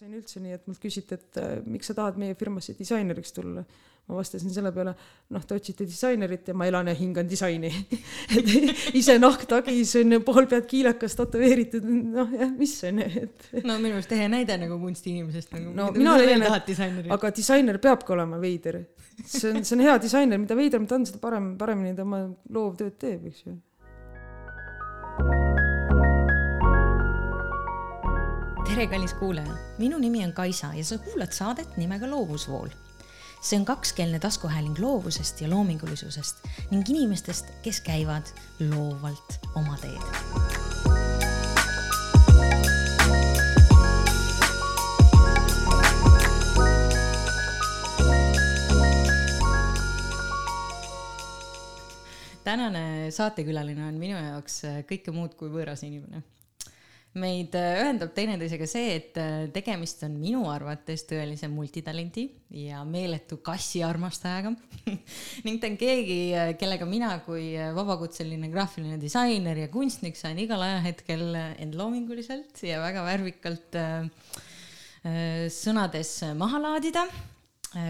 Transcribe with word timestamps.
sain 0.00 0.16
üldse 0.16 0.40
nii, 0.40 0.56
et 0.56 0.66
mult 0.68 0.80
küsiti, 0.80 1.16
et 1.18 1.38
äh, 1.40 1.58
miks 1.68 1.90
sa 1.90 1.94
tahad 1.98 2.16
meie 2.20 2.36
firmasse 2.38 2.72
disaineriks 2.78 3.34
tulla. 3.36 3.64
ma 4.10 4.16
vastasin 4.16 4.50
selle 4.50 4.72
peale, 4.74 4.94
noh, 5.30 5.42
te 5.46 5.54
otsite 5.54 5.84
disainerit 5.86 6.48
ja 6.50 6.54
ma 6.56 6.66
elan 6.66 6.88
ja 6.90 6.94
hingan 6.98 7.28
disaini 7.30 7.68
et 8.38 8.48
ise 8.98 9.18
nahk 9.20 9.44
tagis 9.46 9.92
on 10.00 10.16
ju, 10.16 10.22
pool 10.26 10.48
pead 10.50 10.66
kiilakas 10.72 11.14
tätoveeritud, 11.20 11.86
noh 12.16 12.32
jah, 12.34 12.50
mis 12.56 12.72
on 12.88 13.04
ju, 13.04 13.10
et. 13.26 13.46
no 13.68 13.76
minu 13.76 13.92
meelest 13.92 14.16
ehe 14.16 14.26
näide 14.32 14.56
nagu 14.64 14.80
kunstiinimesest 14.80 15.54
nagu. 15.54 15.76
no 15.76 15.90
mina 15.94 16.16
leian, 16.18 16.48
et 16.48 17.14
aga 17.18 17.34
disainer 17.36 17.78
peabki 17.84 18.16
olema 18.16 18.40
veider. 18.42 18.82
see 19.20 19.52
on, 19.52 19.62
see 19.62 19.76
on 19.76 19.84
hea 19.84 19.98
disainer, 20.02 20.40
mida 20.42 20.58
veidram 20.58 20.88
ta 20.88 20.96
on, 20.96 21.06
seda 21.06 21.20
parem, 21.22 21.52
paremini 21.60 21.92
ta 21.94 22.08
oma 22.08 22.24
loovtööd 22.56 22.96
teeb, 23.04 23.28
eks 23.30 23.44
ju 23.46 23.60
tere, 28.80 28.88
kallis 28.94 29.12
kuulaja, 29.14 29.54
minu 29.78 29.98
nimi 30.00 30.22
on 30.24 30.30
Kaisa 30.32 30.70
ja 30.72 30.84
sa 30.84 30.96
kuulad 30.98 31.34
saadet 31.36 31.76
nimega 31.76 32.06
Loovusvool. 32.08 32.68
see 33.42 33.58
on 33.58 33.64
kakskeelne 33.64 34.18
taskuhääling 34.18 34.78
loovusest 34.78 35.40
ja 35.40 35.50
loomingulisusest 35.50 36.36
ning 36.70 36.88
inimestest, 36.88 37.46
kes 37.62 37.80
käivad 37.80 38.32
loovalt 38.72 39.36
oma 39.54 39.76
teed. 39.76 40.00
tänane 52.44 53.10
saatekülaline 53.10 53.84
on 53.84 53.94
minu 53.94 54.16
jaoks 54.16 54.62
kõike 54.88 55.12
muud 55.12 55.36
kui 55.36 55.52
võõras 55.52 55.84
inimene 55.84 56.24
meid 57.18 57.56
äh, 57.58 57.80
ühendab 57.82 58.12
teineteisega 58.14 58.66
see, 58.70 58.90
et 58.94 59.16
äh, 59.18 59.48
tegemist 59.50 60.04
on 60.06 60.14
minu 60.20 60.44
arvates 60.46 61.02
tõelise 61.08 61.48
multitalendi 61.50 62.28
ja 62.62 62.84
meeletu 62.86 63.40
kassiarmastajaga 63.42 64.52
ning 65.46 65.58
ta 65.58 65.70
on 65.72 65.78
keegi, 65.80 66.20
äh, 66.38 66.52
kellega 66.60 66.86
mina 66.86 67.16
kui 67.24 67.56
vabakutseline 67.74 68.52
graafiline 68.52 69.00
disainer 69.02 69.58
ja 69.64 69.72
kunstnik 69.72 70.18
saan 70.20 70.38
igal 70.38 70.62
ajahetkel 70.62 71.34
end 71.34 71.74
loominguliselt 71.78 72.62
ja 72.62 72.78
väga 72.84 73.02
värvikalt 73.08 73.80
sõnades 75.50 76.10
maha 76.36 76.58
laadida 76.60 77.06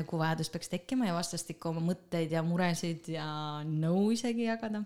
kui 0.06 0.20
vajadus 0.20 0.48
peaks 0.52 0.70
tekkima 0.70 1.08
ja 1.08 1.16
vastastikku 1.16 1.72
oma 1.72 1.82
mõtteid 1.82 2.32
ja 2.32 2.44
muresid 2.46 3.08
ja 3.10 3.26
nõu 3.66 4.12
isegi 4.14 4.46
jagada 4.46 4.84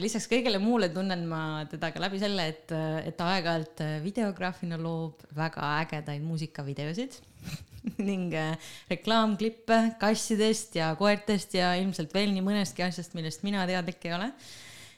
lisaks 0.00 0.28
kõigele 0.30 0.60
muule 0.62 0.88
tunnen 0.92 1.24
ma 1.28 1.64
teda 1.70 1.90
ka 1.92 2.02
läbi 2.02 2.20
selle, 2.22 2.46
et, 2.52 2.72
et 3.04 3.16
ta 3.18 3.30
aeg-ajalt 3.34 3.82
äh, 3.84 3.94
videograafina 4.04 4.78
loob 4.80 5.24
väga 5.36 5.70
ägedaid 5.82 6.24
muusikavideosid 6.24 7.18
ning 8.08 8.34
äh, 8.38 8.54
reklaamklippe 8.90 9.80
kassidest 10.00 10.78
ja 10.78 10.92
koertest 10.98 11.56
ja 11.58 11.74
ilmselt 11.80 12.14
veel 12.14 12.32
nii 12.34 12.44
mõnestki 12.46 12.86
asjast, 12.86 13.16
millest 13.18 13.44
mina 13.46 13.66
teadlik 13.68 14.06
ei 14.06 14.14
ole. 14.16 14.30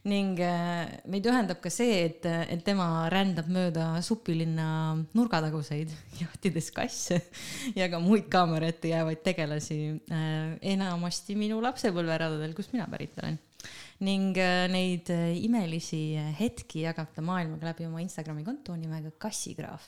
ning 0.06 0.38
meid 1.10 1.24
ühendab 1.26 1.58
ka 1.58 1.70
see, 1.72 1.96
et, 2.04 2.28
et 2.30 2.60
tema 2.62 3.08
rändab 3.10 3.48
mööda 3.50 3.88
supilinna 4.06 4.68
nurgataguseid, 5.18 5.90
jahtides 6.22 6.70
kasse 6.76 7.18
ja 7.80 7.88
ka 7.90 7.98
muid 7.98 8.28
kaamera 8.30 8.70
ette 8.70 8.92
jäävaid 8.92 9.24
tegelasi, 9.26 9.80
enamasti 10.76 11.34
minu 11.34 11.58
lapsepõlveradadel, 11.64 12.54
kust 12.54 12.76
mina 12.76 12.86
pärit 12.92 13.18
olen 13.18 13.40
ning 14.04 14.36
äh, 14.36 14.66
neid 14.68 15.08
äh, 15.12 15.36
imelisi 15.40 16.16
hetki 16.36 16.84
jagab 16.84 17.14
ta 17.14 17.24
maailmaga 17.24 17.70
läbi 17.70 17.86
oma 17.88 18.02
Instagrami 18.04 18.44
konto 18.44 18.76
nimega 18.76 19.12
Kassigraaf. 19.18 19.86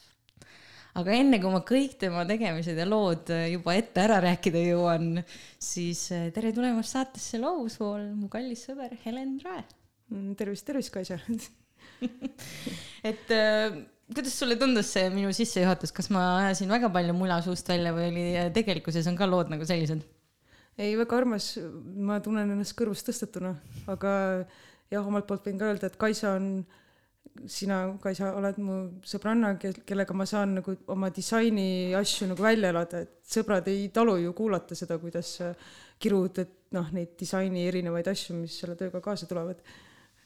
aga 0.99 1.13
enne 1.15 1.39
kui 1.43 1.53
ma 1.53 1.61
kõik 1.67 1.99
tema 2.01 2.25
tegemised 2.29 2.79
ja 2.81 2.87
lood 2.89 3.29
äh, 3.35 3.51
juba 3.53 3.77
ette 3.77 4.01
ära 4.07 4.23
rääkida 4.25 4.65
jõuan, 4.65 5.21
siis 5.61 6.07
tere 6.35 6.55
tulemast 6.57 6.97
saatesse 6.97 7.41
Loovusvool, 7.43 8.09
mu 8.17 8.31
kallis 8.33 8.65
sõber 8.71 8.97
Helen 9.05 9.37
Rae. 9.45 9.67
Mm, 10.09 10.33
tervist, 10.41 10.65
tervist, 10.65 10.93
Kaisa 10.95 11.21
et 13.11 13.31
kuidas 14.15 14.37
sulle 14.39 14.55
tundus 14.57 14.93
see 14.95 15.09
minu 15.13 15.33
sissejuhatus, 15.35 15.93
kas 15.93 16.09
ma 16.15 16.23
ajasin 16.45 16.71
väga 16.71 16.89
palju 16.95 17.17
mula 17.19 17.43
suust 17.45 17.69
välja 17.69 17.93
või 17.93 18.07
oli 18.09 18.27
tegelikkuses 18.55 19.11
on 19.11 19.19
ka 19.19 19.29
lood 19.29 19.51
nagu 19.53 19.67
sellised? 19.69 20.07
Ei, 20.79 20.95
väga 20.99 21.19
armas, 21.19 21.53
ma 22.09 22.21
tunnen 22.23 22.55
ennast 22.55 22.77
kõrvust 22.79 23.09
tõstetuna, 23.09 23.55
aga 23.91 24.13
jah, 24.93 25.03
omalt 25.03 25.27
poolt 25.29 25.49
võin 25.49 25.59
ka 25.59 25.73
öelda, 25.73 25.91
et 25.91 25.99
Kaisa 26.01 26.37
on, 26.39 26.63
sina, 27.51 27.81
Kaisa, 28.03 28.31
oled 28.39 28.61
mu 28.63 28.79
sõbranna, 29.07 29.55
kellega 29.59 30.17
ma 30.17 30.27
saan 30.29 30.59
nagu 30.61 30.77
oma 30.95 31.11
disaini 31.15 31.97
asju 31.99 32.31
nagu 32.33 32.47
välja 32.47 32.71
elada, 32.75 33.03
et 33.07 33.19
sõbrad 33.27 33.67
ei 33.71 33.89
talu 33.95 34.19
ju 34.23 34.33
kuulata 34.39 34.79
seda, 34.79 35.01
kuidas 35.03 35.35
sa 35.41 35.51
kirud, 35.99 36.41
et 36.45 36.73
noh, 36.77 36.89
neid 36.95 37.17
disaini 37.19 37.67
erinevaid 37.69 38.09
asju, 38.11 38.39
mis 38.39 38.57
selle 38.63 38.79
tööga 38.79 39.03
kaasa 39.05 39.29
tulevad. 39.31 39.61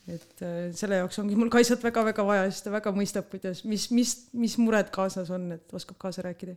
et 0.03 0.41
äh, 0.43 0.73
selle 0.75 0.97
jaoks 0.99 1.21
ongi 1.23 1.37
mul 1.39 1.51
Kaisat 1.53 1.85
väga-väga 1.85 2.25
vaja, 2.27 2.47
sest 2.51 2.65
ta 2.67 2.73
väga 2.75 2.91
mõistab, 2.93 3.29
kuidas, 3.31 3.61
mis, 3.65 3.87
mis, 3.95 4.17
mis 4.35 4.57
mured 4.59 4.89
kaasas 4.91 5.31
on, 5.31 5.53
et 5.55 5.75
oskab 5.79 6.01
kaasa 6.03 6.25
rääkida 6.27 6.57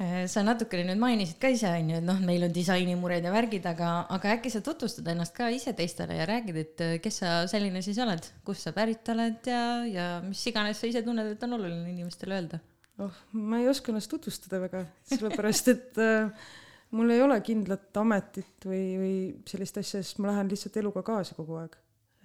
sa 0.00 0.40
natukene 0.44 0.86
nüüd 0.88 1.00
mainisid 1.00 1.36
ka 1.42 1.50
ise 1.52 1.68
onju, 1.68 1.98
et 1.98 2.06
noh, 2.06 2.20
meil 2.24 2.46
on 2.46 2.52
disainimured 2.54 3.26
ja 3.26 3.32
värgid, 3.34 3.66
aga, 3.68 3.90
aga 4.14 4.32
äkki 4.38 4.52
sa 4.52 4.62
tutvustad 4.64 5.10
ennast 5.12 5.34
ka 5.36 5.50
ise 5.52 5.74
teistele 5.76 6.16
ja 6.16 6.28
räägid, 6.28 6.60
et 6.62 6.84
äh, 6.84 6.94
kes 7.04 7.20
sa 7.20 7.34
selline 7.50 7.82
siis 7.84 8.00
oled, 8.00 8.30
kust 8.46 8.64
sa 8.64 8.72
pärit 8.76 9.08
oled 9.12 9.50
ja, 9.50 9.60
ja 9.84 10.06
mis 10.24 10.40
iganes 10.48 10.80
sa 10.80 10.88
ise 10.88 11.04
tunned, 11.04 11.34
et 11.34 11.44
on 11.44 11.58
oluline 11.58 11.92
inimestele 11.92 12.38
öelda? 12.38 12.62
oh, 13.00 13.20
ma 13.36 13.60
ei 13.60 13.68
oska 13.68 13.92
ennast 13.92 14.12
tutvustada 14.12 14.62
väga, 14.62 14.86
sellepärast 15.12 15.70
et 15.74 16.00
äh, 16.00 16.48
mul 16.96 17.12
ei 17.12 17.20
ole 17.24 17.36
kindlat 17.44 18.00
ametit 18.00 18.68
või, 18.68 18.82
või 19.02 19.14
sellist 19.52 19.82
asja, 19.82 20.00
sest 20.00 20.20
ma 20.20 20.32
lähen 20.32 20.48
lihtsalt 20.52 20.80
eluga 20.80 21.04
kaasa 21.04 21.36
kogu 21.36 21.60
aeg 21.60 21.76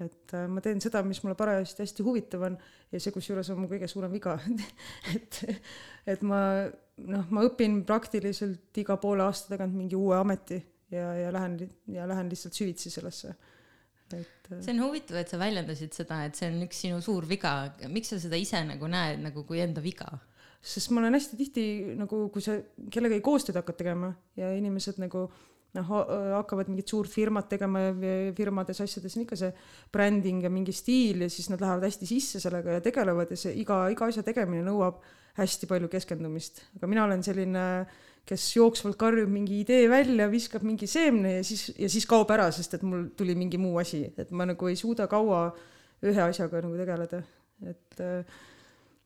et 0.03 0.33
äh, 0.35 0.47
ma 0.51 0.61
teen 0.63 0.81
seda, 0.83 1.01
mis 1.07 1.22
mulle 1.23 1.38
parajasti 1.39 1.85
hästi 1.85 2.03
huvitav 2.03 2.44
on 2.50 2.57
ja 2.91 3.00
see 3.00 3.13
kusjuures 3.16 3.50
on 3.53 3.61
mu 3.63 3.69
kõige 3.72 3.88
suurem 3.88 4.11
viga 4.11 4.35
et, 5.16 5.39
et 6.11 6.25
ma 6.28 6.39
noh, 6.67 7.28
ma 7.31 7.44
õpin 7.47 7.81
praktiliselt 7.88 8.81
iga 8.81 8.97
poole 9.01 9.23
aasta 9.23 9.53
tagant 9.56 9.75
mingi 9.78 9.95
uue 9.95 10.17
ameti 10.19 10.59
ja, 10.91 11.13
ja 11.16 11.31
lähen 11.33 11.59
ja 11.91 12.07
lähen 12.11 12.31
lihtsalt 12.31 12.57
süvitsi 12.57 12.91
sellesse. 12.91 13.35
et. 14.11 14.51
Äh, 14.51 14.59
see 14.59 14.75
on 14.75 14.83
huvitav, 14.83 15.22
et 15.22 15.31
sa 15.31 15.39
väljendasid 15.41 15.95
seda, 15.95 16.22
et 16.27 16.35
see 16.35 16.51
on 16.51 16.62
üks 16.67 16.83
sinu 16.85 17.00
suur 17.03 17.27
viga, 17.29 17.56
miks 17.91 18.12
sa 18.12 18.19
seda 18.22 18.39
ise 18.39 18.62
nagu 18.67 18.91
näed 18.91 19.23
nagu 19.23 19.47
kui 19.47 19.63
enda 19.63 19.83
viga? 19.83 20.12
sest 20.66 20.89
ma 20.89 21.03
olen 21.03 21.13
hästi 21.13 21.38
tihti 21.38 21.63
nagu, 21.94 22.23
kui 22.33 22.41
sa 22.41 22.56
kellegagi 22.91 23.22
koostööd 23.22 23.59
hakkad 23.59 23.77
tegema 23.77 24.09
ja 24.35 24.50
inimesed 24.57 24.97
nagu 24.97 25.27
noh, 25.75 25.91
hakkavad 26.40 26.72
mingit 26.72 26.91
suurt 26.91 27.12
firmat 27.12 27.50
tegema 27.52 27.88
firmades 28.38 28.81
asjades 28.84 29.18
on 29.18 29.25
ikka 29.25 29.38
see 29.40 29.52
bränding 29.94 30.44
ja 30.46 30.52
mingi 30.53 30.74
stiil 30.75 31.25
ja 31.25 31.30
siis 31.31 31.52
nad 31.52 31.62
lähevad 31.62 31.86
hästi 31.88 32.09
sisse 32.09 32.41
sellega 32.44 32.78
ja 32.78 32.84
tegelevad 32.86 33.31
ja 33.34 33.40
see 33.40 33.53
iga, 33.62 33.86
iga 33.94 34.09
asja 34.09 34.24
tegemine 34.25 34.66
nõuab 34.66 35.03
hästi 35.36 35.68
palju 35.68 35.90
keskendumist, 35.91 36.62
aga 36.78 36.90
mina 36.90 37.03
olen 37.03 37.24
selline, 37.25 37.63
kes 38.25 38.46
jooksvalt 38.56 38.97
karjub 39.00 39.30
mingi 39.30 39.59
idee 39.62 39.90
välja, 39.91 40.30
viskab 40.31 40.63
mingi 40.66 40.88
seemne 40.90 41.38
ja 41.38 41.44
siis, 41.46 41.68
ja 41.78 41.90
siis 41.92 42.07
kaob 42.09 42.31
ära, 42.34 42.47
sest 42.56 42.78
et 42.78 42.86
mul 42.88 43.09
tuli 43.18 43.36
mingi 43.38 43.59
muu 43.62 43.75
asi, 43.81 44.06
et 44.18 44.31
ma 44.31 44.47
nagu 44.47 44.72
ei 44.72 44.80
suuda 44.80 45.09
kaua 45.12 45.50
ühe 46.06 46.22
asjaga 46.24 46.63
nagu 46.63 46.80
tegeleda, 46.80 47.22
et 47.68 48.02
äh, 48.03 48.40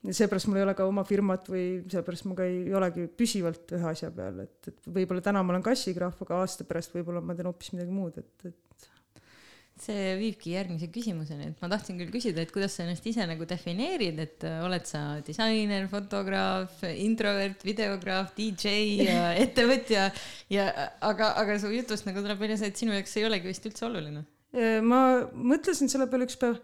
ja 0.08 0.16
seepärast 0.16 0.48
mul 0.48 0.62
ei 0.62 0.66
ole 0.68 0.76
ka 0.78 0.88
oma 0.88 1.04
firmat 1.08 1.50
või 1.52 1.66
seepärast 1.92 2.28
ma 2.30 2.38
ka 2.38 2.48
ei 2.48 2.72
olegi 2.76 3.10
püsivalt 3.20 3.76
ühe 3.76 3.92
asja 3.92 4.12
peal, 4.16 4.46
et, 4.46 4.72
et 4.72 4.88
võib-olla 4.88 5.24
täna 5.26 5.44
ma 5.44 5.56
olen 5.56 5.66
kassigraaf, 5.66 6.22
aga 6.24 6.44
aasta 6.44 6.68
pärast 6.68 6.96
võib-olla 6.96 7.24
ma 7.24 7.36
teen 7.36 7.50
hoopis 7.50 7.74
midagi 7.76 7.96
muud, 7.96 8.20
et, 8.22 8.48
et 8.48 8.88
see 9.80 10.16
viibki 10.20 10.54
järgmise 10.56 10.90
küsimuseni, 10.92 11.52
et 11.52 11.62
ma 11.64 11.70
tahtsin 11.72 12.00
küll 12.00 12.12
küsida, 12.12 12.44
et 12.44 12.52
kuidas 12.56 12.74
sa 12.76 12.84
ennast 12.84 13.06
ise 13.08 13.24
nagu 13.28 13.48
defineerid, 13.48 14.20
et 14.24 14.48
äh, 14.48 14.58
oled 14.66 14.88
sa 14.88 15.04
disainer, 15.26 15.88
fotograaf, 15.92 16.82
introvert, 16.90 17.64
videograaf, 17.68 18.34
DJ, 18.40 19.06
ettevõtja 19.46 20.10
ja 20.52 20.68
aga, 21.06 21.34
aga 21.44 21.60
su 21.62 21.72
jutust 21.76 22.08
nagu 22.08 22.24
tuleb 22.24 22.44
välja 22.44 22.60
see, 22.60 22.74
et 22.74 22.84
sinu 22.84 22.96
jaoks 22.96 23.16
ei 23.20 23.28
olegi 23.30 23.52
vist 23.52 23.72
üldse 23.72 23.88
oluline. 23.88 24.26
ma 24.82 25.00
mõtlesin 25.30 25.92
selle 25.92 26.08
peale 26.10 26.26
üks 26.26 26.40
päev 26.42 26.58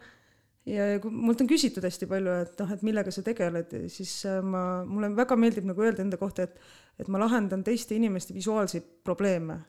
ja, 0.66 0.86
ja 0.94 1.02
kui 1.02 1.14
mult 1.14 1.42
on 1.44 1.50
küsitud 1.50 1.86
hästi 1.86 2.08
palju, 2.10 2.38
et 2.46 2.62
noh, 2.62 2.72
et 2.76 2.86
millega 2.86 3.14
sa 3.14 3.24
tegeled, 3.26 3.76
siis 3.94 4.18
äh, 4.30 4.42
ma, 4.46 4.84
mulle 4.88 5.12
väga 5.18 5.38
meeldib 5.40 5.68
nagu 5.70 5.86
öelda 5.86 6.06
enda 6.06 6.20
kohta, 6.22 6.48
et, 6.48 6.72
et 7.02 7.12
ma 7.12 7.22
lahendan 7.22 7.66
teiste 7.66 7.98
inimeste 7.98 8.36
visuaalseid 8.36 8.88
probleeme. 9.06 9.62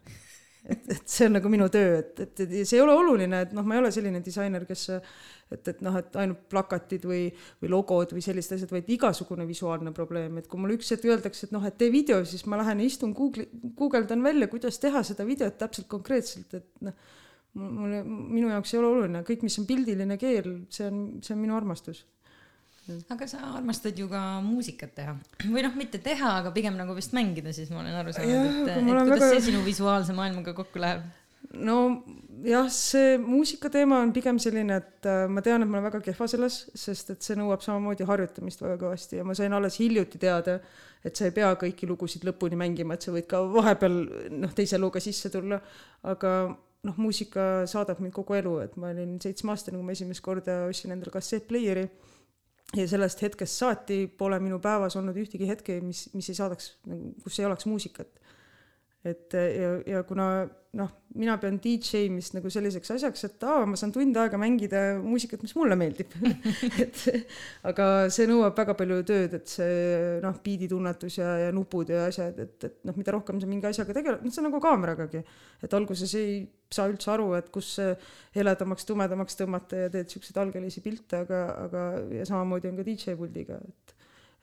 et, 0.66 0.88
et 0.90 1.02
see 1.06 1.28
on 1.28 1.36
nagu 1.36 1.50
minu 1.52 1.68
töö, 1.70 2.00
et, 2.00 2.24
et, 2.24 2.40
et 2.42 2.54
see 2.66 2.78
ei 2.78 2.82
ole 2.82 2.94
oluline, 2.96 3.44
et 3.46 3.52
noh, 3.54 3.66
ma 3.66 3.76
ei 3.76 3.84
ole 3.84 3.92
selline 3.94 4.18
disainer, 4.24 4.64
kes 4.66 4.88
et, 4.96 5.68
et 5.70 5.84
noh, 5.86 5.94
et 6.00 6.16
ainult 6.18 6.40
plakatid 6.50 7.04
või, 7.06 7.28
või 7.62 7.70
logod 7.70 8.16
või 8.16 8.24
sellised 8.24 8.56
asjad, 8.56 8.72
vaid 8.74 8.88
igasugune 8.90 9.46
visuaalne 9.46 9.92
probleem, 9.94 10.40
et 10.40 10.48
kui 10.50 10.58
mulle 10.58 10.74
üks 10.74 10.90
hetk 10.90 11.06
öeldakse, 11.06 11.46
et 11.46 11.54
noh, 11.54 11.62
et 11.68 11.76
tee 11.78 11.92
video, 11.94 12.18
siis 12.26 12.42
ma 12.50 12.58
lähen 12.58 12.82
ja 12.82 12.88
istun 12.88 13.14
Google'i, 13.14 13.46
guugeldan 13.78 14.26
välja, 14.26 14.50
kuidas 14.50 14.80
teha 14.82 15.04
seda 15.06 15.28
videot 15.28 15.54
täpselt 15.60 15.86
konkreetselt, 15.92 16.58
et 16.58 16.88
noh 16.88 16.98
mulle, 17.56 18.02
minu 18.06 18.50
jaoks 18.52 18.74
ei 18.74 18.80
ole 18.80 18.90
oluline, 18.92 19.22
kõik, 19.26 19.46
mis 19.46 19.56
on 19.60 19.66
pildiline 19.68 20.18
keel, 20.20 20.52
see 20.72 20.86
on, 20.90 21.00
see 21.24 21.34
on 21.36 21.42
minu 21.42 21.56
armastus. 21.56 22.04
aga 23.10 23.26
sa 23.26 23.40
armastad 23.58 23.98
ju 23.98 24.06
ka 24.06 24.20
muusikat 24.46 24.92
teha 24.94 25.16
või 25.50 25.64
noh, 25.66 25.72
mitte 25.74 25.98
teha, 25.98 26.36
aga 26.42 26.52
pigem 26.54 26.76
nagu 26.78 26.94
vist 26.94 27.16
mängida, 27.16 27.50
siis 27.56 27.72
ma 27.74 27.80
olen 27.82 27.96
aru 28.02 28.14
saanud, 28.14 28.60
et, 28.62 28.76
et 28.76 28.84
kuidas 28.86 29.10
väga... 29.10 29.30
see 29.32 29.46
sinu 29.48 29.64
visuaalse 29.66 30.14
maailmaga 30.14 30.54
kokku 30.54 30.82
läheb? 30.84 31.06
no 31.54 31.76
jah, 32.46 32.68
see 32.72 33.16
muusika 33.22 33.70
teema 33.72 34.00
on 34.04 34.12
pigem 34.14 34.38
selline, 34.42 34.78
et 34.80 35.08
äh, 35.08 35.24
ma 35.30 35.42
tean, 35.44 35.64
et 35.64 35.70
ma 35.70 35.78
olen 35.78 35.88
väga 35.88 36.02
kehva 36.04 36.28
selles, 36.30 36.58
sest 36.76 37.14
et 37.14 37.26
see 37.26 37.36
nõuab 37.38 37.64
samamoodi 37.64 38.06
harjutamist 38.08 38.62
väga 38.62 38.78
kõvasti 38.82 39.20
ja 39.20 39.26
ma 39.26 39.36
sain 39.38 39.54
alles 39.56 39.78
hiljuti 39.80 40.20
teada, 40.22 40.58
et 41.06 41.16
sa 41.16 41.28
ei 41.28 41.34
pea 41.34 41.52
kõiki 41.58 41.88
lugusid 41.88 42.26
lõpuni 42.26 42.58
mängima, 42.58 42.96
et 42.96 43.06
sa 43.06 43.14
võid 43.14 43.28
ka 43.30 43.42
vahepeal 43.50 43.98
noh, 44.42 44.54
teise 44.56 44.80
looga 44.82 45.02
sisse 45.02 45.30
tulla, 45.32 45.60
aga 46.06 46.32
noh, 46.84 46.98
muusika 47.00 47.64
saadab 47.70 48.00
mind 48.02 48.14
kogu 48.16 48.36
elu, 48.38 48.58
et 48.64 48.76
ma 48.80 48.90
olin 48.92 49.16
seitsmeaastane, 49.22 49.78
kui 49.78 49.86
ma 49.86 49.96
esimest 49.96 50.24
korda 50.24 50.64
ostsin 50.68 50.94
endale 50.94 51.14
kassettpleieri 51.14 51.86
ja 52.76 52.86
sellest 52.90 53.22
hetkest 53.22 53.62
saati 53.62 54.04
pole 54.18 54.38
minu 54.42 54.58
päevas 54.62 54.96
olnud 54.98 55.16
ühtegi 55.22 55.48
hetke, 55.48 55.78
mis, 55.84 56.06
mis 56.14 56.30
ei 56.32 56.38
saadaks 56.38 56.72
nagu, 56.90 57.12
kus 57.24 57.40
ei 57.40 57.48
oleks 57.48 57.68
muusikat 57.70 58.20
et 59.06 59.36
ja, 59.36 59.72
ja 59.86 60.04
kuna 60.08 60.28
noh, 60.76 60.90
mina 61.16 61.36
pean 61.40 61.56
DJ 61.62 62.06
imist 62.10 62.34
nagu 62.36 62.50
selliseks 62.52 62.90
asjaks, 62.96 63.24
et 63.28 63.44
aa, 63.48 63.64
ma 63.68 63.78
saan 63.80 63.92
tund 63.94 64.16
aega 64.20 64.38
mängida 64.40 64.82
muusikat, 65.00 65.40
mis 65.44 65.54
mulle 65.56 65.76
meeldib 65.78 66.12
et 66.84 67.02
aga 67.70 67.86
see 68.12 68.28
nõuab 68.28 68.56
väga 68.58 68.76
palju 68.78 68.98
tööd, 69.08 69.36
et 69.38 69.48
see 69.50 70.20
noh, 70.24 70.36
biiditunnetus 70.44 71.18
ja, 71.20 71.32
ja 71.46 71.54
nupud 71.56 71.92
ja 71.92 72.06
asjad, 72.10 72.38
et, 72.44 72.68
et 72.68 72.78
noh, 72.88 72.96
mida 73.00 73.14
rohkem 73.16 73.40
sa 73.42 73.48
mingi 73.50 73.70
asjaga 73.70 73.96
tegeled, 73.96 74.24
noh, 74.26 74.34
see 74.34 74.42
on 74.42 74.48
nagu 74.50 74.60
kaameragagi. 74.62 75.24
et 75.64 75.78
alguses 75.80 76.14
ei 76.20 76.38
saa 76.72 76.90
üldse 76.92 77.12
aru, 77.14 77.30
et 77.38 77.48
kus 77.54 77.76
heledamaks, 78.36 78.88
tumedamaks 78.88 79.38
tõmmata 79.40 79.86
ja 79.86 79.92
teed 79.92 80.12
siukseid 80.12 80.42
algelisi 80.42 80.84
pilte, 80.84 81.24
aga, 81.24 81.44
aga 81.66 81.86
ja 82.20 82.28
samamoodi 82.28 82.72
on 82.72 82.80
ka 82.82 82.86
DJ 82.86 83.16
puldiga, 83.18 83.60
et 83.64 83.95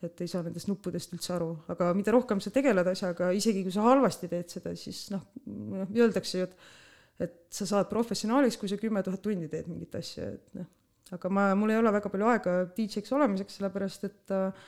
et 0.08 0.22
ei 0.24 0.30
saa 0.32 0.44
nendest 0.46 0.70
nuppudest 0.70 1.16
üldse 1.16 1.34
aru, 1.36 1.50
aga 1.72 1.92
mida 1.98 2.14
rohkem 2.16 2.42
sa 2.44 2.52
tegeled 2.54 2.88
asjaga, 2.92 3.32
isegi 3.36 3.66
kui 3.66 3.74
sa 3.74 3.86
halvasti 3.88 4.30
teed 4.32 4.54
seda, 4.54 4.76
siis 4.80 5.06
noh, 5.14 5.26
noh, 5.48 5.92
öeldakse 5.96 6.42
ju, 6.42 6.48
et 6.50 6.72
et 7.22 7.34
sa 7.54 7.68
saad 7.70 7.92
professionaaliks, 7.92 8.58
kui 8.58 8.70
sa 8.72 8.78
kümme 8.82 9.04
tuhat 9.06 9.22
tundi 9.22 9.46
teed 9.50 9.68
mingit 9.70 9.94
asja, 10.00 10.32
et 10.34 10.56
noh, 10.58 10.66
aga 11.14 11.30
ma, 11.30 11.50
mul 11.58 11.74
ei 11.74 11.78
ole 11.78 11.92
väga 11.94 12.10
palju 12.10 12.30
aega 12.32 12.56
DJ-ks 12.74 13.14
olemiseks, 13.14 13.60
sellepärast 13.60 14.08
et 14.08 14.34
äh, 14.34 14.64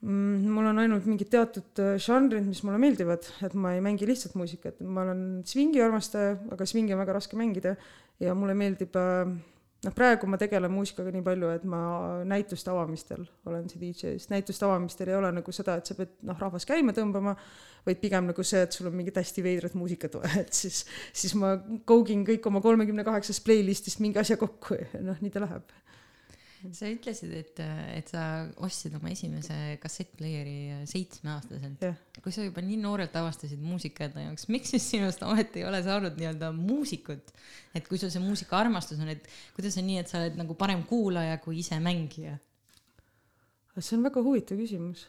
mul 0.00 0.70
on 0.70 0.80
ainult 0.82 1.06
mingid 1.08 1.30
teatud 1.32 1.82
äh, 1.82 1.94
žanrid, 2.02 2.46
mis 2.48 2.64
mulle 2.66 2.80
meeldivad, 2.82 3.28
et 3.46 3.54
ma 3.54 3.74
ei 3.76 3.84
mängi 3.84 4.08
lihtsalt 4.08 4.36
muusikat, 4.40 4.80
ma 4.82 5.04
olen 5.06 5.22
svingi 5.48 5.82
armastaja, 5.84 6.34
aga 6.54 6.68
svingi 6.68 6.96
on 6.96 7.02
väga 7.04 7.16
raske 7.20 7.38
mängida 7.38 7.76
ja 8.20 8.34
mulle 8.36 8.56
meeldib 8.58 8.96
äh, 8.98 9.34
noh, 9.86 9.94
praegu 9.96 10.28
ma 10.28 10.38
tegelen 10.40 10.72
muusikaga 10.72 11.12
nii 11.14 11.24
palju, 11.24 11.50
et 11.56 11.64
ma 11.68 11.80
näituste 12.28 12.72
avamistel 12.72 13.24
olen 13.48 13.68
see 13.70 13.80
DJ, 13.80 14.14
sest 14.20 14.32
näituste 14.32 14.66
avamistel 14.68 15.10
ei 15.10 15.18
ole 15.18 15.32
nagu 15.38 15.54
seda, 15.56 15.78
et 15.80 15.90
sa 15.90 15.96
pead 15.98 16.12
noh, 16.28 16.38
rahvast 16.40 16.68
käima 16.68 16.94
tõmbama, 16.96 17.34
vaid 17.86 18.00
pigem 18.02 18.28
nagu 18.30 18.44
see, 18.46 18.62
et 18.66 18.76
sul 18.76 18.90
on 18.90 18.96
mingit 18.98 19.16
hästi 19.20 19.44
veidrat 19.46 19.76
muusikat 19.78 20.18
vaja, 20.20 20.32
et 20.44 20.52
siis, 20.56 20.82
siis 21.12 21.36
ma 21.40 21.54
koogin 21.88 22.26
kõik 22.28 22.50
oma 22.50 22.62
kolmekümne 22.64 23.06
kaheksast 23.06 23.44
playlist'ist 23.46 24.02
mingi 24.04 24.20
asja 24.20 24.38
kokku 24.40 24.76
ja 24.80 25.04
noh, 25.04 25.20
nii 25.24 25.32
ta 25.34 25.44
läheb 25.46 25.76
sa 26.78 26.90
ütlesid, 26.90 27.32
et, 27.36 27.60
et 27.96 28.10
sa 28.10 28.24
ostsid 28.64 28.94
oma 28.98 29.12
esimese 29.12 29.56
kassettpleieri 29.82 30.86
seitsmeaastaselt 30.90 31.84
yeah.. 31.86 32.00
kui 32.20 32.34
sa 32.34 32.44
juba 32.44 32.64
nii 32.64 32.80
noorelt 32.82 33.14
avastasid 33.16 33.60
muusika 33.64 34.06
enda 34.08 34.26
jaoks, 34.26 34.48
miks 34.52 34.74
siis 34.74 34.88
sinust 34.92 35.22
ometi 35.26 35.62
ei 35.62 35.68
ole 35.68 35.82
saanud 35.86 36.18
nii-öelda 36.20 36.52
muusikut? 36.56 37.32
et 37.74 37.86
kui 37.88 38.00
sul 38.00 38.12
see 38.12 38.22
muusikaarmastus 38.24 39.00
on, 39.00 39.12
et 39.14 39.30
kuidas 39.56 39.78
on 39.80 39.88
nii, 39.88 40.02
et 40.02 40.10
sa 40.10 40.20
oled 40.20 40.36
nagu 40.40 40.56
parem 40.58 40.84
kuulaja 40.88 41.38
kui 41.44 41.60
ise 41.62 41.80
mängija? 41.82 42.36
see 43.80 43.96
on 43.96 44.04
väga 44.04 44.20
huvitav 44.24 44.60
küsimus 44.60 45.06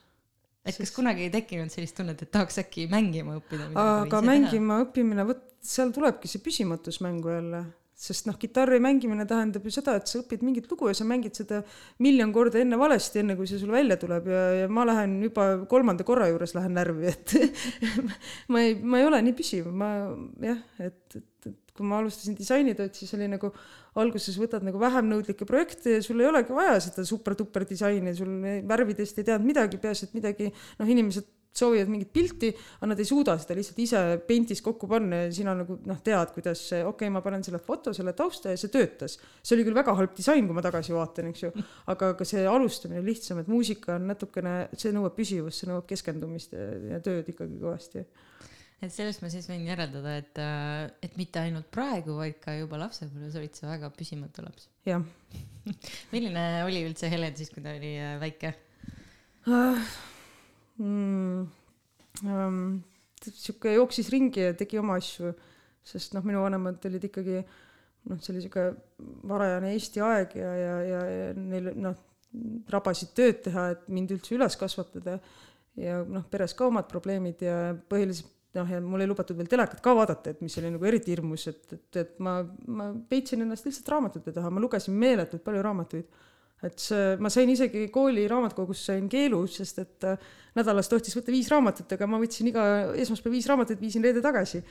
et 0.65 0.77
kas 0.77 0.91
kunagi 0.93 1.25
ei 1.25 1.33
tekkinud 1.33 1.73
sellist 1.73 1.97
tunnet, 1.97 2.21
et 2.21 2.31
tahaks 2.31 2.61
äkki 2.61 2.87
mängima 2.91 3.35
õppida? 3.39 3.71
aga 3.81 4.21
mängima 4.25 4.77
teha? 4.77 4.87
õppimine, 4.87 5.27
vot 5.27 5.47
seal 5.61 5.93
tulebki 5.93 6.29
see 6.29 6.41
püsimatus 6.43 7.01
mängu 7.03 7.33
jälle 7.33 7.65
sest 8.01 8.25
noh, 8.25 8.37
kitarri 8.41 8.79
mängimine 8.81 9.27
tähendab 9.29 9.65
ju 9.67 9.73
seda, 9.73 9.93
et 9.99 10.09
sa 10.09 10.21
õpid 10.21 10.41
mingit 10.45 10.69
lugu 10.71 10.89
ja 10.89 10.95
sa 10.97 11.05
mängid 11.07 11.37
seda 11.37 11.61
miljon 12.01 12.33
korda 12.33 12.61
enne 12.61 12.79
valesti, 12.81 13.21
enne 13.21 13.35
kui 13.37 13.49
see 13.49 13.61
sul 13.61 13.73
välja 13.73 13.97
tuleb. 14.01 14.29
Ja, 14.31 14.45
ja 14.63 14.69
ma 14.73 14.85
lähen 14.89 15.19
juba 15.21 15.49
kolmanda 15.69 16.05
korra 16.07 16.29
juures 16.31 16.55
lähen 16.57 16.73
närvi, 16.77 17.11
et 17.11 17.35
ma 18.51 18.63
ei, 18.65 18.73
ma 18.81 19.01
ei 19.01 19.09
ole 19.09 19.21
nii 19.27 19.35
püsiv, 19.37 19.69
ma 19.69 19.91
jah, 20.41 20.63
et, 20.81 21.19
et, 21.19 21.51
et 21.51 21.75
kui 21.77 21.87
ma 21.87 21.99
alustasin 22.01 22.37
disainitööd, 22.39 22.95
siis 22.97 23.13
oli 23.17 23.29
nagu 23.29 23.51
alguses 24.01 24.37
võtad 24.39 24.65
nagu 24.65 24.81
vähem 24.81 25.09
nõudlikke 25.11 25.45
projekte 25.47 25.97
ja 25.97 26.01
sul 26.05 26.23
ei 26.23 26.29
olegi 26.31 26.55
vaja 26.55 26.79
seda 26.81 27.05
super-duper 27.07 27.67
disaini, 27.69 28.15
sul 28.17 28.33
värvidest 28.69 29.21
ei 29.21 29.29
teadnud 29.29 29.51
midagi, 29.51 29.81
peaasi, 29.81 30.09
et 30.09 30.17
midagi 30.17 30.49
noh, 30.49 30.89
inimesed 30.89 31.29
soovivad 31.57 31.89
mingit 31.91 32.11
pilti, 32.13 32.51
aga 32.79 32.91
nad 32.93 33.01
ei 33.01 33.07
suuda 33.07 33.35
seda 33.41 33.57
lihtsalt 33.57 33.81
ise 33.83 34.01
Paintis 34.27 34.63
kokku 34.63 34.87
panna 34.91 35.25
ja 35.25 35.33
sina 35.35 35.55
nagu 35.57 35.77
noh, 35.87 35.99
tead, 36.03 36.31
kuidas 36.35 36.63
okei 36.71 36.87
okay,, 36.87 37.11
ma 37.13 37.23
panen 37.25 37.43
selle 37.45 37.59
foto, 37.63 37.93
selle 37.95 38.15
tausta 38.17 38.53
ja 38.53 38.59
see 38.59 38.71
töötas. 38.71 39.17
see 39.41 39.57
oli 39.57 39.67
küll 39.67 39.77
väga 39.77 39.95
halb 39.97 40.15
disain, 40.17 40.47
kui 40.47 40.57
ma 40.57 40.63
tagasi 40.63 40.95
vaatan, 40.95 41.31
eks 41.31 41.45
ju, 41.45 41.51
aga 41.91 42.13
ka 42.19 42.27
see 42.27 42.45
alustamine 42.47 43.03
lihtsam, 43.05 43.41
et 43.43 43.51
muusika 43.51 43.97
on 43.97 44.07
natukene, 44.13 44.55
see 44.77 44.95
nõuab 44.95 45.17
püsivust, 45.17 45.61
see 45.61 45.71
nõuab 45.71 45.87
keskendumist 45.89 46.55
ja, 46.55 46.67
ja 46.95 47.01
tööd 47.03 47.31
ikkagi 47.33 47.59
kõvasti 47.61 48.05
et 48.81 48.93
sellest 48.93 49.21
ma 49.21 49.29
siis 49.29 49.45
võin 49.49 49.65
järeldada, 49.67 50.15
et, 50.17 50.39
äh, 50.41 50.87
et 51.05 51.17
mitte 51.19 51.41
ainult 51.41 51.67
praegu, 51.73 52.15
vaid 52.17 52.39
ka 52.41 52.55
juba 52.57 52.79
lapsepõlves 52.81 53.37
olid 53.37 53.57
sa 53.57 53.69
väga 53.69 53.91
püsimatu 53.93 54.45
laps. 54.45 54.69
jah 54.87 55.03
milline 56.13 56.45
oli 56.65 56.85
üldse 56.87 57.11
Helen 57.11 57.37
siis, 57.37 57.51
kui 57.53 57.61
ta 57.65 57.75
oli 57.77 57.93
äh, 57.99 58.15
väike 58.21 58.55
uh,? 59.45 59.91
Mm, 60.79 61.41
ähm, 62.25 62.61
sihuke 63.21 63.75
jooksis 63.75 64.09
ringi 64.13 64.47
ja 64.47 64.53
tegi 64.57 64.79
oma 64.81 64.97
asju, 65.01 65.33
sest 65.85 66.15
noh, 66.15 66.25
minu 66.25 66.43
vanemad 66.43 66.83
olid 66.89 67.09
ikkagi 67.09 67.39
noh, 67.41 68.17
see 68.19 68.33
oli 68.33 68.43
sihuke 68.43 68.67
varajane 69.29 69.73
Eesti 69.75 70.03
aeg 70.05 70.35
ja, 70.39 70.51
ja, 70.57 70.75
ja, 70.87 71.05
ja 71.11 71.29
neil 71.37 71.71
noh, 71.81 71.97
rabasid 72.71 73.15
tööd 73.17 73.41
teha, 73.45 73.71
et 73.75 73.87
mind 73.91 74.13
üldse 74.15 74.35
üles 74.37 74.55
kasvatada. 74.59 75.17
Ja 75.79 76.01
noh, 76.03 76.23
peres 76.31 76.53
ka 76.55 76.67
omad 76.67 76.87
probleemid 76.91 77.43
ja 77.43 77.57
põhiliselt 77.91 78.29
noh, 78.57 78.67
ja 78.67 78.81
mul 78.83 79.03
ei 79.03 79.09
lubatud 79.09 79.37
veel 79.39 79.49
telekat 79.51 79.79
ka 79.83 79.93
vaadata, 79.95 80.33
et 80.33 80.41
mis 80.43 80.57
oli 80.59 80.71
nagu 80.73 80.87
eriti 80.87 81.13
hirmus, 81.13 81.45
et, 81.51 81.61
et, 81.71 81.99
et 82.01 82.17
ma, 82.23 82.41
ma 82.67 82.89
peitsin 83.09 83.43
ennast 83.45 83.67
lihtsalt 83.67 83.91
raamatute 83.93 84.33
taha, 84.35 84.51
ma 84.51 84.63
lugesin 84.63 84.97
meeletult 84.99 85.43
palju 85.45 85.63
raamatuid 85.63 86.19
et 86.65 86.77
see, 86.81 87.15
ma 87.21 87.31
sain 87.33 87.49
isegi 87.49 87.87
kooli 87.93 88.27
raamatukogust 88.29 88.91
sain 88.91 89.07
keelu, 89.09 89.39
sest 89.49 89.79
et 89.81 90.05
äh, 90.05 90.31
nädalas 90.57 90.89
tohtis 90.91 91.15
võtta 91.15 91.31
viis 91.33 91.47
raamatut, 91.51 91.93
aga 91.95 92.07
ma 92.09 92.19
võtsin 92.21 92.49
iga 92.51 92.65
esmaspäev 92.99 93.37
viis 93.37 93.47
raamatut, 93.49 93.79
viisin 93.81 94.03
reede 94.03 94.21
tagasi. 94.23 94.61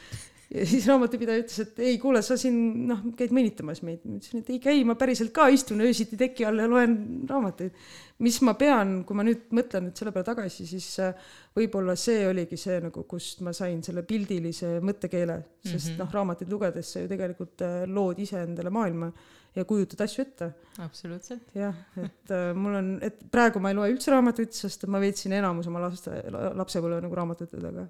ja 0.50 0.66
siis 0.66 0.86
raamatupidaja 0.90 1.40
ütles, 1.44 1.58
et 1.62 1.80
ei, 1.86 1.96
kuule, 2.02 2.20
sa 2.26 2.36
siin 2.38 2.56
noh, 2.88 3.00
käid 3.16 3.32
mõnitamas 3.34 3.82
meid. 3.86 4.04
ma 4.04 4.18
ütlesin, 4.18 4.44
et 4.44 4.52
ei 4.52 4.60
käi, 4.62 4.84
ma 4.86 4.94
päriselt 5.00 5.32
ka 5.34 5.48
istun 5.50 5.80
öösiti 5.86 6.18
teki 6.20 6.46
all 6.46 6.62
ja 6.62 6.68
loen 6.70 6.94
raamatuid. 7.30 7.74
mis 8.20 8.40
ma 8.44 8.54
pean, 8.60 9.00
kui 9.08 9.16
ma 9.16 9.24
nüüd 9.26 9.48
mõtlen 9.56 9.88
nüüd 9.88 9.96
selle 9.96 10.12
peale 10.14 10.28
tagasi, 10.28 10.68
siis 10.68 10.88
äh, 11.00 11.28
võib-olla 11.56 11.96
see 11.96 12.26
oligi 12.28 12.60
see 12.60 12.78
nagu, 12.84 13.06
kust 13.08 13.40
ma 13.46 13.56
sain 13.56 13.82
selle 13.82 14.04
pildilise 14.06 14.78
mõttekeele, 14.84 15.40
sest 15.64 15.74
mm 15.74 15.94
-hmm. 15.94 15.98
noh, 16.04 16.14
raamatuid 16.18 16.52
lugedes 16.52 16.92
sa 16.92 17.02
ju 17.02 17.08
tegelikult 17.08 17.66
äh, 17.66 17.82
lood 17.88 18.20
ise 18.20 18.44
endale 18.44 18.70
maailma 18.70 19.10
ja 19.56 19.64
kujutad 19.66 20.04
asju 20.04 20.24
ette. 20.24 20.50
absoluutselt. 20.82 21.54
jah, 21.56 21.76
et 22.00 22.34
äh, 22.34 22.50
mul 22.56 22.76
on, 22.78 22.92
et 23.04 23.18
praegu 23.32 23.62
ma 23.62 23.72
ei 23.72 23.78
loe 23.78 23.90
üldse 23.94 24.12
raamatuid, 24.14 24.52
sest 24.56 24.86
ma 24.90 25.00
veetsin 25.02 25.34
enamus 25.38 25.68
oma 25.70 25.82
laste, 25.86 26.14
lapsepõlve 26.30 27.00
nagu 27.04 27.18
raamatute 27.18 27.58
taga 27.58 27.88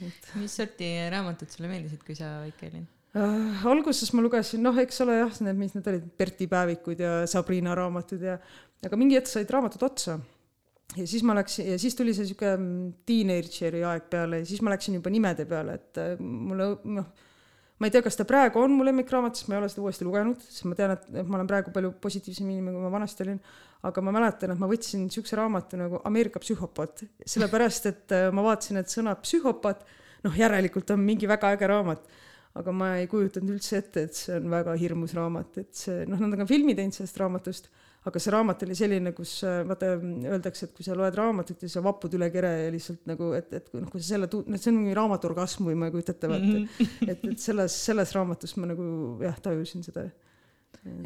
et.... 0.00 0.32
mis 0.40 0.58
sorti 0.58 0.90
raamatud 1.12 1.52
sulle 1.52 1.70
meeldisid, 1.70 2.02
kui 2.06 2.18
sa 2.18 2.34
väike 2.42 2.68
olid 2.72 2.82
äh,? 2.82 3.64
alguses 3.70 4.12
ma 4.16 4.24
lugesin, 4.24 4.62
noh, 4.64 4.78
eks 4.82 5.02
ole 5.06 5.20
jah, 5.20 5.40
need, 5.46 5.58
mis 5.60 5.78
need 5.78 5.90
olid, 5.94 6.12
Berti 6.18 6.50
päevikud 6.50 7.02
ja 7.02 7.16
Sabrina 7.30 7.76
raamatud 7.78 8.26
ja, 8.26 8.38
aga 8.82 8.98
mingi 8.98 9.20
hetk 9.20 9.30
said 9.30 9.50
raamatud 9.54 9.86
otsa 9.86 10.18
ja 10.98 11.08
siis 11.08 11.22
ma 11.24 11.36
läksin 11.38 11.70
ja 11.72 11.80
siis 11.80 11.94
tuli 11.96 12.14
see 12.16 12.26
sihuke 12.28 12.56
mm, 12.56 12.88
teenager'i 13.08 13.84
aeg 13.86 14.08
peale 14.12 14.42
ja 14.42 14.48
siis 14.48 14.60
ma 14.64 14.74
läksin 14.74 14.98
juba 14.98 15.12
nimede 15.14 15.46
peale, 15.48 15.78
et 15.78 16.02
äh, 16.02 16.16
mulle 16.18 16.74
noh 16.98 17.28
ma 17.82 17.88
ei 17.88 17.94
tea, 17.94 18.02
kas 18.06 18.14
ta 18.14 18.24
praegu 18.28 18.60
on 18.62 18.76
mu 18.78 18.84
lemmikraamat, 18.86 19.34
sest 19.34 19.48
ma 19.50 19.56
ei 19.56 19.60
ole 19.64 19.68
seda 19.72 19.82
uuesti 19.82 20.06
lugenud, 20.06 20.38
sest 20.46 20.68
ma 20.70 20.76
tean, 20.78 20.92
et 20.94 21.26
ma 21.26 21.40
olen 21.40 21.48
praegu 21.50 21.72
palju 21.74 21.90
positiivsem 22.04 22.46
inimene, 22.46 22.76
kui 22.76 22.84
ma 22.84 22.92
vanasti 22.94 23.24
olin. 23.26 23.40
aga 23.82 24.02
ma 24.06 24.12
mäletan, 24.14 24.52
et 24.54 24.60
ma 24.62 24.68
võtsin 24.70 25.08
siukse 25.10 25.34
raamatu 25.34 25.80
nagu 25.80 25.98
Ameerika 26.06 26.38
psühhopaat, 26.38 27.02
sellepärast 27.26 27.88
et 27.90 28.14
äh, 28.14 28.28
ma 28.30 28.44
vaatasin, 28.46 28.78
et 28.78 28.92
sõna 28.92 29.16
psühhopaat, 29.18 29.82
noh, 30.22 30.36
järelikult 30.38 30.92
on 30.94 31.02
mingi 31.02 31.26
väga 31.26 31.50
äge 31.56 31.70
raamat. 31.72 32.06
aga 32.54 32.72
ma 32.76 32.90
ei 33.00 33.06
kujutanud 33.08 33.54
üldse 33.56 33.78
ette, 33.80 34.02
et 34.06 34.14
see 34.14 34.36
on 34.36 34.50
väga 34.52 34.76
hirmus 34.76 35.14
raamat, 35.16 35.58
et 35.58 35.72
see, 35.74 36.02
noh, 36.06 36.20
nad 36.20 36.36
on 36.36 36.42
ka 36.44 36.46
filmi 36.46 36.76
teinud 36.78 36.94
sellest 36.94 37.18
raamatust 37.18 37.70
aga 38.08 38.22
see 38.22 38.32
raamat 38.34 38.64
oli 38.66 38.76
selline, 38.78 39.12
kus 39.14 39.36
äh, 39.46 39.60
vaata 39.66 39.92
öeldakse, 39.94 40.66
et 40.66 40.74
kui 40.74 40.86
sa 40.86 40.96
loed 40.98 41.14
raamatut 41.18 41.62
ja 41.62 41.70
sa 41.70 41.82
vapud 41.84 42.16
üle 42.18 42.28
kere 42.34 42.50
ja 42.64 42.72
lihtsalt 42.74 43.06
nagu, 43.10 43.30
et, 43.38 43.52
et 43.54 43.70
noh, 43.76 43.86
kui 43.92 44.02
sa 44.02 44.16
selle, 44.16 44.26
noh, 44.26 44.58
see 44.58 44.72
on 44.72 44.80
mingi 44.80 44.96
raamatu 44.98 45.30
orgasm 45.30 45.68
või 45.70 45.78
ma 45.78 45.88
ei 45.88 45.94
kujuta 45.94 46.16
ette, 46.16 46.30
vaata. 46.32 46.50
-hmm. 46.50 47.06
et, 47.06 47.24
et 47.30 47.46
selles, 47.46 47.78
selles 47.86 48.14
raamatus 48.16 48.56
ma 48.58 48.72
nagu 48.72 48.84
jah, 49.22 49.38
tajusin 49.44 49.86
seda. 49.86 50.08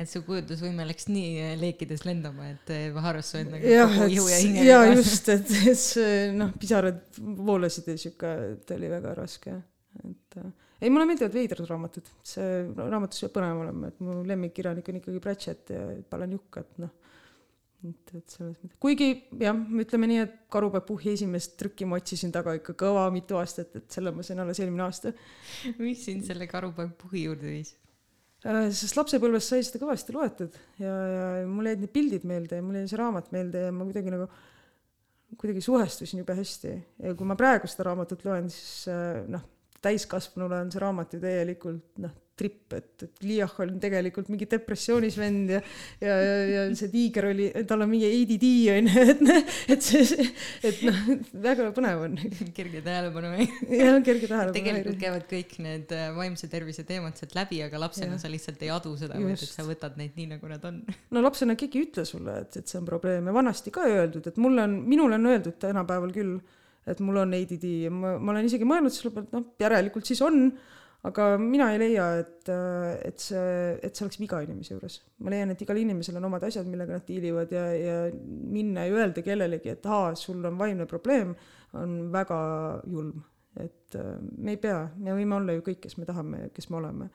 et 0.00 0.08
su 0.08 0.22
kujutlusvõime 0.24 0.86
läks 0.88 1.10
nii 1.12 1.32
äh, 1.44 1.54
leekides 1.60 2.06
lendama, 2.08 2.48
et 2.54 2.72
haaras 2.96 3.32
su 3.34 3.42
endaga 3.42 3.76
jah, 3.76 3.92
kogu 3.92 4.12
ihu 4.16 4.28
ja 4.32 4.38
hinge. 4.40 4.64
ja 4.64 4.78
just, 4.94 5.28
et, 5.28 5.52
et 5.68 5.82
see 5.82 6.30
noh, 6.32 6.54
pisarad 6.56 7.02
voolasid 7.20 7.92
ja 7.92 7.98
sihuke, 8.00 8.36
et 8.54 8.72
oli 8.78 8.88
väga 8.94 9.12
raske, 9.20 9.58
et 10.00 10.40
äh, 10.40 10.48
ei, 10.80 10.90
mulle 10.92 11.08
meeldivad 11.08 11.34
veidrad 11.34 11.70
raamatud, 11.70 12.12
see 12.26 12.62
raamatus 12.76 13.24
peab 13.24 13.36
põnev 13.38 13.64
olema, 13.64 13.90
et 13.90 14.04
mu 14.04 14.20
lemmikkirjanik 14.28 14.92
on 14.92 15.00
ikkagi 15.00 15.24
Pratchett 15.24 15.74
ja 15.74 15.88
Palenjuk, 16.10 16.62
et 16.62 16.80
noh 16.84 16.94
et, 17.90 18.12
et 18.18 18.34
selles 18.34 18.58
mõttes, 18.60 18.78
kuigi 18.82 19.08
jah, 19.40 19.56
ütleme 19.82 20.08
nii, 20.10 20.20
et 20.24 20.36
Karupäev-Puhhi 20.52 21.12
esimest 21.16 21.56
trükki 21.60 21.88
ma 21.88 21.98
otsisin 22.00 22.32
taga 22.34 22.54
ikka 22.58 22.76
kõva 22.78 23.06
mitu 23.14 23.38
aastat, 23.40 23.74
et 23.78 23.88
selle 23.92 24.12
ma 24.14 24.24
sain 24.26 24.40
alles 24.42 24.60
eelmine 24.62 24.86
aasta. 24.86 25.12
mis 25.78 26.04
sind 26.06 26.24
selle 26.26 26.48
Karupäev-Puhhi 26.50 27.26
juurde 27.26 27.50
viis? 27.50 27.74
Äh, 28.46 28.68
sest 28.76 28.98
lapsepõlves 28.98 29.48
sai 29.48 29.64
seda 29.66 29.80
kõvasti 29.82 30.14
loetud 30.14 30.56
ja, 30.82 30.92
ja 30.92 31.24
mul 31.50 31.70
jäid 31.70 31.82
need 31.82 31.92
pildid 31.94 32.26
meelde 32.28 32.60
ja 32.60 32.64
mul 32.64 32.78
jäi 32.78 32.90
see 32.90 33.00
raamat 33.00 33.32
meelde 33.34 33.66
ja 33.66 33.72
ma 33.74 33.86
kuidagi 33.88 34.12
nagu, 34.12 34.28
kuidagi 35.40 35.64
suhestusin 35.64 36.20
jube 36.20 36.36
hästi 36.36 36.74
ja 37.02 37.14
kui 37.16 37.28
ma 37.28 37.38
praegu 37.38 37.70
seda 37.70 37.88
raamatut 37.90 38.22
loen, 38.28 38.50
siis 38.52 38.86
äh, 38.92 39.24
noh, 39.32 39.44
täiskasvanule 39.84 40.62
on 40.64 40.72
see 40.72 40.82
raamat 40.82 41.16
ju 41.16 41.22
täielikult 41.22 42.04
noh, 42.04 42.14
tripp, 42.36 42.72
et, 42.76 43.04
et 43.06 43.22
Liiah 43.24 43.52
on 43.64 43.78
tegelikult 43.80 44.28
mingi 44.28 44.46
depressioonis 44.50 45.14
vend 45.16 45.54
ja, 45.54 45.60
ja, 46.04 46.16
ja, 46.20 46.34
ja 46.52 46.64
see 46.76 46.90
tiiger 46.92 47.30
oli, 47.30 47.46
tal 47.68 47.84
on 47.84 47.88
mingi 47.88 48.10
ADD 48.10 48.44
onju, 48.74 49.04
et 49.12 49.22
noh, 49.24 49.54
et 49.72 49.86
see, 49.86 50.26
et 50.68 50.82
noh, 50.84 50.98
väga 51.46 51.70
põnev 51.76 52.02
on. 52.04 52.18
kerge 52.56 52.82
tähelepanu 52.84 53.30
jah, 53.32 53.96
kerge 54.04 54.28
tähelepanu. 54.28 54.56
tegelikult 54.58 55.00
käivad 55.00 55.24
kõik 55.30 55.56
need 55.64 55.96
äh, 55.96 56.10
vaimse 56.16 56.50
tervise 56.52 56.84
teemad 56.88 57.16
sealt 57.16 57.32
läbi, 57.38 57.62
aga 57.64 57.80
lapsena 57.80 58.18
ja. 58.18 58.24
sa 58.26 58.32
lihtsalt 58.32 58.60
ei 58.66 58.72
adu 58.74 58.92
seda, 59.00 59.16
vaid 59.22 59.38
et 59.38 59.56
sa 59.56 59.64
võtad 59.66 59.96
neid 60.00 60.20
nii, 60.20 60.28
nagu 60.36 60.52
nad 60.52 60.68
on. 60.68 60.82
no 61.16 61.24
lapsena 61.24 61.56
keegi 61.56 61.80
ei 61.80 61.88
ütle 61.88 62.04
sulle, 62.08 62.36
et, 62.44 62.60
et 62.60 62.68
see 62.68 62.82
on 62.82 62.88
probleem 62.88 63.32
ja 63.32 63.36
vanasti 63.36 63.72
ka 63.72 63.88
öeldud, 63.88 64.28
et 64.28 64.36
mulle 64.42 64.68
on, 64.68 64.76
minule 64.84 65.16
on 65.16 65.32
öeldud 65.32 65.56
tänapäeval 65.62 66.12
küll, 66.12 66.36
et 66.86 67.02
mul 67.02 67.22
on 67.22 67.36
ADD 67.36 67.68
ja 67.86 67.92
ma, 67.92 68.16
ma 68.18 68.34
olen 68.34 68.48
isegi 68.48 68.68
mõelnud 68.68 68.94
selle 68.94 69.14
pealt, 69.14 69.32
noh, 69.34 69.52
järelikult 69.62 70.08
siis 70.08 70.22
on 70.24 70.50
aga 71.06 71.26
mina 71.40 71.68
ei 71.74 71.80
leia, 71.80 72.06
et, 72.22 72.48
et 73.06 73.20
see, 73.22 73.44
et 73.84 73.94
see 73.94 74.06
oleks 74.06 74.18
viga 74.20 74.40
inimese 74.44 74.74
juures. 74.74 74.98
ma 75.22 75.32
leian, 75.34 75.52
et 75.52 75.62
igal 75.62 75.78
inimesel 75.80 76.18
on 76.20 76.28
omad 76.30 76.46
asjad, 76.48 76.66
millega 76.70 76.98
nad 76.98 77.06
diilivad 77.06 77.52
ja, 77.54 77.66
ja 77.76 77.96
minna 78.56 78.86
ja 78.86 78.96
öelda 78.96 79.24
kellelegi, 79.26 79.74
et 79.76 79.86
aa, 79.86 80.14
sul 80.18 80.44
on 80.48 80.58
vaimne 80.58 80.88
probleem, 80.90 81.34
on 81.78 81.98
väga 82.14 82.40
julm. 82.90 83.22
et 83.56 83.94
me 84.36 84.52
ei 84.52 84.58
pea, 84.60 84.82
me 85.00 85.14
võime 85.16 85.38
olla 85.38 85.54
ju 85.56 85.62
kõik, 85.64 85.78
kes 85.86 85.96
me 85.96 86.04
tahame, 86.08 86.50
kes 86.52 86.68
me 86.68 86.76
oleme 86.76 87.06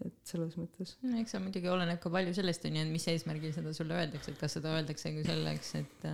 et 0.00 0.14
selles 0.24 0.54
mõttes. 0.56 0.94
no 1.04 1.18
eks 1.20 1.34
see 1.34 1.42
muidugi 1.44 1.68
oleneb 1.68 2.00
ka 2.00 2.12
palju 2.12 2.32
sellest 2.36 2.64
onju, 2.64 2.86
et 2.86 2.92
mis 2.92 3.04
eesmärgil 3.12 3.52
seda 3.52 3.74
sulle 3.76 3.98
öeldakse, 3.98 4.32
et 4.32 4.40
kas 4.40 4.56
seda 4.56 4.72
öeldakse 4.78 5.12
selleks, 5.26 5.74
et, 5.82 6.06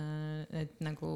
et 0.63 0.81
nagu 0.83 1.11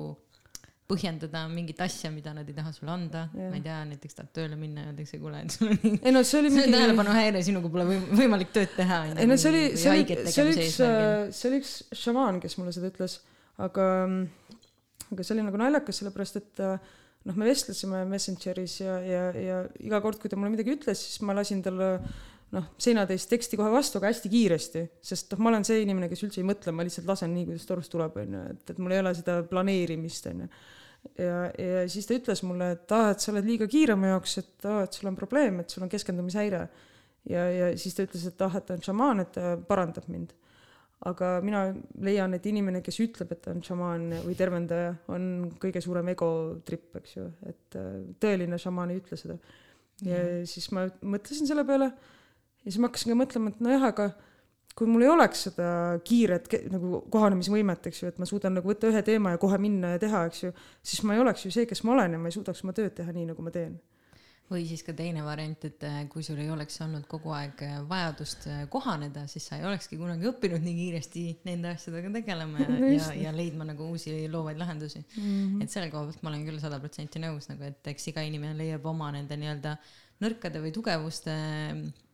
põhjendada 0.92 1.46
mingit 1.52 1.80
asja, 1.84 2.12
mida 2.14 2.34
nad 2.36 2.48
ei 2.50 2.56
taha 2.58 2.74
sulle 2.76 2.92
anda, 2.94 3.26
ma 3.34 3.56
ei 3.56 3.64
tea, 3.64 3.80
näiteks 3.90 4.18
tahad 4.18 4.32
tööle 4.36 4.60
minna 4.60 4.86
ja 4.86 4.92
öeldakse, 4.92 5.20
kuule, 5.22 5.42
et 5.46 5.56
sul 5.56 5.72
on 5.72 5.80
nii 5.82 6.00
ei 6.00 6.16
no 6.16 6.24
see 6.28 6.42
oli 6.42 6.52
mingi 6.56 6.76
tähelepanuhäire, 6.76 7.44
sinuga 7.48 7.72
pole 7.74 8.00
võimalik 8.12 8.54
tööd 8.56 8.74
teha. 8.76 9.02
ei 9.16 9.30
no 9.30 9.38
see 9.40 9.52
oli, 9.52 9.64
see 9.80 9.94
oli, 9.94 10.18
see 10.28 10.46
oli 10.46 10.56
üks, 10.58 10.80
see 11.38 11.52
oli 11.52 11.62
üks 11.62 11.76
šamaan, 12.04 12.42
kes 12.44 12.58
mulle 12.60 12.74
seda 12.76 12.92
ütles, 12.92 13.20
aga, 13.62 13.86
aga 15.08 15.28
see 15.28 15.38
oli 15.38 15.46
nagu 15.48 15.62
naljakas, 15.62 16.02
sellepärast 16.02 16.42
et 16.42 16.66
noh, 17.28 17.38
me 17.38 17.48
vestlesime 17.48 18.04
Messengeris 18.10 18.82
ja, 18.82 18.98
ja, 19.06 19.24
ja 19.38 19.62
iga 19.84 20.02
kord, 20.04 20.20
kui 20.22 20.32
ta 20.32 20.40
mulle 20.40 20.56
midagi 20.56 20.76
ütles, 20.76 21.06
siis 21.08 21.24
ma 21.26 21.36
lasin 21.38 21.64
talle 21.66 21.94
noh, 22.52 22.68
seinatäis 22.82 23.28
teksti 23.32 23.60
kohe 23.60 23.72
vastu, 23.72 24.00
aga 24.00 24.12
hästi 24.12 24.32
kiiresti, 24.32 24.84
sest 25.12 25.32
noh, 25.34 25.44
ma 25.44 25.54
olen 25.54 25.66
see 25.68 25.84
inimene, 25.86 26.10
kes 26.12 26.26
üldse 26.28 26.42
ei 26.42 26.48
mõtle, 26.48 26.74
ma 26.76 26.86
lihtsalt 26.88 27.08
lasen 27.08 27.32
nii, 27.36 27.48
kuidas 27.48 27.68
torust 27.70 27.94
tuleb, 27.94 28.18
onju, 28.26 28.44
et, 28.56 28.64
et 28.74 28.82
mul 28.82 28.96
ei 28.96 29.04
ole 29.04 29.14
seda 29.18 29.40
planeerimist, 29.48 30.28
onju 30.34 30.50
ja, 31.18 31.38
ja 31.58 31.86
siis 31.92 32.08
ta 32.08 32.16
ütles 32.18 32.44
mulle, 32.48 32.72
et 32.76 32.94
aa, 32.96 33.12
et 33.14 33.24
sa 33.24 33.32
oled 33.34 33.48
liiga 33.48 33.68
kiire 33.72 33.98
mu 34.00 34.10
jaoks, 34.12 34.38
et 34.42 34.68
aa, 34.70 34.84
et 34.86 34.98
sul 34.98 35.10
on 35.12 35.18
probleem, 35.18 35.62
et 35.62 35.74
sul 35.74 35.86
on 35.86 35.92
keskendumishäire. 35.92 36.62
ja, 37.30 37.48
ja 37.54 37.72
siis 37.78 37.98
ta 37.98 38.06
ütles, 38.08 38.28
et 38.28 38.46
ah, 38.46 38.56
et 38.58 38.68
ta 38.68 38.78
on 38.78 38.86
šamaan, 38.86 39.26
et 39.26 39.34
ta 39.38 39.56
parandab 39.68 40.08
mind. 40.12 40.34
aga 41.10 41.40
mina 41.42 41.64
leian, 42.06 42.34
et 42.38 42.46
inimene, 42.46 42.84
kes 42.86 43.00
ütleb, 43.02 43.32
et 43.34 43.40
ta 43.42 43.56
on 43.56 43.64
šamaan 43.66 44.04
või 44.22 44.36
tervendaja, 44.38 44.92
on 45.10 45.24
kõige 45.62 45.82
suurem 45.82 46.12
egotripp, 46.14 47.00
eks 47.00 47.16
ju, 47.16 47.26
et 47.50 47.78
äh, 47.82 47.96
tõeline 48.22 48.60
šamaan 48.62 48.94
ei 48.94 49.02
ütle 49.02 49.18
seda. 49.18 49.40
ja 50.06 50.18
mm. 50.18 50.50
siis 50.50 50.70
ma 50.76 50.86
mõtlesin 51.02 51.50
selle 51.50 51.66
peale 51.66 51.90
ja 52.62 52.68
siis 52.68 52.78
ma 52.78 52.92
hakkasin 52.92 53.14
ka 53.14 53.18
mõtlema, 53.18 53.54
et 53.54 53.64
nojah, 53.66 53.88
aga 53.90 54.12
kui 54.78 54.88
mul 54.90 55.04
ei 55.06 55.12
oleks 55.12 55.46
seda 55.50 55.68
kiiret 56.08 56.50
nagu 56.72 57.04
kohanemisvõimet, 57.12 57.92
eks 57.92 58.04
ju, 58.04 58.12
et 58.12 58.20
ma 58.22 58.28
suudan 58.30 58.56
nagu 58.58 58.72
võtta 58.72 58.90
ühe 58.92 59.04
teema 59.06 59.36
ja 59.36 59.42
kohe 59.42 59.60
minna 59.62 59.96
ja 59.96 60.02
teha, 60.02 60.26
eks 60.30 60.44
ju, 60.46 60.52
siis 60.84 61.04
ma 61.08 61.16
ei 61.16 61.24
oleks 61.24 61.46
ju 61.46 61.54
see, 61.54 61.68
kes 61.70 61.84
ma 61.88 61.96
olen 61.98 62.16
ja 62.16 62.20
ma 62.22 62.32
ei 62.32 62.36
suudaks 62.36 62.64
oma 62.66 62.76
tööd 62.78 62.96
teha 62.98 63.16
nii, 63.16 63.32
nagu 63.34 63.44
ma 63.46 63.54
teen. 63.54 63.80
või 64.52 64.66
siis 64.68 64.82
ka 64.84 64.92
teine 64.92 65.22
variant, 65.24 65.64
et 65.64 65.84
äh, 65.88 66.02
kui 66.12 66.26
sul 66.28 66.40
ei 66.44 66.50
oleks 66.52 66.76
olnud 66.84 67.06
kogu 67.08 67.32
aeg 67.32 67.62
äh, 67.64 67.78
vajadust 67.88 68.50
äh, 68.52 68.66
kohaneda, 68.72 69.24
siis 69.32 69.46
sa 69.48 69.56
ei 69.56 69.64
olekski 69.64 69.96
kunagi 69.96 70.28
õppinud 70.28 70.60
nii 70.66 70.76
kiiresti 70.76 71.24
nende 71.48 71.72
asjadega 71.72 72.12
tegelema 72.18 72.60
ja 72.60 72.68
no, 72.74 72.90
ja, 72.92 73.06
ja 73.16 73.32
leidma 73.36 73.70
nagu 73.70 73.88
uusi 73.94 74.28
loovaid 74.28 74.60
lahendusi 74.60 75.00
mm. 75.00 75.24
-hmm. 75.24 75.64
et 75.64 75.72
selle 75.72 75.88
koha 75.92 76.10
pealt 76.10 76.24
ma 76.24 76.34
olen 76.34 76.44
küll 76.50 76.60
sada 76.60 76.82
protsenti 76.84 77.24
nõus 77.24 77.48
nagu, 77.48 77.64
et 77.64 77.92
eks 77.94 78.12
iga 78.12 78.28
inimene 78.28 78.58
leiab 78.60 78.92
oma 78.92 79.08
nende 79.16 79.40
nii-öelda 79.40 79.78
nõrkade 80.22 80.62
või 80.62 80.72
tugevuste 80.76 81.34
mm, 81.34 82.11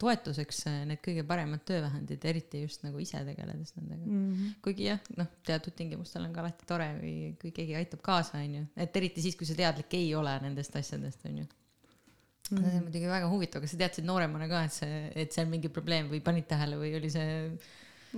toetuseks 0.00 0.62
äh, 0.70 0.78
need 0.88 1.00
kõige 1.04 1.24
paremad 1.28 1.64
töövahendid, 1.68 2.24
eriti 2.30 2.62
just 2.64 2.84
nagu 2.86 3.00
ise 3.02 3.20
tegeledes 3.26 3.74
nendega 3.76 4.02
mm. 4.04 4.22
-hmm. 4.30 4.54
kuigi 4.64 4.88
jah, 4.88 5.02
noh, 5.18 5.28
teatud 5.46 5.76
tingimustel 5.76 6.26
on 6.26 6.32
ka 6.34 6.42
alati 6.44 6.68
tore, 6.68 6.88
kui, 7.00 7.14
kui 7.40 7.52
keegi 7.56 7.76
aitab 7.80 8.02
kaasa, 8.04 8.40
onju, 8.40 8.64
et 8.86 8.96
eriti 9.02 9.24
siis, 9.24 9.36
kui 9.36 9.48
sa 9.48 9.56
teadlik 9.58 9.94
ei 9.98 10.10
ole 10.14 10.34
nendest 10.44 10.76
asjadest, 10.80 11.24
onju. 11.30 11.44
Mm 11.44 12.58
-hmm. 12.58 12.60
see 12.60 12.68
on 12.68 12.74
mhm. 12.74 12.84
muidugi 12.84 13.08
väga 13.08 13.28
huvitav, 13.28 13.62
kas 13.62 13.70
sa 13.70 13.80
teadsid 13.84 14.04
nooremana 14.04 14.48
ka, 14.48 14.64
et 14.64 14.72
see, 14.72 15.00
et 15.14 15.38
on 15.38 15.48
mingi 15.48 15.68
probleem 15.68 16.10
või 16.10 16.20
panid 16.20 16.46
tähele 16.46 16.76
või 16.76 16.96
oli 16.96 17.10
see 17.10 17.58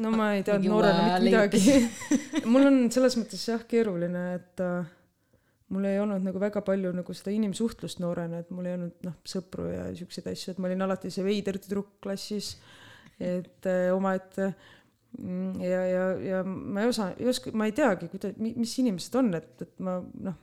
no 0.03 0.11
ma 0.11 0.33
ei 0.37 0.43
teadnud 0.47 0.73
noorena 0.73 1.05
mitte 1.05 1.25
midagi 1.25 1.63
mul 2.53 2.69
on 2.69 2.79
selles 2.93 3.17
mõttes 3.21 3.47
jah 3.49 3.63
keeruline, 3.69 4.25
et 4.35 4.63
äh, 4.65 4.96
mul 5.75 5.87
ei 5.89 5.99
olnud 5.99 6.23
nagu 6.23 6.41
väga 6.41 6.63
palju 6.67 6.93
nagu 6.95 7.15
seda 7.17 7.35
inimsuhtlust 7.35 8.01
noorena, 8.03 8.41
et 8.43 8.51
mul 8.55 8.69
ei 8.69 8.77
olnud 8.79 9.07
noh, 9.07 9.17
sõpru 9.27 9.67
ja 9.73 9.87
siukseid 9.99 10.29
asju, 10.31 10.55
et 10.55 10.63
ma 10.63 10.71
olin 10.71 10.87
alati 10.87 11.11
see 11.13 11.27
veider 11.27 11.59
tüdruk 11.63 11.97
klassis, 12.05 12.55
et 13.19 13.67
äh, 13.67 13.89
omaette 13.95 14.51
mm, 15.19 15.63
ja, 15.65 15.81
ja, 15.91 16.05
ja 16.23 16.43
ma 16.47 16.85
ei 16.85 16.93
osa, 16.93 17.11
ei 17.19 17.31
oska, 17.33 17.55
ma 17.57 17.67
ei 17.67 17.75
teagi, 17.77 18.11
kuida-, 18.13 18.35
mis 18.39 18.77
inimesed 18.83 19.19
on, 19.19 19.33
et, 19.41 19.55
et 19.67 19.75
ma 19.83 19.99
noh, 20.03 20.39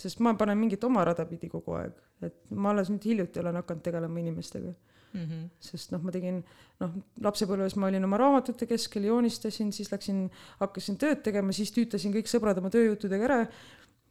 sest 0.00 0.22
ma 0.24 0.34
panen 0.38 0.58
mingit 0.58 0.82
oma 0.86 1.04
rada 1.06 1.26
pidi 1.28 1.50
kogu 1.52 1.76
aeg, 1.78 1.94
et 2.26 2.40
ma 2.50 2.72
alles 2.74 2.90
nüüd 2.90 3.06
hiljuti 3.06 3.42
olen 3.42 3.60
hakanud 3.60 3.84
tegelema 3.84 4.22
inimestega 4.24 4.72
mm. 5.14 5.20
-hmm. 5.20 5.46
sest 5.60 5.94
noh, 5.94 6.02
ma 6.02 6.10
tegin 6.14 6.42
noh, 6.82 6.98
lapsepõlves 7.22 7.76
ma 7.78 7.92
olin 7.92 8.04
oma 8.08 8.18
raamatute 8.18 8.66
keskel, 8.66 9.06
joonistasin, 9.10 9.70
siis 9.72 9.92
läksin, 9.92 10.26
hakkasin 10.58 10.98
tööd 10.98 11.22
tegema, 11.22 11.54
siis 11.54 11.70
tüütasin 11.76 12.14
kõik 12.14 12.30
sõbrad 12.30 12.58
oma 12.58 12.72
tööjuttudega 12.74 13.30
ära 13.30 13.40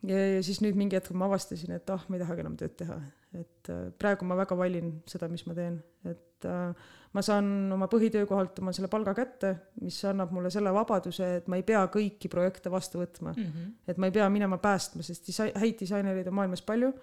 ja, 0.08 0.42
siis 0.46 0.60
nüüd 0.64 0.78
mingi 0.80 0.98
hetk 0.98 1.14
ma 1.18 1.28
avastasin, 1.30 1.74
et 1.78 1.90
ah 1.94 2.04
ma 2.10 2.18
ei 2.18 2.24
tahagi 2.24 2.44
enam 2.44 2.58
tööd 2.60 2.76
teha, 2.80 2.98
et 3.40 3.72
äh, 3.72 3.88
praegu 4.00 4.28
ma 4.28 4.38
väga 4.40 4.58
valin 4.60 4.92
seda, 5.10 5.30
mis 5.32 5.46
ma 5.48 5.56
teen, 5.58 5.80
et 6.10 6.48
äh, 6.50 6.92
ma 7.14 7.24
saan 7.26 7.50
oma 7.76 7.88
põhitöökohalt 7.92 8.60
oma 8.64 8.74
selle 8.76 8.90
palga 8.92 9.16
kätte, 9.18 9.54
mis 9.82 10.00
annab 10.10 10.34
mulle 10.36 10.52
selle 10.54 10.74
vabaduse, 10.76 11.30
et 11.40 11.52
ma 11.52 11.60
ei 11.60 11.68
pea 11.68 11.84
kõiki 11.94 12.32
projekte 12.32 12.72
vastu 12.74 13.02
võtma 13.02 13.36
mm. 13.36 13.44
-hmm. 13.44 13.76
et 13.88 14.02
ma 14.02 14.10
ei 14.10 14.18
pea 14.20 14.30
minema 14.34 14.60
päästma, 14.62 15.06
sest 15.06 15.30
disa-, 15.30 15.52
häid 15.60 15.80
disainereid 15.80 16.28
on 16.32 16.40
maailmas 16.42 16.66
palju 16.66 16.94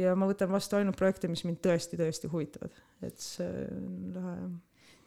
ja 0.00 0.16
ma 0.16 0.28
võtan 0.28 0.52
vastu 0.52 0.76
ainult 0.76 0.96
projekte, 0.96 1.28
mis 1.28 1.44
mind 1.44 1.60
tõesti, 1.64 2.00
tõesti 2.00 2.30
huvitavad, 2.32 2.76
et 3.02 3.18
see 3.20 3.48
on 3.70 4.12
lahe 4.16 4.36
jah 4.42 4.60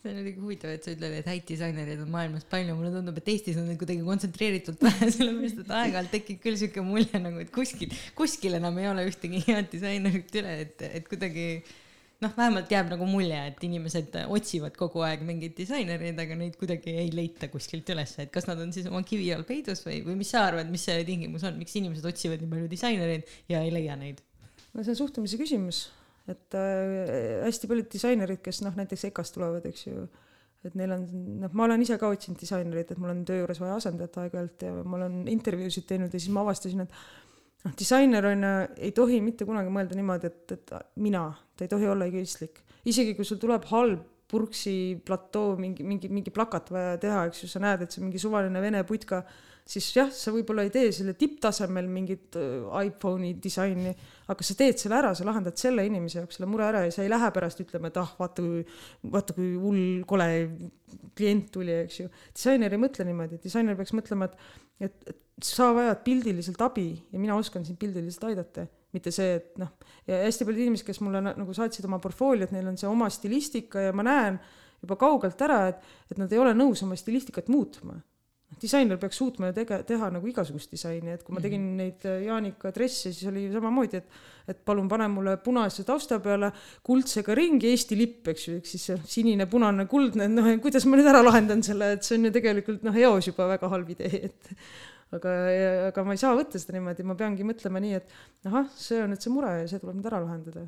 see 0.05 0.13
on 0.13 0.19
muidugi 0.21 0.43
huvitav, 0.43 0.73
et 0.75 0.85
sa 0.85 0.93
ütled, 0.93 1.13
et 1.19 1.29
häid 1.29 1.45
disainereid 1.49 2.01
on 2.03 2.11
maailmas 2.13 2.45
palju, 2.49 2.75
mulle 2.77 2.91
tundub, 2.93 3.17
et 3.21 3.31
Eestis 3.33 3.57
on 3.59 3.65
neid 3.69 3.79
kuidagi 3.81 4.03
kontsentreeritult 4.05 4.83
vähe, 4.85 5.09
sellepärast 5.15 5.63
et 5.63 5.71
aeg-ajalt 5.79 6.13
tekib 6.13 6.43
küll 6.43 6.59
siuke 6.59 6.83
mulje 6.85 7.21
nagu, 7.21 7.41
et 7.41 7.49
kuskil, 7.55 7.95
kuskil 8.17 8.59
enam 8.59 8.77
ei 8.81 8.91
ole 8.91 9.07
ühtegi 9.09 9.41
head 9.47 9.71
disainerit 9.73 10.37
üle, 10.41 10.53
et, 10.67 10.85
et 10.99 11.09
kuidagi 11.09 11.47
noh, 12.21 12.31
vähemalt 12.37 12.71
jääb 12.71 12.93
nagu 12.93 13.09
mulje, 13.09 13.41
et 13.49 13.65
inimesed 13.67 14.15
otsivad 14.37 14.77
kogu 14.77 15.03
aeg 15.07 15.25
mingeid 15.25 15.57
disainereid, 15.57 16.21
aga 16.21 16.37
neid 16.39 16.55
kuidagi 16.61 16.95
ei 17.01 17.09
leita 17.15 17.49
kuskilt 17.53 17.89
üles, 17.95 18.15
et 18.21 18.31
kas 18.33 18.47
nad 18.49 18.61
on 18.61 18.71
siis 18.75 18.87
oma 18.91 19.01
kivi 19.07 19.31
all 19.35 19.45
peidus 19.47 19.83
või, 19.87 19.99
või 20.05 20.19
mis 20.21 20.31
sa 20.35 20.45
arvad, 20.51 20.69
mis 20.71 20.85
see 20.87 21.01
tingimus 21.07 21.45
on, 21.49 21.57
miks 21.59 21.75
inimesed 21.81 22.05
otsivad 22.13 22.43
nii 22.43 22.53
palju 22.53 22.71
disainereid 22.71 23.37
ja 23.51 23.65
ei 23.65 23.73
leia 23.73 23.97
neid? 23.99 24.23
no 24.75 24.83
see 24.83 24.91
on 24.91 25.05
suhtumise 25.05 25.39
küsimus 25.39 25.85
et 26.31 26.57
äh, 26.57 27.41
hästi 27.45 27.69
paljud 27.69 27.89
disainerid, 27.91 28.41
kes 28.45 28.63
noh, 28.65 28.73
näiteks 28.77 29.07
EKA-st 29.11 29.37
tulevad, 29.37 29.67
eks 29.69 29.85
ju, 29.87 30.05
et 30.65 30.77
neil 30.79 30.95
on, 30.95 31.03
noh, 31.43 31.53
ma 31.53 31.67
olen 31.67 31.83
ise 31.85 31.99
ka 32.01 32.09
otsinud 32.13 32.41
disainerit, 32.41 32.93
et 32.93 33.01
mul 33.01 33.13
on 33.13 33.21
töö 33.27 33.43
juures 33.43 33.61
vaja 33.61 33.77
asendajat 33.81 34.17
aeg-ajalt 34.23 34.65
ja 34.65 34.73
ma 34.81 34.97
olen 35.01 35.21
intervjuusid 35.31 35.85
teinud 35.91 36.13
ja 36.13 36.21
siis 36.21 36.33
ma 36.33 36.41
avastasin, 36.45 36.85
et 36.87 36.97
noh, 37.67 37.77
disainer 37.77 38.31
on 38.31 38.49
ju, 38.49 38.55
ei 38.89 38.95
tohi 38.97 39.21
mitte 39.25 39.45
kunagi 39.45 39.73
mõelda 39.73 39.99
niimoodi, 39.99 40.33
et, 40.33 40.57
et 40.57 40.75
mina, 41.05 41.27
ta 41.53 41.67
ei 41.67 41.71
tohi 41.71 41.89
olla 41.93 42.09
egoistlik. 42.09 42.63
isegi 42.85 43.15
kui 43.17 43.25
sul 43.25 43.41
tuleb 43.41 43.65
halb 43.71 44.11
purksi 44.29 45.01
platoo 45.05 45.55
mingi 45.59 45.85
mingi 45.85 46.09
mingi 46.09 46.31
plakat 46.33 46.71
vaja 46.73 46.97
teha 47.01 47.25
eks 47.29 47.43
ju 47.43 47.49
sa 47.49 47.61
näed 47.61 47.85
et 47.85 47.93
see 47.93 48.01
on 48.01 48.07
mingi 48.07 48.21
suvaline 48.21 48.61
vene 48.61 48.81
putka 48.87 49.21
siis 49.65 49.87
jah 49.95 50.11
sa 50.13 50.33
võib-olla 50.33 50.65
ei 50.67 50.71
tee 50.73 50.91
selle 50.93 51.15
tipptasemel 51.17 51.87
mingit 51.89 52.37
äh, 52.37 52.85
iPhone'i 52.85 53.33
disaini 53.41 53.93
aga 54.29 54.45
sa 54.45 54.57
teed 54.59 54.77
selle 54.81 54.99
ära 54.99 55.13
sa 55.17 55.25
lahendad 55.27 55.57
selle 55.57 55.85
inimese 55.87 56.21
jaoks 56.21 56.39
selle 56.39 56.49
mure 56.51 56.67
ära 56.67 56.85
ja 56.85 56.93
sa 56.93 57.05
ei 57.05 57.11
lähe 57.11 57.31
pärast 57.33 57.63
ütlema 57.65 57.89
et 57.89 57.99
ah 58.01 58.13
vaata 58.19 58.45
kui 58.45 58.63
vaata 59.15 59.35
kui 59.37 59.51
hull 59.57 60.05
kole 60.07 60.29
klient 61.17 61.51
tuli 61.53 61.81
eks 61.81 61.99
ju 62.03 62.09
disainer 62.29 62.77
ei 62.77 62.81
mõtle 62.81 63.07
niimoodi 63.09 63.41
disainer 63.43 63.77
peaks 63.79 63.95
mõtlema 63.97 64.29
et 64.29 64.39
et, 64.85 65.13
et 65.13 65.45
sa 65.45 65.71
vajad 65.75 66.01
pildiliselt 66.05 66.61
abi 66.61 66.89
ja 67.11 67.19
mina 67.19 67.37
oskan 67.39 67.65
sind 67.65 67.79
pildiliselt 67.81 68.29
aidata 68.29 68.67
mitte 68.95 69.11
see, 69.13 69.39
et 69.39 69.59
noh, 69.59 69.73
ja 70.07 70.21
hästi 70.23 70.47
paljud 70.47 70.63
inimesed, 70.63 70.87
kes 70.87 71.01
mulle 71.03 71.21
nagu 71.25 71.55
saatsid 71.55 71.87
oma 71.87 71.99
portfooliot, 72.03 72.53
neil 72.55 72.69
on 72.71 72.77
see 72.79 72.89
oma 72.89 73.09
stilistika 73.11 73.89
ja 73.89 73.95
ma 73.95 74.05
näen 74.07 74.39
juba 74.83 74.97
kaugelt 75.01 75.41
ära, 75.45 75.61
et, 75.71 75.87
et 76.11 76.21
nad 76.21 76.31
ei 76.31 76.41
ole 76.41 76.53
nõus 76.57 76.83
oma 76.85 76.97
stilistikat 76.99 77.49
muutma. 77.51 77.97
Noh, 78.51 78.59
disainer 78.61 78.99
peaks 79.01 79.19
suutma 79.21 79.49
ju 79.49 79.57
tege-, 79.59 79.81
teha 79.87 80.11
nagu 80.13 80.29
igasugust 80.29 80.71
disaini, 80.73 81.15
et 81.15 81.25
kui 81.25 81.35
ma 81.35 81.43
tegin 81.43 81.61
mhm. 81.61 81.81
neid 81.81 82.07
äh, 82.09 82.23
Jaanika 82.27 82.71
dresse, 82.75 83.11
siis 83.11 83.29
oli 83.31 83.49
samamoodi, 83.53 84.01
et 84.03 84.23
et 84.45 84.59
palun 84.61 84.85
pane 84.85 85.07
mulle 85.09 85.31
punase 85.41 85.81
tausta 85.87 86.19
peale 86.21 86.51
kuldsega 86.85 87.33
ringi 87.37 87.71
Eesti 87.71 87.97
lipp, 87.97 88.27
eks 88.29 88.43
ju, 88.47 88.57
ehk 88.59 88.69
siis 88.69 88.83
see 88.91 88.99
sinine, 89.09 89.47
punane, 89.49 89.87
kuldne, 89.89 90.27
noh, 90.29 90.49
kuidas 90.61 90.85
ma 90.85 90.99
nüüd 90.99 91.09
ära 91.09 91.23
lahendan 91.25 91.63
selle, 91.65 91.95
et 91.97 92.05
see 92.05 92.19
on 92.19 92.29
ju 92.29 92.33
tegelikult 92.35 92.85
noh, 92.85 92.99
eos 93.07 93.31
juba 93.31 93.49
väga 93.55 93.71
halb 93.73 93.89
idee, 93.95 94.29
et 94.29 94.53
aga, 95.17 95.35
aga 95.89 96.05
ma 96.05 96.13
ei 96.13 96.21
saa 96.21 96.37
võtta 96.37 96.61
seda 96.61 96.77
niimoodi, 96.77 97.05
ma 97.09 97.17
peangi 97.17 97.47
mõtlema 97.47 97.81
nii, 97.81 98.01
et 98.01 98.49
ahah, 98.51 98.69
see 98.77 99.01
on 99.01 99.13
nüüd 99.15 99.25
see 99.25 99.33
mure 99.33 99.53
ja 99.63 99.69
see 99.71 99.81
tuleb 99.81 99.97
nüüd 99.97 100.11
ära 100.11 100.21
lahendada. 100.21 100.67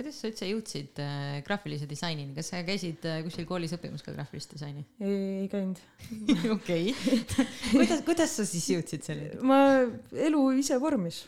Kuidas 0.00 0.16
sa 0.16 0.30
üldse 0.30 0.48
jõudsid 0.48 1.00
äh, 1.04 1.40
graafilise 1.44 1.88
disainini, 1.88 2.32
kas 2.36 2.48
sa 2.54 2.62
käisid 2.64 3.04
äh, 3.04 3.20
kuskil 3.26 3.44
koolis 3.48 3.74
õppimas 3.76 4.04
ka 4.04 4.14
graafilist 4.16 4.54
disaini? 4.54 4.86
ei, 5.02 5.42
ei 5.42 5.50
käinud. 5.52 5.80
okei, 6.56 6.94
kuidas, 7.74 8.00
kuidas 8.06 8.38
sa 8.38 8.46
siis 8.48 8.70
jõudsid 8.72 9.04
selleni? 9.04 9.36
ma, 9.44 9.60
elu 10.28 10.46
ise 10.62 10.80
vormis 10.80 11.26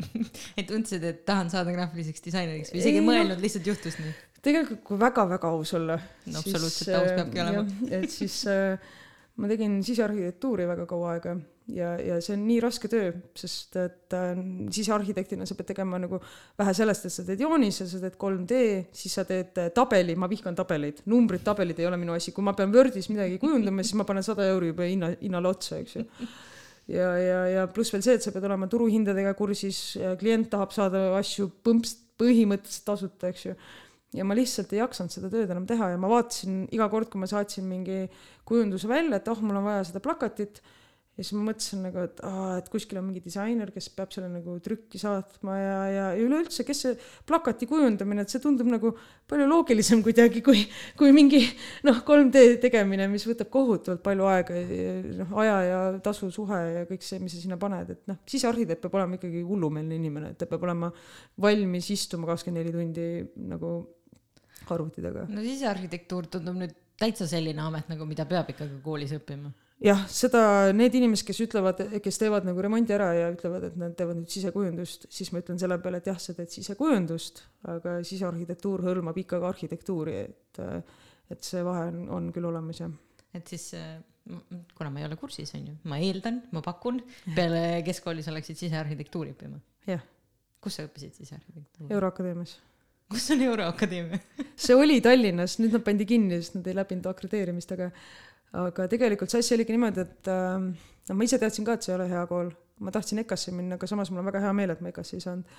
et 0.58 0.66
tundsid, 0.68 1.04
et 1.04 1.20
tahan 1.28 1.52
saada 1.52 1.74
graafiliseks 1.74 2.24
disaineriks 2.24 2.72
või 2.72 2.80
isegi 2.80 3.02
ei 3.02 3.04
mõelnud, 3.04 3.42
lihtsalt 3.44 3.68
juhtus 3.68 4.00
nii? 4.00 4.14
tegelikult, 4.44 4.82
kui 4.88 5.00
väga-väga 5.00 5.52
aus 5.52 5.74
olla. 5.76 5.98
no 6.28 6.40
absoluutselt 6.40 6.96
aus 6.98 7.12
peabki 7.12 7.44
olema. 7.44 7.66
et 8.00 8.08
siis 8.12 8.40
äh, 8.50 8.94
ma 9.36 9.50
tegin 9.52 9.82
sisearhitektuuri 9.84 10.66
väga 10.70 10.88
kaua 10.88 11.14
aega 11.14 11.36
ja, 11.72 11.94
ja 12.00 12.18
see 12.22 12.34
on 12.36 12.44
nii 12.46 12.58
raske 12.62 12.88
töö, 12.92 13.10
sest 13.38 13.76
et 13.80 14.16
äh, 14.16 14.32
sisearhitektina 14.74 15.46
sa 15.48 15.56
pead 15.58 15.70
tegema 15.72 16.00
nagu 16.02 16.18
vähe 16.60 16.74
sellest, 16.76 17.06
et 17.08 17.14
sa 17.14 17.24
teed 17.26 17.44
joonise, 17.44 17.86
sa 17.88 18.00
teed 18.02 18.18
3D, 18.20 18.60
siis 18.94 19.16
sa 19.16 19.24
teed 19.28 19.60
äh, 19.62 19.70
tabeli, 19.74 20.16
ma 20.20 20.28
vihkan 20.30 20.56
tabeleid, 20.58 21.04
numbrid, 21.10 21.44
tabelid 21.46 21.80
ei 21.80 21.88
ole 21.88 22.00
minu 22.00 22.16
asi, 22.16 22.34
kui 22.36 22.44
ma 22.44 22.56
pean 22.56 22.74
Wordis 22.74 23.08
midagi 23.12 23.40
kujundama, 23.42 23.84
siis 23.84 23.96
ma 24.00 24.08
panen 24.08 24.26
sada 24.26 24.46
euri 24.52 24.72
juba 24.74 24.90
hinna, 24.90 25.14
hinnale 25.22 25.54
otsa, 25.54 25.80
eks 25.80 25.96
ju. 25.96 26.04
Ja, 26.92 27.14
ja, 27.16 27.38
ja 27.48 27.68
pluss 27.72 27.94
veel 27.94 28.04
see, 28.04 28.18
et 28.18 28.24
sa 28.24 28.32
pead 28.34 28.44
olema 28.44 28.68
turuhindadega 28.68 29.32
kursis, 29.38 29.96
klient 30.20 30.50
tahab 30.52 30.74
saada 30.74 31.06
asju 31.16 31.48
põmps, 31.64 31.96
põhimõtteliselt 32.20 32.84
tasuta, 32.86 33.32
eks 33.32 33.48
ju. 33.48 33.56
Ja 34.14 34.22
ma 34.28 34.36
lihtsalt 34.36 34.70
ei 34.70 34.78
jaksanud 34.78 35.10
seda 35.10 35.26
tööd 35.32 35.50
enam 35.50 35.64
teha 35.66 35.88
ja 35.90 35.96
ma 35.98 36.06
vaatasin 36.12 36.68
iga 36.76 36.86
kord, 36.92 37.08
kui 37.10 37.18
ma 37.18 37.26
saatsin 37.26 37.64
mingi 37.66 38.04
kujunduse 38.46 38.86
välja, 38.86 39.18
et 39.18 39.30
oh, 39.32 39.40
mul 39.42 39.58
on 39.58 39.66
vaja 39.66 39.88
seda 39.88 40.02
plakatit 40.04 40.60
ja 41.14 41.22
siis 41.22 41.34
ma 41.36 41.44
mõtlesin 41.46 41.84
nagu, 41.86 42.02
et 42.08 42.20
aa, 42.26 42.56
et 42.58 42.68
kuskil 42.72 42.98
on 42.98 43.06
mingi 43.06 43.22
disainer, 43.22 43.70
kes 43.74 43.86
peab 43.94 44.10
selle 44.14 44.26
nagu 44.32 44.56
trükki 44.64 44.98
saatma 44.98 45.56
ja, 45.60 45.76
ja, 45.86 46.06
ja 46.16 46.24
üleüldse, 46.24 46.66
kes 46.66 46.82
see 46.84 46.94
plakati 47.28 47.68
kujundamine, 47.70 48.24
et 48.24 48.34
see 48.34 48.42
tundub 48.42 48.70
nagu 48.72 48.90
palju 49.30 49.46
loogilisem 49.50 50.02
kuidagi 50.04 50.42
kui, 50.44 50.64
kui 50.98 51.14
mingi 51.14 51.40
noh, 51.86 52.02
3D 52.06 52.58
tegemine, 52.64 53.06
mis 53.12 53.26
võtab 53.30 53.52
kohutavalt 53.54 54.02
palju 54.04 54.28
aega, 54.32 54.60
noh, 55.22 55.34
aja 55.44 55.56
ja 55.68 55.80
tasu 56.04 56.30
suhe 56.34 56.60
ja 56.80 56.86
kõik 56.90 57.06
see, 57.06 57.22
mis 57.22 57.36
sa 57.36 57.42
sinna 57.44 57.60
paned, 57.62 57.94
et 57.94 58.10
noh, 58.10 58.18
sisearhitekt 58.30 58.82
peab 58.82 58.98
olema 58.98 59.20
ikkagi 59.20 59.44
hullumeelne 59.46 60.00
inimene, 60.00 60.34
et 60.34 60.40
ta 60.42 60.50
peab 60.50 60.66
olema 60.66 60.90
valmis 61.46 61.90
istuma 61.94 62.32
kakskümmend 62.32 62.64
neli 62.64 62.74
tundi 62.74 63.10
nagu 63.54 63.76
arvuti 64.74 65.02
taga. 65.04 65.28
no 65.30 65.44
sisearhitektuur 65.44 66.28
tundub 66.32 66.58
nüüd 66.58 66.74
täitsa 67.00 67.26
selline 67.28 67.62
amet 67.64 67.90
nagu, 67.90 68.06
mida 68.08 68.26
peab 68.28 68.50
ikkagi 68.54 68.80
koolis 68.84 69.14
õppima. 69.16 69.50
Jah, 69.84 70.04
seda, 70.10 70.42
need 70.76 70.96
inimesed, 70.98 71.26
kes 71.28 71.40
ütlevad, 71.44 71.82
kes 72.04 72.20
teevad 72.20 72.46
nagu 72.48 72.62
remondi 72.64 72.94
ära 72.96 73.10
ja 73.16 73.28
ütlevad, 73.34 73.68
et 73.68 73.76
nad 73.80 73.94
teevad 73.98 74.18
nüüd 74.20 74.32
sisekujundust, 74.32 75.06
siis 75.12 75.30
ma 75.34 75.42
ütlen 75.42 75.60
selle 75.60 75.78
peale, 75.82 76.00
et 76.00 76.08
jah, 76.10 76.18
sa 76.20 76.34
teed 76.36 76.52
sisekujundust, 76.54 77.44
aga 77.74 77.98
sisearhitektuur 78.06 78.86
hõlmab 78.88 79.20
ikkagi 79.24 79.48
arhitektuuri, 79.50 80.16
et, 80.24 80.62
et 81.34 81.46
see 81.46 81.62
vahe 81.66 81.86
on, 81.92 82.02
on 82.18 82.32
küll 82.34 82.48
olemas, 82.50 82.82
jah. 82.84 82.92
et 83.36 83.54
siis 83.54 83.70
kuna 84.74 84.90
ma 84.90 85.02
ei 85.02 85.08
ole 85.08 85.18
kursis, 85.20 85.52
on 85.58 85.70
ju, 85.72 85.78
ma 85.90 86.00
eeldan, 86.00 86.42
ma 86.56 86.64
pakun, 86.64 87.02
peale 87.36 87.82
keskkooli 87.86 88.24
sa 88.24 88.32
läksid 88.36 88.64
sisearhitektuuri 88.66 89.34
õppima? 89.36 89.60
jah. 89.90 90.04
kus 90.64 90.80
sa 90.80 90.86
õppisid 90.88 91.18
sisearhitektuuri? 91.20 91.92
Euroakadeemias 91.92 92.56
kus 93.12 93.26
on 93.34 93.42
Euroakadeemia 93.44 94.18
see 94.56 94.76
oli 94.76 94.96
Tallinnas, 95.04 95.58
nüüd 95.60 95.74
nad 95.76 95.84
pandi 95.84 96.06
kinni, 96.08 96.38
sest 96.40 96.56
nad 96.56 96.70
ei 96.70 96.76
läbinud 96.78 97.04
akrediteerimist, 97.10 97.74
aga 97.76 97.90
aga 98.54 98.88
tegelikult 98.90 99.32
see 99.32 99.42
asi 99.42 99.56
oligi 99.56 99.74
niimoodi, 99.74 100.04
et 100.04 100.30
äh, 100.30 100.66
no 101.08 101.16
ma 101.18 101.26
ise 101.26 101.40
teadsin 101.42 101.66
ka, 101.66 101.76
et 101.76 101.86
see 101.86 101.94
ei 101.94 101.98
ole 101.98 102.10
hea 102.10 102.26
kool. 102.30 102.52
ma 102.84 102.90
tahtsin 102.90 103.20
EKA-sse 103.22 103.52
minna, 103.54 103.76
aga 103.78 103.86
samas 103.86 104.10
mul 104.10 104.18
on 104.18 104.26
väga 104.26 104.40
hea 104.42 104.52
meel, 104.56 104.72
et 104.74 104.80
ma 104.82 104.90
EKA-sse 104.90 105.16
ei 105.16 105.22
saanud. 105.22 105.58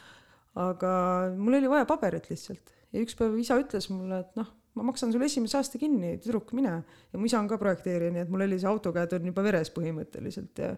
aga 0.66 0.92
mul 1.38 1.60
oli 1.60 1.72
vaja 1.72 1.88
paberit 1.90 2.30
lihtsalt 2.32 2.76
ja 2.96 3.02
üks 3.04 3.18
päev 3.20 3.36
isa 3.40 3.58
ütles 3.60 3.90
mulle, 3.92 4.22
et 4.24 4.38
noh, 4.40 4.52
ma 4.76 4.86
maksan 4.90 5.12
sulle 5.12 5.28
esimese 5.28 5.58
aasta 5.60 5.80
kinni, 5.80 6.16
tüdruk, 6.24 6.54
mine. 6.56 6.78
ja 7.12 7.20
mu 7.20 7.28
isa 7.28 7.40
on 7.40 7.50
ka 7.52 7.60
projekteerija, 7.60 8.14
nii 8.16 8.24
et 8.26 8.32
mul 8.32 8.46
oli 8.48 8.60
see 8.60 8.70
AutoCAD 8.72 9.18
on 9.20 9.30
juba 9.32 9.44
veres 9.46 9.72
põhimõtteliselt 9.76 10.64
ja 10.64 10.76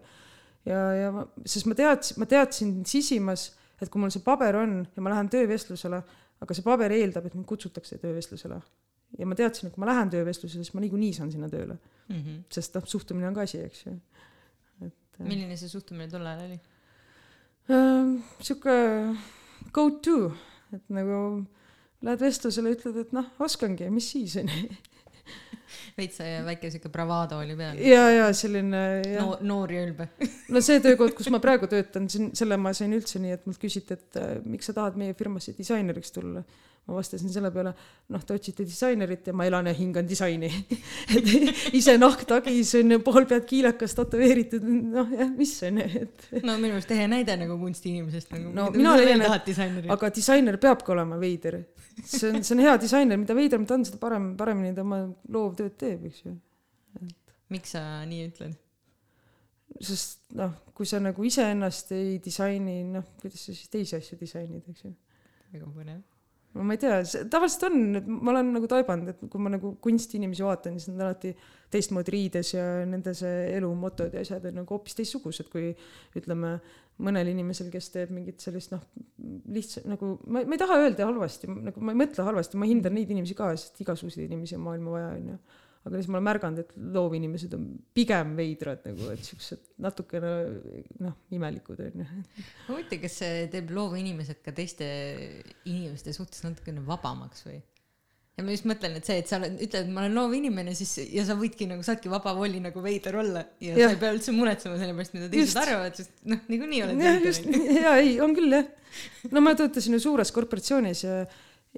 ja, 0.66 0.80
ja 0.94 1.12
ma, 1.14 1.24
sest 1.48 1.68
ma 1.70 1.76
teadsin, 1.78 2.18
ma 2.20 2.28
teadsin 2.28 2.74
sisimas, 2.88 3.48
et 3.78 3.90
kui 3.90 4.02
mul 4.02 4.12
see 4.14 4.24
paber 4.24 4.58
on 4.60 4.80
ja 4.94 5.04
ma 5.04 5.14
lähen 5.14 5.30
töövestlusele, 5.32 6.02
aga 6.42 6.56
see 6.56 6.66
paber 6.66 6.94
eeldab, 6.94 7.28
et 7.28 7.36
mind 7.38 7.46
kutsutakse 7.48 7.98
töövestlusele. 8.02 8.58
Ja 9.18 9.28
ma 9.28 9.38
teadsin, 9.38 9.68
et 9.68 9.74
kui 9.74 9.82
ma 9.82 9.90
lähen 9.90 10.10
töövestlusele, 10.12 10.64
siis 10.66 10.74
ma 10.76 10.82
niikuinii 10.84 11.12
saan 11.16 11.30
sinna 11.32 11.48
tööle 11.52 11.78
mm. 11.78 12.16
-hmm. 12.16 12.40
sest 12.52 12.74
noh, 12.76 12.86
suhtumine 12.86 13.28
on 13.28 13.36
ka 13.38 13.46
asi, 13.48 13.62
eks 13.64 13.86
ju. 13.86 13.94
et. 14.86 15.20
Äh, 15.20 15.26
milline 15.26 15.56
see 15.56 15.68
suhtumine 15.68 16.10
tol 16.10 16.26
ajal 16.26 16.44
oli 16.48 16.58
äh,? 17.70 18.18
sihuke 18.40 18.76
go 19.72 19.90
to, 19.90 20.32
et 20.72 20.84
nagu 20.92 21.44
lähed 22.02 22.20
vestlusele, 22.20 22.76
ütled, 22.76 23.00
et 23.00 23.16
noh, 23.16 23.32
oskangi, 23.42 23.88
mis 23.90 24.12
siis 24.12 24.36
onju 24.42 24.68
veits 25.98 26.20
väike 26.46 26.70
siuke 26.72 26.90
bravado 26.92 27.38
oli 27.42 27.56
peal. 27.58 27.80
ja, 27.82 28.04
ja 28.12 28.28
selline 28.36 28.82
ja. 29.02 29.24
no, 29.24 29.36
noor 29.44 29.72
ja 29.72 29.84
ülbe 29.86 30.08
no 30.54 30.62
see 30.64 30.80
töökoht, 30.84 31.14
kus 31.18 31.30
ma 31.34 31.40
praegu 31.42 31.68
töötan, 31.70 32.08
siin 32.12 32.30
selle 32.38 32.58
ma 32.60 32.72
sain 32.76 32.94
üldse 32.96 33.20
nii, 33.22 33.34
et 33.38 33.46
mult 33.48 33.60
küsiti, 33.60 33.98
et 33.98 34.20
äh, 34.20 34.38
miks 34.46 34.70
sa 34.70 34.76
tahad 34.76 34.98
meie 35.00 35.16
firmasse 35.18 35.56
disaineriks 35.58 36.14
tulla. 36.14 36.44
Ma 36.88 36.96
vastasin 36.96 37.32
selle 37.32 37.50
peale, 37.54 37.74
noh, 38.14 38.22
te 38.24 38.36
otsite 38.38 38.64
disainerit 38.66 39.28
ja 39.28 39.36
ma 39.36 39.46
elan 39.48 39.68
ja 39.68 39.74
hingan 39.76 40.08
disaini 40.08 40.48
et 41.16 41.74
ise 41.76 41.98
nahk 42.00 42.24
tagis 42.28 42.74
on 42.80 42.96
ju, 42.96 43.00
pool 43.04 43.28
pead 43.28 43.44
kiilakas 43.48 43.96
tätoveeritud, 43.98 44.64
noh 44.94 45.12
jah, 45.12 45.32
mis 45.36 45.54
on 45.68 45.82
ju, 45.82 45.88
et. 46.04 46.28
no 46.46 46.56
minu 46.56 46.74
meelest 46.74 46.94
ehe 46.96 47.08
näide 47.10 47.36
nagu 47.40 47.58
kunstiinimesest 47.60 48.32
nagu. 48.36 48.54
no 48.56 48.70
mina 48.74 48.96
leian, 48.98 49.26
et 49.28 49.92
aga 49.92 50.14
disainer 50.14 50.60
peabki 50.62 50.96
olema 50.96 51.20
veider 51.20 51.62
see 52.04 52.30
on, 52.30 52.44
see 52.44 52.54
on 52.54 52.62
hea 52.62 52.76
disainer, 52.80 53.18
mida 53.20 53.36
veidram 53.36 53.66
ta 53.66 53.76
on, 53.76 53.84
seda 53.86 53.98
parem, 54.00 54.32
paremini 54.38 54.74
ta 54.76 54.84
oma 54.86 55.02
loovtööd 55.32 55.76
teeb, 55.80 56.06
eks 56.08 56.24
ju. 56.24 56.34
miks 57.52 57.74
sa 57.76 57.84
nii 58.08 58.24
ütled? 58.28 58.56
sest 59.84 60.32
noh, 60.38 60.54
kui 60.74 60.88
sa 60.88 61.00
nagu 61.02 61.24
iseennast 61.26 61.92
ei 61.96 62.16
disaini, 62.24 62.80
noh, 62.94 63.04
kuidas 63.20 63.44
sa 63.44 63.54
siis 63.54 63.72
teisi 63.72 63.98
asju 63.98 64.18
disainid, 64.20 64.64
eks 64.72 64.86
ju. 64.86 64.94
väga 65.52 65.68
põnev. 65.74 66.00
Ma 66.56 66.74
ei 66.74 66.80
tea, 66.80 66.98
tavaliselt 67.30 67.68
on, 67.68 67.78
et 68.00 68.06
ma 68.08 68.32
olen 68.32 68.52
nagu 68.56 68.68
taibanud, 68.70 69.12
et 69.12 69.30
kui 69.30 69.42
ma 69.42 69.52
nagu 69.52 69.74
kunstiinimesi 69.84 70.44
vaatan, 70.46 70.78
siis 70.78 70.90
nad 70.94 71.04
alati 71.06 71.34
teistmoodi 71.72 72.14
riides 72.14 72.54
ja 72.54 72.64
nende 72.88 73.12
see 73.16 73.50
elu 73.58 73.68
motod 73.76 74.16
ja 74.16 74.22
asjad 74.24 74.48
on 74.48 74.62
nagu 74.62 74.76
hoopis 74.76 74.96
teistsugused 74.98 75.50
kui 75.52 75.70
ütleme 76.18 76.56
mõnel 77.04 77.30
inimesel, 77.30 77.68
kes 77.70 77.92
teeb 77.94 78.10
mingit 78.14 78.42
sellist 78.42 78.72
noh, 78.74 78.82
lihtsalt 79.54 79.86
nagu 79.90 80.16
ma, 80.26 80.42
ma 80.42 80.56
ei 80.56 80.62
taha 80.64 80.80
öelda 80.82 81.06
halvasti, 81.06 81.50
nagu 81.68 81.84
ma 81.84 81.94
ei 81.94 82.00
mõtle 82.00 82.26
halvasti, 82.26 82.58
ma 82.58 82.68
hindan 82.70 82.96
neid 82.96 83.12
inimesi 83.14 83.36
ka, 83.38 83.52
sest 83.54 83.78
igasuguseid 83.84 84.26
inimesi 84.26 84.58
on 84.58 84.64
maailma 84.64 84.96
vaja, 84.96 85.12
onju. 85.20 85.38
Aga 85.84 85.94
lihtsalt 85.94 86.12
ma 86.12 86.18
olen 86.18 86.26
märganud, 86.28 86.60
et 86.64 86.74
loovinimesed 86.96 87.54
on 87.56 87.64
pigem 87.96 88.34
veidrad 88.38 88.84
nagu, 88.88 89.08
et 89.14 89.24
siuksed 89.24 89.72
natukene 89.84 90.34
noh, 91.04 91.16
imelikud 91.34 91.80
onju. 91.86 92.06
huvitav, 92.68 93.02
kas 93.06 93.18
see 93.22 93.48
teeb 93.52 93.72
loovinimesed 93.76 94.42
ka 94.44 94.54
teiste 94.56 94.86
inimeste 95.68 96.14
suhtes 96.16 96.44
natukene 96.46 96.84
vabamaks 96.86 97.46
või? 97.46 97.60
ja 98.38 98.44
ma 98.46 98.54
just 98.54 98.68
mõtlen, 98.70 98.94
et 99.00 99.08
see, 99.08 99.18
et 99.22 99.30
sa 99.30 99.40
oled, 99.40 99.56
ütled, 99.58 99.88
et 99.88 99.90
ma 99.90 100.04
olen 100.04 100.14
loov 100.14 100.34
inimene, 100.38 100.74
siis 100.78 100.92
ja 101.10 101.24
sa 101.26 101.34
võidki 101.38 101.66
nagu, 101.70 101.82
saadki 101.86 102.10
vaba 102.12 102.34
voli 102.38 102.60
nagu 102.62 102.82
veider 102.84 103.18
olla 103.18 103.42
ja, 103.58 103.72
ja. 103.72 103.88
sa 103.88 103.96
ei 103.96 104.02
pea 104.02 104.12
üldse 104.14 104.34
muretsema 104.36 104.78
selle 104.78 104.94
pärast, 104.94 105.16
mida 105.16 105.30
teised 105.32 105.50
just. 105.50 105.62
arvavad, 105.62 105.98
sest 105.98 106.22
noh, 106.30 106.44
niikuinii 106.52 106.84
oled 106.86 107.02
veider. 107.02 107.58
ja 107.82 107.96
ei, 107.98 108.14
on 108.22 108.36
küll 108.38 108.54
jah. 108.54 108.68
no 109.34 109.42
ma 109.42 109.56
töötasin 109.58 109.98
ju 109.98 110.04
suures 110.06 110.34
korporatsioonis 110.34 111.02
ja 111.06 111.18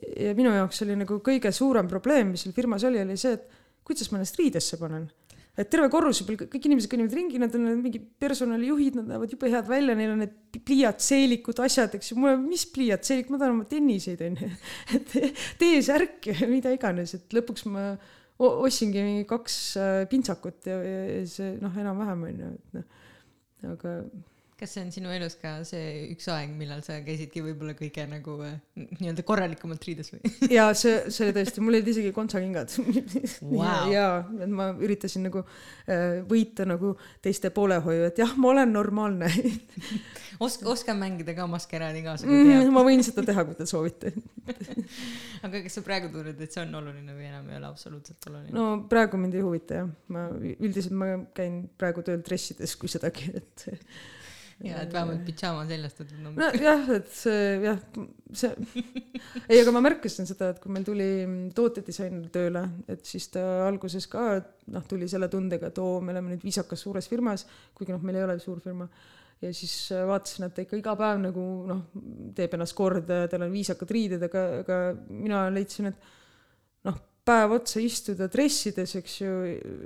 ja 0.00 0.34
minu 0.36 0.52
jaoks 0.54 0.84
oli 0.84 0.94
nagu 1.00 1.18
kõige 1.24 1.50
suurem 1.54 1.88
probleem, 1.90 2.34
mis 2.34 2.44
seal 2.44 2.54
firmas 2.56 2.84
oli, 2.86 3.00
oli 3.02 3.16
see, 3.20 3.34
et 3.38 3.59
kuidas 3.90 4.12
ma 4.12 4.20
ennast 4.20 4.38
riidesse 4.38 4.78
panen? 4.80 5.10
Et 5.58 5.68
terve 5.68 5.90
korruse 5.92 6.24
peal 6.24 6.38
kõik 6.38 6.68
inimesed 6.68 6.88
kõnnivad 6.88 7.14
ringi, 7.18 7.40
nad 7.42 7.54
on 7.58 7.66
mingi 7.82 7.98
personalijuhid, 8.22 8.94
nad 8.96 9.10
näevad 9.10 9.34
jube 9.34 9.50
head 9.50 9.66
välja, 9.68 9.96
neil 9.98 10.14
on 10.14 10.22
need 10.22 10.60
pliiatseelikud, 10.64 11.58
asjad, 11.66 11.96
eks 11.98 12.12
ju, 12.12 12.18
mul 12.22 12.36
on, 12.36 12.46
mis 12.46 12.64
pliiatseelik, 12.70 13.28
ma 13.32 13.40
tahan 13.40 13.56
oma 13.58 13.66
tenniseid 13.68 14.22
onju, 14.24 14.48
et 14.96 15.14
T-särk 15.60 16.30
ja 16.30 16.48
mida 16.48 16.72
iganes, 16.72 17.16
et 17.18 17.36
lõpuks 17.36 17.66
ma 17.68 17.90
ostsingi 18.40 19.02
mingi 19.04 19.26
kaks 19.28 19.58
äh, 19.76 19.98
pintsakut 20.08 20.70
ja, 20.70 20.78
ja 20.80 21.24
see 21.28 21.52
noh, 21.60 21.74
enam-vähem 21.82 22.24
onju, 22.30 22.52
et 22.56 22.78
noh, 22.78 22.86
aga 23.74 23.98
kas 24.60 24.74
see 24.76 24.82
on 24.84 24.90
sinu 24.92 25.12
elus 25.14 25.36
ka 25.40 25.54
see 25.64 26.10
üks 26.12 26.26
aeg, 26.32 26.52
millal 26.58 26.82
sa 26.84 26.98
käisidki 27.04 27.40
võib-olla 27.44 27.72
kõige 27.78 28.04
nagu 28.10 28.34
äh, 28.44 28.58
nii-öelda 29.00 29.24
korralikumalt 29.26 29.84
riides 29.88 30.12
või? 30.12 30.32
ja 30.56 30.66
see, 30.76 30.98
see 31.08 31.26
oli 31.26 31.36
tõesti, 31.38 31.64
mul 31.64 31.78
olid 31.78 31.88
isegi 31.92 32.12
kontsakingad 32.16 32.74
wow. 33.54 33.88
ja, 33.92 34.06
et 34.36 34.52
ma 34.52 34.70
üritasin 34.76 35.24
nagu 35.30 35.42
äh, 35.46 36.20
võita 36.28 36.66
nagu 36.68 36.92
teiste 37.24 37.52
poolehoiu, 37.56 38.04
et 38.10 38.20
jah, 38.20 38.36
ma 38.40 38.52
olen 38.52 38.76
normaalne 38.76 39.30
Osk-, 40.44 40.64
oskan 40.68 40.96
mängida 41.00 41.34
ka 41.36 41.48
maskeraadi 41.50 42.04
kaasa 42.04 42.28
mm,. 42.28 42.68
ma 42.72 42.84
võin 42.84 43.04
seda 43.04 43.24
teha, 43.26 43.46
kui 43.48 43.56
te 43.56 43.68
soovite 43.68 44.12
aga 45.46 45.64
kas 45.64 45.80
sa 45.80 45.86
praegu 45.86 46.12
tunned, 46.12 46.36
et 46.36 46.52
see 46.52 46.64
on 46.66 46.76
oluline 46.82 47.16
või 47.16 47.28
enam 47.32 47.48
ei 47.48 47.58
ole 47.58 47.68
absoluutselt 47.72 48.28
oluline? 48.28 48.54
no 48.56 48.70
praegu 48.92 49.20
mind 49.20 49.40
ei 49.40 49.44
huvita 49.44 49.82
jah, 49.82 49.90
ma 50.12 50.28
üldiselt 50.52 50.96
ma 50.96 51.14
käin 51.36 51.62
praegu 51.80 52.04
tööl 52.04 52.20
dressides, 52.24 52.76
kui 52.80 52.92
sedagi, 52.92 53.32
et 53.40 53.68
ja 54.64 54.80
et 54.84 54.92
vähemalt 54.92 55.22
pidžaama 55.24 55.62
seljast 55.68 56.02
võtad 56.02 56.24
no 56.24 56.48
jah, 56.60 56.82
et 56.92 57.08
see 57.14 57.44
jah, 57.64 57.78
see 58.36 58.50
ei, 59.50 59.60
aga 59.60 59.72
ma 59.72 59.82
märkasin 59.84 60.28
seda, 60.28 60.50
et 60.52 60.60
kui 60.62 60.72
meil 60.74 60.84
tuli 60.86 61.06
tootedisainer 61.56 62.28
tööle, 62.34 62.66
et 62.92 63.04
siis 63.08 63.30
ta 63.32 63.44
alguses 63.66 64.08
ka 64.10 64.26
noh, 64.74 64.84
tuli 64.90 65.08
selle 65.10 65.30
tundega, 65.32 65.70
et 65.70 65.80
oo, 65.80 65.98
me 66.04 66.12
oleme 66.14 66.34
nüüd 66.34 66.44
viisakas 66.44 66.84
suures 66.84 67.08
firmas, 67.10 67.46
kuigi 67.76 67.96
noh, 67.96 68.04
meil 68.04 68.20
ei 68.20 68.28
ole 68.28 68.38
suur 68.42 68.60
firma. 68.64 68.88
Ja 69.40 69.48
siis 69.56 69.72
vaatasin, 69.88 70.44
et 70.50 70.52
ta 70.52 70.60
ikka 70.66 70.76
iga 70.76 70.92
päev 71.00 71.22
nagu 71.22 71.42
noh, 71.64 71.78
teeb 72.36 72.58
ennast 72.58 72.76
korda 72.76 73.22
ja 73.22 73.30
tal 73.32 73.46
on 73.46 73.54
viisakad 73.54 73.94
riided, 73.96 74.26
aga, 74.28 74.42
aga 74.60 74.80
mina 75.08 75.46
leidsin, 75.54 75.88
et 75.88 76.10
päev 77.26 77.52
otsa 77.54 77.80
istuda 77.82 78.26
dressides, 78.32 78.94
eks 78.98 79.14
ju, 79.20 79.32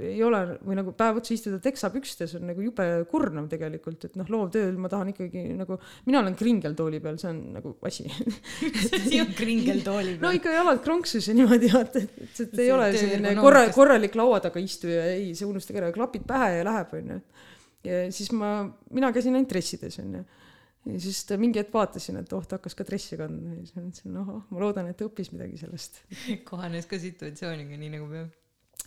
ei 0.06 0.20
ole 0.24 0.40
või 0.62 0.76
nagu 0.78 0.92
päev 0.96 1.18
otsa 1.20 1.34
istuda 1.34 1.58
teksapükstes 1.62 2.36
on 2.38 2.46
nagu 2.50 2.62
jube 2.62 2.86
kurnav 3.10 3.48
tegelikult, 3.50 4.06
et 4.08 4.14
noh, 4.20 4.28
loovtööl 4.30 4.76
ma 4.80 4.90
tahan 4.92 5.10
ikkagi 5.12 5.42
nagu, 5.58 5.78
mina 6.06 6.20
olen 6.22 6.36
kringeltooli 6.38 7.00
peal, 7.04 7.18
see 7.20 7.32
on 7.32 7.40
nagu 7.56 7.74
asi 7.90 8.06
mis 8.06 8.86
asi 9.00 9.20
on 9.24 9.34
kringeltooli 9.36 10.14
peal? 10.14 10.22
no 10.28 10.32
ikka 10.38 10.54
jalad 10.54 10.80
kronksus 10.84 11.28
ja 11.30 11.36
niimoodi 11.36 11.72
vaata, 11.74 12.04
et, 12.04 12.22
et, 12.28 12.44
et 12.46 12.62
ei 12.66 12.70
ole 12.74 12.92
selline 12.94 13.34
korra, 13.40 13.66
korralik 13.74 14.16
laua 14.20 14.40
taga 14.44 14.62
istuja, 14.62 15.08
ei, 15.16 15.32
see 15.34 15.48
unustage 15.48 15.82
ära, 15.82 15.90
klapid 15.94 16.26
pähe 16.28 16.60
ja 16.60 16.64
läheb, 16.70 16.96
onju. 17.00 17.20
ja 17.90 18.00
siis 18.14 18.30
ma, 18.36 18.56
mina 18.94 19.10
käisin 19.14 19.34
ainult 19.34 19.50
dressides, 19.50 19.98
onju 20.04 20.24
ja 20.86 21.00
siis 21.00 21.24
ta 21.28 21.38
mingi 21.40 21.60
hetk 21.60 21.74
vaatasin, 21.74 22.20
et 22.20 22.32
oh, 22.36 22.46
ta 22.46 22.58
hakkas 22.58 22.76
ka 22.78 22.86
dressi 22.88 23.18
kandma 23.20 23.56
ja 23.56 23.64
siis 23.64 23.76
ma 23.76 23.84
mõtlesin, 23.86 24.16
ohoh, 24.22 24.40
ma 24.50 24.64
loodan, 24.64 24.88
et 24.90 24.98
ta 25.00 25.08
õppis 25.08 25.32
midagi 25.34 25.60
sellest 25.60 26.02
kohanes 26.50 26.88
ka 26.90 27.00
situatsiooniga 27.00 27.78
nii 27.80 27.92
nagu 27.96 28.08
peab. 28.12 28.32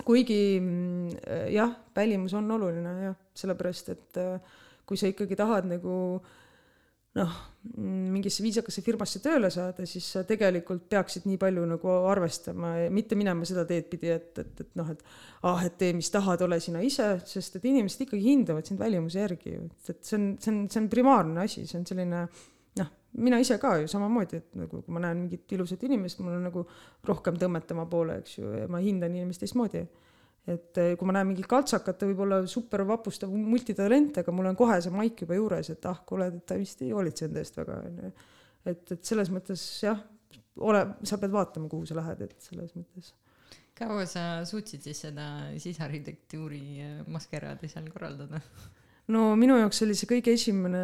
kuigi 0.07 0.41
mm, 0.61 1.13
jah, 1.55 1.77
välimus 1.97 2.35
on 2.37 2.51
oluline 2.57 2.97
jah, 3.09 3.21
sellepärast 3.37 3.93
et 3.95 4.21
äh, 4.23 4.59
kui 4.87 4.99
sa 4.99 5.09
ikkagi 5.11 5.39
tahad 5.39 5.67
nagu 5.69 5.95
äh, 6.17 6.35
noh, 7.17 7.37
mingisse 7.77 8.43
viisakasse 8.45 8.81
firmasse 8.85 9.19
tööle 9.23 9.49
saada, 9.53 9.85
siis 9.89 10.05
sa 10.13 10.23
tegelikult 10.27 10.85
peaksid 10.91 11.25
nii 11.27 11.39
palju 11.41 11.65
nagu 11.67 11.93
arvestama. 12.11 12.73
Ja 12.83 12.91
mitte 12.93 13.17
minema 13.19 13.47
seda 13.47 13.65
teed 13.67 13.89
pidi, 13.91 14.11
et, 14.13 14.31
et, 14.43 14.63
et 14.63 14.77
noh, 14.79 14.91
et 14.93 15.01
ah, 15.47 15.63
et 15.65 15.77
tee, 15.79 15.93
mis 15.97 16.09
tahad, 16.13 16.43
ole 16.45 16.59
sina 16.63 16.83
ise, 16.85 17.09
sest 17.27 17.59
et 17.59 17.67
inimesed 17.67 18.05
ikkagi 18.05 18.23
hindavad 18.23 18.67
sind 18.67 18.81
välimuse 18.81 19.21
järgi 19.23 19.55
ju, 19.55 19.65
et, 19.67 19.91
et 19.95 19.99
see 20.03 20.19
on, 20.19 20.29
see 20.41 20.53
on, 20.53 20.61
see 20.71 20.83
on 20.83 20.91
primaarne 20.93 21.43
asi, 21.43 21.65
see 21.69 21.79
on 21.81 21.87
selline 21.89 22.23
noh, 22.81 22.91
mina 23.27 23.41
ise 23.43 23.59
ka 23.61 23.77
ju 23.81 23.91
samamoodi, 23.91 24.41
et 24.41 24.59
nagu 24.63 24.81
kui 24.81 24.95
ma 24.95 25.03
näen 25.07 25.25
mingit 25.25 25.57
ilusat 25.57 25.83
inimest, 25.89 26.21
mul 26.23 26.37
on 26.37 26.47
nagu 26.49 26.65
rohkem 27.07 27.39
tõmmet 27.41 27.67
tema 27.69 27.87
poole, 27.89 28.21
eks 28.23 28.39
ju, 28.39 28.53
ja 28.61 28.69
ma 28.71 28.83
hindan 28.83 29.15
inimest 29.17 29.43
teistmoodi 29.43 29.85
et 30.47 30.79
eh, 30.79 30.93
kui 30.95 31.07
ma 31.09 31.17
näen 31.17 31.27
mingit 31.31 31.47
kaltsakat, 31.49 31.99
ta 31.99 32.07
võib 32.07 32.23
olla 32.23 32.39
super 32.47 32.85
vapustav 32.87 33.31
multitalent, 33.31 34.21
aga 34.21 34.33
mul 34.35 34.47
on 34.51 34.57
kohe 34.59 34.79
see 34.83 34.93
maik 34.95 35.25
juba 35.25 35.35
juures, 35.35 35.71
et 35.73 35.87
ah, 35.89 35.99
kuule, 36.07 36.29
ta 36.47 36.55
vist 36.59 36.83
ei 36.85 36.93
hoolitse 36.95 37.27
enda 37.27 37.43
eest 37.43 37.59
väga, 37.59 37.79
onju. 37.89 38.11
et, 38.71 38.83
et 38.95 39.11
selles 39.11 39.31
mõttes 39.33 39.63
jah, 39.83 39.99
ole, 40.63 40.83
sa 41.07 41.19
pead 41.19 41.33
vaatama, 41.35 41.67
kuhu 41.71 41.87
sa 41.89 41.97
lähed, 41.99 42.23
et 42.29 42.49
selles 42.49 42.71
mõttes. 42.77 43.11
kaua 43.77 44.07
sa 44.09 44.23
suutsid 44.47 44.87
siis 44.87 45.03
seda 45.05 45.27
sisearhitektuuri 45.59 46.63
eh, 46.85 46.99
maskeraadi 47.11 47.69
seal 47.71 47.89
korraldada? 47.91 48.39
no 49.11 49.33
minu 49.39 49.57
jaoks 49.59 49.83
oli 49.83 49.97
see 49.99 50.09
kõige 50.13 50.31
esimene 50.35 50.83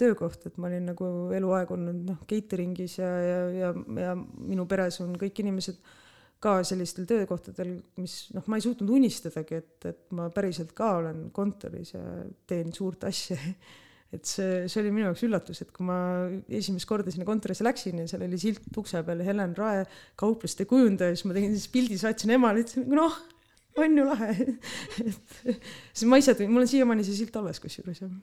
töökoht, 0.00 0.44
et 0.50 0.60
ma 0.60 0.68
olin 0.68 0.92
nagu 0.92 1.08
eluaeg 1.36 1.72
olnud 1.72 2.04
noh, 2.12 2.20
catering'is 2.28 2.98
ja, 3.00 3.08
ja, 3.24 3.40
ja, 3.56 3.72
ja 4.04 4.12
minu 4.18 4.68
peres 4.68 5.00
on 5.04 5.16
kõik 5.16 5.40
inimesed 5.44 5.80
ka 6.42 6.60
sellistel 6.66 7.06
töökohtadel, 7.08 7.74
mis 7.98 8.28
noh, 8.36 8.46
ma 8.46 8.58
ei 8.58 8.64
suutnud 8.64 8.92
unistadagi, 8.94 9.58
et, 9.58 9.76
et 9.90 10.02
ma 10.14 10.28
päriselt 10.34 10.70
ka 10.76 10.94
olen 11.00 11.28
kontoris 11.34 11.94
ja 11.96 12.02
teen 12.46 12.70
suurt 12.74 13.08
asja 13.08 13.38
et 14.14 14.24
see, 14.24 14.62
see 14.70 14.80
oli 14.82 14.92
minu 14.94 15.08
jaoks 15.08 15.24
üllatus, 15.26 15.62
et 15.64 15.72
kui 15.74 15.86
ma 15.88 15.98
esimest 16.60 16.88
korda 16.88 17.12
sinna 17.12 17.26
kontorisse 17.28 17.66
läksin 17.66 17.98
ja 18.00 18.06
seal 18.10 18.22
oli 18.24 18.38
silt 18.40 18.78
ukse 18.80 19.02
peal 19.04 19.24
Helen 19.26 19.56
Rae 19.58 19.82
kaupluste 20.20 20.68
kujundaja, 20.70 21.16
siis 21.16 21.26
ma 21.28 21.36
tegin 21.36 21.56
siis 21.56 21.66
pildi, 21.74 21.98
saatsin 22.00 22.32
emale, 22.38 22.62
ütlesin 22.64 22.86
noh, 22.94 23.18
on 23.78 23.98
ju 23.98 24.06
lahe 24.06 24.30
et 25.10 25.34
siis 25.42 26.06
ma 26.08 26.20
ise 26.22 26.36
tulin, 26.38 26.54
mul 26.54 26.64
on 26.64 26.70
siiamaani 26.70 27.06
see 27.06 27.18
silt 27.18 27.36
alles 27.40 27.60
kusjuures 27.62 28.04
jah. 28.04 28.14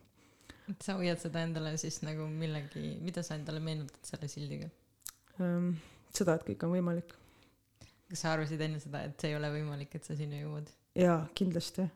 et 0.71 0.87
sa 0.87 0.95
hoiad 1.01 1.19
seda 1.21 1.43
endale 1.45 1.75
siis 1.81 1.99
nagu 2.07 2.29
millegi, 2.31 2.95
mida 3.03 3.25
sa 3.27 3.37
endale 3.37 3.61
meenutad 3.63 4.07
selle 4.07 4.31
sildiga 4.31 4.71
um,? 5.43 5.75
seda, 6.15 6.37
et 6.39 6.47
kõik 6.47 6.63
on 6.63 6.71
võimalik 6.77 7.11
kas 8.09 8.23
sa 8.25 8.33
arvasid 8.35 8.61
enne 8.61 8.79
seda, 8.83 9.03
et 9.07 9.19
see 9.21 9.33
ei 9.33 9.37
ole 9.37 9.51
võimalik, 9.53 9.93
et 9.97 10.07
sa 10.07 10.17
sinna 10.17 10.39
jõuad? 10.41 10.71
jaa, 10.99 11.19
kindlasti. 11.37 11.87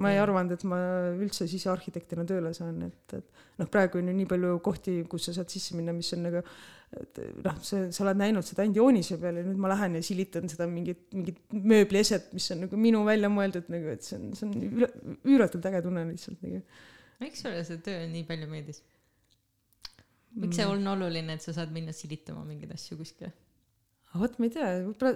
ma 0.00 0.10
ja. 0.10 0.18
ei 0.18 0.24
arvanud, 0.24 0.56
et 0.56 0.66
ma 0.68 0.80
üldse 1.12 1.46
sisearhitektina 1.50 2.24
tööle 2.28 2.52
saan, 2.56 2.82
et, 2.88 3.16
et 3.18 3.46
noh, 3.60 3.70
praegu 3.70 4.00
on 4.00 4.10
ju 4.10 4.18
nii 4.20 4.28
palju 4.30 4.58
kohti, 4.64 5.00
kus 5.10 5.28
sa 5.28 5.40
saad 5.40 5.52
sisse 5.52 5.76
minna, 5.78 5.94
mis 5.96 6.12
on 6.16 6.24
nagu 6.28 6.44
noh, 7.44 7.58
sa, 7.62 7.82
sa 7.94 8.04
oled 8.04 8.18
näinud 8.18 8.46
seda 8.46 8.64
ainult 8.64 8.80
joonise 8.80 9.18
peal 9.22 9.38
ja 9.38 9.44
nüüd 9.46 9.58
ma 9.62 9.70
lähen 9.70 9.98
ja 9.98 10.04
silitan 10.04 10.50
seda 10.50 10.66
mingit, 10.70 11.04
mingit 11.14 11.38
mööblieset, 11.54 12.32
mis 12.34 12.48
on 12.54 12.64
nagu 12.64 12.80
minu 12.80 13.02
välja 13.06 13.30
mõeldud 13.32 13.68
nagu, 13.70 13.92
et 13.94 14.06
see 14.06 14.18
on, 14.18 14.32
see 14.38 14.48
on 14.48 15.20
üüratult 15.28 15.68
äge 15.70 15.84
tunne 15.86 16.06
lihtsalt 16.08 16.42
nagu. 16.46 16.62
miks 17.22 17.44
sulle 17.44 17.62
see 17.68 17.82
töö 17.84 18.08
nii 18.10 18.24
palju 18.26 18.48
meeldis? 18.50 18.82
miks 20.40 20.58
see 20.58 20.66
mm. 20.66 20.74
on 20.74 20.94
oluline, 20.96 21.38
et 21.38 21.46
sa 21.46 21.54
saad 21.54 21.70
minna 21.74 21.94
silitama 21.94 22.42
mingeid 22.48 22.74
asju 22.74 22.98
kuskile? 22.98 23.30
Vot 24.18 24.38
ma 24.38 24.48
ei 24.48 24.54
tea, 24.54 24.70
võib-olla 24.86 25.14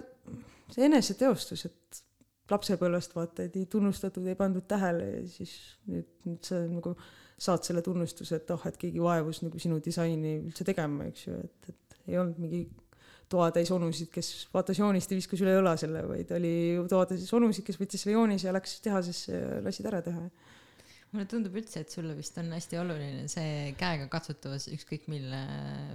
see 0.74 0.86
eneseteostus, 0.86 1.66
et 1.68 2.02
lapsepõlvest 2.50 3.14
vaata, 3.16 3.46
et 3.46 3.56
ei 3.56 3.66
tunnustatud, 3.70 4.26
ei 4.28 4.38
pandud 4.38 4.66
tähele 4.68 5.06
ja 5.08 5.20
siis 5.32 5.54
nüüd, 5.88 6.08
nüüd 6.28 6.44
sa 6.44 6.60
nagu 6.68 6.94
saad 7.40 7.64
selle 7.66 7.82
tunnustuse, 7.84 8.38
et 8.38 8.50
oh, 8.54 8.64
et 8.68 8.76
keegi 8.80 9.02
vaevus 9.02 9.42
nagu 9.42 9.60
sinu 9.60 9.80
disaini 9.82 10.36
üldse 10.44 10.66
tegema, 10.68 11.08
eks 11.10 11.26
ju, 11.26 11.38
et, 11.40 11.70
et 11.72 12.10
ei 12.12 12.18
olnud 12.20 12.38
mingi 12.42 12.66
toatäis 13.32 13.70
onusid, 13.74 14.10
kes 14.12 14.28
vaatas 14.54 14.78
joonist 14.78 15.10
ja 15.10 15.18
viskas 15.18 15.40
üle 15.42 15.56
õla 15.58 15.72
selle, 15.80 16.04
vaid 16.06 16.30
oli 16.36 16.52
toatäis 16.90 17.30
onusid, 17.34 17.64
kes 17.66 17.80
võttis 17.80 18.04
selle 18.04 18.18
joonise 18.18 18.48
ja 18.48 18.54
läks 18.54 18.76
tehasesse 18.84 19.32
ja 19.32 19.62
lasid 19.64 19.88
ära 19.90 20.02
teha. 20.04 20.28
mulle 21.14 21.26
tundub 21.30 21.56
üldse, 21.56 21.80
et 21.80 21.90
sulle 21.94 22.14
vist 22.18 22.36
on 22.42 22.52
hästi 22.52 22.78
oluline 22.80 23.26
see 23.32 23.72
käega 23.80 24.08
katsutavus, 24.12 24.68
ükskõik 24.74 25.08
mille, 25.10 25.40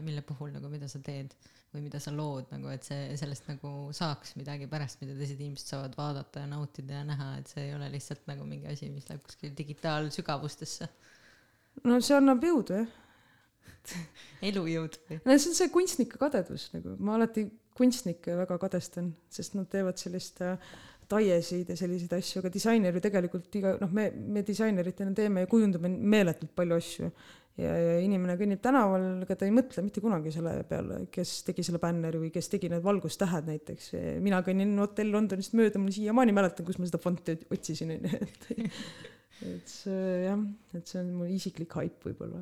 mille 0.06 0.24
puhul 0.26 0.52
nagu, 0.56 0.72
mida 0.72 0.90
sa 0.92 1.02
teed 1.04 1.36
või 1.74 1.84
mida 1.86 2.00
sa 2.02 2.14
lood 2.16 2.50
nagu, 2.54 2.72
et 2.74 2.86
see, 2.88 3.12
sellest 3.20 3.46
nagu 3.50 3.72
saaks 3.96 4.34
midagi 4.40 4.68
pärast, 4.70 5.02
mida 5.04 5.14
teised 5.18 5.38
inimesed 5.38 5.74
saavad 5.74 5.98
vaadata 5.98 6.44
ja 6.44 6.50
nautida 6.50 7.02
ja 7.02 7.04
näha, 7.06 7.30
et 7.42 7.52
see 7.52 7.68
ei 7.68 7.76
ole 7.78 7.92
lihtsalt 7.94 8.26
nagu 8.30 8.48
mingi 8.50 8.72
asi, 8.72 8.90
mis 8.94 9.10
läheb 9.10 9.22
kuskile 9.26 9.54
digitaalsügavustesse. 9.58 10.90
no 11.86 12.02
see 12.02 12.18
annab 12.18 12.44
jõudu 12.44 12.82
jah 12.82 12.98
elujõud 14.50 14.98
või? 15.08 15.22
no 15.24 15.38
see 15.38 15.52
on 15.52 15.58
see 15.62 15.72
kunstnike 15.74 16.20
kadedus 16.22 16.70
nagu, 16.76 16.96
ma 17.00 17.18
alati 17.20 17.46
kunstnikke 17.80 18.36
väga 18.42 18.58
kadestan, 18.60 19.14
sest 19.32 19.56
nad 19.56 19.70
teevad 19.72 20.02
sellist 20.02 20.42
äh, 20.44 20.58
taiesid 21.10 21.72
ja 21.72 21.78
selliseid 21.80 22.14
asju, 22.18 22.42
aga 22.42 22.52
disainer 22.54 22.96
ju 22.96 23.02
tegelikult 23.04 23.56
iga, 23.58 23.76
noh, 23.82 23.92
me, 23.96 24.10
me 24.12 24.44
disaineritena 24.46 25.14
teeme 25.18 25.46
ja 25.46 25.50
kujundame 25.50 25.90
meeletult 25.90 26.52
palju 26.58 26.78
asju 26.78 27.12
ja, 27.58 27.72
ja 27.74 28.00
inimene 28.04 28.36
kõnnib 28.40 28.62
tänaval, 28.64 29.06
ega 29.26 29.38
ta 29.40 29.48
ei 29.48 29.56
mõtle 29.56 29.84
mitte 29.86 30.04
kunagi 30.04 30.34
selle 30.36 30.58
peale, 30.70 31.04
kes 31.14 31.40
tegi 31.48 31.66
selle 31.66 31.82
bänneri 31.82 32.22
või 32.22 32.34
kes 32.36 32.52
tegi 32.54 32.70
need 32.72 32.84
valgustähed 32.86 33.50
näiteks. 33.50 33.94
mina 34.24 34.44
kõnnin 34.46 34.76
hotell 34.80 35.16
Londonist 35.16 35.58
mööda, 35.58 35.82
ma 35.82 35.94
siiamaani 35.94 36.36
mäletan, 36.36 36.68
kus 36.68 36.80
ma 36.80 36.90
seda 36.90 37.02
fonti 37.02 37.38
otsisin, 37.50 37.96
onju, 37.98 38.20
et 38.28 38.52
et 39.46 39.72
see 39.72 40.24
jah, 40.26 40.40
et 40.76 40.90
see 40.90 41.02
on 41.02 41.12
mu 41.20 41.28
isiklik 41.32 41.76
haip 41.80 42.04
võib-olla. 42.10 42.42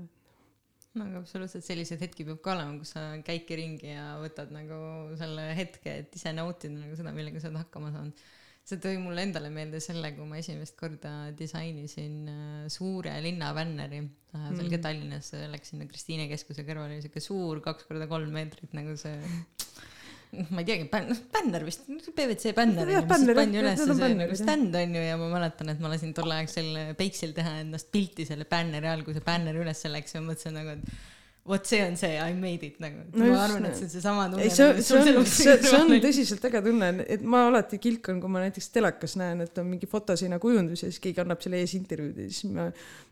no 0.98 1.06
aga 1.06 1.22
absoluutselt 1.22 1.66
selliseid 1.66 2.02
hetki 2.02 2.26
peab 2.26 2.42
ka 2.46 2.56
olema, 2.56 2.78
kus 2.82 2.96
sa 2.96 3.04
käidki 3.26 3.58
ringi 3.60 3.92
ja 3.92 4.16
võtad 4.22 4.54
nagu 4.54 4.80
selle 5.20 5.52
hetke, 5.58 6.00
et 6.04 6.18
ise 6.18 6.34
nautida 6.34 6.74
nagu 6.74 6.98
seda, 6.98 7.14
millega 7.16 7.42
sa 7.42 7.52
oled 7.52 7.62
hakkama 7.62 7.94
saanud. 7.94 8.26
See 8.68 8.82
tõi 8.84 8.98
mulle 9.00 9.24
endale 9.24 9.50
meelde 9.54 9.80
selle, 9.84 10.12
kui 10.16 10.28
ma 10.28 10.40
esimest 10.42 10.76
korda 10.80 11.32
disainisin 11.38 12.16
äh, 12.32 12.64
suure 12.72 13.14
linna 13.24 13.54
bänneri 13.56 14.02
äh, 14.02 14.50
seal 14.50 14.66
mm. 14.66 14.72
ka 14.74 14.82
Tallinnas, 14.84 15.32
läks 15.54 15.72
sinna 15.72 15.88
Kristiine 15.88 16.28
keskuse 16.32 16.66
kõrvale, 16.68 17.00
siuke 17.04 17.24
suur 17.24 17.62
kaks 17.64 17.88
korda 17.88 18.10
kolm 18.12 18.34
meetrit 18.36 18.76
nagu 18.76 18.98
see 19.00 19.16
ma 20.52 20.60
ei 20.60 20.68
teagi, 20.68 20.90
bänn-, 20.92 21.08
noh 21.14 21.20
bänner 21.32 21.64
vist, 21.64 21.88
PVC 21.88 22.52
bänner 22.58 22.84
on 22.84 22.92
ju, 22.92 23.04
mis 23.06 23.12
pandi 23.14 23.36
üles 23.62 23.84
see 23.88 24.40
stand 24.42 24.76
on 24.76 24.98
ju 25.00 25.04
ja 25.06 25.20
ma 25.20 25.30
mäletan, 25.32 25.72
et 25.72 25.80
ma 25.84 25.94
lasin 25.94 26.12
tolleaegsel 26.18 26.98
Peiksil 27.00 27.32
teha 27.38 27.62
endast 27.62 27.88
pilti 27.94 28.28
selle 28.28 28.50
bänneri 28.50 28.92
all, 28.92 29.06
kui 29.08 29.16
see 29.16 29.24
bänner 29.24 29.56
üles 29.56 29.86
läks 29.88 30.18
ja 30.18 30.24
mõtlesin 30.26 30.60
nagu, 30.60 30.76
et 30.76 31.16
vot 31.48 31.66
see 31.66 31.82
on 31.86 31.96
see 32.00 32.18
I 32.20 32.34
made 32.36 32.66
it 32.68 32.80
nagu 32.84 33.04
no. 33.14 33.26
ma 33.32 33.42
arvan, 33.46 33.68
et 33.70 33.78
see 33.80 33.88
on 33.88 33.94
seesama 33.94 34.28
tunne. 34.32 34.50
see, 34.50 34.84
see 34.84 35.16
on, 35.16 35.26
see, 35.26 35.56
see 35.64 35.80
on 35.80 35.94
tõsiselt 36.04 36.48
äge 36.50 36.62
tunne, 36.66 36.92
et 37.08 37.24
ma 37.24 37.46
alati 37.48 37.80
kilkan, 37.82 38.22
kui 38.24 38.32
ma 38.32 38.44
näiteks 38.44 38.70
telekas 38.76 39.18
näen, 39.20 39.46
et 39.48 39.62
on 39.62 39.70
mingi 39.70 39.90
fotoseina 39.90 40.40
kujundus 40.44 40.84
ja 40.84 40.92
siis 40.92 41.02
keegi 41.04 41.24
annab 41.24 41.44
selle 41.44 41.62
ees 41.64 41.76
intervjuud 41.80 42.20
ja 42.24 42.30
siis 42.30 42.52
ma 42.52 42.68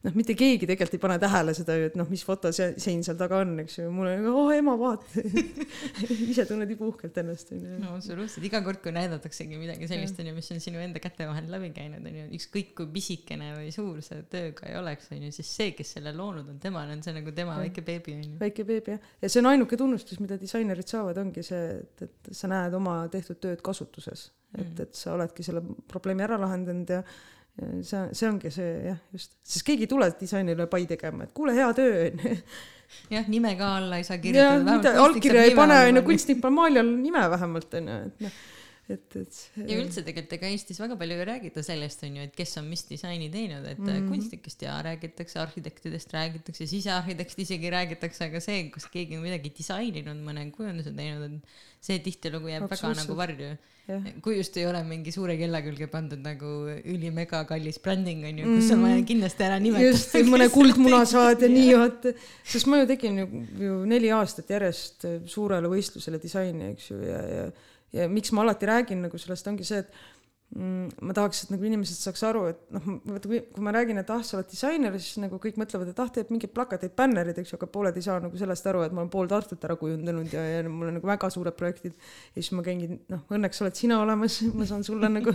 noh, 0.06 0.16
mitte 0.18 0.36
keegi 0.38 0.68
tegelikult 0.70 0.98
ei 0.98 1.04
pane 1.06 1.18
tähele 1.22 1.54
seda 1.58 1.76
ju, 1.80 1.90
et 1.90 1.96
noh, 2.00 2.10
mis 2.12 2.24
fotosein 2.28 3.04
seal 3.06 3.18
taga 3.20 3.40
on, 3.44 3.56
eks 3.64 3.80
ju, 3.80 3.88
mul 3.94 4.10
on, 4.12 4.28
oh 4.32 4.52
ema, 4.54 4.76
vaata 4.80 5.24
ise 6.32 6.46
tunned 6.50 6.70
nii 6.70 6.80
puhkelt 6.80 7.18
ennast 7.22 7.54
onju. 7.56 7.80
no 7.82 7.96
absoluutselt, 7.98 8.46
iga 8.48 8.62
kord, 8.66 8.82
kui 8.84 8.94
näidataksegi 8.96 9.60
midagi 9.62 9.90
sellist 9.90 10.20
onju, 10.22 10.36
mis 10.38 10.52
on 10.54 10.62
sinu 10.64 10.82
enda 10.84 11.02
käte 11.04 11.28
vahel 11.30 11.50
läbi 11.52 11.72
käinud 11.76 12.06
onju, 12.06 12.28
ükskõik 12.38 12.74
kui 12.78 12.92
pisikene 12.98 13.54
või 13.58 13.72
suur 13.76 14.02
see 14.06 14.22
töö 14.32 14.52
ka 14.58 14.70
ei 14.70 14.78
oleks 14.80 15.10
onju, 15.16 15.32
siis 15.36 15.52
see, 15.60 15.74
kes 15.78 15.96
selle 15.98 16.14
loonud 16.16 16.54
on, 16.54 16.60
temal 16.62 16.92
on 16.92 17.04
see 17.06 17.16
nagu 17.16 17.34
tema 17.36 17.58
väike 17.62 17.86
beebi 17.86 18.18
onju. 18.20 18.25
Väike 18.40 18.66
beebi 18.68 18.96
jah, 18.96 19.14
ja 19.22 19.30
see 19.30 19.42
on 19.44 19.52
ainuke 19.52 19.78
tunnustus, 19.80 20.20
mida 20.24 20.40
disainerid 20.42 20.90
saavad, 20.90 21.20
ongi 21.22 21.44
see, 21.46 21.62
et, 21.82 22.08
et 22.08 22.34
sa 22.36 22.50
näed 22.52 22.76
oma 22.78 22.98
tehtud 23.14 23.40
tööd 23.44 23.64
kasutuses, 23.66 24.30
et, 24.56 24.68
mm. 24.68 24.84
et 24.88 25.00
sa 25.00 25.16
oledki 25.16 25.46
selle 25.46 25.64
probleemi 25.92 26.26
ära 26.28 26.40
lahendanud 26.42 26.98
ja 26.98 27.02
ja 27.56 27.68
see, 27.88 28.00
see 28.20 28.28
ongi 28.28 28.50
see 28.52 28.72
jah, 28.90 28.98
just, 29.16 29.38
sest 29.48 29.64
keegi 29.68 29.86
ei 29.88 29.92
tule 29.92 30.10
disainerile 30.20 30.68
pai 30.72 30.84
tegema, 30.90 31.24
et 31.24 31.32
kuule, 31.36 31.54
hea 31.56 31.70
töö 31.78 32.02
onju 32.10 32.36
jah, 33.16 33.30
nime 33.32 33.54
ka 33.56 33.70
alla 33.78 34.02
ei 34.02 34.08
saa 34.08 34.20
kirjutada. 34.20 34.92
allkirja 35.06 35.46
ei 35.48 35.56
pane 35.56 35.80
onju, 35.88 36.04
kunstnik 36.10 36.42
paneb 36.44 36.60
maali 36.60 36.82
all 36.84 36.92
nime 37.00 37.24
vähemalt 37.32 37.80
onju, 37.80 37.98
et 38.10 38.28
noh 38.28 38.38
et, 38.92 39.16
et 39.18 39.38
ja 39.66 39.78
üldse 39.82 40.04
tegelikult 40.06 40.36
ega 40.38 40.50
Eestis 40.54 40.80
väga 40.82 40.98
palju 41.00 41.18
ei 41.18 41.28
räägita 41.32 41.64
sellest 41.66 42.04
on 42.06 42.20
ju, 42.20 42.26
et 42.28 42.36
kes 42.38 42.52
on 42.62 42.68
mis 42.70 42.86
disaini 42.86 43.32
teinud, 43.34 43.66
et 43.66 43.80
mm 43.82 43.88
-hmm. 43.90 44.10
kunstnikest 44.12 44.62
ja 44.62 44.76
räägitakse, 44.86 45.40
arhitektidest 45.42 46.14
räägitakse, 46.14 46.68
sisearhitektist 46.70 47.40
isegi 47.48 47.72
räägitakse, 47.74 48.30
aga 48.30 48.40
see, 48.40 48.70
kas 48.70 48.86
keegi 48.94 49.18
on 49.18 49.26
midagi 49.26 49.54
disaininud, 49.58 50.22
mõne 50.28 50.52
kujunduse 50.52 50.94
teinud, 50.94 51.32
et 51.32 51.56
see 51.86 52.02
tihtilugu 52.06 52.52
jääb 52.54 52.70
väga 52.70 52.94
nagu 53.02 53.18
varju. 53.18 53.56
kui 54.26 54.38
just 54.38 54.56
ei 54.58 54.66
ole 54.66 54.80
mingi 54.84 55.12
suure 55.14 55.36
kella 55.38 55.60
külge 55.62 55.86
pandud 55.88 56.22
nagu 56.26 56.54
ülimega 56.90 57.44
kallis 57.46 57.78
bränding 57.78 58.24
on 58.26 58.40
ju, 58.40 58.56
kus 58.56 58.72
on 58.74 58.82
vaja 58.82 58.96
mhm. 58.96 59.06
kindlasti 59.12 59.46
ära 59.46 59.60
nimetada. 59.62 59.92
just, 59.92 60.16
mõne 60.26 60.48
kuldmunasaad 60.50 61.46
ja 61.46 61.50
nii 61.50 61.76
vaata, 61.78 62.16
sest 62.44 62.66
ma 62.66 62.82
ju 62.82 62.90
tegin 62.90 63.22
ju, 63.22 63.28
ju 63.62 63.78
neli 63.86 64.10
aastat 64.10 64.50
järjest 64.50 65.06
suurele 65.30 65.70
võistlusele 65.70 66.22
disaini, 66.22 66.72
eks 66.74 66.90
ju, 66.90 66.98
ja, 67.06 67.22
ja 67.36 67.46
ja 67.96 68.10
miks 68.12 68.34
ma 68.36 68.44
alati 68.46 68.70
räägin 68.70 69.06
nagu 69.08 69.20
sellest, 69.22 69.48
ongi 69.48 69.66
see, 69.68 69.82
et 69.84 69.92
mm, 70.56 71.02
ma 71.08 71.16
tahaks, 71.16 71.44
et 71.46 71.52
nagu 71.54 71.66
inimesed 71.68 71.98
saaks 71.98 72.24
aru, 72.28 72.42
et 72.52 72.60
noh, 72.76 72.88
vaata 73.08 73.30
kui, 73.30 73.40
kui 73.54 73.64
ma 73.66 73.74
räägin, 73.76 74.00
et 74.02 74.12
ah, 74.14 74.22
sa 74.26 74.38
oled 74.38 74.50
disainer, 74.52 74.98
siis 75.00 75.20
nagu 75.24 75.40
kõik 75.42 75.58
mõtlevad, 75.60 75.92
et 75.92 76.02
ah, 76.02 76.10
teeb 76.14 76.32
mingeid 76.34 76.54
plakateid, 76.56 76.94
bännerid, 76.98 77.40
eks 77.42 77.54
ju, 77.54 77.60
aga 77.60 77.70
pooled 77.72 77.98
ei 78.00 78.06
saa 78.06 78.18
nagu 78.24 78.40
sellest 78.40 78.68
aru, 78.72 78.84
et 78.86 78.96
ma 78.96 79.04
olen 79.04 79.14
pool 79.14 79.32
Tartut 79.32 79.64
ära 79.68 79.78
kujundanud 79.80 80.36
ja, 80.36 80.44
ja 80.58 80.62
mul 80.68 80.92
on 80.92 81.00
nagu 81.00 81.10
väga 81.10 81.32
suured 81.34 81.58
projektid. 81.60 81.96
ja 82.36 82.42
siis 82.42 82.52
ma 82.58 82.66
käingi, 82.66 82.92
noh, 83.12 83.24
õnneks 83.36 83.64
oled 83.64 83.80
sina 83.80 84.02
olemas, 84.04 84.42
ma 84.56 84.68
saan 84.70 84.86
sulle 84.88 85.10
nagu 85.12 85.34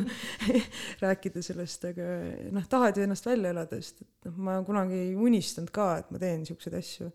rääkida 1.05 1.45
sellest, 1.47 1.89
aga 1.91 2.13
noh, 2.57 2.69
tahad 2.71 3.01
ju 3.01 3.09
ennast 3.09 3.29
välja 3.29 3.55
elada, 3.57 3.81
sest 3.81 4.05
et 4.05 4.31
noh, 4.31 4.39
ma 4.51 4.61
kunagi 4.67 5.01
ei 5.09 5.17
unistanud 5.19 5.73
ka, 5.75 5.93
et 6.05 6.15
ma 6.15 6.23
teen 6.23 6.47
siukseid 6.49 6.77
asju. 6.81 7.11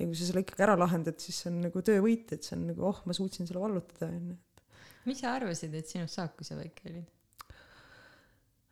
ja 0.00 0.06
kui 0.06 0.16
sa 0.16 0.30
selle 0.30 0.44
ikkagi 0.44 0.64
ära 0.64 0.78
lahendad, 0.80 1.18
siis 1.20 1.42
see 1.42 1.50
on 1.52 1.58
nagu 1.66 1.82
töövõit, 1.84 2.30
et 2.32 2.46
see 2.46 2.56
on 2.56 2.70
nagu, 2.70 2.86
oh, 2.88 3.02
ma 3.04 3.16
suutsin 3.16 3.48
selle 3.48 3.60
vallutada, 3.60 4.08
onju 4.08 4.38
mis 5.08 5.20
sa 5.22 5.34
arvasid, 5.38 5.74
et 5.74 5.88
sinust 5.88 6.18
saab, 6.18 6.34
kui 6.36 6.46
sa 6.46 6.58
väike 6.58 6.88
olid? 6.90 7.06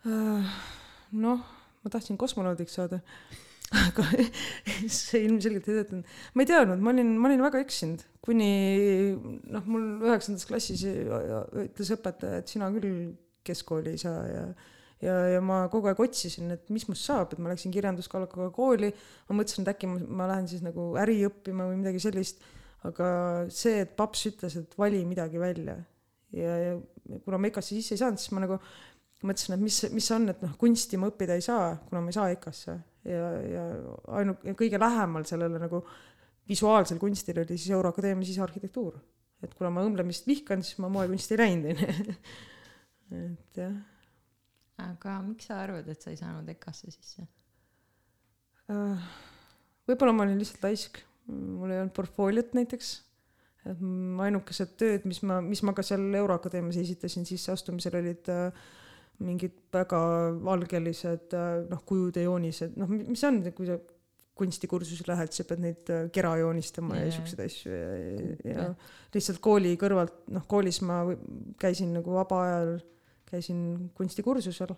Äh, 0.08 0.56
noh, 1.18 1.44
ma 1.82 1.92
tahtsin 1.92 2.18
kosmonaudiks 2.20 2.78
saada 2.78 3.02
aga 3.88 4.04
see 4.88 5.26
ilmselgelt 5.26 5.66
ei 5.68 5.76
töötanud. 5.82 6.16
ma 6.32 6.44
ei 6.44 6.48
teadnud, 6.48 6.80
ma 6.80 6.92
olin, 6.94 7.10
ma 7.20 7.28
olin 7.28 7.44
väga 7.44 7.60
eksinud, 7.64 8.04
kuni 8.24 8.48
noh, 9.52 9.66
mul 9.68 10.06
üheksandas 10.08 10.48
klassis 10.48 10.84
ütles 10.88 11.92
õpetaja, 11.98 12.40
et 12.40 12.52
sina 12.52 12.70
küll 12.72 13.12
keskkooli 13.44 13.92
ei 13.94 14.00
saa 14.00 14.24
ja 14.28 14.44
ja, 15.04 15.14
ja 15.34 15.42
ma 15.44 15.60
kogu 15.70 15.90
aeg 15.90 16.00
otsisin, 16.02 16.50
et 16.54 16.70
mis 16.74 16.88
must 16.88 17.06
saab, 17.06 17.34
et 17.34 17.42
ma 17.42 17.52
läksin 17.52 17.74
kirjanduskallakaga 17.74 18.48
kooli, 18.54 18.90
ma 19.28 19.36
mõtlesin, 19.38 19.66
et 19.66 19.74
äkki 19.74 19.90
ma, 19.90 20.00
ma 20.22 20.30
lähen 20.32 20.48
siis 20.50 20.64
nagu 20.64 20.90
äri 20.98 21.20
õppima 21.28 21.68
või 21.68 21.78
midagi 21.82 22.02
sellist, 22.02 22.42
aga 22.88 23.10
see, 23.52 23.84
et 23.84 23.94
paps 23.98 24.24
ütles, 24.32 24.56
et 24.58 24.74
vali 24.80 25.04
midagi 25.06 25.38
välja 25.42 25.76
ja, 26.36 26.56
ja 26.62 27.20
kuna 27.24 27.40
ma 27.40 27.48
EKA-sse 27.50 27.76
sisse 27.76 27.96
ei 27.96 28.02
saanud, 28.02 28.20
siis 28.20 28.32
ma 28.36 28.44
nagu 28.44 28.58
mõtlesin, 29.26 29.56
et 29.56 29.62
mis, 29.62 29.78
mis 29.94 30.06
see 30.06 30.16
on, 30.16 30.28
et 30.30 30.42
noh, 30.44 30.54
kunsti 30.60 30.98
ma 31.00 31.08
õppida 31.10 31.38
ei 31.38 31.44
saa, 31.44 31.72
kuna 31.88 32.02
ma 32.04 32.12
ei 32.12 32.16
saa 32.16 32.28
EKA-sse 32.34 32.74
ja, 33.08 33.30
ja 33.42 33.64
ainu-, 34.20 34.36
kõige 34.58 34.80
lähemal 34.80 35.26
sellele 35.28 35.60
nagu 35.62 35.82
visuaalsel 36.48 37.00
kunstil 37.00 37.40
oli 37.42 37.56
siis 37.56 37.72
Euroakadeemia 37.76 38.28
sisearhitektuur. 38.28 38.98
et 39.42 39.54
kuna 39.54 39.70
ma 39.70 39.84
õmblemist 39.86 40.26
vihkan, 40.26 40.64
siis 40.66 40.80
ma 40.82 40.90
moekunsti 40.90 41.36
ei 41.36 41.40
läinud, 41.40 41.68
onju. 41.72 42.14
et 43.24 43.60
jah. 43.62 43.74
aga 44.88 45.18
miks 45.26 45.50
sa 45.50 45.60
arvad, 45.64 45.88
et 45.88 46.02
sa 46.02 46.12
ei 46.14 46.20
saanud 46.20 46.48
EKA-sse 46.54 46.94
sisse 46.94 47.26
uh,? 48.72 49.10
võib-olla 49.88 50.14
ma 50.14 50.26
olin 50.26 50.40
lihtsalt 50.40 50.66
laisk, 50.66 51.02
mul 51.32 51.72
ei 51.72 51.82
olnud 51.82 51.94
portfooliot 51.96 52.54
näiteks 52.58 52.96
et 53.68 53.84
ainukesed 54.28 54.74
tööd, 54.80 55.06
mis 55.08 55.20
ma, 55.26 55.40
mis 55.44 55.62
ma 55.66 55.74
ka 55.76 55.84
seal 55.86 56.04
Euroakadeemias 56.20 56.78
esitasin 56.80 57.26
sisseastumisel, 57.28 57.98
olid 58.00 58.30
äh, 58.32 58.66
mingid 59.24 59.56
väga 59.74 60.00
valgelised 60.44 61.36
äh, 61.36 61.54
noh, 61.68 61.84
kujud 61.86 62.18
ja 62.18 62.26
joonised, 62.26 62.76
noh, 62.78 62.90
mis 62.90 63.24
on, 63.28 63.40
kui 63.56 63.68
sa 63.68 63.78
kunstikursusele 64.38 65.10
lähed, 65.12 65.34
sa 65.34 65.46
pead 65.48 65.62
neid 65.64 65.90
äh, 65.90 66.06
kera 66.14 66.36
joonistama 66.38 66.94
yeah. 66.96 67.08
ja 67.08 67.16
siukseid 67.16 67.42
asju 67.42 67.72
ja, 67.74 67.88
ja, 67.98 68.52
ja 68.52 68.68
lihtsalt 69.14 69.42
kooli 69.42 69.74
kõrvalt, 69.80 70.22
noh, 70.34 70.46
koolis 70.50 70.80
ma 70.86 71.00
käisin 71.60 71.92
nagu 71.96 72.14
vaba 72.14 72.40
ajal, 72.46 72.72
käisin 73.28 73.60
kunstikursusel, 73.98 74.72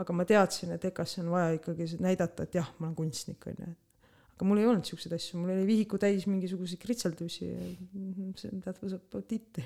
aga 0.00 0.16
ma 0.16 0.24
teadsin, 0.28 0.72
et 0.76 0.84
EKA-sse 0.88 1.24
on 1.24 1.34
vaja 1.34 1.58
ikkagi 1.58 1.90
näidata, 2.00 2.46
et 2.46 2.60
jah, 2.60 2.70
ma 2.78 2.88
olen 2.88 2.96
kunstnik, 3.02 3.42
onju, 3.50 3.72
et 3.74 3.89
aga 4.40 4.48
mul 4.48 4.62
ei 4.62 4.68
olnud 4.70 4.88
siukseid 4.88 5.12
asju, 5.12 5.36
mul 5.36 5.52
oli 5.52 5.66
vihiku 5.68 5.98
täis 6.00 6.24
mingisuguseid 6.24 6.80
kritseldusi 6.80 7.44
ja 7.44 7.58
see 8.40 8.56
that 8.64 8.80
was 8.80 8.96
about 8.96 9.36
it 9.36 9.60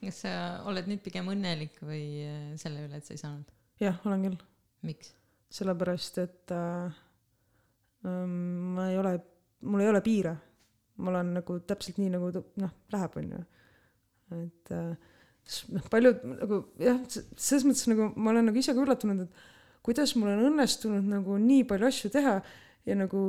kas 0.00 0.22
sa 0.24 0.32
oled 0.68 0.88
nüüd 0.88 1.00
pigem 1.04 1.28
õnnelik 1.32 1.78
või 1.84 2.04
äh, 2.24 2.42
selle 2.60 2.84
üle, 2.86 3.00
et 3.00 3.06
sa 3.08 3.14
ei 3.16 3.20
saanud? 3.20 3.48
jah, 3.80 3.96
olen 4.04 4.26
küll. 4.28 4.42
miks? 4.88 5.14
sellepärast, 5.50 6.20
et 6.22 6.54
äh, 6.54 6.98
ähm, 8.06 8.36
ma 8.76 8.90
ei 8.92 9.00
ole, 9.00 9.16
mul 9.66 9.84
ei 9.84 9.90
ole 9.92 10.02
piire. 10.04 10.36
ma 11.00 11.14
olen 11.14 11.34
nagu 11.40 11.56
täpselt 11.64 12.00
nii, 12.00 12.12
nagu 12.12 12.28
noh, 12.36 12.74
läheb, 12.92 13.20
onju. 13.22 13.42
et 14.40 14.74
äh, 14.76 14.92
noh, 15.76 15.88
paljud 15.92 16.24
nagu 16.36 16.64
jah, 16.80 17.00
selles 17.08 17.68
mõttes 17.68 17.88
nagu 17.88 18.12
ma 18.16 18.34
olen 18.34 18.52
nagu 18.52 18.60
ise 18.60 18.76
ka 18.76 18.84
üllatunud, 18.84 19.24
et 19.24 19.46
kuidas 19.84 20.12
mul 20.16 20.32
on 20.32 20.50
õnnestunud 20.50 21.08
nagu 21.08 21.40
nii 21.40 21.64
palju 21.68 21.88
asju 21.88 22.12
teha 22.12 22.40
ja 22.86 22.96
nagu, 22.98 23.26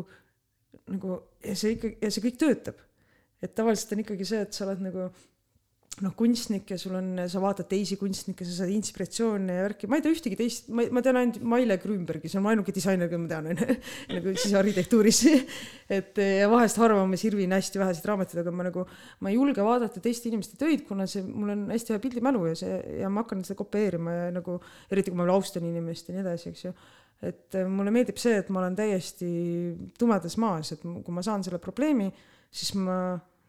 nagu 0.92 1.20
ja 1.46 1.58
see 1.58 1.76
ikka, 1.76 1.96
ja 2.02 2.12
see 2.14 2.24
kõik 2.28 2.40
töötab. 2.42 2.80
et 3.42 3.56
tavaliselt 3.58 3.96
on 3.96 4.04
ikkagi 4.04 4.26
see, 4.28 4.42
et 4.46 4.54
sa 4.54 4.68
oled 4.68 4.84
nagu 4.86 5.10
noh, 6.00 6.14
kunstnik 6.18 6.70
ja 6.72 6.78
sul 6.80 6.94
on, 6.98 7.10
sa 7.30 7.42
vaatad 7.44 7.68
teisi 7.70 7.98
kunstnikke, 8.00 8.46
sa 8.48 8.62
saad 8.62 8.72
inspiratsioone 8.74 9.58
ja 9.58 9.66
värki, 9.66 9.90
ma 9.92 10.00
ei 10.00 10.06
tea 10.06 10.16
ühtegi 10.16 10.38
teist, 10.40 10.70
ma, 10.74 10.86
ma 10.94 11.04
tean 11.04 11.20
ainult 11.20 11.42
Maile 11.52 11.76
Grünbergi, 11.82 12.32
see 12.32 12.40
on 12.40 12.48
ainuke 12.50 12.74
disainer, 12.76 13.10
keda 13.12 13.20
ma 13.22 13.30
tean, 13.30 13.50
onju, 13.52 13.76
nagu 14.16 14.34
siis 14.40 14.56
arhitektuuris. 14.58 15.20
et 15.98 16.22
ja 16.24 16.48
vahest 16.52 16.80
harva 16.82 17.04
ma 17.10 17.20
sirvin 17.20 17.54
hästi 17.58 17.82
väheseid 17.82 18.08
raamatuid, 18.08 18.42
aga 18.42 18.56
ma 18.56 18.68
nagu, 18.70 18.86
ma 19.20 19.34
ei 19.34 19.38
julge 19.38 19.66
vaadata 19.68 20.02
teiste 20.04 20.32
inimeste 20.32 20.58
töid, 20.62 20.86
kuna 20.88 21.10
see, 21.12 21.26
mul 21.28 21.54
on 21.54 21.68
hästi 21.74 21.96
hea 21.96 22.04
pildimälu 22.08 22.48
ja 22.50 22.58
see, 22.64 22.80
ja 23.04 23.12
ma 23.12 23.26
hakkan 23.26 23.44
seda 23.46 23.60
kopeerima 23.60 24.16
ja 24.16 24.34
nagu, 24.40 24.58
eriti 24.90 25.14
kui 25.14 25.20
ma 25.20 25.28
austan 25.36 25.68
inimest 25.68 26.10
ja 26.10 26.16
nii 26.16 26.26
edasi, 26.26 26.56
eks 26.56 26.70
ju 26.70 26.76
et 27.22 27.58
äh, 27.58 27.70
mulle 27.70 27.94
meeldib 27.94 28.20
see, 28.22 28.40
et 28.42 28.50
ma 28.54 28.64
olen 28.64 28.76
täiesti 28.78 29.32
tumedas 30.00 30.38
maas, 30.42 30.74
et 30.74 30.84
kui 30.84 31.14
ma 31.14 31.24
saan 31.26 31.46
selle 31.46 31.62
probleemi, 31.62 32.10
siis 32.52 32.74
ma 32.80 32.96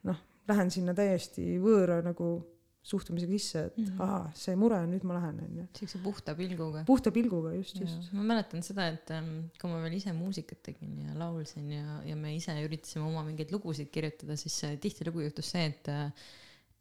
noh, 0.08 0.24
lähen 0.50 0.72
sinna 0.74 0.94
täiesti 0.96 1.56
võõra 1.62 2.02
nagu 2.04 2.34
suhtumisega 2.82 3.30
sisse, 3.38 3.60
et 3.68 3.76
mm. 3.78 3.84
-hmm. 3.84 4.02
ahah, 4.02 4.30
see 4.34 4.54
mure 4.58 4.80
on, 4.82 4.88
nüüd 4.90 5.04
ma 5.06 5.14
lähen, 5.14 5.38
onju. 5.44 5.66
siukse 5.78 6.00
puhta 6.02 6.34
pilguga. 6.34 6.82
puhta 6.86 7.12
pilguga, 7.14 7.52
just, 7.54 7.78
just. 7.80 8.10
ma 8.12 8.24
mäletan 8.32 8.62
seda, 8.66 8.88
et 8.90 9.10
ähm, 9.14 9.30
kui 9.60 9.70
ma 9.70 9.78
veel 9.84 9.94
ise 10.00 10.12
muusikat 10.12 10.64
tegin 10.66 10.98
ja 11.06 11.14
laulsin 11.18 11.70
ja, 11.70 12.00
ja 12.04 12.16
me 12.18 12.34
ise 12.34 12.56
üritasime 12.64 13.06
oma 13.06 13.22
mingeid 13.28 13.54
lugusid 13.54 13.92
kirjutada, 13.94 14.36
siis 14.36 14.58
äh, 14.66 14.74
tihtilugu 14.82 15.22
juhtus 15.28 15.52
see, 15.54 15.68
et, 15.70 15.92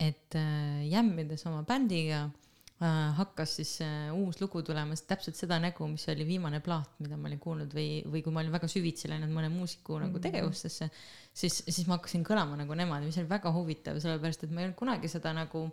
et 0.02 0.40
äh, 0.42 0.82
jämmides 0.90 1.46
oma 1.46 1.62
bändiga 1.70 2.24
äh, 2.26 2.51
hakkas 2.82 3.56
siis 3.60 3.76
äh, 3.86 4.10
uus 4.14 4.40
lugu 4.42 4.64
tulema 4.66 4.96
täpselt 5.08 5.36
seda 5.38 5.60
nägu, 5.62 5.86
mis 5.88 6.08
oli 6.10 6.26
viimane 6.26 6.60
plaat, 6.66 6.96
mida 7.00 7.18
ma 7.18 7.30
olin 7.30 7.40
kuulnud 7.40 7.74
või, 7.78 8.02
või 8.10 8.24
kui 8.26 8.34
ma 8.34 8.42
olin 8.42 8.56
väga 8.56 8.68
süvitsi 8.72 9.10
läinud 9.12 9.30
mõne 9.30 9.52
muusiku 9.54 10.00
nagu 10.02 10.18
Mhm. 10.18 10.24
tegevustesse, 10.24 10.90
siis, 11.34 11.64
siis 11.68 11.86
ma 11.88 12.00
hakkasin 12.00 12.24
kõlama 12.26 12.58
nagu 12.58 12.74
nemad, 12.74 13.04
mis 13.06 13.18
oli 13.22 13.30
väga 13.30 13.52
huvitav, 13.54 14.00
sellepärast 14.02 14.44
et 14.44 14.52
ma 14.52 14.62
ei 14.62 14.66
olnud 14.70 14.80
kunagi 14.80 15.08
seda 15.14 15.34
nagu 15.34 15.68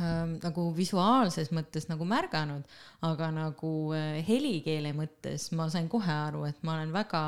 ähm, 0.00 0.36
nagu 0.42 0.64
visuaalses 0.76 1.50
mõttes 1.54 1.88
nagu 1.90 2.04
märganud, 2.06 2.62
aga 3.06 3.30
nagu 3.34 3.70
äh, 3.94 4.18
helikeele 4.26 4.92
mõttes 4.94 5.50
ma 5.52 5.68
sain 5.70 5.88
kohe 5.88 6.12
aru, 6.12 6.44
et 6.46 6.58
ma 6.62 6.74
olen 6.78 6.92
väga 6.94 7.22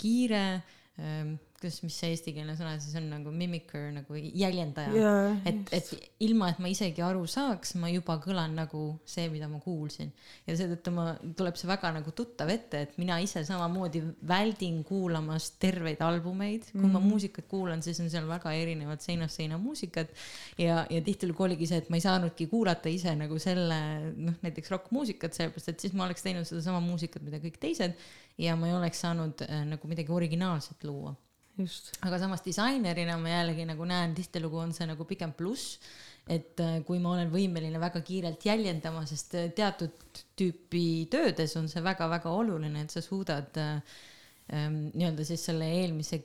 kiire 0.00 0.62
ähm,, 0.98 1.34
kuidas, 1.62 1.80
mis 1.84 1.96
see 1.98 2.12
eestikeelne 2.12 2.54
sõna 2.58 2.74
siis 2.82 2.96
on 2.98 3.06
nagu 3.12 3.32
mimicker 3.34 3.90
nagu 3.94 4.16
jäljendaja 4.18 4.92
jaa, 4.96 5.34
et, 5.48 5.70
et 5.76 5.90
ilma, 6.26 6.50
et 6.52 6.60
ma 6.62 6.70
isegi 6.72 7.02
aru 7.04 7.22
saaks, 7.30 7.76
ma 7.80 7.90
juba 7.92 8.16
kõlan 8.22 8.56
nagu 8.58 8.82
see, 9.08 9.28
mida 9.32 9.48
ma 9.50 9.60
kuulsin. 9.62 10.10
ja 10.48 10.56
seetõttu 10.58 10.94
ma, 10.94 11.06
tuleb 11.38 11.58
see 11.58 11.70
väga 11.70 11.92
nagu 11.98 12.14
tuttav 12.16 12.50
ette, 12.52 12.82
et 12.86 12.96
mina 13.00 13.18
ise 13.22 13.44
samamoodi 13.46 14.02
väldin 14.28 14.82
kuulamast 14.88 15.58
terveid 15.62 16.02
albumeid, 16.02 16.68
kui 16.70 16.80
mm 16.80 16.86
-hmm. 16.86 16.98
ma 16.98 17.04
muusikat 17.12 17.48
kuulan, 17.50 17.82
siis 17.82 18.00
on 18.02 18.10
seal 18.10 18.28
väga 18.28 18.52
erinevat 18.52 19.00
seinast 19.00 19.38
seina 19.38 19.58
muusikat. 19.58 20.10
ja, 20.58 20.86
ja 20.90 21.00
tihtilugu 21.00 21.44
oligi 21.44 21.66
see, 21.66 21.78
et 21.78 21.90
ma 21.90 21.96
ei 21.96 22.04
saanudki 22.04 22.46
kuulata 22.46 22.88
ise 22.88 23.14
nagu 23.16 23.38
selle, 23.38 23.78
noh 24.16 24.34
näiteks 24.42 24.70
rokkmuusikat, 24.70 25.34
sellepärast 25.34 25.68
et 25.68 25.80
siis 25.80 25.92
ma 25.92 26.04
oleks 26.04 26.22
teinud 26.22 26.48
sedasama 26.48 26.80
muusikat, 26.80 27.22
mida 27.22 27.38
kõik 27.38 27.58
teised 27.60 27.94
ja 28.38 28.56
ma 28.56 28.68
ei 28.68 28.74
oleks 28.74 29.00
saanud 29.04 29.44
äh, 29.44 29.64
nagu 29.68 29.88
midagi 29.88 30.12
originaalset 30.12 30.84
luua 30.84 31.14
just. 31.58 31.92
aga 32.06 32.18
samas 32.22 32.44
disainerina 32.44 33.18
ma 33.20 33.34
jällegi 33.36 33.66
nagu 33.68 33.86
näen, 33.88 34.14
tihtilugu 34.16 34.60
on 34.62 34.72
see 34.76 34.86
nagu 34.88 35.06
pigem 35.08 35.34
pluss, 35.36 35.78
et 36.30 36.60
äh, 36.62 36.78
kui 36.86 37.00
ma 37.02 37.16
olen 37.16 37.32
võimeline 37.32 37.80
väga 37.82 38.02
kiirelt 38.06 38.46
jäljendama, 38.46 39.04
sest 39.10 39.36
äh, 39.38 39.50
teatud 39.56 40.22
tüüpi 40.38 40.86
töödes 41.12 41.56
on 41.60 41.68
see 41.70 41.82
väga-väga 41.84 42.32
oluline, 42.32 42.84
et 42.84 42.94
sa 42.94 43.02
suudad 43.04 43.58
äh, 43.60 43.98
ähm, 44.54 44.78
nii-öelda 44.94 45.26
siis 45.26 45.44
selle 45.50 45.68
eelmise 45.80 46.22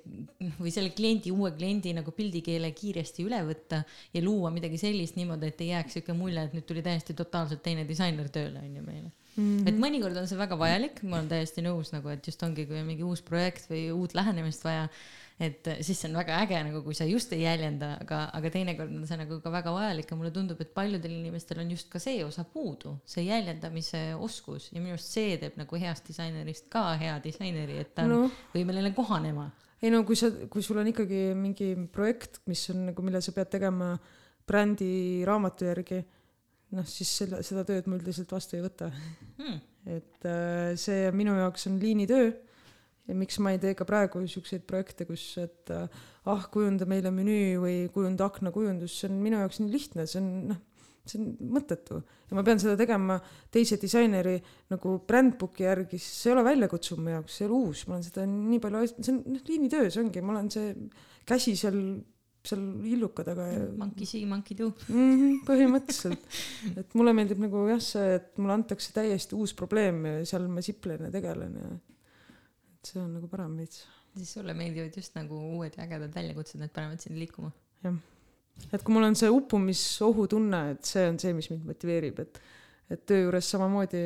või 0.62 0.74
selle 0.74 0.94
kliendi, 0.98 1.34
uue 1.34 1.52
kliendi 1.58 1.96
nagu 1.98 2.14
pildikeele 2.16 2.72
kiiresti 2.78 3.26
üle 3.26 3.42
võtta 3.50 3.82
ja 4.14 4.24
luua 4.24 4.54
midagi 4.54 4.80
sellist 4.82 5.18
niimoodi, 5.20 5.52
et 5.52 5.66
ei 5.66 5.74
jääks 5.74 6.00
siuke 6.00 6.18
mulje, 6.18 6.46
et 6.46 6.58
nüüd 6.58 6.68
tuli 6.70 6.86
täiesti 6.86 7.18
totaalselt 7.18 7.66
teine 7.66 7.88
disainer 7.90 8.30
tööle 8.34 8.64
onju 8.64 8.86
meile 8.86 9.16
mm. 9.38 9.46
-hmm. 9.46 9.70
et 9.70 9.78
mõnikord 9.80 10.18
on 10.18 10.28
see 10.28 10.40
väga 10.40 10.58
vajalik, 10.60 11.04
ma 11.04 11.22
olen 11.22 11.30
täiesti 11.32 11.64
nõus 11.66 11.94
nagu, 11.94 12.10
et 12.14 12.28
just 12.28 12.44
ongi, 12.44 12.66
kui 12.68 12.80
on 12.82 12.90
mingi 12.90 13.06
uus 13.06 13.22
projekt 13.22 13.70
või 13.72 13.88
uut 13.94 14.14
lähenemist 14.18 14.66
vaja, 14.66 14.88
et 15.40 15.68
äh, 15.70 15.82
siis 15.86 16.00
see 16.02 16.10
on 16.10 16.18
väga 16.18 16.40
äge 16.44 16.60
nagu, 16.66 16.82
kui 16.86 16.98
sa 16.98 17.06
just 17.06 17.34
ei 17.36 17.44
jäljenda, 17.44 17.94
aga, 18.02 18.24
aga 18.34 18.52
teinekord 18.54 18.94
on 18.94 19.06
see 19.10 19.20
nagu 19.20 19.40
ka 19.44 19.54
väga 19.54 19.74
vajalik 19.76 20.12
ja 20.12 20.18
mulle 20.18 20.34
tundub, 20.34 20.62
et 20.62 20.74
paljudel 20.74 21.14
inimestel 21.14 21.62
on 21.62 21.72
just 21.72 21.92
ka 21.94 22.02
see 22.02 22.24
osa 22.26 22.44
puudu, 22.54 22.98
see 23.06 23.28
jäljendamise 23.28 24.02
oskus 24.16 24.72
ja 24.74 24.82
minu 24.82 24.98
arust 24.98 25.14
see 25.14 25.38
teeb 25.42 25.60
nagu 25.62 25.82
heast 25.84 26.10
disainerist 26.10 26.70
ka 26.74 26.90
hea 26.98 27.16
disaineri, 27.24 27.80
et 27.86 27.94
ta 27.96 28.08
on 28.08 28.16
no. 28.16 28.22
võimeline 28.56 28.94
kohanema. 28.98 29.52
ei 29.82 29.94
no 29.94 30.02
kui 30.04 30.18
sa, 30.18 30.32
kui 30.50 30.66
sul 30.66 30.82
on 30.82 30.90
ikkagi 30.90 31.34
mingi 31.38 31.76
projekt, 31.94 32.42
mis 32.50 32.70
on 32.74 32.88
nagu, 32.92 33.06
mille 33.06 33.22
sa 33.22 33.36
pead 33.36 33.54
tegema 33.54 33.94
brändi 34.48 35.26
raamatu 35.28 35.68
järgi, 35.68 36.02
noh 36.76 36.88
siis 36.90 37.12
selle, 37.22 37.40
seda 37.48 37.64
tööd 37.68 37.88
ma 37.88 38.00
üldiselt 38.00 38.32
vastu 38.34 38.58
ei 38.58 38.66
võta. 38.66 38.92
Hmm. 39.38 39.62
et 39.88 40.28
äh, 40.28 40.76
see 40.80 41.08
minu 41.16 41.38
jaoks 41.38 41.70
on 41.70 41.78
liinitöö 41.80 42.32
ja 43.08 43.16
miks 43.16 43.40
ma 43.40 43.54
ei 43.56 43.62
tee 43.62 43.76
ka 43.78 43.88
praegu 43.88 44.22
siukseid 44.28 44.66
projekte, 44.68 45.08
kus, 45.08 45.24
et 45.40 45.72
äh, 45.72 45.88
ah, 46.28 46.48
kujunda 46.52 46.88
meile 46.90 47.12
menüü 47.14 47.60
või 47.64 47.78
kujunda 47.94 48.28
aknakujundus, 48.28 48.98
see 49.00 49.12
on 49.12 49.22
minu 49.24 49.40
jaoks 49.44 49.62
nii 49.62 49.72
lihtne, 49.72 50.08
see 50.10 50.20
on 50.20 50.32
noh, 50.52 50.60
see 51.08 51.22
on 51.22 51.30
mõttetu 51.56 52.02
ja 52.02 52.36
ma 52.36 52.44
pean 52.44 52.60
seda 52.60 52.76
tegema 52.80 53.16
teise 53.54 53.78
disaineri 53.80 54.36
nagu 54.74 54.98
brandbook'i 55.08 55.64
järgi, 55.64 56.02
siis 56.02 56.20
see 56.24 56.32
ei 56.32 56.36
ole 56.36 56.44
väljakutsuv 56.50 57.00
mu 57.00 57.14
jaoks, 57.16 57.38
see 57.38 57.46
ei 57.46 57.50
ole 57.50 57.62
uus, 57.62 57.86
ma 57.88 57.96
olen 57.96 58.08
seda 58.10 58.28
nii 58.28 58.62
palju, 58.64 58.84
see 58.98 59.14
on 59.14 59.24
noh, 59.24 59.48
liinitöö, 59.48 59.88
see 59.94 60.04
ongi, 60.04 60.26
ma 60.26 60.36
olen 60.36 60.52
see 60.52 60.76
käsi 61.28 61.56
seal, 61.60 61.80
seal 62.52 62.64
illuka 62.88 63.26
taga 63.28 63.48
ja 63.50 63.66
Monkey 63.78 64.08
see, 64.10 64.26
monkey 64.30 64.58
do. 64.58 64.70
mm. 64.88 65.12
-hmm, 65.14 65.38
põhimõtteliselt, 65.48 66.26
et 66.82 66.98
mulle 66.98 67.14
meeldib 67.18 67.42
nagu 67.44 67.64
jah, 67.72 67.82
see, 67.84 68.18
et 68.20 68.34
mulle 68.42 68.58
antakse 68.58 68.94
täiesti 68.96 69.38
uus 69.38 69.54
probleem 69.58 70.04
ja 70.10 70.18
seal 70.32 70.48
ma 70.52 70.64
siplen 70.66 71.08
ja 71.08 71.14
tegelen 71.14 71.58
ja 71.62 71.72
et 71.72 72.92
see 72.92 73.02
on 73.02 73.14
nagu 73.18 73.30
parem 73.32 73.58
veits. 73.60 73.86
siis 74.18 74.34
sulle 74.40 74.54
meeldivad 74.58 74.96
just 74.98 75.18
nagu 75.18 75.40
uued 75.58 75.76
ja 75.78 75.84
ägedad 75.86 76.14
väljakutsed, 76.16 76.60
need 76.62 76.74
panevad 76.74 77.04
sind 77.04 77.20
liikuma. 77.20 77.52
et 78.74 78.84
kui 78.84 78.94
mul 78.94 79.10
on 79.10 79.16
see 79.16 79.30
uppumisohu 79.30 80.28
tunne, 80.28 80.64
et 80.72 80.86
see 80.86 81.06
on 81.10 81.20
see, 81.20 81.34
mis 81.34 81.52
mind 81.52 81.68
motiveerib, 81.74 82.24
et 82.26 82.42
et 82.88 83.02
töö 83.04 83.26
juures 83.26 83.50
samamoodi 83.52 84.02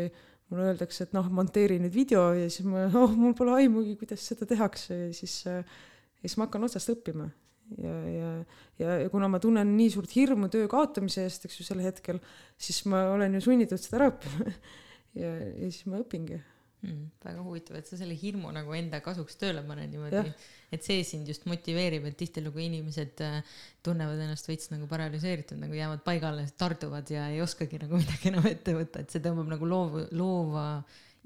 mulle 0.50 0.72
öeldakse, 0.72 1.06
et 1.06 1.14
noh, 1.14 1.28
monteeri 1.30 1.78
nüüd 1.80 1.94
video 1.94 2.24
ja 2.34 2.50
siis 2.50 2.66
ma, 2.68 2.88
oh 2.98 3.14
mul 3.16 3.36
pole 3.38 3.54
aimugi, 3.60 3.94
kuidas 4.00 4.26
seda 4.26 4.48
tehakse 4.50 4.98
ja 4.98 5.12
siis 5.14 5.36
äh, 5.48 5.62
ja 6.22 6.30
siis 6.30 6.38
ma 6.38 6.48
hakkan 6.48 6.66
otsast 6.68 6.92
õppima 6.94 7.30
ja, 7.78 7.96
ja, 8.12 8.30
ja, 8.82 8.96
ja 9.04 9.10
kuna 9.14 9.30
ma 9.32 9.40
tunnen 9.44 9.76
nii 9.78 9.90
suurt 9.94 10.16
hirmu 10.16 10.50
töö 10.54 10.70
kaotamise 10.72 11.26
eest, 11.28 11.48
eks 11.48 11.60
ju, 11.62 11.68
sel 11.68 11.84
hetkel, 11.86 12.22
siis 12.60 12.84
ma 12.92 13.08
olen 13.16 13.38
ju 13.38 13.44
sunnitud 13.48 13.82
seda 13.82 14.02
ära 14.02 14.10
õppima. 14.14 14.56
ja, 15.22 15.36
ja 15.36 15.68
siis 15.70 15.86
ma 15.92 16.02
õpingi. 16.04 16.42
mm,. 16.82 17.04
väga 17.28 17.46
huvitav, 17.46 17.78
et 17.78 17.88
sa 17.88 18.00
selle 18.00 18.18
hirmu 18.18 18.52
nagu 18.56 18.74
enda 18.78 19.04
kasuks 19.06 19.40
tööle 19.42 19.64
paned 19.68 19.94
niimoodi 19.94 20.26
et 20.72 20.86
see 20.88 21.04
sind 21.04 21.28
just 21.28 21.46
motiveerib, 21.50 22.06
et 22.08 22.18
tihtilugu 22.20 22.64
inimesed 22.64 23.22
äh, 23.26 23.40
tunnevad 23.84 24.20
ennast 24.24 24.48
veits 24.48 24.72
nagu 24.72 24.88
paralüseeritud, 24.92 25.60
nagu 25.60 25.76
jäävad 25.76 26.04
paigale, 26.06 26.46
tarduvad 26.58 27.12
ja 27.12 27.28
ei 27.34 27.42
oskagi 27.44 27.82
nagu 27.82 28.00
midagi 28.02 28.32
enam 28.32 28.48
ette 28.50 28.76
võtta, 28.78 29.04
et 29.04 29.14
see 29.14 29.24
tõmbab 29.24 29.52
nagu 29.52 29.68
loov, 29.68 29.98
loova 30.16 30.68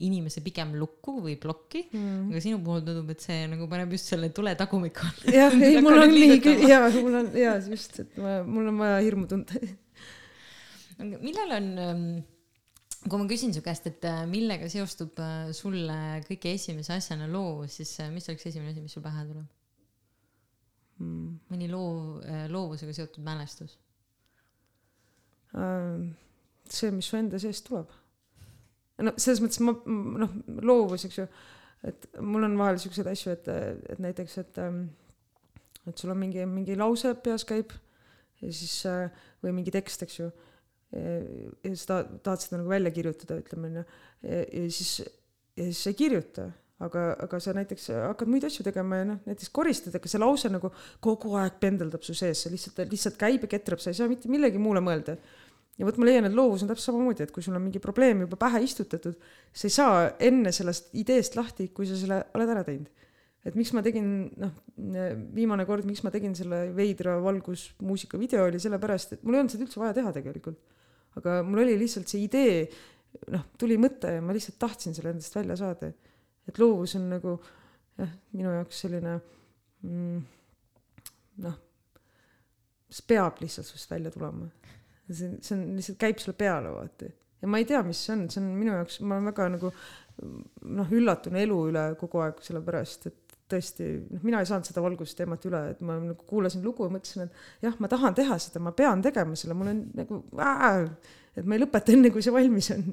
inimese 0.03 0.41
pigem 0.43 0.73
lukku 0.75 1.21
või 1.23 1.38
plokki 1.39 1.86
mm.. 1.88 2.27
aga 2.34 2.41
sinu 2.43 2.60
puhul 2.63 2.84
tundub, 2.84 3.13
et 3.13 3.23
see 3.23 3.45
nagu 3.47 3.67
paneb 3.71 3.93
just 3.95 4.12
selle 4.12 4.27
tule 4.36 4.51
tagumiku 4.60 5.05
alla. 5.08 5.36
jah, 5.38 5.55
ei 5.63 5.79
mul 5.84 6.01
on 6.01 6.12
nii 6.12 6.55
jaa, 6.67 6.89
mul 6.97 7.19
on 7.21 7.29
jaa, 7.39 7.55
just, 7.71 8.01
et 8.03 8.17
ma, 8.19 8.38
mul 8.43 8.71
on 8.73 8.81
vaja 8.84 8.97
hirmu 9.05 9.27
tunda. 9.31 9.62
millal 10.99 11.55
on, 11.62 11.69
kui 13.05 13.21
ma 13.21 13.29
küsin 13.29 13.55
su 13.55 13.63
käest, 13.63 13.88
et 13.91 14.08
äh, 14.10 14.23
millega 14.29 14.67
seostub 14.71 15.19
äh, 15.23 15.49
sulle 15.55 15.97
kõige 16.27 16.55
esimese 16.58 16.97
asjana 16.97 17.29
loovus, 17.31 17.79
siis 17.79 17.95
äh, 18.03 18.12
mis 18.12 18.27
oleks 18.31 18.49
esimene 18.51 18.75
asi, 18.75 18.84
mis 18.84 18.95
sul 18.97 19.05
pähe 19.05 19.27
tuleb? 19.29 19.51
Mm. 20.95 21.31
mõni 21.51 21.65
loov, 21.67 22.21
loovusega 22.51 22.93
seotud 22.95 23.23
mälestus? 23.23 23.73
Ähm, 25.60 26.13
see, 26.71 26.91
mis 26.95 27.08
su 27.12 27.19
enda 27.19 27.39
seest 27.39 27.65
tuleb. 27.67 27.91
No 29.03 29.15
selles 29.17 29.41
mõttes 29.43 29.62
ma, 29.65 29.75
noh, 30.23 30.36
loovus, 30.63 31.08
eks 31.08 31.19
ju, 31.19 31.27
et 31.89 32.08
mul 32.23 32.47
on 32.47 32.58
vahel 32.60 32.79
siukseid 32.81 33.10
asju, 33.12 33.36
et, 33.36 33.49
et 33.95 34.01
näiteks, 34.03 34.38
et, 34.43 34.62
et 35.89 36.01
sul 36.01 36.13
on 36.13 36.19
mingi, 36.21 36.45
mingi 36.49 36.77
lause 36.79 37.13
peas 37.23 37.45
käib 37.47 37.73
ja 38.41 38.51
siis 38.51 38.77
äh, 38.89 39.08
või 39.43 39.55
mingi 39.60 39.73
tekst, 39.73 40.05
eks 40.05 40.19
ju, 40.19 40.29
ja 40.95 41.71
siis 41.71 41.86
ta 41.89 42.03
tahad 42.23 42.43
seda 42.43 42.60
nagu 42.62 42.71
välja 42.71 42.91
kirjutada, 42.95 43.39
ütleme 43.41 43.71
onju, 43.71 43.84
ja 44.23 44.67
siis, 44.71 44.99
ja 45.58 45.67
siis 45.67 45.81
sa 45.84 45.91
ei 45.91 45.99
kirjuta. 45.99 46.51
Aga, 46.84 47.13
aga 47.23 47.38
sa 47.39 47.53
näiteks 47.55 47.86
hakkad 47.93 48.27
muid 48.27 48.43
asju 48.43 48.65
tegema 48.67 48.97
ja 48.99 49.05
noh, 49.08 49.19
näiteks 49.23 49.47
koristad, 49.55 49.93
aga 49.95 50.10
see 50.12 50.19
lause 50.19 50.49
nagu 50.51 50.67
kogu 51.03 51.38
aeg 51.39 51.55
pendeldab 51.62 52.03
su 52.03 52.12
sees, 52.12 52.41
see 52.43 52.51
lihtsalt, 52.51 52.81
lihtsalt 52.91 53.15
käib 53.21 53.45
ja 53.45 53.49
ketrab, 53.53 53.79
sa 53.79 53.93
ei 53.93 53.95
saa 53.95 54.12
mitte 54.12 54.27
millegi 54.31 54.60
muule 54.60 54.81
mõelda. 54.84 55.15
Ja 55.75 55.88
vot 55.88 55.97
ma 55.99 56.07
leian, 56.07 56.27
et 56.27 56.35
loovus 56.35 56.63
on 56.63 56.69
täpselt 56.71 56.91
samamoodi, 56.91 57.25
et 57.25 57.33
kui 57.35 57.43
sul 57.43 57.57
on 57.57 57.63
mingi 57.65 57.81
probleem 57.83 58.23
juba 58.23 58.39
pähe 58.39 58.61
istutatud, 58.63 59.17
sa 59.51 59.67
ei 59.67 59.73
saa 59.75 60.05
enne 60.23 60.53
sellest 60.55 60.93
ideest 60.95 61.35
lahti, 61.35 61.69
kui 61.75 61.89
sa 61.89 61.97
selle 61.99 62.21
oled 62.38 62.53
ära 62.55 62.63
teinud. 62.67 62.91
et 63.45 63.53
miks 63.53 63.75
ma 63.77 63.83
tegin, 63.85 64.07
noh, 64.41 64.53
viimane 65.35 65.67
kord, 65.69 65.85
miks 65.85 66.01
ma 66.01 66.09
tegin 66.13 66.33
selle 66.33 66.63
veidra 66.73 67.19
valgusmuusika 67.21 68.17
video 68.17 68.47
oli 68.47 68.57
sellepärast, 68.61 69.13
et 69.13 69.23
mul 69.23 69.38
ei 69.38 69.43
olnud 69.43 69.53
seda 69.53 69.67
üldse 69.67 69.83
vaja 69.83 69.93
teha 69.99 70.15
tegelikult. 70.15 70.57
aga 71.19 71.41
mul 71.45 71.61
oli 71.63 71.77
lihtsalt 71.79 72.09
see 72.09 72.23
idee, 72.25 72.65
noh, 73.31 73.45
tuli 73.60 73.77
mõte 73.79 74.17
ja 74.17 74.23
ma 74.23 74.33
lihtsalt 74.35 74.58
tahtsin 74.60 74.95
selle 74.97 75.13
endast 75.13 75.35
välja 75.37 75.60
saada 75.60 75.91
et 76.47 76.60
loovus 76.62 76.95
on 77.00 77.10
nagu 77.13 77.35
jah, 78.00 78.12
minu 78.35 78.54
jaoks 78.54 78.81
selline 78.85 79.15
mm, 79.85 80.19
noh, 81.45 81.58
see 82.89 83.08
peab 83.10 83.41
lihtsalt 83.43 83.67
sinust 83.69 83.91
välja 83.91 84.13
tulema. 84.13 84.50
see, 85.10 85.35
see 85.41 85.56
on 85.58 85.67
lihtsalt 85.77 86.01
käib 86.01 86.21
sulle 86.21 86.37
peale 86.37 86.71
vaata 86.73 87.12
ja 87.41 87.51
ma 87.51 87.62
ei 87.62 87.67
tea, 87.69 87.81
mis 87.85 87.99
see 88.06 88.15
on, 88.15 88.25
see 88.31 88.41
on 88.41 88.49
minu 88.58 88.73
jaoks, 88.73 89.01
ma 89.06 89.17
olen 89.17 89.29
väga 89.29 89.51
nagu 89.58 89.71
noh, 90.79 90.95
üllatun 90.97 91.37
elu 91.41 91.60
üle 91.69 91.85
kogu 91.99 92.23
aeg, 92.23 92.39
sellepärast 92.45 93.10
et 93.12 93.35
tõesti, 93.51 93.89
noh, 94.10 94.23
mina 94.25 94.41
ei 94.41 94.49
saanud 94.49 94.65
seda 94.65 94.81
valgusteemat 94.81 95.45
üle, 95.49 95.62
et 95.75 95.83
ma 95.85 95.99
nagu 96.01 96.25
kuulasin 96.25 96.63
lugu 96.65 96.87
ja 96.87 96.93
mõtlesin, 96.93 97.27
et 97.27 97.67
jah, 97.67 97.77
ma 97.83 97.89
tahan 97.91 98.17
teha 98.17 98.39
seda, 98.41 98.62
ma 98.63 98.73
pean 98.77 99.03
tegema 99.06 99.37
selle, 99.37 99.58
mul 99.58 99.69
on 99.73 99.83
nagu, 99.99 100.21
et 101.35 101.45
ma 101.45 101.58
ei 101.58 101.62
lõpeta 101.62 101.93
enne, 101.93 102.10
kui 102.13 102.25
see 102.25 102.33
valmis 102.33 102.71
on. 102.73 102.89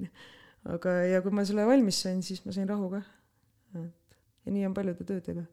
aga, 0.76 0.98
ja 1.08 1.22
kui 1.24 1.34
ma 1.34 1.46
selle 1.48 1.64
valmis 1.66 2.02
sain, 2.04 2.20
siis 2.26 2.44
ma 2.44 2.54
sain 2.54 2.68
rahu 2.68 2.90
ka. 2.92 3.02
ja 3.78 4.52
nii 4.52 4.68
on 4.68 4.76
paljude 4.76 5.06
töödega. 5.08 5.46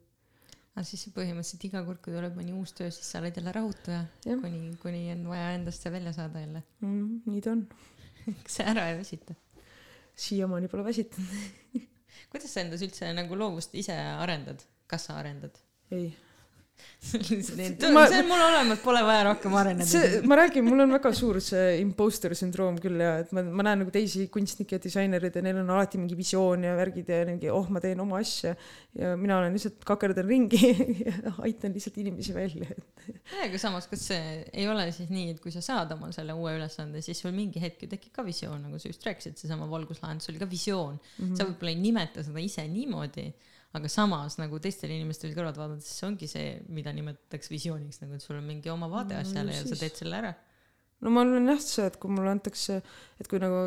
Aga 0.80 0.88
siis 0.88 1.10
põhimõtteliselt 1.12 1.66
iga 1.68 1.82
kord, 1.84 2.00
kui 2.00 2.14
tuleb 2.16 2.38
mõni 2.40 2.54
uus 2.56 2.72
töö, 2.78 2.88
siis 2.96 3.10
sa 3.12 3.20
oled 3.20 3.36
jälle 3.36 3.52
rahutu 3.52 3.92
ja, 3.92 4.06
ja. 4.24 4.38
kuni, 4.40 4.72
kuni 4.80 5.02
on 5.12 5.26
vaja 5.28 5.50
endast 5.58 5.84
see 5.84 5.92
välja 5.92 6.14
saada 6.16 6.40
jälle 6.40 6.64
mm,. 6.80 7.18
nii 7.28 7.44
ta 7.44 7.52
on 7.52 7.66
kas 8.46 8.60
see 8.60 8.68
ära 8.72 8.88
ei 8.88 8.96
väsita? 9.02 9.36
siiamaani 10.20 10.72
pole 10.72 10.88
väsitanud 10.88 11.84
kuidas 12.32 12.56
sa 12.56 12.64
endas 12.64 12.86
üldse 12.88 13.12
nagu 13.18 13.36
loovust 13.36 13.76
ise 13.76 13.98
arendad? 14.24 14.64
kas 14.88 15.10
sa 15.10 15.20
arendad? 15.20 15.60
ei 15.92 16.14
see 17.00 17.92
ma, 17.96 18.04
on 18.04 18.26
mul 18.28 18.42
olemas, 18.44 18.80
pole 18.84 19.02
vaja 19.08 19.24
rohkem 19.30 19.54
areneda. 19.56 19.88
see, 19.88 20.20
ma 20.28 20.36
räägin, 20.40 20.66
mul 20.68 20.84
on 20.84 20.96
väga 20.98 21.12
suur 21.16 21.40
see 21.44 21.78
imposter 21.80 22.34
sündroom 22.36 22.80
küll 22.84 23.00
ja 23.00 23.14
et 23.22 23.32
ma, 23.36 23.44
ma 23.44 23.66
näen 23.70 23.84
nagu 23.84 23.94
teisi 23.94 24.26
kunstnikke 24.34 24.76
ja 24.76 24.84
disainereid 24.84 25.38
ja 25.40 25.44
neil 25.46 25.62
on 25.62 25.72
alati 25.76 26.02
mingi 26.02 26.18
visioon 26.20 26.66
ja 26.68 26.76
värgid 26.80 27.12
ja 27.14 27.22
mingi 27.30 27.52
oh, 27.54 27.70
ma 27.72 27.82
teen 27.84 28.04
oma 28.04 28.20
asja. 28.20 28.56
ja 29.00 29.14
mina 29.20 29.38
olen 29.40 29.56
lihtsalt 29.56 29.84
kakerdan 29.88 30.28
ringi 30.28 30.60
ja 31.06 31.34
aitan 31.48 31.76
lihtsalt 31.76 32.00
inimesi 32.04 32.36
välja. 32.36 32.68
aga 33.46 33.62
samas, 33.62 33.88
kas 33.92 34.08
see 34.12 34.40
ei 34.52 34.68
ole 34.68 34.90
siis 34.96 35.12
nii, 35.14 35.36
et 35.36 35.44
kui 35.44 35.56
sa 35.56 35.64
saad 35.64 35.96
oma 35.96 36.12
selle 36.16 36.36
uue 36.36 36.58
ülesande, 36.60 37.04
siis 37.06 37.24
sul 37.24 37.36
mingi 37.36 37.64
hetk 37.64 37.86
ju 37.86 37.92
tekib 37.92 38.16
ka 38.20 38.28
visioon, 38.28 38.60
nagu 38.68 38.82
sa 38.82 38.92
just 38.92 39.08
rääkisid, 39.08 39.40
seesama 39.40 39.70
valguslahendus 39.72 40.34
oli 40.34 40.42
ka 40.42 40.50
visioon 40.50 41.00
mm. 41.00 41.24
-hmm. 41.24 41.38
sa 41.40 41.48
võib-olla 41.48 41.76
ei 41.76 41.80
nimeta 41.80 42.28
seda 42.28 42.44
ise 42.44 42.68
niimoodi 42.68 43.30
aga 43.78 43.89
samas 43.91 44.39
nagu 44.41 44.57
teistel 44.61 44.91
inimestel 44.95 45.34
kõrvalt 45.36 45.59
vaadates 45.59 45.89
see 45.99 46.07
ongi 46.07 46.30
see, 46.30 46.53
mida 46.74 46.93
nimetatakse 46.95 47.51
visiooniks, 47.53 48.01
nagu 48.01 48.17
et 48.17 48.24
sul 48.24 48.39
on 48.39 48.47
mingi 48.47 48.72
oma 48.74 48.89
vaade 48.89 49.17
no, 49.17 49.22
asjale 49.22 49.53
ja 49.53 49.61
siis... 49.61 49.76
sa 49.76 49.84
teed 49.84 49.99
selle 49.99 50.17
ära. 50.24 50.32
no 51.05 51.13
mul 51.13 51.36
on 51.38 51.51
jah 51.53 51.61
see, 51.61 51.86
et 51.91 51.99
kui 52.01 52.13
mulle 52.13 52.34
antakse, 52.34 52.80
et 53.22 53.30
kui 53.30 53.41
nagu 53.41 53.61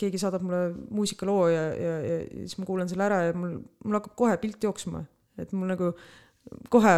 keegi 0.00 0.20
saadab 0.24 0.42
mulle 0.46 0.62
muusikaloo 0.90 1.46
ja, 1.52 1.62
ja, 1.78 1.94
ja 2.02 2.18
siis 2.40 2.58
ma 2.58 2.66
kuulan 2.68 2.90
selle 2.90 3.06
ära 3.06 3.22
ja 3.28 3.36
mul, 3.38 3.60
mul 3.86 4.00
hakkab 4.00 4.18
kohe 4.18 4.40
pilt 4.42 4.66
jooksma, 4.66 5.04
et 5.38 5.54
mul 5.54 5.70
nagu 5.70 5.92
kohe 6.72 6.96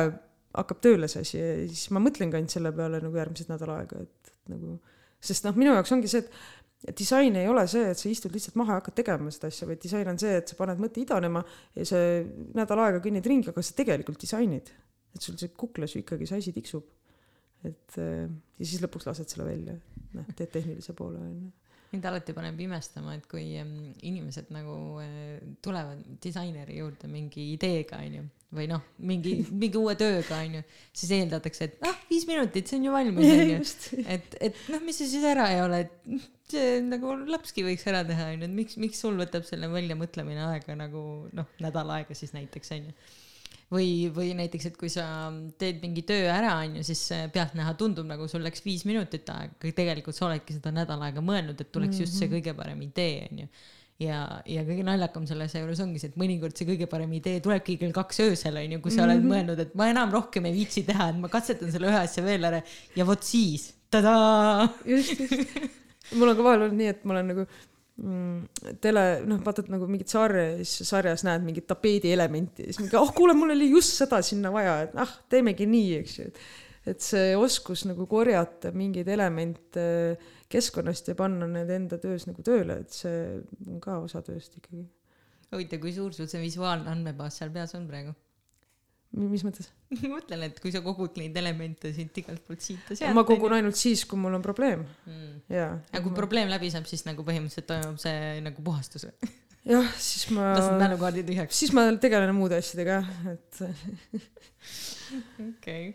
hakkab 0.56 0.80
tööle 0.82 1.10
see 1.10 1.26
asi 1.26 1.36
ja 1.38 1.52
siis 1.68 1.90
ma 1.94 2.00
mõtlengi 2.02 2.38
ainult 2.38 2.56
selle 2.56 2.72
peale 2.74 3.02
nagu 3.04 3.20
järgmised 3.20 3.52
nädal 3.52 3.76
aega, 3.76 4.00
et 4.08 4.32
nagu, 4.50 4.78
sest 5.22 5.44
noh, 5.44 5.54
minu 5.60 5.76
jaoks 5.76 5.92
ongi 5.94 6.10
see, 6.10 6.24
et 6.24 6.59
disain 6.96 7.36
ei 7.36 7.48
ole 7.48 7.66
see, 7.68 7.90
et 7.92 7.98
sa 8.00 8.08
istud 8.08 8.32
lihtsalt 8.34 8.56
maha 8.60 8.76
ja 8.76 8.80
hakkad 8.80 8.96
tegema 9.02 9.32
seda 9.34 9.50
asja, 9.52 9.68
vaid 9.68 9.82
disain 9.82 10.08
on 10.08 10.20
see, 10.20 10.38
et 10.40 10.48
sa 10.48 10.56
paned 10.56 10.80
mõtte 10.80 11.02
idanema 11.02 11.42
ja 11.76 11.84
sa 11.88 12.00
nädal 12.56 12.84
aega 12.86 13.02
kõnnid 13.04 13.26
ringi, 13.28 13.50
aga 13.52 13.64
sa 13.64 13.76
tegelikult 13.76 14.22
disainid. 14.22 14.72
et 15.10 15.22
sul 15.22 15.36
see 15.36 15.50
kuklas 15.58 15.96
ju 15.96 16.04
ikkagi 16.04 16.28
see 16.28 16.38
asi 16.38 16.52
tiksub. 16.56 16.84
et 17.68 17.96
ja 17.98 18.64
siis 18.64 18.80
lõpuks 18.80 19.10
lased 19.10 19.28
selle 19.28 19.48
välja, 19.48 19.74
noh, 20.16 20.30
teed 20.36 20.52
tehnilise 20.54 20.96
poole 20.96 21.20
onju 21.20 21.50
mind 21.90 22.06
alati 22.06 22.34
paneb 22.36 22.60
imestama, 22.62 23.16
et 23.18 23.24
kui 23.30 23.46
inimesed 23.58 24.50
nagu 24.54 24.74
eh, 25.02 25.38
tulevad 25.64 26.02
disaineri 26.22 26.78
juurde 26.78 27.10
mingi 27.10 27.50
ideega, 27.54 27.98
onju, 28.04 28.26
või 28.56 28.66
noh, 28.70 28.84
mingi, 29.06 29.36
mingi 29.50 29.78
uue 29.80 29.96
tööga, 29.98 30.42
onju, 30.44 30.62
siis 30.96 31.14
eeldatakse, 31.18 31.70
et 31.70 31.88
ah, 31.88 31.96
viis 32.10 32.26
minutit, 32.30 32.68
see 32.70 32.78
on 32.80 32.86
ju 32.86 32.94
valmis, 32.94 33.32
onju. 33.44 34.04
et, 34.04 34.36
et 34.50 34.60
noh, 34.72 34.84
mis 34.86 35.00
see 35.00 35.10
siis 35.10 35.26
ära 35.30 35.48
ei 35.54 35.64
ole, 35.64 35.82
et 35.86 36.28
see 36.50 36.78
nagu 36.86 37.14
lapski 37.30 37.66
võiks 37.66 37.86
ära 37.90 38.04
teha, 38.06 38.30
onju, 38.34 38.46
et 38.46 38.56
miks, 38.60 38.78
miks 38.82 39.02
sul 39.02 39.18
võtab 39.18 39.46
selle 39.48 39.70
väljamõtlemine 39.72 40.46
aega 40.50 40.78
nagu 40.78 41.02
noh, 41.36 41.50
nädal 41.62 41.90
aega 41.98 42.18
siis 42.18 42.34
näiteks, 42.36 42.76
onju 42.78 42.94
või, 43.70 43.90
või 44.14 44.32
näiteks, 44.38 44.70
et 44.70 44.78
kui 44.80 44.90
sa 44.92 45.04
teed 45.58 45.82
mingi 45.82 46.02
töö 46.06 46.30
ära, 46.32 46.56
on 46.64 46.80
ju, 46.80 46.86
siis 46.90 47.02
pealtnäha 47.34 47.74
tundub 47.78 48.08
nagu 48.08 48.28
sul 48.30 48.42
läks 48.46 48.64
viis 48.66 48.86
minutit 48.88 49.28
aega, 49.30 49.54
aga 49.56 49.74
tegelikult 49.82 50.16
sa 50.16 50.26
oledki 50.26 50.56
seda 50.56 50.72
nädal 50.74 51.02
aega 51.06 51.22
mõelnud, 51.24 51.60
et 51.60 51.70
tuleks 51.72 51.94
mm 51.94 51.98
-hmm. 51.98 52.06
just 52.06 52.18
see 52.18 52.26
mhm. 52.26 52.34
kõige 52.36 52.56
parem 52.56 52.82
idee, 52.88 53.28
on 53.30 53.44
ju 53.44 53.52
ja, 54.00 54.20
ja 54.48 54.64
kõige 54.66 54.84
naljakam 54.86 55.26
selle 55.28 55.46
asja 55.48 55.62
juures 55.62 55.80
ongi 55.84 56.00
see, 56.00 56.12
et 56.12 56.20
mõnikord 56.20 56.56
see 56.56 56.68
kõige 56.68 56.88
parem 56.90 57.12
idee 57.18 57.42
tulebki 57.44 57.76
kell 57.80 57.94
kaks 57.96 58.22
öösel 58.24 58.56
onju, 58.62 58.80
kui 58.84 58.94
sa 58.94 59.04
oled 59.04 59.20
mm 59.20 59.26
-hmm. 59.26 59.34
mõelnud, 59.34 59.64
et 59.66 59.74
ma 59.78 59.90
enam 59.92 60.14
rohkem 60.14 60.48
ei 60.48 60.56
viitsi 60.56 60.84
teha, 60.88 61.10
et 61.12 61.20
ma 61.20 61.28
katsetan 61.32 61.72
selle 61.72 61.90
ühe 61.90 62.00
asja 62.00 62.24
veel 62.24 62.44
ära 62.48 62.62
ja 62.96 63.06
vot 63.06 63.22
siis, 63.22 63.74
tadaa. 63.90 64.68
just, 64.86 65.20
just. 65.20 65.58
mul 66.18 66.32
on 66.32 66.36
ka 66.36 66.46
vahel 66.46 66.66
olnud 66.66 66.78
nii, 66.80 66.94
et 66.94 67.04
ma 67.04 67.14
olen 67.14 67.34
nagu 67.34 67.46
tele, 68.80 69.04
noh, 69.28 69.40
vaatad 69.44 69.68
nagu 69.72 69.86
mingit 69.90 70.12
sarja 70.12 70.46
ja 70.54 70.64
siis 70.64 70.88
sarjas 70.88 71.24
näed 71.26 71.44
mingit 71.44 71.66
tapeedielementi 71.68 72.64
ja 72.64 72.72
siis 72.72 72.80
mingi, 72.84 72.96
oh 72.96 73.12
kuule, 73.16 73.34
mul 73.36 73.52
oli 73.52 73.70
just 73.74 73.98
seda 73.98 74.22
sinna 74.24 74.52
vaja, 74.54 74.78
et 74.86 74.94
ah, 75.00 75.12
teemegi 75.32 75.68
nii, 75.68 75.90
eks 75.98 76.14
ju. 76.20 76.28
et 76.90 77.04
see 77.04 77.34
oskus 77.36 77.84
nagu 77.88 78.06
korjata 78.08 78.72
mingeid 78.72 79.08
elemente 79.12 79.84
keskkonnast 80.50 81.12
ja 81.12 81.18
panna 81.18 81.48
need 81.50 81.70
enda 81.76 82.00
töös 82.00 82.24
nagu 82.30 82.44
tööle, 82.46 82.80
et 82.84 82.96
see 83.02 83.20
on 83.68 83.84
ka 83.84 84.00
osa 84.06 84.24
tööst 84.24 84.56
ikkagi. 84.62 84.86
huvitav, 85.52 85.84
kui 85.84 85.92
suur 85.94 86.16
sul 86.16 86.30
see 86.30 86.40
visuaalne 86.42 86.88
andmebaas 86.94 87.36
seal 87.42 87.52
peas 87.52 87.76
on 87.76 87.86
praegu? 87.90 88.16
Mis 89.18 89.42
mõttes 89.46 89.70
ma 90.04 90.12
mõtlen, 90.14 90.46
et 90.46 90.58
kui 90.62 90.72
sa 90.74 90.82
kogud 90.84 91.18
neid 91.20 91.36
elemente 91.40 91.92
siit 91.94 92.16
igalt 92.22 92.44
poolt 92.46 92.62
siit 92.64 92.92
ja 92.92 92.98
sealt. 92.98 93.16
ma 93.16 93.26
kogun 93.26 93.56
ainult 93.58 93.78
siis, 93.78 94.04
kui 94.08 94.20
mul 94.20 94.38
on 94.38 94.44
probleem 94.44 94.84
mm.. 94.86 95.30
jaa. 95.50 95.72
aga 95.90 96.02
kui 96.04 96.12
ma... 96.12 96.18
probleem 96.22 96.52
läbi 96.52 96.70
saab, 96.72 96.86
siis 96.90 97.06
nagu 97.08 97.26
põhimõtteliselt 97.26 97.70
toimub 97.70 98.02
see 98.02 98.42
nagu 98.46 98.66
puhastus 98.66 99.08
või? 99.08 99.32
jah, 99.74 99.88
siis 99.98 100.28
ma. 100.36 100.52
lased 100.58 100.78
mälukaardi 100.78 101.26
tühjaks. 101.26 101.64
siis 101.64 101.74
ma 101.76 101.88
tegelen 102.00 102.34
muude 102.36 102.60
asjadega, 102.60 103.02
et. 103.34 103.64
okei, 105.48 105.90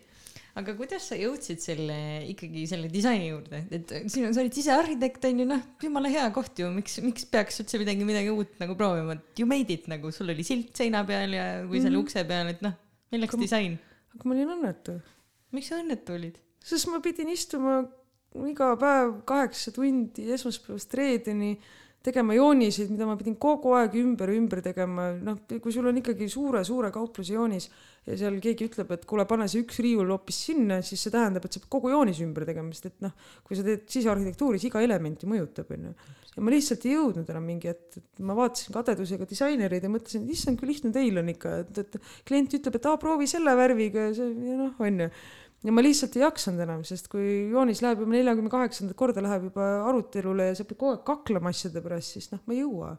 aga 0.60 0.76
kuidas 0.76 1.08
sa 1.08 1.16
jõudsid 1.16 1.64
selle 1.64 1.98
ikkagi 2.36 2.68
selle 2.68 2.92
disaini 2.92 3.32
juurde, 3.32 3.64
et 3.80 3.98
sinu, 4.12 4.36
sa 4.36 4.44
olid 4.44 4.60
ise 4.60 4.76
arhitekt 4.76 5.24
on 5.32 5.40
ju, 5.40 5.50
noh, 5.56 5.68
jumala 5.88 6.12
hea 6.12 6.28
koht 6.36 6.60
ju, 6.60 6.68
miks, 6.76 7.00
miks 7.06 7.32
peaks 7.32 7.64
üldse 7.64 7.80
midagi, 7.80 8.04
midagi 8.08 8.36
uut 8.36 8.60
nagu 8.60 8.76
proovima, 8.76 9.16
et 9.16 9.40
you 9.40 9.48
made 9.48 9.72
it 9.72 9.88
nagu, 9.92 10.12
sul 10.12 10.36
oli 10.36 10.44
silt 10.44 10.76
seina 10.76 11.08
peal 11.08 11.40
ja, 11.40 11.46
või 11.64 11.80
selle 11.80 11.96
mm 11.96 12.02
-hmm. 12.02 12.04
ukse 12.04 12.28
peal, 12.28 12.52
et 12.52 12.66
noh 12.66 12.82
milleks 13.14 13.38
disain? 13.42 13.78
aga 14.16 14.30
ma 14.30 14.36
olin 14.36 14.56
õnnetu. 14.58 15.00
miks 15.56 15.72
sa 15.72 15.82
õnnetu 15.82 16.18
olid? 16.18 16.40
sest 16.66 16.90
ma 16.90 17.02
pidin 17.04 17.30
istuma 17.34 17.84
iga 18.50 18.74
päev 18.80 19.20
kaheksa 19.30 19.72
tundi 19.76 20.28
esmaspäevast 20.36 20.94
reedeni 20.98 21.56
tegema 22.06 22.36
jooniseid, 22.38 22.92
mida 22.94 23.08
ma 23.10 23.18
pidin 23.20 23.36
kogu 23.42 23.74
aeg 23.78 23.98
ümber, 24.00 24.32
ümber 24.36 24.62
tegema, 24.66 25.10
noh, 25.18 25.42
kui 25.50 25.74
sul 25.74 25.90
on 25.90 26.00
ikkagi 26.02 26.28
suure-suure 26.32 26.92
kaupluse 26.94 27.36
joonis 27.36 27.70
ja 28.06 28.18
seal 28.20 28.38
keegi 28.44 28.68
ütleb, 28.70 28.92
et 28.94 29.06
kuule, 29.10 29.26
pane 29.30 29.48
see 29.50 29.64
üks 29.64 29.80
riiul 29.82 30.12
hoopis 30.14 30.42
sinna, 30.50 30.78
siis 30.86 31.02
see 31.02 31.14
tähendab, 31.14 31.48
et 31.48 31.56
sa 31.56 31.62
pead 31.64 31.72
kogu 31.74 31.90
joonis 31.94 32.22
ümber 32.26 32.46
tegema, 32.48 32.70
sest 32.76 32.92
et 32.92 33.06
noh, 33.06 33.16
kui 33.46 33.58
sa 33.58 33.66
teed 33.66 33.88
sisearhitektuuri, 33.92 34.62
siis 34.62 34.70
iga 34.70 34.84
elementi 34.86 35.30
mõjutab, 35.30 35.72
onju. 35.74 35.94
ja 36.36 36.44
ma 36.46 36.54
lihtsalt 36.54 36.86
ei 36.86 36.94
jõudnud 36.94 37.32
enam 37.34 37.48
mingi 37.50 37.72
hetk, 37.72 37.98
et 38.02 38.22
ma 38.28 38.36
vaatasin 38.38 38.76
kadedusega 38.76 39.30
disainereid 39.30 39.88
ja 39.88 39.92
mõtlesin, 39.92 40.28
et 40.28 40.36
issand, 40.38 40.62
kui 40.62 40.70
lihtne 40.70 40.94
teil 40.96 41.18
on 41.22 41.34
ikka, 41.34 41.56
et, 41.64 41.82
et 41.82 41.98
klient 42.28 42.60
ütleb, 42.60 42.78
et 42.78 42.92
aa, 42.92 43.02
proovi 43.02 43.30
selle 43.32 43.58
värviga 43.58 44.12
ja 44.12 44.14
see, 44.20 44.30
ja 44.52 44.60
noh, 44.62 44.78
onju 44.86 45.10
ja 45.66 45.74
ma 45.74 45.82
lihtsalt 45.82 46.16
ei 46.18 46.24
jaksanud 46.24 46.62
enam, 46.66 46.84
sest 46.86 47.08
kui 47.10 47.50
joonis 47.54 47.82
läheb 47.84 48.04
juba 48.04 48.14
neljakümne 48.14 48.52
kaheksandat 48.54 48.98
korda 49.00 49.24
läheb 49.26 49.48
juba 49.50 49.66
arutelule 49.90 50.50
ja 50.52 50.58
sa 50.58 50.66
pead 50.68 50.78
kogu 50.78 50.94
aeg 50.94 51.06
kaklema 51.08 51.54
asjade 51.54 51.82
pärast, 51.86 52.16
siis 52.16 52.30
noh, 52.34 52.44
ma 52.46 52.54
ei 52.54 52.62
jõua. 52.62 52.92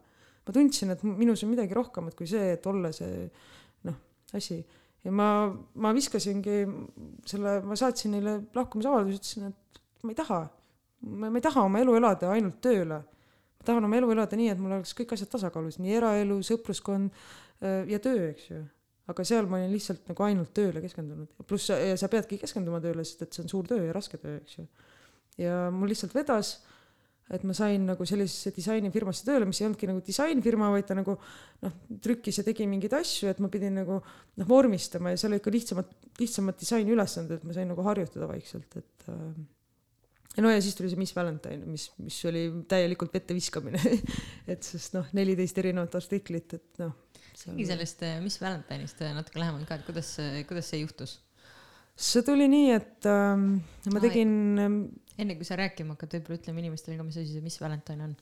ma 0.46 0.54
tundsin, 0.54 0.92
et 0.94 1.02
minus 1.06 1.42
on 1.42 1.50
midagi 1.52 1.74
rohkemat 1.74 2.14
kui 2.18 2.28
see, 2.30 2.52
et 2.54 2.66
olla 2.70 2.92
see 2.94 3.26
noh, 3.86 3.96
asi. 4.34 4.60
ja 5.06 5.14
ma, 5.14 5.30
ma 5.82 5.94
viskasingi 5.94 6.60
selle, 7.26 7.58
ma 7.66 7.78
saatsin 7.78 8.16
neile 8.16 8.38
lahkumisavalduse, 8.54 9.22
ütlesin, 9.22 9.50
et 9.52 9.82
ma 10.02 10.14
ei 10.14 10.22
taha. 10.22 10.40
ma 11.06 11.34
ei 11.34 11.44
taha 11.44 11.66
oma 11.70 11.82
elu 11.82 11.98
elada 12.00 12.32
ainult 12.34 12.58
tööle. 12.66 13.02
ma 13.58 13.70
tahan 13.70 13.86
oma 13.86 14.00
elu 14.00 14.14
elada 14.16 14.38
nii, 14.38 14.54
et 14.54 14.62
mul 14.62 14.78
oleks 14.80 14.96
kõik 14.98 15.14
asjad 15.14 15.30
tasakaalus, 15.38 15.78
nii 15.78 16.00
eraelu, 16.00 16.40
sõpruskond 16.46 17.12
äh, 17.14 17.84
ja 17.92 18.02
töö, 18.02 18.32
eks 18.32 18.50
ju 18.50 18.64
aga 19.10 19.26
seal 19.26 19.46
ma 19.50 19.60
olin 19.60 19.74
lihtsalt 19.74 20.08
nagu 20.10 20.24
ainult 20.26 20.52
tööle 20.56 20.82
keskendunud, 20.82 21.30
pluss 21.46 21.70
sa, 21.70 21.78
sa 21.98 22.10
peadki 22.10 22.40
keskenduma 22.42 22.80
tööle, 22.82 23.04
sest 23.06 23.26
et 23.26 23.36
see 23.36 23.44
on 23.44 23.52
suur 23.52 23.68
töö 23.70 23.84
ja 23.86 23.94
raske 23.94 24.18
töö, 24.22 24.40
eks 24.40 24.58
ju. 24.58 24.66
ja 25.42 25.66
mul 25.74 25.92
lihtsalt 25.92 26.16
vedas, 26.16 26.56
et 27.34 27.42
ma 27.46 27.54
sain 27.58 27.82
nagu 27.86 28.06
sellisesse 28.06 28.52
disainifirmasse 28.54 29.26
tööle, 29.26 29.46
mis 29.48 29.60
ei 29.60 29.66
olnudki 29.68 29.88
nagu 29.90 30.02
disainfirma, 30.06 30.70
vaid 30.74 30.86
ta 30.90 30.94
nagu 30.98 31.16
noh, 31.18 31.76
trükkis 32.02 32.40
ja 32.40 32.46
tegi 32.46 32.66
mingeid 32.70 32.94
asju, 32.98 33.30
et 33.30 33.42
ma 33.42 33.50
pidin 33.52 33.78
nagu 33.80 33.98
noh, 33.98 34.46
vormistama 34.46 35.14
ja 35.14 35.20
seal 35.22 35.34
olid 35.34 35.44
ka 35.44 35.54
lihtsamad, 35.54 35.90
lihtsamad 36.20 36.58
disainiülesanded, 36.62 37.46
ma 37.46 37.56
sain 37.56 37.70
nagu 37.70 37.86
harjutada 37.86 38.30
vaikselt, 38.30 38.78
et 38.78 39.10
äh, 39.10 39.40
ja 40.36 40.44
no 40.44 40.50
ja 40.50 40.60
siis 40.62 40.78
tuli 40.78 40.90
see 40.90 41.00
Miss 41.00 41.14
Valentine, 41.16 41.62
mis, 41.70 41.88
mis 42.02 42.18
oli 42.30 42.46
täielikult 42.70 43.14
vette 43.14 43.34
viskamine 43.38 43.82
et 44.52 44.66
sest 44.66 44.98
noh, 44.98 45.10
neliteist 45.18 45.62
erinevat 45.62 45.98
artiklit, 45.98 46.58
et 46.58 46.82
noh 46.82 46.94
räägi 47.44 47.66
sellest 47.68 48.02
äh, 48.02 48.18
Miss 48.24 48.40
Valentine'ist 48.42 49.00
äh, 49.04 49.14
natuke 49.16 49.40
lähemalt 49.42 49.68
ka, 49.68 49.78
et 49.78 49.86
kuidas, 49.86 50.14
kuidas 50.48 50.70
see 50.72 50.82
juhtus? 50.82 51.18
see 51.96 52.24
tuli 52.24 52.48
nii, 52.52 52.70
et 52.76 53.08
äh, 53.08 53.36
ma 53.92 54.02
tegin 54.04 54.32
ähm,. 54.62 54.80
enne 55.16 55.36
kui 55.38 55.48
sa 55.48 55.56
rääkima 55.60 55.96
hakkad, 55.96 56.18
võib-olla 56.18 56.40
ütleme 56.40 56.64
inimestele 56.64 56.98
ka, 56.98 57.06
mis 57.06 57.16
asi 57.20 57.36
see 57.36 57.44
Miss 57.44 57.60
Valentine 57.62 58.10
on. 58.10 58.16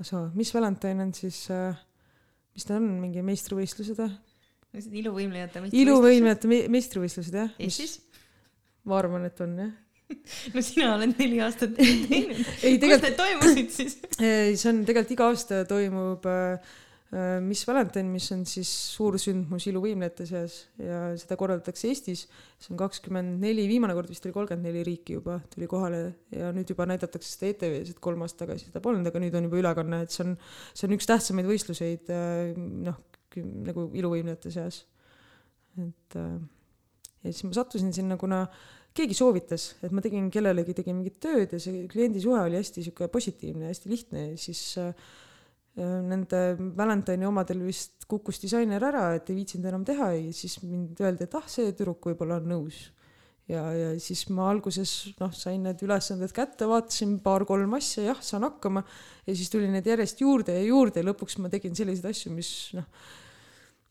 soo, 0.00 0.28
Miss 0.36 0.54
Valentine 0.56 1.08
on 1.08 1.12
siis 1.16 1.44
äh,, 1.52 1.76
mis 2.56 2.68
ta 2.68 2.78
on, 2.80 2.88
mingi 3.02 3.24
meistrivõistlused 3.26 4.00
või? 4.02 4.14
iluvõimlejate 5.02 5.64
iluvõimlejate 5.72 6.50
me- 6.50 6.64
meistrivõistlused 6.72 7.36
jah 7.40 7.52
Eestis? 7.62 8.00
ma 8.88 8.98
arvan 9.00 9.24
et 9.28 9.40
on 9.44 9.54
jah 9.64 9.76
no 10.54 10.64
sina 10.64 10.94
oled 10.94 11.14
neli 11.18 11.40
aastat 11.44 11.74
teinud. 11.76 12.44
ei 12.64 12.78
kus 12.80 13.02
need 13.04 13.16
toimusid 13.16 13.72
siis? 13.74 13.96
see 14.60 14.68
on 14.70 14.84
tegelikult 14.88 15.16
iga 15.16 15.28
aasta 15.32 15.62
toimub 15.68 16.28
äh, 16.28 16.76
Miss 17.40 17.64
Valentine 17.64 18.10
mis 18.12 18.26
on 18.34 18.42
siis 18.44 18.68
suur 18.92 19.14
sündmus 19.16 19.64
iluvõimlejate 19.70 20.26
seas 20.28 20.58
ja 20.76 21.14
seda 21.16 21.38
korraldatakse 21.40 21.88
Eestis. 21.88 22.26
See 22.60 22.74
on 22.74 22.80
kakskümmend 22.82 23.38
neli 23.40 23.64
viimane 23.70 23.94
kord 23.96 24.10
vist 24.12 24.26
oli 24.28 24.34
kolmkümmend 24.34 24.68
neli 24.68 24.82
riiki 24.84 25.16
juba 25.16 25.38
tuli 25.54 25.64
kohale 25.70 26.02
ja 26.36 26.50
nüüd 26.52 26.68
juba 26.68 26.84
näidatakse 26.90 27.30
seda 27.30 27.48
ETV-s 27.54 27.94
et 27.94 28.02
kolm 28.04 28.26
aastat 28.26 28.44
tagasi 28.44 28.68
seda 28.68 28.82
polnud 28.84 29.08
aga 29.08 29.22
nüüd 29.24 29.38
on 29.40 29.48
juba 29.48 29.60
ülekanne 29.62 30.02
et 30.04 30.12
see 30.12 30.26
on 30.26 30.34
see 30.74 30.84
on 30.84 30.96
üks 30.98 31.08
tähtsamaid 31.08 31.48
võistluseid 31.48 32.12
äh, 32.12 32.52
noh 32.58 33.00
nagu 33.38 33.86
iluvõimlejate 33.96 34.52
seas. 34.52 34.82
Et 35.78 36.18
äh, 36.18 36.34
ja 37.22 37.32
siis 37.32 37.46
ma 37.46 37.54
sattusin 37.56 37.94
sinna 37.94 38.18
kuna 38.20 38.42
keegi 38.98 39.16
soovitas 39.16 39.70
et 39.86 39.94
ma 39.94 40.02
tegin 40.04 40.28
kellelegi 40.34 40.76
tegin 40.76 41.00
mingit 41.00 41.16
tööd 41.22 41.56
ja 41.56 41.62
see 41.62 41.86
kliendi 41.88 42.20
suhe 42.20 42.40
oli 42.42 42.58
hästi 42.58 42.84
sihuke 42.84 43.08
positiivne 43.12 43.70
hästi 43.70 43.92
lihtne 43.92 44.26
ja 44.26 44.36
siis 44.40 44.62
äh, 44.80 44.92
äh, 44.92 45.26
nende 45.78 46.42
Valentine'i 46.58 47.26
omadel 47.28 47.62
vist 47.66 48.06
kukkus 48.10 48.40
disainer 48.42 48.82
ära 48.88 49.12
et 49.16 49.28
ei 49.30 49.36
viitsinud 49.38 49.68
enam 49.70 49.84
teha 49.86 50.12
ja 50.16 50.32
siis 50.34 50.58
mind 50.64 50.98
öeldi 51.04 51.26
et 51.26 51.36
ah 51.38 51.44
see 51.50 51.70
tüdruk 51.72 52.10
võib-olla 52.10 52.40
on 52.40 52.48
nõus. 52.54 52.86
Ja 53.48 53.62
ja 53.72 53.92
siis 54.02 54.26
ma 54.34 54.50
alguses 54.50 55.14
noh 55.20 55.32
sain 55.32 55.62
need 55.64 55.80
ülesanded 55.84 56.34
kätte 56.36 56.68
vaatasin 56.68 57.16
paar-kolm 57.24 57.78
asja 57.78 58.10
jah 58.10 58.20
saan 58.24 58.44
hakkama. 58.48 58.82
Ja 59.26 59.36
siis 59.36 59.52
tuli 59.52 59.70
neid 59.72 59.86
järjest 59.88 60.20
juurde 60.24 60.56
ja 60.56 60.66
juurde 60.66 61.00
ja 61.00 61.08
lõpuks 61.08 61.38
ma 61.40 61.52
tegin 61.52 61.76
selliseid 61.78 62.10
asju 62.10 62.34
mis 62.34 62.52
noh 62.76 62.88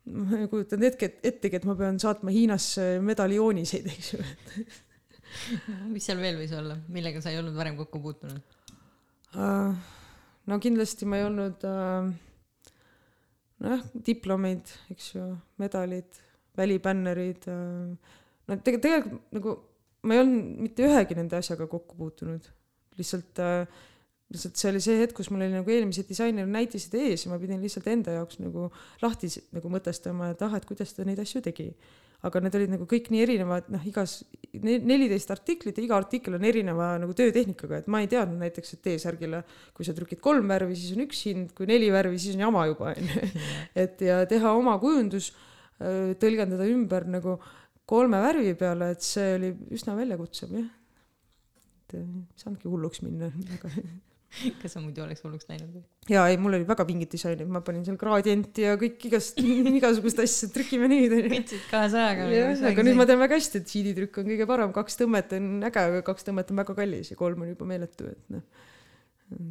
ma 0.08 0.46
kujutan 0.48 0.84
hetke 0.86 1.10
ettegi 1.26 1.60
et 1.60 1.66
ma 1.68 1.76
pean 1.76 1.98
saatma 2.00 2.32
Hiinasse 2.32 2.98
medaljooniseid 3.04 3.90
eks 3.92 4.14
ju. 4.14 4.22
Mis 5.94 6.06
seal 6.08 6.22
veel 6.24 6.38
võis 6.40 6.54
olla, 6.56 6.78
millega 6.94 7.20
sa 7.22 7.34
ei 7.34 7.40
olnud 7.42 7.58
varem 7.58 7.76
kokku 7.80 8.00
puutunud? 8.02 8.56
Uh, 9.36 9.76
no 10.48 10.60
kindlasti 10.64 11.08
ma 11.10 11.20
ei 11.20 11.28
olnud 11.28 11.66
uh, 11.68 12.12
nojah 13.64 13.84
diplomid 14.10 14.72
eks 14.94 15.12
ju 15.16 15.26
medalid 15.62 16.22
välibännerid 16.58 17.50
uh, 17.52 18.16
no 18.48 18.60
tege- 18.64 18.82
tegelikult 18.84 19.36
nagu 19.38 19.58
ma 20.08 20.16
ei 20.16 20.24
olnud 20.24 20.64
mitte 20.68 20.88
ühegi 20.88 21.18
nende 21.18 21.36
asjaga 21.40 21.68
kokku 21.68 21.98
puutunud. 22.00 22.46
Lihtsalt 22.98 23.42
uh, 23.44 23.66
lihtsalt 24.34 24.60
see 24.60 24.72
oli 24.72 24.82
see 24.84 24.98
hetk 25.00 25.16
kus 25.18 25.30
mul 25.32 25.46
oli 25.46 25.56
nagu 25.56 25.72
eelmised 25.72 26.10
disainerid 26.10 26.52
näitasid 26.52 26.96
ees 27.00 27.26
ja 27.26 27.32
ma 27.32 27.40
pidin 27.42 27.62
lihtsalt 27.64 27.88
enda 27.92 28.18
jaoks 28.18 28.42
nagu 28.44 28.68
lahti 29.04 29.30
nagu 29.56 29.72
mõtestama 29.72 30.34
et 30.34 30.44
ah 30.44 30.58
et 30.58 30.68
kuidas 30.68 30.92
ta 30.96 31.06
neid 31.08 31.22
asju 31.24 31.42
tegi 31.46 31.70
aga 32.26 32.42
need 32.42 32.56
olid 32.58 32.72
nagu 32.74 32.88
kõik 32.90 33.12
nii 33.14 33.22
erinevad 33.28 33.68
noh 33.70 33.84
igas 33.86 34.24
ne- 34.64 34.80
neliteist 34.82 35.30
artiklit 35.34 35.78
ja 35.78 35.84
iga 35.86 36.00
artikkel 36.00 36.38
on 36.38 36.48
erineva 36.50 36.96
nagu 37.02 37.14
töötehnikaga 37.18 37.84
et 37.84 37.92
ma 37.94 38.02
ei 38.02 38.10
teadnud 38.10 38.42
näiteks 38.42 38.74
et 38.74 38.82
T-särgile 38.88 39.44
kui 39.78 39.86
sa 39.86 39.94
trükid 39.98 40.22
kolm 40.24 40.50
värvi 40.50 40.78
siis 40.80 40.96
on 40.96 41.06
üks 41.06 41.22
hind 41.30 41.54
kui 41.58 41.70
neli 41.70 41.92
värvi 41.94 42.18
siis 42.22 42.40
on 42.40 42.48
jama 42.48 42.66
juba 42.72 42.96
onju 42.96 43.30
et 43.86 44.02
ja 44.02 44.24
teha 44.30 44.56
oma 44.58 44.80
kujundus 44.82 45.30
tõlgendada 45.78 46.66
ümber 46.72 47.06
nagu 47.06 47.38
kolme 47.88 48.20
värvi 48.24 48.56
peale 48.58 48.92
et 48.96 49.06
see 49.06 49.36
oli 49.38 49.54
üsna 49.78 49.96
väljakutsev 49.98 50.58
jah. 50.58 50.68
Et 51.88 51.96
ei 52.02 52.08
saanudki 52.36 52.68
hulluks 52.68 53.04
minna 53.06 53.30
aga 53.60 53.72
kas 54.62 54.76
sa 54.76 54.82
muidu 54.84 55.04
oleks 55.04 55.24
hulluks 55.24 55.48
läinud 55.50 55.72
või? 55.72 55.84
ja 56.12 56.26
ei 56.32 56.38
mul 56.42 56.58
oli 56.58 56.68
väga 56.68 56.86
pingid 56.88 57.12
disainid 57.14 57.50
ma 57.52 57.62
panin 57.66 57.86
seal 57.88 57.98
gradienti 58.00 58.66
ja 58.66 58.76
kõik 58.80 59.08
igast 59.10 59.40
igasugust 59.80 60.22
asja 60.24 60.50
trükime 60.54 60.90
nüüd 60.92 61.16
onju 61.18 61.34
võtsid 61.34 61.68
kaasajaga 61.72 62.30
jah, 62.34 62.64
aga 62.72 62.88
nüüd 62.88 63.00
ma 63.00 63.08
tean 63.10 63.22
väga 63.24 63.40
hästi, 63.40 63.62
et 63.62 63.72
CD-trükk 63.72 64.22
on 64.22 64.32
kõige 64.34 64.50
parem, 64.50 64.74
kaks 64.76 65.00
tõmmet 65.02 65.38
on 65.40 65.52
äge, 65.68 65.86
aga 65.92 66.06
kaks 66.12 66.28
tõmmet 66.28 66.54
on 66.54 66.64
väga 66.64 66.78
kallis 66.82 67.14
ja 67.14 67.20
kolm 67.20 67.46
on 67.46 67.54
juba 67.54 67.70
meeletu, 67.70 68.12
et 68.14 68.34
noh. 68.36 68.66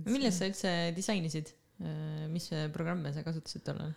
millest 0.09 0.43
sa 0.43 0.51
üldse 0.51 0.75
disainisid? 0.97 1.55
mis 2.33 2.47
programme 2.73 3.11
sa 3.13 3.25
kasutasid 3.25 3.65
tollal? 3.67 3.93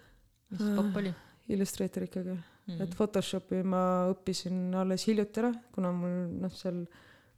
mis 0.52 0.64
popp 0.76 0.98
oli 1.00 1.14
Illustrator 1.50 2.04
ikkagi 2.06 2.34
mm. 2.34 2.82
et? 2.84 2.96
Photoshopi 2.98 3.62
ma 3.66 3.82
õppisin 4.12 4.70
alles 4.78 5.06
hiljuti 5.10 5.42
ära, 5.42 5.52
kuna 5.74 5.92
mul 5.96 6.18
noh, 6.44 6.54
seal 6.56 6.84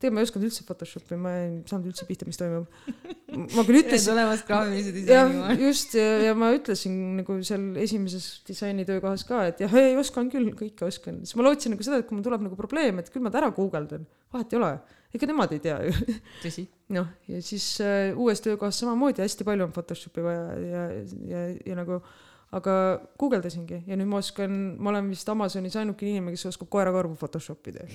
tegelikult 0.02 0.18
ma 0.18 0.24
ei 0.24 0.28
osanud 0.28 0.48
üldse 0.48 0.66
Photoshopi, 0.68 1.18
ma 1.20 1.34
ei 1.38 1.50
saanud 1.70 1.90
üldse 1.92 2.08
pihta, 2.08 2.28
mis 2.28 2.40
toimub. 2.40 2.68
ma 3.56 3.66
küll 3.68 3.80
ütlesin, 3.82 4.14
olevast 4.16 4.48
graafilise 4.48 4.94
disaini, 4.96 5.58
just 5.62 5.94
ja, 5.98 6.08
ja 6.28 6.38
ma 6.38 6.52
ütlesin 6.56 6.96
nagu 7.20 7.38
seal 7.48 7.68
esimeses 7.82 8.30
disainitöökohas 8.48 9.26
ka, 9.30 9.44
et 9.52 9.62
jah, 9.64 9.76
ei 9.80 9.94
oskan 10.00 10.32
küll, 10.34 10.50
kõike 10.58 10.88
oskan, 10.88 11.22
siis 11.26 11.38
ma 11.40 11.46
lootsin 11.48 11.76
nagu 11.76 11.86
seda, 11.86 12.02
et 12.02 12.10
kui 12.10 12.18
mul 12.18 12.26
tuleb 12.26 12.48
nagu 12.48 12.58
probleem, 12.60 13.00
et 13.02 13.14
küll 13.14 13.24
ma 13.24 13.34
ta 13.34 13.44
ära 13.44 13.52
guugeldan, 13.56 14.08
vahet 14.34 14.56
ei 14.56 14.60
ole, 14.60 14.74
ega 15.16 15.30
nemad 15.30 15.54
ei 15.56 15.62
tea 15.64 15.78
ju. 15.86 16.18
Tõsi. 16.44 16.66
noh, 16.98 17.14
ja 17.32 17.46
siis 17.46 17.70
äh, 17.86 18.12
uues 18.18 18.44
töökohas 18.44 18.82
samamoodi 18.82 19.24
hästi 19.24 19.48
palju 19.48 19.70
on 19.70 19.78
Photoshopi 19.78 20.26
vaja 20.26 20.44
ja, 20.60 20.84
ja, 21.30 21.48
ja 21.72 21.80
nagu 21.80 22.02
aga 22.52 22.74
guugeldasingi. 23.20 23.84
Ja 23.88 23.96
nüüd 24.00 24.10
ma 24.12 24.20
oskan, 24.20 24.58
ma 24.78 24.92
olen 24.92 25.10
vist 25.14 25.30
Amazonis 25.32 25.78
ainukene 25.80 26.18
inimene, 26.18 26.36
kes 26.36 26.50
oskab 26.52 26.70
koerakarvu 26.74 27.16
Photoshop 27.20 27.72
ida. 27.72 27.88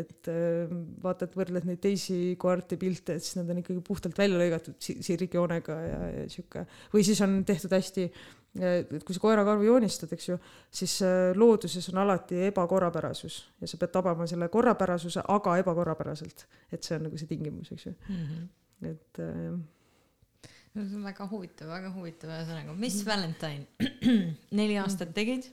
et 0.00 0.28
äh, 0.30 0.70
vaata, 1.02 1.26
et 1.26 1.32
võrdled 1.34 1.64
neid 1.66 1.80
teisi 1.82 2.36
koerte 2.38 2.78
pilte, 2.78 3.16
et 3.18 3.24
siis 3.26 3.40
nad 3.40 3.48
on 3.50 3.58
ikkagi 3.58 3.80
puhtalt 3.84 4.16
välja 4.18 4.38
lõigatud 4.38 4.76
si- 4.78 5.00
sirgjoonega 5.02 5.78
ja, 5.82 5.98
ja 6.14 6.28
sihuke. 6.30 6.62
Või 6.92 7.02
siis 7.04 7.20
on 7.26 7.40
tehtud 7.44 7.74
hästi 7.74 8.06
et 8.58 9.04
kui 9.06 9.14
sa 9.14 9.22
koerakarvu 9.22 9.62
joonistad, 9.62 10.10
eks 10.14 10.28
ju, 10.28 10.36
siis 10.74 10.96
äh, 11.06 11.30
looduses 11.38 11.86
on 11.92 12.00
alati 12.02 12.40
ebakorrapärasus. 12.48 13.36
Ja 13.60 13.68
sa 13.70 13.78
pead 13.78 13.92
tabama 13.94 14.26
selle 14.26 14.48
korrapärasuse, 14.50 15.22
aga 15.28 15.58
ebakorrapäraselt, 15.62 16.46
et 16.72 16.82
see 16.82 16.96
on 16.96 17.06
nagu 17.06 17.20
see 17.20 17.30
tingimus, 17.30 17.70
eks 17.74 17.86
ju, 17.86 17.94
et 18.90 19.22
äh, 19.22 19.28
see 19.30 19.52
on 19.52 19.60
väga 21.08 21.26
huvitav, 21.30 21.70
väga 21.72 21.92
huvitav 21.94 22.32
ühesõnaga, 22.32 22.74
Miss 22.78 23.04
Valentine, 23.06 23.66
neli 24.60 24.78
aastat 24.80 25.14
tegid 25.16 25.50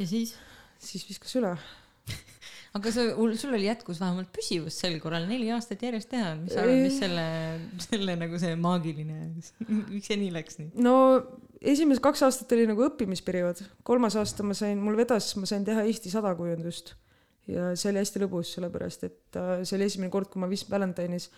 ja 0.00 0.06
siis? 0.06 0.34
siis 0.82 1.06
viskas 1.08 1.32
üle. 1.38 1.54
aga 2.76 2.92
sa, 2.92 3.06
sul 3.40 3.56
oli 3.56 3.68
jätkus 3.68 4.00
vähemalt 4.02 4.28
püsivust 4.34 4.82
sel 4.82 4.98
korral 5.02 5.24
neli 5.30 5.48
aastat 5.54 5.82
järjest 5.86 6.10
teha, 6.12 6.34
mis 6.40 6.54
sa 6.54 6.62
arvad, 6.64 6.82
mis 6.84 7.00
selle, 7.00 7.26
selle 7.86 8.18
nagu 8.20 8.42
see 8.42 8.58
maagiline, 8.60 9.22
miks 9.38 10.10
see 10.10 10.20
nii 10.20 10.34
läks 10.34 10.60
nii? 10.60 10.70
no 10.84 10.96
esimesed 11.62 12.04
kaks 12.04 12.26
aastat 12.26 12.52
oli 12.58 12.68
nagu 12.68 12.84
õppimisperiood, 12.90 13.64
kolmas 13.86 14.18
aasta 14.20 14.46
ma 14.46 14.56
sain, 14.58 14.78
mul 14.82 14.98
vedas, 14.98 15.32
ma 15.40 15.48
sain 15.48 15.64
teha 15.66 15.86
Eesti 15.88 16.12
sada 16.12 16.34
kujundust 16.38 16.94
ja 17.50 17.70
see 17.78 17.92
oli 17.92 18.02
hästi 18.02 18.22
lõbus, 18.24 18.52
sellepärast 18.56 19.06
et 19.06 19.38
äh, 19.38 19.60
see 19.62 19.78
oli 19.78 19.86
esimene 19.88 20.12
kord, 20.12 20.28
kui 20.32 20.42
ma 20.42 20.50
Miss 20.50 20.66
Valentine'is 20.70 21.30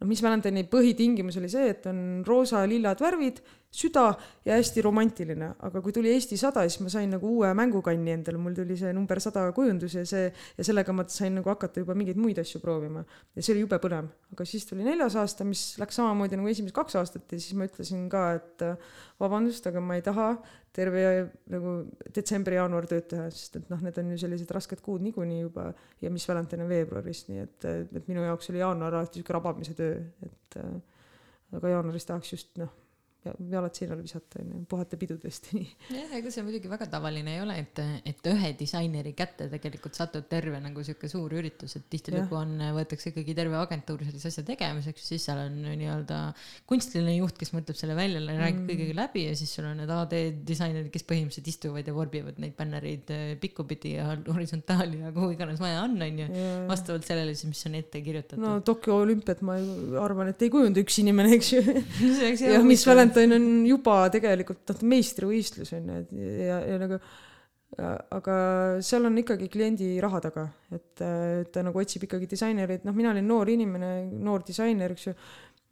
noh, 0.00 0.08
Miss 0.08 0.24
Valentine'i 0.24 0.66
põhitingimus 0.70 1.38
oli 1.40 1.50
see, 1.52 1.70
et 1.72 1.86
on 1.90 2.00
roosa-lillad 2.26 3.00
värvid, 3.02 3.40
süda 3.76 4.06
ja 4.46 4.56
hästi 4.56 4.82
romantiline, 4.84 5.50
aga 5.68 5.82
kui 5.84 5.94
tuli 5.94 6.12
Eesti 6.14 6.38
sada, 6.40 6.64
siis 6.66 6.80
ma 6.84 6.92
sain 6.92 7.10
nagu 7.12 7.28
uue 7.36 7.50
mängukanni 7.56 8.14
endale, 8.14 8.40
mul 8.40 8.56
tuli 8.56 8.76
see 8.80 8.92
number 8.96 9.20
sada 9.22 9.44
kujundus 9.56 9.98
ja 9.98 10.04
see 10.08 10.28
ja 10.30 10.66
sellega 10.66 10.94
ma 10.96 11.04
sain 11.12 11.36
nagu 11.36 11.52
hakata 11.52 11.82
juba 11.84 11.96
mingeid 11.98 12.20
muid 12.20 12.40
asju 12.40 12.60
proovima. 12.62 13.04
Ja 13.36 13.44
see 13.44 13.54
oli 13.54 13.64
jube 13.66 13.78
põnev, 13.82 14.08
aga 14.32 14.46
siis 14.48 14.64
tuli 14.68 14.86
neljas 14.86 15.18
aasta, 15.20 15.44
mis 15.48 15.64
läks 15.80 16.00
samamoodi 16.00 16.38
nagu 16.40 16.52
esimesed 16.52 16.76
kaks 16.76 16.96
aastat 17.02 17.36
ja 17.36 17.40
siis 17.40 17.56
ma 17.58 17.68
ütlesin 17.68 18.06
ka, 18.12 18.24
et 18.38 18.64
äh, 18.64 18.94
vabandust, 19.20 19.68
aga 19.68 19.82
ma 19.84 19.98
ei 19.98 20.04
taha 20.06 20.30
terve 20.76 21.04
nagu 21.52 21.76
detsember-jaanuar 22.12 22.88
tööd 22.88 23.06
teha, 23.12 23.28
sest 23.32 23.60
et 23.60 23.70
noh, 23.72 23.80
need 23.84 23.96
on 24.00 24.10
ju 24.12 24.18
sellised 24.24 24.50
rasked 24.52 24.82
kuud 24.84 25.04
niikuinii 25.04 25.42
juba 25.46 25.70
ja 26.04 26.12
mis 26.12 26.26
Valentine 26.28 26.66
on 26.66 26.72
veebruaris, 26.72 27.24
nii 27.30 27.44
et, 27.44 27.68
et 28.00 28.10
minu 28.10 28.24
jaoks 28.26 28.52
oli 28.52 28.60
jaanuar 28.60 28.98
alati 28.98 29.20
sihuke 29.20 29.36
rabamise 29.36 29.76
töö, 29.78 30.02
et 30.26 30.58
äh, 30.60 30.74
aga 31.56 31.76
jaanuaris 31.76 32.08
tahaks 32.08 32.34
just 32.34 32.60
noh, 32.60 32.72
jalad 33.52 33.78
seinale 33.78 34.04
visata 34.04 34.40
onju, 34.42 34.62
puhata 34.70 34.98
pidudest 35.00 35.50
nii. 35.56 35.68
jah, 35.96 36.14
ega 36.18 36.32
see 36.34 36.44
muidugi 36.46 36.70
väga 36.70 36.88
tavaline 36.92 37.36
ei 37.36 37.42
ole, 37.44 37.58
et, 37.62 37.80
et 38.12 38.30
ühe 38.32 38.52
disaineri 38.58 39.14
kätte 39.18 39.48
tegelikult 39.52 39.98
satub 39.98 40.28
terve 40.30 40.60
nagu 40.62 40.84
sihuke 40.86 41.10
suur 41.10 41.32
üritus, 41.38 41.76
et 41.78 41.88
tihtilugu 41.92 42.38
on, 42.38 42.56
võetakse 42.76 43.12
ikkagi 43.12 43.36
terve 43.38 43.58
agentuur 43.60 44.04
sellise 44.06 44.32
asja 44.32 44.46
tegemiseks, 44.46 45.08
siis 45.12 45.26
seal 45.28 45.40
on 45.46 45.58
nii-öelda 45.66 46.20
kunstiline 46.68 47.16
juht, 47.16 47.38
kes 47.40 47.54
mõtleb 47.56 47.78
selle 47.78 47.96
välja, 47.98 48.20
räägib 48.26 48.56
Mm. 48.56 48.68
kõigega 48.70 48.94
läbi 48.96 49.22
ja 49.26 49.34
siis 49.38 49.52
sul 49.54 49.66
on 49.68 49.78
need 49.80 49.90
AD 49.92 50.14
disainerid, 50.46 50.88
kes 50.94 51.04
põhimõtteliselt 51.06 51.50
istuvad 51.50 51.86
ja 51.86 51.94
vorbivad 51.94 52.38
neid 52.42 52.54
bännereid 52.58 53.10
eh, 53.14 53.24
pikkupidi 53.40 53.94
ja 53.96 54.08
horisontaali 54.26 55.02
ja 55.04 55.12
kuhu 55.14 55.32
iganes 55.34 55.60
vaja 55.62 55.84
on, 55.84 55.96
onju. 56.02 56.26
vastavalt 56.68 57.06
sellele 57.06 57.34
siis, 57.34 57.50
mis 57.52 57.66
on 57.68 57.76
ette 57.78 58.02
kirjutatud 58.04 58.42
no 58.42 58.56
Tokyo 58.66 58.98
olümpiat 59.04 59.42
ma 59.46 59.58
arvan, 60.02 60.32
et 60.32 60.42
ei 60.42 60.52
kujunda 60.52 60.82
üks 60.82 60.98
inimene, 61.02 61.34
eks 61.36 61.52
ju. 61.52 61.62
Jah, 62.46 62.64
Miss 62.66 62.86
huvitav. 62.86 63.15
Valentine 63.16 63.34
on 63.36 63.64
juba 63.66 63.96
tegelikult 64.12 64.72
noh, 64.72 64.82
meistrivõistlus 64.92 65.72
on 65.76 65.88
ju, 65.88 66.02
et 66.02 66.12
ja, 66.46 66.60
ja 66.72 66.82
nagu 66.82 67.00
aga 67.76 68.34
seal 68.84 69.04
on 69.08 69.18
ikkagi 69.20 69.48
kliendi 69.52 69.88
raha 70.00 70.20
taga, 70.24 70.46
et 70.72 71.02
ta 71.52 71.64
nagu 71.66 71.80
otsib 71.82 72.06
ikkagi 72.06 72.28
disainereid, 72.30 72.86
noh, 72.86 72.94
mina 72.96 73.10
olin 73.12 73.26
noor 73.26 73.50
inimene, 73.52 73.90
noor 74.22 74.44
disainer, 74.46 74.94
eks 74.94 75.08
ju, 75.08 75.16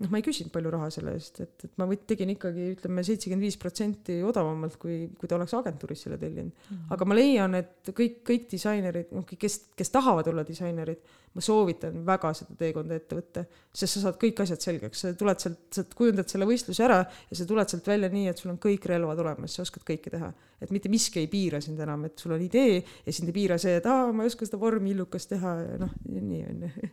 noh, 0.03 0.11
ma 0.11 0.19
ei 0.19 0.25
küsinud 0.27 0.51
palju 0.55 0.73
raha 0.75 0.89
selle 0.93 1.15
eest, 1.15 1.41
et, 1.45 1.67
et 1.69 1.75
ma 1.81 1.87
võt- 1.91 2.07
tegin 2.11 2.33
ikkagi 2.35 2.71
ütleme 2.75 3.05
seitsekümmend 3.07 3.47
viis 3.47 3.59
protsenti 3.61 4.19
odavamalt, 4.27 4.79
kui, 4.81 5.05
kui 5.19 5.31
ta 5.31 5.39
oleks 5.39 5.55
agentuuris 5.59 6.07
selle 6.07 6.19
tellinud. 6.21 6.71
aga 6.95 7.09
ma 7.09 7.19
leian, 7.19 7.55
et 7.61 7.93
kõik, 7.95 8.23
kõik 8.27 8.49
disainerid, 8.51 9.13
noh, 9.15 9.27
kes, 9.29 9.61
kes 9.79 9.95
tahavad 9.95 10.31
olla 10.33 10.47
disainerid, 10.47 11.05
ma 11.35 11.43
soovitan 11.43 12.03
väga 12.07 12.31
seda 12.39 12.55
teekonda 12.59 12.95
ette 12.99 13.17
võtta, 13.19 13.43
sest 13.75 13.97
sa 13.97 14.03
saad 14.05 14.19
kõik 14.23 14.43
asjad 14.45 14.63
selgeks, 14.63 15.03
sa 15.03 15.13
tuled 15.19 15.43
sealt, 15.43 15.63
sa 15.75 15.85
kujundad 15.99 16.31
selle 16.31 16.47
võistluse 16.47 16.85
ära 16.87 17.01
ja 17.03 17.39
sa 17.39 17.47
tuled 17.49 17.71
sealt 17.71 17.91
välja 17.91 18.11
nii, 18.13 18.29
et 18.31 18.43
sul 18.43 18.53
on 18.53 18.61
kõik 18.63 18.87
relvad 18.91 19.23
olemas, 19.23 19.57
sa 19.57 19.65
oskad 19.67 19.87
kõike 19.87 20.13
teha. 20.15 20.31
et 20.63 20.71
mitte 20.73 20.89
miski 20.89 21.21
ei 21.21 21.27
piira 21.29 21.61
sind 21.61 21.81
enam, 21.83 22.07
et 22.07 22.19
sul 22.19 22.33
on 22.37 22.41
idee 22.41 22.79
ja 22.79 23.13
sind 23.13 23.29
ei 23.29 23.35
piira 23.37 23.59
see, 23.61 23.75
et 23.81 23.87
aa, 23.91 24.13
ma 24.15 24.25
ei 24.25 24.31
oska 24.31 24.47
seda 24.47 24.61
vormi 24.63 24.95
illukast 24.95 25.35
teha 25.35 25.57
ja 25.61 25.81
noh, 25.83 25.91
nii 26.07 26.45
on 26.51 26.63
ju. 26.69 26.91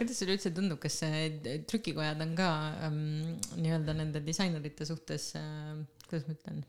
kuidas 0.00 0.18
sulle 0.18 0.34
üldse 0.36 0.52
tundub, 0.54 0.82
kas 0.82 0.98
trükikojad 1.70 2.20
on 2.26 2.34
ka 2.38 2.52
ähm, 2.86 3.36
nii-öelda 3.58 3.96
nende 3.96 4.22
disainerite 4.24 4.88
suhtes 4.88 5.32
äh,, 5.38 5.76
kuidas 6.06 6.26
ma 6.28 6.36
ütlen, 6.36 6.64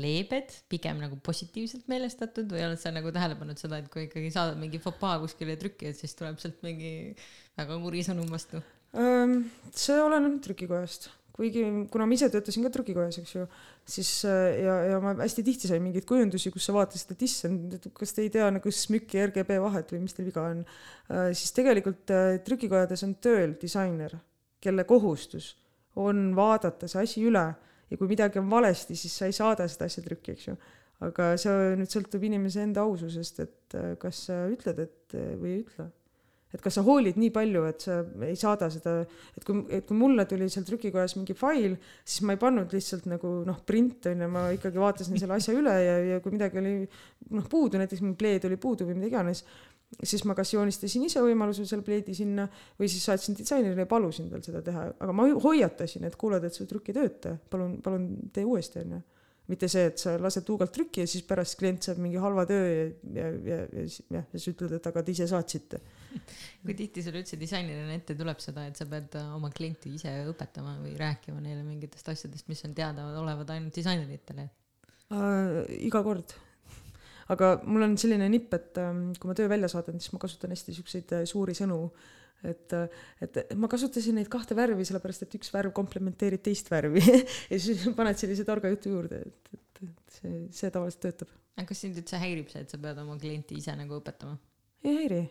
leebed, 0.00 0.50
pigem 0.70 0.98
nagu 1.02 1.16
positiivselt 1.22 1.86
meelestatud 1.90 2.50
või 2.50 2.64
oled 2.66 2.80
sa 2.82 2.90
nagu 2.94 3.12
tähele 3.14 3.36
pannud 3.38 3.60
seda, 3.60 3.78
et 3.78 3.90
kui 3.92 4.08
ikkagi 4.08 4.32
saadad 4.34 4.58
mingi 4.58 4.80
fopaa 4.82 5.20
kuskile 5.22 5.54
trükki, 5.60 5.92
et 5.92 6.00
siis 6.00 6.16
tuleb 6.18 6.40
sealt 6.42 6.64
mingi 6.66 7.12
väga 7.58 7.78
kuri 7.82 8.06
sõnum 8.06 8.30
vastu? 8.32 8.62
see 9.74 9.94
oleneb 9.98 10.36
trükikojast, 10.44 11.08
kuigi 11.34 11.64
kuna 11.90 12.04
ma 12.06 12.14
ise 12.14 12.28
töötasin 12.30 12.62
ka 12.62 12.70
trükikojas, 12.76 13.16
eks 13.24 13.32
ju, 13.34 13.46
siis 13.90 14.10
äh, 14.30 14.60
ja, 14.62 14.76
ja 14.92 15.00
ma 15.02 15.16
hästi 15.18 15.42
tihti 15.48 15.70
sain 15.70 15.82
mingeid 15.82 16.06
kujundusi, 16.06 16.52
kus 16.54 16.68
sa 16.68 16.76
vaatasid, 16.76 17.10
et 17.10 17.24
issand, 17.26 17.74
kas 17.98 18.14
te 18.14 18.22
ei 18.22 18.30
tea 18.34 18.46
nagu 18.54 18.70
SMÜK 18.70 19.16
ja 19.18 19.26
RGB 19.32 19.58
vahet 19.64 19.90
või 19.94 20.04
mis 20.04 20.14
teil 20.14 20.30
viga 20.30 20.46
on, 20.52 20.62
siis 21.34 21.50
tegelikult 21.56 22.14
äh, 22.14 22.36
trükikojades 22.46 23.02
on 23.06 23.16
tööl 23.18 23.56
disainer, 23.58 24.14
kelle 24.64 24.86
kohustus 24.88 25.54
on 26.00 26.30
vaadata 26.36 26.88
see 26.90 27.04
asi 27.06 27.26
üle 27.28 27.44
ja 27.90 27.98
kui 27.98 28.10
midagi 28.10 28.40
on 28.40 28.48
valesti, 28.50 28.96
siis 28.98 29.14
sa 29.18 29.28
ei 29.30 29.36
saada 29.36 29.68
seda 29.70 29.88
asja 29.90 30.02
trükki, 30.04 30.34
eks 30.34 30.48
ju. 30.48 30.56
aga 31.04 31.34
see 31.40 31.74
nüüd 31.78 31.90
sõltub 31.90 32.22
inimese 32.24 32.62
enda 32.64 32.84
aususest, 32.86 33.42
et 33.44 33.76
äh, 33.78 33.92
kas 34.00 34.24
sa 34.30 34.44
ütled, 34.50 34.80
et 34.86 35.18
äh, 35.18 35.34
või 35.38 35.56
ei 35.56 35.60
ütle 35.64 35.90
et 36.54 36.62
kas 36.62 36.76
sa 36.78 36.84
hoolid 36.86 37.16
nii 37.18 37.32
palju, 37.34 37.64
et 37.66 37.82
sa 37.82 37.96
ei 38.22 38.36
saada 38.38 38.68
seda, 38.70 39.00
et 39.34 39.46
kui, 39.46 39.64
et 39.74 39.86
kui 39.88 39.98
mulle 39.98 40.22
tuli 40.30 40.46
seal 40.52 40.66
trükikojas 40.68 41.16
mingi 41.18 41.34
fail, 41.34 41.74
siis 42.06 42.22
ma 42.26 42.36
ei 42.36 42.40
pannud 42.40 42.70
lihtsalt 42.74 43.08
nagu 43.10 43.32
noh, 43.46 43.58
print 43.66 44.06
on 44.12 44.22
ju, 44.22 44.28
ma 44.30 44.44
ikkagi 44.54 44.82
vaatasin 44.82 45.18
selle 45.18 45.38
asja 45.40 45.54
üle 45.56 45.74
ja, 45.82 45.96
ja 46.12 46.20
kui 46.22 46.34
midagi 46.36 46.60
oli 46.62 46.76
noh 47.34 47.48
puudu, 47.50 47.80
näiteks 47.82 48.04
mingi 48.04 48.20
pleed 48.20 48.46
oli 48.46 48.58
puudu 48.62 48.86
või 48.86 49.00
mida 49.00 49.10
iganes, 49.10 49.42
siis 50.02 50.24
ma 50.28 50.36
kas 50.38 50.54
joonistasin 50.54 51.06
ise 51.06 51.22
võimalusel 51.24 51.68
selle 51.68 51.86
pleedi 51.86 52.14
sinna 52.16 52.46
või 52.80 52.90
siis 52.90 53.04
saatsin 53.06 53.36
disainerile 53.38 53.86
ja 53.86 53.90
palusin 53.90 54.30
tal 54.32 54.42
seda 54.44 54.62
teha, 54.64 54.86
aga 54.98 55.16
ma 55.16 55.28
hoiatasin, 55.44 56.06
et 56.08 56.16
kuule, 56.20 56.42
et 56.42 56.56
see 56.56 56.68
trükk 56.70 56.90
ei 56.90 56.98
tööta, 56.98 57.36
palun, 57.50 57.78
palun 57.84 58.08
tee 58.34 58.46
uuesti 58.48 58.82
onju 58.84 59.02
mitte 59.50 59.68
see, 59.68 59.88
et 59.90 60.00
sa 60.00 60.14
lased 60.20 60.44
tuugalt 60.46 60.72
trükki 60.72 61.02
ja 61.02 61.10
siis 61.10 61.24
pärast 61.28 61.58
klient 61.60 61.84
saab 61.84 61.98
mingi 62.00 62.20
halva 62.20 62.46
töö 62.48 62.62
ja, 62.64 62.86
ja, 63.12 63.26
ja, 63.44 63.58
ja 63.76 63.82
ja 64.16 64.22
siis 64.32 64.54
ütled, 64.54 64.72
et 64.78 64.86
aga 64.88 65.02
te 65.04 65.12
ise 65.12 65.26
saatsite. 65.28 65.80
kui 66.64 66.76
tihti 66.78 67.04
sul 67.04 67.18
üldse 67.20 67.36
disainerina 67.40 67.92
ette 67.98 68.16
tuleb 68.16 68.40
seda, 68.40 68.64
et 68.70 68.80
sa 68.80 68.86
pead 68.88 69.18
oma 69.34 69.50
klienti 69.52 69.92
ise 69.98 70.14
õpetama 70.30 70.78
või 70.80 70.94
rääkima 71.00 71.42
neile 71.44 71.64
mingitest 71.66 72.08
asjadest, 72.14 72.48
mis 72.48 72.64
on 72.64 72.76
teadaolevad 72.78 73.52
ainult 73.56 73.76
disaineritele? 73.76 74.48
äh, 75.12 75.60
iga 75.90 76.00
kord. 76.06 76.32
Aga 77.32 77.54
mul 77.64 77.86
on 77.86 77.96
selline 78.00 78.28
nipp, 78.32 78.52
et 78.56 78.80
ähm, 78.82 79.06
kui 79.20 79.30
ma 79.30 79.36
töö 79.38 79.48
välja 79.50 79.70
saadan, 79.72 80.00
siis 80.02 80.12
ma 80.14 80.20
kasutan 80.22 80.54
hästi 80.54 80.76
siukseid 80.78 81.16
äh, 81.18 81.24
suuri 81.28 81.56
sõnu. 81.56 81.80
et, 82.44 82.74
et 83.24 83.38
ma 83.56 83.70
kasutasin 83.72 84.18
neid 84.18 84.28
kahte 84.28 84.56
värvi, 84.56 84.84
sellepärast 84.84 85.22
et 85.24 85.36
üks 85.38 85.48
värv 85.54 85.72
komplementeerib 85.76 86.42
teist 86.44 86.68
värvi 86.68 87.00
ja 87.52 87.60
siis 87.60 87.86
paned 87.96 88.18
sellise 88.20 88.44
targa 88.44 88.68
jutu 88.74 88.92
juurde, 88.92 89.22
et, 89.24 89.54
et, 89.54 89.80
et 89.86 90.18
see, 90.18 90.42
see 90.52 90.74
tavaliselt 90.74 91.06
töötab. 91.06 91.32
aga 91.56 91.70
kas 91.70 91.80
sind 91.86 91.96
üldse 92.02 92.20
häirib 92.20 92.52
see, 92.52 92.66
et 92.66 92.74
sa 92.74 92.80
pead 92.82 93.00
oma 93.00 93.16
klienti 93.22 93.56
ise 93.62 93.72
nagu 93.78 93.96
õpetama? 93.96 94.36
ei 94.84 94.98
häiri, 94.98 95.22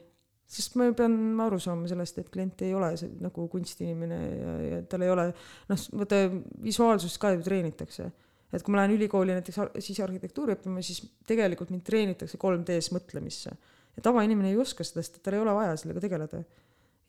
sest 0.50 0.80
ma 0.80 0.90
pean 0.98 1.16
aru 1.46 1.60
saama 1.62 1.90
sellest, 1.92 2.18
et 2.24 2.34
klient 2.34 2.66
ei 2.66 2.74
ole 2.74 2.90
see 2.98 3.14
nagu 3.22 3.46
kunstinimene 3.52 4.20
ja, 4.24 4.58
ja 4.72 4.82
tal 4.90 5.06
ei 5.06 5.14
ole 5.14 5.30
noh, 5.70 5.86
vaata 6.02 6.24
visuaalsust 6.66 7.22
ka 7.22 7.36
ju 7.36 7.46
treenitakse. 7.46 8.10
Et 8.54 8.64
kui 8.64 8.74
ma 8.74 8.84
lähen 8.84 8.96
ülikooli 8.98 9.34
näiteks 9.34 9.60
ar- 9.64 9.72
sisearhitektuuri 9.82 10.54
õppima, 10.58 10.84
siis 10.86 11.02
tegelikult 11.30 11.72
mind 11.74 11.86
treenitakse 11.88 12.38
3D-s 12.42 12.92
mõtlemisse 12.94 13.56
ja 13.96 14.04
tavainimene 14.06 14.52
ei 14.52 14.60
oska 14.62 14.86
seda, 14.86 15.04
sest 15.04 15.22
tal 15.26 15.38
ei 15.38 15.44
ole 15.44 15.56
vaja 15.56 15.74
sellega 15.80 16.04
tegeleda. 16.04 16.44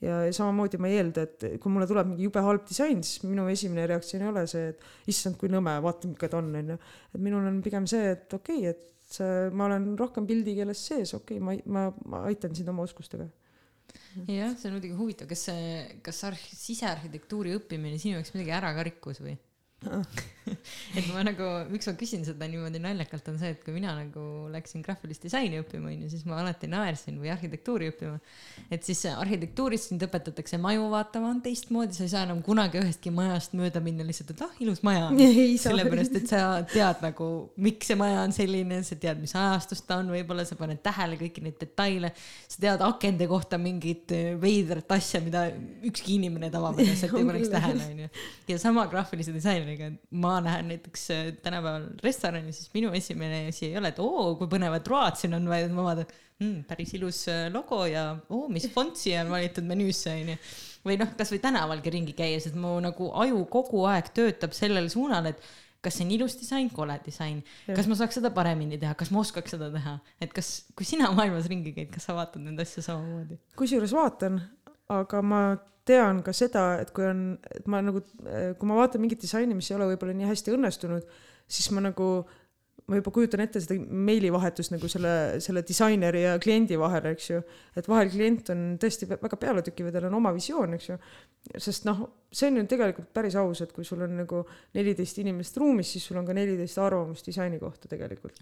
ja 0.04 0.16
samamoodi 0.36 0.76
ma 0.82 0.88
ei 0.90 0.98
eelda, 1.00 1.22
et 1.24 1.44
kui 1.62 1.72
mulle 1.72 1.86
tuleb 1.88 2.10
mingi 2.10 2.26
jube 2.26 2.42
halb 2.44 2.64
disain, 2.68 2.98
siis 3.06 3.22
minu 3.24 3.46
esimene 3.48 3.86
reaktsioon 3.88 4.24
ei 4.24 4.30
ole 4.32 4.42
see, 4.50 4.66
et 4.72 4.82
issand, 5.08 5.38
kui 5.40 5.48
nõme, 5.48 5.76
vaata, 5.84 6.10
milline 6.10 6.30
ta 6.32 6.40
on, 6.40 6.50
onju. 6.60 6.76
et 7.14 7.22
minul 7.24 7.46
on 7.48 7.62
pigem 7.64 7.86
see, 7.88 8.10
et 8.12 8.36
okei 8.36 8.66
okay,, 8.68 8.74
et 8.74 9.54
ma 9.54 9.68
olen 9.68 9.94
rohkem 9.96 10.26
pildikeeles 10.28 10.82
sees, 10.90 11.14
okei 11.16 11.38
okay,, 11.38 11.62
ma, 11.64 11.86
ma, 11.88 12.10
ma 12.10 12.22
aitan 12.28 12.52
sind 12.56 12.68
oma 12.72 12.84
oskustega. 12.84 13.30
jah, 14.26 14.52
see 14.58 14.68
on 14.68 14.76
muidugi 14.76 14.98
huvitav, 14.98 15.30
kas 15.30 15.46
see, 15.48 15.72
kas 16.04 16.20
arh-, 16.28 16.46
sisearhitektuuri 16.58 17.56
õppimine 17.60 17.96
sinu 18.02 18.18
jaoks 18.18 18.34
midagi 18.36 18.56
ära 18.58 18.74
ka 18.76 18.84
rikkus 18.90 19.22
või? 19.24 19.38
et 20.98 21.06
ma 21.08 21.22
nagu, 21.24 21.46
miks 21.70 21.88
ma 21.88 21.94
küsin 21.98 22.24
seda 22.26 22.46
niimoodi 22.50 22.80
naljakalt, 22.82 23.28
on 23.32 23.38
see, 23.40 23.52
et 23.54 23.62
kui 23.64 23.74
mina 23.76 23.94
nagu 23.96 24.24
läksin 24.52 24.82
graafilist 24.84 25.24
disaini 25.24 25.60
õppima, 25.62 25.88
onju, 25.92 26.10
siis 26.12 26.24
ma 26.28 26.38
alati 26.42 26.68
naersin 26.70 27.16
või 27.20 27.30
arhitektuuri 27.32 27.88
õppima. 27.92 28.18
et 28.72 28.84
siis 28.84 29.04
arhitektuuris 29.10 29.88
sind 29.90 30.04
õpetatakse 30.04 30.58
maju 30.60 30.90
vaatama 30.92 31.32
teistmoodi, 31.44 31.96
sa 31.96 32.04
ei 32.04 32.12
saa 32.12 32.24
enam 32.28 32.42
kunagi 32.44 32.80
ühestki 32.82 33.12
majast 33.14 33.56
mööda 33.56 33.80
minna 33.84 34.06
lihtsalt, 34.06 34.34
et 34.34 34.44
ah, 34.44 34.52
ilus 34.64 34.82
maja 34.86 35.06
on. 35.08 35.22
sellepärast, 35.64 36.18
et 36.20 36.28
sa 36.32 36.42
tead 36.70 37.04
nagu, 37.04 37.30
miks 37.64 37.92
see 37.92 37.98
maja 38.00 38.20
on 38.26 38.36
selline, 38.36 38.82
sa 38.86 38.98
tead, 39.00 39.20
mis 39.22 39.34
ajastust 39.38 39.88
ta 39.88 40.00
on, 40.02 40.12
võib-olla 40.12 40.44
sa 40.48 40.58
paned 40.60 40.82
tähele 40.84 41.18
kõiki 41.20 41.44
neid 41.44 41.58
detaile. 41.60 42.12
sa 42.48 42.60
tead 42.66 42.84
akende 42.84 43.28
kohta 43.30 43.60
mingit 43.60 44.12
veidrat 44.40 44.92
asja, 44.98 45.22
mida 45.24 45.46
ükski 45.84 46.18
inimene 46.18 46.52
tavapäraselt 46.52 47.14
ei 47.14 47.20
On 47.24 47.30
paneks 47.30 47.48
tähele, 47.52 47.84
onju. 47.94 48.08
ja 48.50 48.60
sama 48.60 48.84
graafilise 48.90 49.32
disaineriga, 49.74 49.90
ma 50.10 50.38
lähen 50.42 50.68
näiteks 50.72 51.04
eh, 51.10 51.32
tänapäeval 51.42 51.88
restorani, 52.02 52.52
siis 52.52 52.70
minu 52.74 52.92
esimene 52.94 53.48
asi 53.48 53.66
ei 53.70 53.78
ole, 53.78 53.90
et 53.92 53.98
oo, 54.02 54.34
kui 54.38 54.48
põnevad 54.50 54.86
road 54.88 55.18
siin 55.18 55.34
on, 55.34 55.48
vaid 55.48 55.72
ma 55.74 55.88
vaatan 55.88 56.06
mm,, 56.40 56.62
päris 56.68 56.94
ilus 56.98 57.26
eh, 57.28 57.48
logo 57.52 57.84
ja 57.86 58.12
oo, 58.30 58.48
mis 58.52 58.68
font 58.72 58.96
siia 58.96 59.24
on 59.24 59.32
valitud 59.34 59.66
menüüsse, 59.66 60.14
onju 60.20 60.38
või 60.84 60.98
noh, 61.00 61.12
kasvõi 61.16 61.40
tänavalgi 61.40 61.92
ringi 61.94 62.14
käies, 62.16 62.50
et 62.50 62.56
mu 62.60 62.76
nagu 62.84 63.10
aju 63.22 63.44
kogu 63.52 63.86
aeg 63.88 64.10
töötab 64.16 64.52
sellel 64.56 64.90
suunal, 64.92 65.30
et 65.32 65.40
kas 65.84 65.98
see 65.98 66.06
on 66.06 66.12
ilus 66.16 66.36
disain, 66.40 66.68
kole 66.72 66.96
disain, 67.04 67.42
kas 67.68 67.88
ma 67.88 67.96
saaks 67.96 68.16
seda 68.18 68.30
paremini 68.32 68.78
teha, 68.80 68.94
kas 68.96 69.10
ma 69.12 69.20
oskaks 69.20 69.56
seda 69.56 69.70
teha, 69.72 69.98
et 70.20 70.32
kas, 70.32 70.66
kui 70.76 70.88
sina 70.88 71.10
maailmas 71.12 71.48
ringi 71.52 71.74
käid, 71.76 71.90
kas 71.92 72.08
sa 72.08 72.16
vaatad 72.16 72.44
neid 72.44 72.60
asju 72.64 72.84
samamoodi? 72.84 73.36
kusjuures 73.60 73.92
vaatan, 73.96 74.40
aga 74.92 75.20
ma 75.24 75.40
tean 75.88 76.22
ka 76.24 76.32
seda, 76.36 76.68
et 76.82 76.94
kui 76.96 77.06
on, 77.08 77.26
et 77.52 77.66
ma 77.70 77.82
nagu, 77.84 78.00
kui 78.58 78.70
ma 78.70 78.80
vaatan 78.80 79.04
mingit 79.04 79.20
disaini, 79.24 79.56
mis 79.56 79.68
ei 79.70 79.78
ole 79.78 79.92
võib-olla 79.92 80.16
nii 80.16 80.30
hästi 80.30 80.54
õnnestunud, 80.56 81.04
siis 81.50 81.68
ma 81.76 81.82
nagu, 81.84 82.08
ma 82.88 82.98
juba 82.98 83.12
kujutan 83.16 83.40
ette 83.44 83.60
seda 83.64 83.76
meilivahetust 83.80 84.74
nagu 84.74 84.88
selle, 84.92 85.12
selle 85.44 85.62
disaineri 85.64 86.24
ja 86.24 86.34
kliendi 86.40 86.76
vahel, 86.80 87.06
eks 87.12 87.28
ju. 87.30 87.38
et 87.76 87.86
vahel 87.88 88.10
klient 88.12 88.50
on 88.52 88.64
tõesti 88.80 89.08
vä- 89.08 89.20
väga 89.22 89.38
pealetükkiv 89.40 89.88
ja 89.88 89.94
tal 89.94 90.08
on 90.10 90.18
oma 90.20 90.32
visioon, 90.36 90.76
eks 90.76 90.90
ju. 90.90 90.98
sest 91.66 91.88
noh, 91.88 92.02
see 92.32 92.50
on 92.50 92.60
ju 92.60 92.66
tegelikult 92.72 93.08
päris 93.16 93.36
aus, 93.40 93.62
et 93.64 93.72
kui 93.76 93.88
sul 93.88 94.04
on 94.04 94.16
nagu 94.20 94.42
neliteist 94.76 95.20
inimest 95.20 95.56
ruumis, 95.60 95.94
siis 95.96 96.08
sul 96.10 96.20
on 96.20 96.28
ka 96.28 96.36
neliteist 96.36 96.80
arvamust 96.80 97.28
disaini 97.28 97.60
kohta 97.60 97.88
tegelikult. 97.92 98.40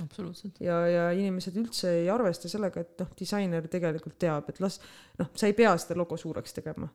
ja, 0.62 0.80
ja 0.90 1.07
inimesed 1.14 1.59
üldse 1.62 1.95
ei 2.03 2.11
arvesta 2.11 2.51
sellega, 2.51 2.82
et 2.82 3.03
noh, 3.03 3.14
disainer 3.18 3.70
tegelikult 3.70 4.18
teab, 4.26 4.51
et 4.51 4.62
las 4.62 4.78
noh, 5.22 5.30
sa 5.34 5.51
ei 5.51 5.59
pea 5.59 5.74
seda 5.78 5.99
logo 5.99 6.18
suureks 6.18 6.59
tegema. 6.59 6.90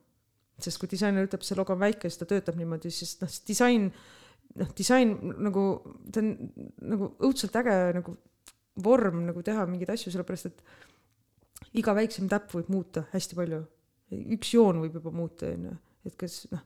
Sest 0.62 0.80
kui 0.82 0.90
disainer 0.90 1.28
ütleb, 1.28 1.44
see 1.46 1.58
logo 1.58 1.76
on 1.76 1.82
väike, 1.82 2.10
siis 2.10 2.22
ta 2.22 2.28
töötab 2.30 2.58
niimoodi, 2.58 2.92
sest 2.94 3.22
noh, 3.22 3.34
disain, 3.48 3.90
noh, 4.58 4.72
disain 4.78 5.14
nagu 5.46 5.66
ta 6.14 6.24
on 6.24 6.32
nagu 6.94 7.12
õudselt 7.28 7.58
äge 7.62 7.78
nagu 8.00 8.16
vorm 8.84 9.24
nagu 9.26 9.42
teha 9.46 9.66
mingeid 9.70 9.92
asju, 9.94 10.14
sellepärast 10.14 10.50
et 10.52 11.78
iga 11.82 11.94
väiksem 11.98 12.30
täpp 12.32 12.54
võib 12.54 12.70
muuta 12.74 13.08
hästi 13.14 13.38
palju. 13.38 13.64
üks 14.38 14.54
joon 14.54 14.82
võib 14.84 14.98
juba 15.00 15.12
muuta, 15.12 15.50
onju, 15.52 15.74
et 16.08 16.16
kas 16.20 16.46
noh, 16.54 16.62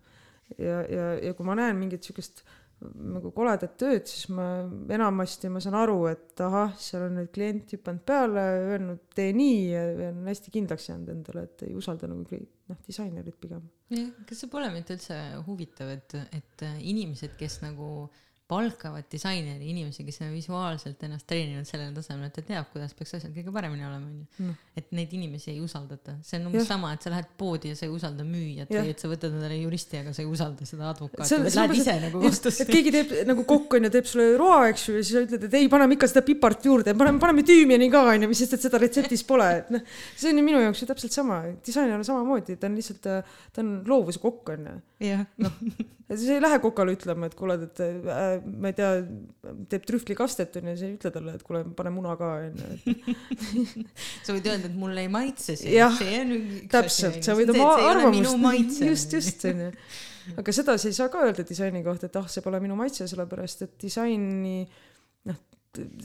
ja, 0.57 0.81
ja, 0.85 1.05
ja 1.27 1.33
kui 1.37 1.47
ma 1.47 1.55
näen 1.57 1.79
mingit 1.79 2.05
siukest 2.05 2.43
nagu 2.81 3.31
koledat 3.35 3.75
tööd, 3.79 4.07
siis 4.09 4.29
ma 4.33 4.47
enamasti 4.93 5.51
ma 5.53 5.61
saan 5.63 5.77
aru, 5.81 5.99
et 6.11 6.41
ahah, 6.45 6.73
seal 6.81 7.05
on 7.07 7.19
nüüd 7.19 7.29
klient 7.33 7.75
hüpanud 7.75 8.03
peale, 8.07 8.45
öelnud 8.71 9.03
tee 9.15 9.29
nii 9.37 9.59
ja, 9.69 9.83
ja 9.99 10.09
on 10.13 10.25
hästi 10.29 10.53
kindlaks 10.55 10.89
jäänud 10.89 11.13
endale, 11.13 11.45
et 11.49 11.65
ei 11.67 11.75
usalda 11.77 12.09
nagu 12.09 12.41
noh, 12.71 12.81
disainerit 12.87 13.37
pigem. 13.41 13.67
jah, 13.93 14.09
kas 14.27 14.43
see 14.43 14.51
pole 14.51 14.71
mitte 14.73 14.97
üldse 14.97 15.19
huvitav, 15.47 15.93
et, 15.93 16.17
et 16.41 16.65
inimesed, 16.79 17.37
kes 17.39 17.61
nagu 17.65 18.09
palkavad 18.51 19.05
disaineri, 19.11 19.69
inimesi, 19.71 20.03
kes 20.03 20.19
on 20.25 20.33
visuaalselt 20.35 21.03
ennast 21.07 21.23
treeninud 21.29 21.67
sellele 21.67 21.93
tasemele, 21.95 22.27
et 22.27 22.35
ta 22.35 22.43
teab, 22.43 22.67
kuidas 22.73 22.91
peaks 22.97 23.15
asjad 23.15 23.31
kõige 23.35 23.53
paremini 23.55 23.85
olema, 23.87 24.09
onju. 24.11 24.55
et 24.77 24.89
neid 24.97 25.13
inimesi 25.15 25.53
ei 25.53 25.61
usaldata, 25.63 26.17
see 26.27 26.39
on 26.41 26.49
umbes 26.49 26.67
sama, 26.67 26.91
et 26.95 27.05
sa 27.05 27.13
lähed 27.13 27.29
poodi 27.39 27.71
ja 27.71 27.77
sa 27.79 27.87
ei 27.87 27.93
usalda 27.95 28.25
müüjat 28.27 28.73
ja. 28.73 28.83
või 28.83 28.91
et 28.91 29.03
sa 29.03 29.11
võtad 29.11 29.31
endale 29.31 29.59
juristi, 29.61 30.01
aga 30.01 30.11
sa 30.15 30.23
ei 30.23 30.27
usalda 30.27 30.67
seda 30.67 30.89
advokaati, 30.91 31.39
lähed 31.47 31.75
ise 31.77 31.95
nagu 32.03 32.23
kohtusse. 32.25 32.65
et 32.65 32.73
keegi 32.75 32.93
teeb 32.97 33.15
nagu 33.29 33.47
kokk 33.53 33.77
onju, 33.79 33.93
teeb 33.95 34.11
sulle 34.11 34.27
roa, 34.41 34.59
eks 34.73 34.85
ju, 34.89 34.97
ja 34.99 35.05
siis 35.05 35.15
sa 35.15 35.23
ütled, 35.29 35.47
et 35.47 35.57
ei, 35.61 35.71
paneme 35.71 35.95
ikka 35.95 36.11
seda 36.11 36.25
pipart 36.27 36.67
juurde, 36.67 36.97
paneme, 36.99 37.23
paneme 37.23 37.47
tüümiani 37.47 37.87
ka 37.93 38.03
onju, 38.17 38.31
mis 38.33 38.43
sest, 38.43 38.59
et 38.59 38.67
seda 38.67 38.83
retseptis 38.83 39.23
pole, 39.27 39.47
et 39.61 39.71
noh, 39.77 39.87
see 40.11 40.33
on 40.33 40.43
ju 40.43 40.45
minu 40.49 40.59
jaoks 40.65 40.83
ju 40.83 40.91
täpselt 40.91 41.15
sama, 41.15 41.39
disainer 41.63 41.95
on 41.95 42.05
samamoodi, 42.07 42.59
ta 42.59 42.67
on 42.67 42.75
lihtsalt, 42.81 43.07
ta 43.55 43.63
on 43.63 43.73
loovuse 43.87 44.19
kokk 44.19 44.57
onju. 44.57 44.77
jah, 45.07 45.23
noh 45.39 45.55
et 46.11 46.19
sa 46.19 46.35
ei 46.35 46.43
lähe 46.43 46.59
kokale 46.63 46.93
ütlema, 46.95 47.29
et 47.29 47.35
kuule, 47.39 47.55
et 47.67 47.81
äh, 47.85 48.43
ma 48.43 48.71
ei 48.71 48.75
tea, 48.77 48.89
teeb 49.71 49.85
trühvlikastet 49.87 50.57
onju, 50.59 50.75
sa 50.79 50.87
ei 50.87 50.95
ütle 50.97 51.11
talle, 51.15 51.35
et 51.39 51.45
kuule, 51.47 51.63
pane 51.77 51.93
muna 51.95 52.17
ka 52.19 52.33
onju. 52.49 52.95
sa 54.25 54.35
võid 54.35 54.49
öelda, 54.51 54.67
et 54.67 54.77
mulle 54.77 55.05
ei 55.05 55.11
maitse 55.11 55.55
see. 55.59 55.77
üks 55.79 56.71
täpselt, 56.71 57.21
sa 57.25 57.37
võid 57.37 57.53
oma 57.55 57.71
arvamust, 57.93 58.81
just, 58.89 59.15
just 59.15 59.47
onju. 59.47 59.71
aga 60.41 60.55
sedasi 60.59 60.91
ei 60.91 60.99
saa 60.99 61.09
ka 61.13 61.23
öelda 61.29 61.47
disaini 61.47 61.83
kohta, 61.85 62.11
et 62.11 62.19
ah, 62.19 62.27
see 62.31 62.43
pole 62.45 62.59
minu 62.63 62.77
maitse, 62.79 63.07
sellepärast 63.09 63.65
et 63.67 63.75
disaini 63.81 64.59
noh, 65.31 65.41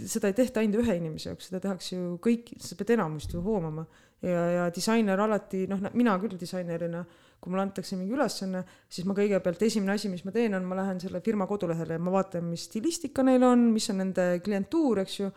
seda 0.07 0.31
ei 0.31 0.39
tehta 0.39 0.63
ainult 0.63 0.85
ühe 0.85 0.99
inimese 1.01 1.33
jaoks, 1.33 1.51
seda 1.51 1.61
tehakse 1.67 1.97
ju 1.99 2.17
kõik, 2.23 2.55
sa 2.63 2.79
pead 2.79 2.95
enamust 2.97 3.35
ju 3.35 3.43
hoomama 3.45 3.85
ja, 4.23 4.43
ja 4.61 4.67
disainer 4.75 5.21
alati 5.21 5.67
noh, 5.71 5.83
mina 5.99 6.17
küll 6.23 6.39
disainerina 6.41 7.03
kui 7.41 7.53
mulle 7.53 7.67
antakse 7.67 7.97
mingi 7.99 8.15
ülesanne, 8.17 8.63
siis 8.91 9.07
ma 9.07 9.15
kõigepealt 9.17 9.61
esimene 9.67 9.95
asi, 9.95 10.09
mis 10.11 10.25
ma 10.27 10.33
teen, 10.35 10.55
on 10.57 10.65
ma 10.67 10.79
lähen 10.79 11.01
selle 11.03 11.21
firma 11.25 11.47
kodulehele 11.49 11.99
ja 11.99 12.03
ma 12.03 12.15
vaatan, 12.15 12.47
mis 12.49 12.65
stilistika 12.71 13.25
neil 13.27 13.45
on, 13.47 13.67
mis 13.75 13.89
on 13.93 14.01
nende 14.01 14.25
klientuur, 14.45 15.03
eks 15.05 15.19
ju, 15.21 15.31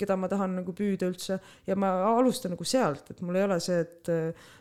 keda 0.00 0.16
ma 0.20 0.30
tahan 0.30 0.58
nagu 0.60 0.74
püüda 0.76 1.08
üldse 1.10 1.38
ja 1.68 1.76
ma 1.78 1.92
alustan 2.10 2.54
nagu 2.56 2.66
sealt, 2.68 3.12
et 3.14 3.22
mul 3.24 3.38
ei 3.38 3.46
ole 3.46 3.60
see, 3.64 3.80
et 3.84 4.12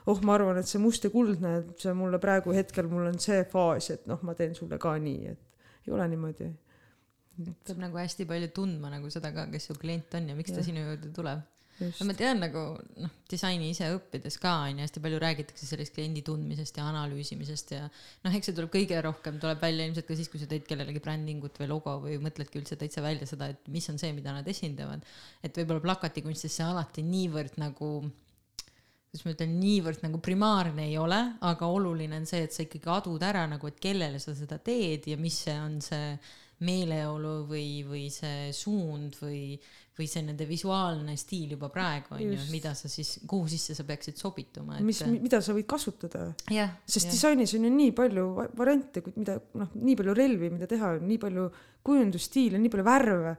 oh, 0.08 0.22
ma 0.24 0.38
arvan, 0.38 0.62
et 0.62 0.70
see 0.70 0.82
must 0.82 1.08
ja 1.08 1.12
kuldne, 1.14 1.56
et 1.64 1.86
see 1.86 1.96
mulle 1.98 2.22
praegu 2.24 2.56
hetkel 2.56 2.92
mul 2.92 3.10
on 3.10 3.18
see 3.22 3.42
faas, 3.52 3.90
et 3.96 4.06
noh, 4.10 4.22
ma 4.24 4.38
teen 4.38 4.54
sulle 4.58 4.80
ka 4.82 4.94
nii, 5.02 5.34
et 5.34 5.88
ei 5.88 5.96
ole 5.96 6.08
niimoodi. 6.14 6.52
peab 7.66 7.80
nagu 7.82 7.98
hästi 7.98 8.30
palju 8.30 8.52
tundma 8.54 8.94
nagu 8.94 9.10
seda 9.12 9.34
ka, 9.34 9.50
kes 9.52 9.72
su 9.72 9.76
klient 9.82 10.14
on 10.20 10.30
ja 10.30 10.38
miks 10.38 10.54
ja. 10.54 10.60
ta 10.60 10.68
sinu 10.70 10.86
juurde 10.86 11.10
tuleb 11.16 11.42
no 11.82 12.08
ma 12.08 12.16
tean 12.18 12.42
nagu 12.44 12.64
noh, 13.02 13.14
disaini 13.30 13.72
ise 13.74 13.90
õppides 13.96 14.38
ka 14.42 14.54
on 14.68 14.80
ju 14.80 14.86
hästi 14.86 15.04
palju 15.04 15.20
räägitakse 15.24 15.68
sellest 15.68 15.96
kliendi 15.96 16.24
tundmisest 16.26 16.78
ja 16.80 16.88
analüüsimisest 16.92 17.74
ja 17.76 17.84
noh, 17.88 18.34
eks 18.34 18.50
see 18.50 18.58
tuleb 18.58 18.74
kõige 18.74 19.00
rohkem 19.06 19.40
tuleb 19.42 19.62
välja 19.64 19.88
ilmselt 19.88 20.08
ka 20.10 20.18
siis, 20.20 20.30
kui 20.32 20.42
sa 20.42 20.50
teed 20.50 20.68
kellelegi 20.70 21.02
brändingut 21.04 21.58
või 21.62 21.70
logo 21.72 21.98
või 22.06 22.20
mõtledki 22.24 22.62
üldse 22.62 22.78
täitsa 22.80 23.04
välja 23.06 23.30
seda, 23.30 23.50
et 23.54 23.72
mis 23.74 23.90
on 23.90 24.02
see, 24.02 24.14
mida 24.16 24.36
nad 24.36 24.48
esindavad. 24.50 25.06
et 25.44 25.58
võib-olla 25.58 25.88
plakatikunstis 25.88 26.60
see 26.60 26.68
alati 26.68 27.06
niivõrd 27.08 27.58
nagu 27.62 27.96
kuidas 29.14 29.28
ma 29.28 29.34
ütlen, 29.36 29.52
niivõrd 29.62 30.00
nagu 30.02 30.18
primaarne 30.26 30.88
ei 30.90 30.96
ole, 30.98 31.20
aga 31.46 31.68
oluline 31.70 32.18
on 32.18 32.24
see, 32.26 32.48
et 32.48 32.54
sa 32.56 32.64
ikkagi 32.66 32.90
adud 32.90 33.22
ära 33.22 33.44
nagu, 33.46 33.70
et 33.70 33.78
kellele 33.82 34.18
sa 34.22 34.34
seda 34.34 34.58
teed 34.58 35.06
ja 35.12 35.20
mis 35.22 35.38
see 35.46 35.54
on 35.62 35.78
see 35.86 36.16
meeleolu 36.66 37.44
või, 37.50 37.84
või 37.86 38.08
see 38.14 38.50
suund 38.56 39.18
või 39.22 39.60
või 39.94 40.08
see 40.10 40.24
nende 40.26 40.46
visuaalne 40.50 41.14
stiil 41.20 41.54
juba 41.54 41.70
praegu 41.74 42.16
on 42.16 42.24
ju, 42.24 42.38
mida 42.50 42.74
sa 42.78 42.90
siis, 42.90 43.20
kuhu 43.30 43.46
sisse 43.52 43.76
sa 43.78 43.86
peaksid 43.86 44.18
sobituma 44.18 44.80
et.... 44.80 44.86
mis, 44.88 45.04
mida 45.22 45.42
sa 45.44 45.54
võid 45.54 45.68
kasutada. 45.70 46.26
sest 46.50 47.10
ja. 47.10 47.14
disainis 47.14 47.54
on 47.58 47.68
ju 47.68 47.74
nii 47.76 47.94
palju 47.98 48.26
variante, 48.58 49.04
mida 49.14 49.38
noh, 49.60 49.70
nii 49.78 49.98
palju 50.00 50.16
relvi, 50.18 50.50
mida 50.56 50.70
teha, 50.70 50.96
nii 51.02 51.20
palju 51.22 51.48
kujundusstiile, 51.86 52.62
nii 52.62 52.74
palju 52.74 52.88
värve. 52.88 53.36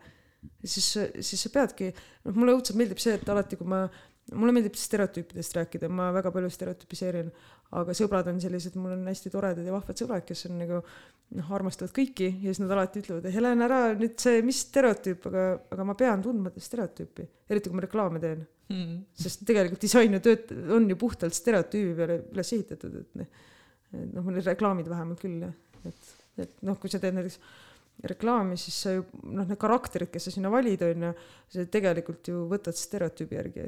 siis, 0.62 0.90
siis 1.24 1.46
sa 1.46 1.50
peadki, 1.50 1.90
noh, 2.28 2.36
mulle 2.38 2.54
õudselt 2.54 2.78
meeldib 2.78 3.02
see, 3.02 3.16
et 3.18 3.34
alati, 3.34 3.58
kui 3.58 3.68
ma, 3.74 3.82
mulle 4.32 4.54
meeldib 4.54 4.78
stereotüüpidest 4.78 5.58
rääkida, 5.58 5.90
ma 5.90 6.12
väga 6.14 6.30
palju 6.34 6.52
stereotüpiseerin, 6.54 7.32
aga 7.80 7.94
sõbrad 7.96 8.28
on 8.30 8.40
sellised, 8.42 8.76
mul 8.80 8.94
on 8.94 9.08
hästi 9.08 9.30
toredad 9.32 9.66
ja 9.66 9.74
vahvad 9.74 9.98
sõbrad, 9.98 10.24
kes 10.26 10.46
on 10.48 10.58
nagu 10.60 10.80
noh, 10.80 11.52
armastavad 11.56 11.94
kõiki 11.96 12.28
ja 12.30 12.52
siis 12.52 12.60
nad 12.62 12.74
alati 12.74 13.02
ütlevad, 13.02 13.28
Helen, 13.34 13.64
ära 13.66 13.80
nüüd 13.98 14.16
see, 14.22 14.42
mis 14.46 14.62
stereotüüp, 14.66 15.28
aga, 15.30 15.46
aga 15.74 15.86
ma 15.88 15.96
pean 15.98 16.22
tundma 16.24 16.52
stereotüüpi, 16.54 17.26
eriti 17.50 17.70
kui 17.72 17.78
ma 17.78 17.86
reklaame 17.86 18.22
teen. 18.22 18.44
Mm.. 18.64 19.02
sest 19.20 19.42
tegelikult 19.44 19.82
disain 19.84 20.16
ju 20.16 20.22
tööt-, 20.24 20.54
on 20.72 20.86
ju 20.88 20.96
puhtalt 20.96 21.36
stereotüübi 21.36 21.96
peale 21.98 22.14
üles 22.32 22.52
ehitatud, 22.56 22.94
et 23.02 23.18
noh, 23.20 23.42
noh, 24.14 24.30
reklaamid 24.38 24.88
vähemalt 24.88 25.20
küll 25.20 25.42
jah, 25.44 25.52
et, 25.84 26.12
et 26.40 26.54
noh, 26.64 26.78
kui 26.80 26.88
sa 26.88 27.00
teed 27.02 27.18
näiteks 27.18 27.36
reklaami, 28.08 28.56
siis 28.58 28.78
sa 28.86 28.94
ju 28.94 29.04
noh, 29.20 29.44
need 29.44 29.60
karakterid, 29.60 30.08
kes 30.14 30.30
sa 30.30 30.32
sinna 30.32 30.52
valid, 30.52 30.80
on 30.86 31.10
ju, 31.10 31.12
sa 31.52 31.66
tegelikult 31.76 32.32
ju 32.32 32.46
võtad 32.50 32.78
stereotüübi 32.78 33.38
järgi, 33.42 33.66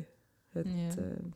et 0.56 0.72
yeah 0.72 1.34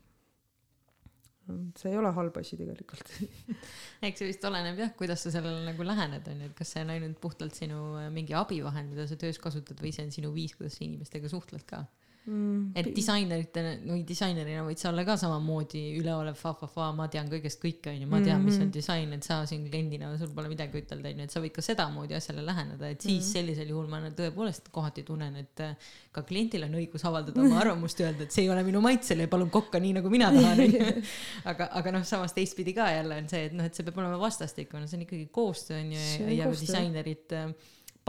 see 1.79 1.93
ei 1.93 1.99
ole 2.01 2.13
halb 2.17 2.37
asi 2.41 2.59
tegelikult. 2.59 3.13
Eks 4.07 4.23
see 4.23 4.31
vist 4.31 4.45
oleneb 4.49 4.81
jah, 4.81 4.93
kuidas 4.99 5.25
sa 5.27 5.33
sellele 5.35 5.65
nagu 5.67 5.87
lähened, 5.87 6.29
on 6.33 6.45
ju, 6.45 6.51
et 6.51 6.59
kas 6.59 6.75
see 6.75 6.85
on 6.85 6.93
ainult 6.95 7.21
puhtalt 7.23 7.57
sinu 7.57 7.81
äh, 8.01 8.11
mingi 8.15 8.37
abivahend, 8.39 8.93
mida 8.95 9.09
sa 9.11 9.19
töös 9.21 9.41
kasutad 9.43 9.81
või 9.83 9.95
see 9.97 10.07
on 10.09 10.15
sinu 10.15 10.33
viis, 10.35 10.57
kuidas 10.59 10.79
sa 10.79 10.87
inimestega 10.87 11.33
suhtled 11.33 11.67
ka 11.69 11.85
mm.. 12.27 12.73
et 12.79 12.91
disaineritena 12.95 13.73
või 13.87 14.03
disainerina 14.07 14.65
võid 14.67 14.81
sa 14.81 14.91
olla 14.91 15.05
ka 15.07 15.17
samamoodi 15.21 15.83
üleolev 15.99 16.37
fa-fa-fa, 16.39 16.91
ma 16.97 17.07
tean 17.13 17.31
kõigest 17.31 17.61
kõike 17.63 17.93
onju, 17.95 18.09
ma 18.11 18.21
tean, 18.25 18.43
mis 18.45 18.59
on 18.59 18.67
mhm. 18.67 18.75
disain, 18.75 19.15
et 19.17 19.27
sa 19.27 19.41
siin 19.49 19.65
kliendina, 19.69 20.13
sul 20.21 20.33
pole 20.37 20.51
midagi 20.53 20.83
ütelda 20.83 21.13
onju, 21.13 21.27
et 21.27 21.35
sa 21.35 21.43
võid 21.45 21.55
ka 21.57 21.65
sedamoodi 21.65 22.19
asjale 22.19 22.45
läheneda, 22.47 22.93
et 22.93 23.07
siis 23.07 23.23
mm. 23.23 23.31
sellisel 23.31 23.73
juhul 23.73 23.89
ma 23.91 24.03
tõepoolest 24.17 24.71
kohati 24.75 25.05
tunnen, 25.07 25.41
et 25.41 25.65
äh, 25.65 25.91
ka 26.15 26.25
kliendil 26.29 26.67
on 26.69 26.79
õigus 26.81 27.07
avaldada 27.09 27.45
oma 27.45 27.61
arvamust, 27.65 28.05
öelda, 28.05 28.27
et 28.27 28.37
see 28.37 28.47
ei 28.47 28.53
ole 28.53 28.65
minu 28.67 28.83
maitsele 28.85 29.27
ja 29.27 29.33
palun 29.33 29.53
kokka 29.53 29.81
nii 29.83 29.97
nagu 30.01 30.13
mina 30.13 30.31
tahan 30.35 30.65
onju. 30.67 30.95
aga, 31.51 31.71
aga 31.81 31.97
noh, 31.97 32.07
samas 32.09 32.37
teistpidi 32.37 32.77
ka 32.77 32.91
jälle 32.93 33.21
on 33.23 33.29
see, 33.33 33.49
et 33.51 33.57
noh, 33.57 33.67
et 33.67 33.77
see 33.77 33.87
peab 33.87 34.01
olema 34.03 34.21
vastastikune, 34.21 34.89
see 34.91 35.01
on 35.01 35.07
ikkagi 35.09 35.29
koostöö 35.35 35.81
onju 35.81 36.01
ja, 36.01 36.33
ja 36.43 36.55
disainerid 36.55 37.37
äh, 37.37 37.53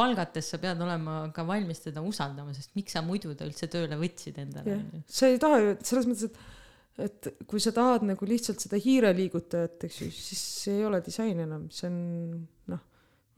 palgates 0.01 0.49
sa 0.53 0.59
pead 0.61 0.81
olema 0.81 1.21
ka 1.35 1.45
valmis 1.47 1.83
teda 1.85 2.03
usaldama, 2.05 2.55
sest 2.57 2.73
miks 2.77 2.97
sa 2.97 3.05
muidu 3.05 3.35
ta 3.37 3.47
üldse 3.47 3.69
tööle 3.71 3.99
võtsid 4.01 4.41
endale. 4.41 4.81
sa 5.07 5.29
ei 5.29 5.39
taha 5.41 5.61
ju, 5.61 5.77
selles 5.85 6.09
mõttes, 6.09 6.31
et 6.31 6.59
et 6.99 7.29
kui 7.47 7.61
sa 7.63 7.71
tahad 7.75 8.03
nagu 8.05 8.27
lihtsalt 8.27 8.61
seda 8.63 8.79
hiireliigutajat, 8.81 9.87
eks 9.87 10.01
ju, 10.03 10.09
siis 10.13 10.41
see 10.65 10.79
ei 10.79 10.85
ole 10.87 11.01
disain 11.05 11.39
enam, 11.39 11.67
see 11.73 11.87
on 11.87 11.97
noh, 12.71 12.83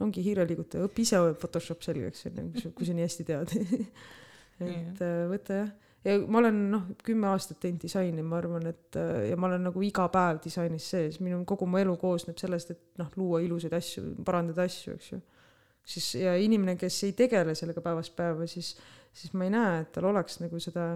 ongi 0.03 0.23
hiireliigutaja, 0.25 0.87
õpi 0.89 1.05
ise 1.05 1.21
Photoshop 1.39 1.85
selgeks 1.85 2.27
onju, 2.29 2.49
kui 2.51 2.63
sa, 2.63 2.73
kui 2.79 2.89
sa 2.89 2.97
nii 2.97 3.07
hästi 3.07 3.27
tead. 3.29 3.55
Et 4.63 4.99
äh, 5.01 5.23
võta 5.27 5.55
jah, 5.57 5.69
ja 6.05 6.17
ma 6.29 6.41
olen 6.41 6.59
noh, 6.71 6.89
kümme 7.05 7.29
aastat 7.31 7.61
teinud 7.63 7.81
disaini, 7.83 8.25
ma 8.25 8.37
arvan, 8.37 8.67
et 8.69 8.97
äh, 8.99 9.29
ja 9.31 9.37
ma 9.39 9.47
olen 9.49 9.65
nagu 9.65 9.81
iga 9.83 10.05
päev 10.13 10.43
disainis 10.43 10.85
sees, 10.93 11.17
minu 11.23 11.39
kogu 11.49 11.65
mu 11.67 11.79
elu 11.81 11.95
koosneb 11.99 12.37
sellest, 12.39 12.73
et 12.75 13.01
noh, 13.01 13.09
luua 13.19 13.41
ilusaid 13.43 13.73
asju, 13.75 14.03
parandada 14.27 14.67
asju, 14.69 14.93
eks 14.99 15.09
ju 15.15 15.19
siis 15.83 16.13
ja 16.21 16.37
inimene, 16.39 16.77
kes 16.79 17.01
ei 17.07 17.17
tegele 17.17 17.55
sellega 17.57 17.83
päevast 17.83 18.15
päeva, 18.17 18.47
siis, 18.47 18.73
siis 19.15 19.35
ma 19.37 19.47
ei 19.47 19.53
näe, 19.53 19.83
et 19.83 19.93
tal 19.95 20.07
oleks 20.11 20.39
nagu 20.39 20.59
seda 20.63 20.93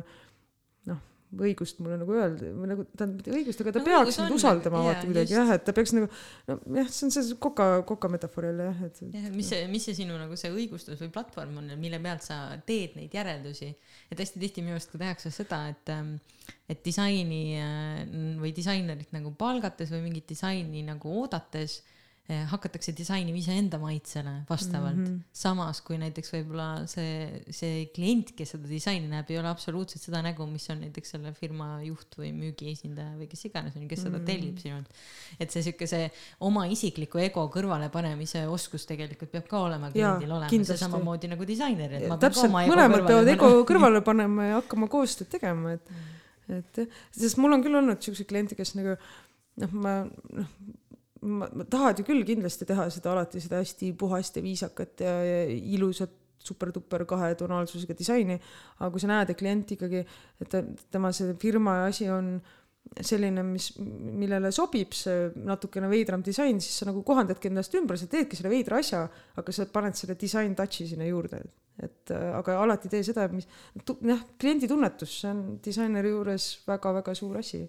noh, 0.87 1.01
õigust 1.43 1.81
mulle 1.83 1.97
nagu 1.99 2.15
öelda 2.15 2.51
või 2.55 2.69
nagu 2.71 2.85
tähendab 2.93 3.17
mitte 3.19 3.33
õigust, 3.35 3.63
aga 3.63 3.73
ta 3.75 3.81
no, 3.81 3.87
peaks 3.89 4.19
mind 4.21 4.35
usaldama 4.37 4.83
vaata 4.85 5.03
kuidagi 5.09 5.35
jah, 5.35 5.51
et 5.57 5.65
ta 5.67 5.75
peaks 5.75 5.93
nagu 5.97 6.07
nojah, 6.47 6.87
see 6.87 7.09
on 7.09 7.13
see 7.17 7.39
koka, 7.43 7.67
koka 7.89 8.11
metafoor 8.13 8.47
jälle 8.47 8.69
jah, 8.69 8.79
et. 8.87 9.01
jah, 9.17 9.27
mis 9.35 9.51
see, 9.51 9.67
mis 9.71 9.89
see 9.89 9.97
sinu 9.99 10.15
nagu 10.19 10.39
see 10.39 10.53
õigustus 10.53 11.03
või 11.03 11.11
platvorm 11.17 11.59
on, 11.59 11.75
mille 11.81 11.99
pealt 12.03 12.23
sa 12.29 12.39
teed 12.69 12.95
neid 12.99 13.19
järeldusi, 13.19 13.73
et 14.07 14.23
hästi 14.23 14.43
tihti 14.45 14.63
minu 14.63 14.77
arust 14.77 14.93
ka 14.93 15.03
tehakse 15.03 15.33
seda, 15.35 15.65
et 15.73 15.93
ähm, 15.93 16.15
et 16.67 16.79
disaini 16.83 17.59
äh, 17.59 18.01
või 18.39 18.53
disainerit 18.55 19.11
nagu 19.15 19.33
palgates 19.35 19.91
või 19.91 20.05
mingit 20.07 20.27
disaini 20.31 20.83
nagu 20.87 21.11
oodates 21.21 21.81
hakatakse 22.27 22.91
disainima 22.91 23.39
iseenda 23.39 23.77
maitsele 23.79 24.33
vastavalt 24.49 24.97
mm. 24.97 25.05
-hmm. 25.05 25.19
samas 25.31 25.79
kui 25.81 25.95
näiteks 25.97 26.33
võib-olla 26.33 26.83
see, 26.91 27.43
see 27.55 27.85
klient, 27.95 28.33
kes 28.35 28.51
seda 28.55 28.67
disaini 28.67 29.07
näeb, 29.07 29.29
ei 29.31 29.37
ole 29.39 29.47
absoluutselt 29.47 30.03
seda 30.03 30.19
nägu, 30.25 30.43
mis 30.51 30.65
on 30.73 30.81
näiteks 30.83 31.13
selle 31.15 31.31
firma 31.33 31.69
juht 31.85 32.17
või 32.19 32.33
müügiesindaja 32.35 33.13
või 33.15 33.29
kes 33.31 33.45
iganes 33.47 33.77
on 33.77 33.85
ju, 33.85 33.87
kes 33.87 34.03
mm 34.03 34.03
-hmm. 34.03 34.09
seda 34.09 34.17
mhm. 34.17 34.25
tellib 34.25 34.57
sinult. 34.59 34.89
et 35.39 35.51
see 35.51 35.63
sihuke 35.63 35.87
see 35.87 36.09
oma 36.39 36.65
isikliku 36.67 37.21
ego 37.23 37.45
kõrvalepanemise 37.53 38.43
oskus 38.47 38.85
tegelikult 38.85 39.31
peab 39.31 39.47
ka 39.47 39.61
olema 39.69 39.91
kliendil 39.91 40.31
olema, 40.31 40.49
see 40.71 40.77
samamoodi 40.77 41.31
nagu 41.31 41.47
disaineril. 41.47 42.09
täpselt, 42.19 42.51
mõlemad 42.51 43.07
peavad 43.07 43.27
ego 43.27 43.53
kõrvale 43.63 44.01
panema 44.03 44.49
ja 44.49 44.59
hakkama 44.59 44.91
koostööd 44.91 45.31
tegema, 45.31 45.77
et 45.79 45.89
mm., 45.89 46.59
et 46.59 46.77
jah, 46.83 46.99
sest 47.11 47.37
mul 47.37 47.55
on 47.55 47.63
küll 47.63 47.75
olnud 47.75 48.03
siukseid 48.03 48.27
kliente, 48.27 48.55
kes 48.55 48.75
nagu 48.75 48.97
noh, 49.63 49.71
ma 49.71 49.95
noh 50.03 50.51
tahad 51.69 51.99
ju 51.99 52.05
küll 52.07 52.25
kindlasti 52.27 52.67
teha 52.69 52.87
seda 52.93 53.13
alati 53.15 53.41
seda 53.41 53.61
hästi 53.63 53.93
puhast 53.97 54.37
ja 54.37 54.43
viisakat 54.45 55.03
ja, 55.05 55.17
ja 55.25 55.39
ilusat 55.47 56.13
super-duper 56.47 57.03
kahe 57.09 57.33
tonaalsusega 57.35 57.95
disaini, 57.97 58.37
aga 58.77 58.91
kui 58.93 59.03
sa 59.03 59.09
näed, 59.09 59.33
et 59.33 59.39
klient 59.39 59.73
ikkagi, 59.75 60.03
et 60.43 60.55
tema 60.93 61.11
see 61.15 61.33
firma 61.41 61.81
asi 61.87 62.07
on 62.13 62.37
selline, 63.03 63.43
mis, 63.43 63.71
millele 63.77 64.51
sobib 64.55 64.93
see 64.95 65.27
natukene 65.47 65.89
veidram 65.91 66.23
disain, 66.23 66.61
siis 66.63 66.79
sa 66.79 66.87
nagu 66.87 67.01
kohandadki 67.07 67.49
ennast 67.51 67.75
ümber, 67.75 67.99
sa 67.99 68.07
teedki 68.11 68.39
selle 68.39 68.51
veidra 68.53 68.79
asja, 68.81 69.03
aga 69.37 69.55
sa 69.55 69.67
paned 69.73 69.97
selle 69.99 70.15
disain 70.19 70.55
touch'i 70.55 70.87
sinna 70.87 71.07
juurde. 71.09 71.41
et 71.77 72.09
aga 72.09 72.55
alati 72.57 72.89
tee 72.89 73.03
seda, 73.05 73.27
mis, 73.29 73.45
jah, 74.01 74.21
kliendi 74.41 74.65
tunnetus, 74.69 75.11
see 75.21 75.29
on 75.29 75.41
disaineri 75.61 76.09
juures 76.09 76.47
väga-väga 76.65 77.13
suur 77.17 77.37
asi. 77.37 77.59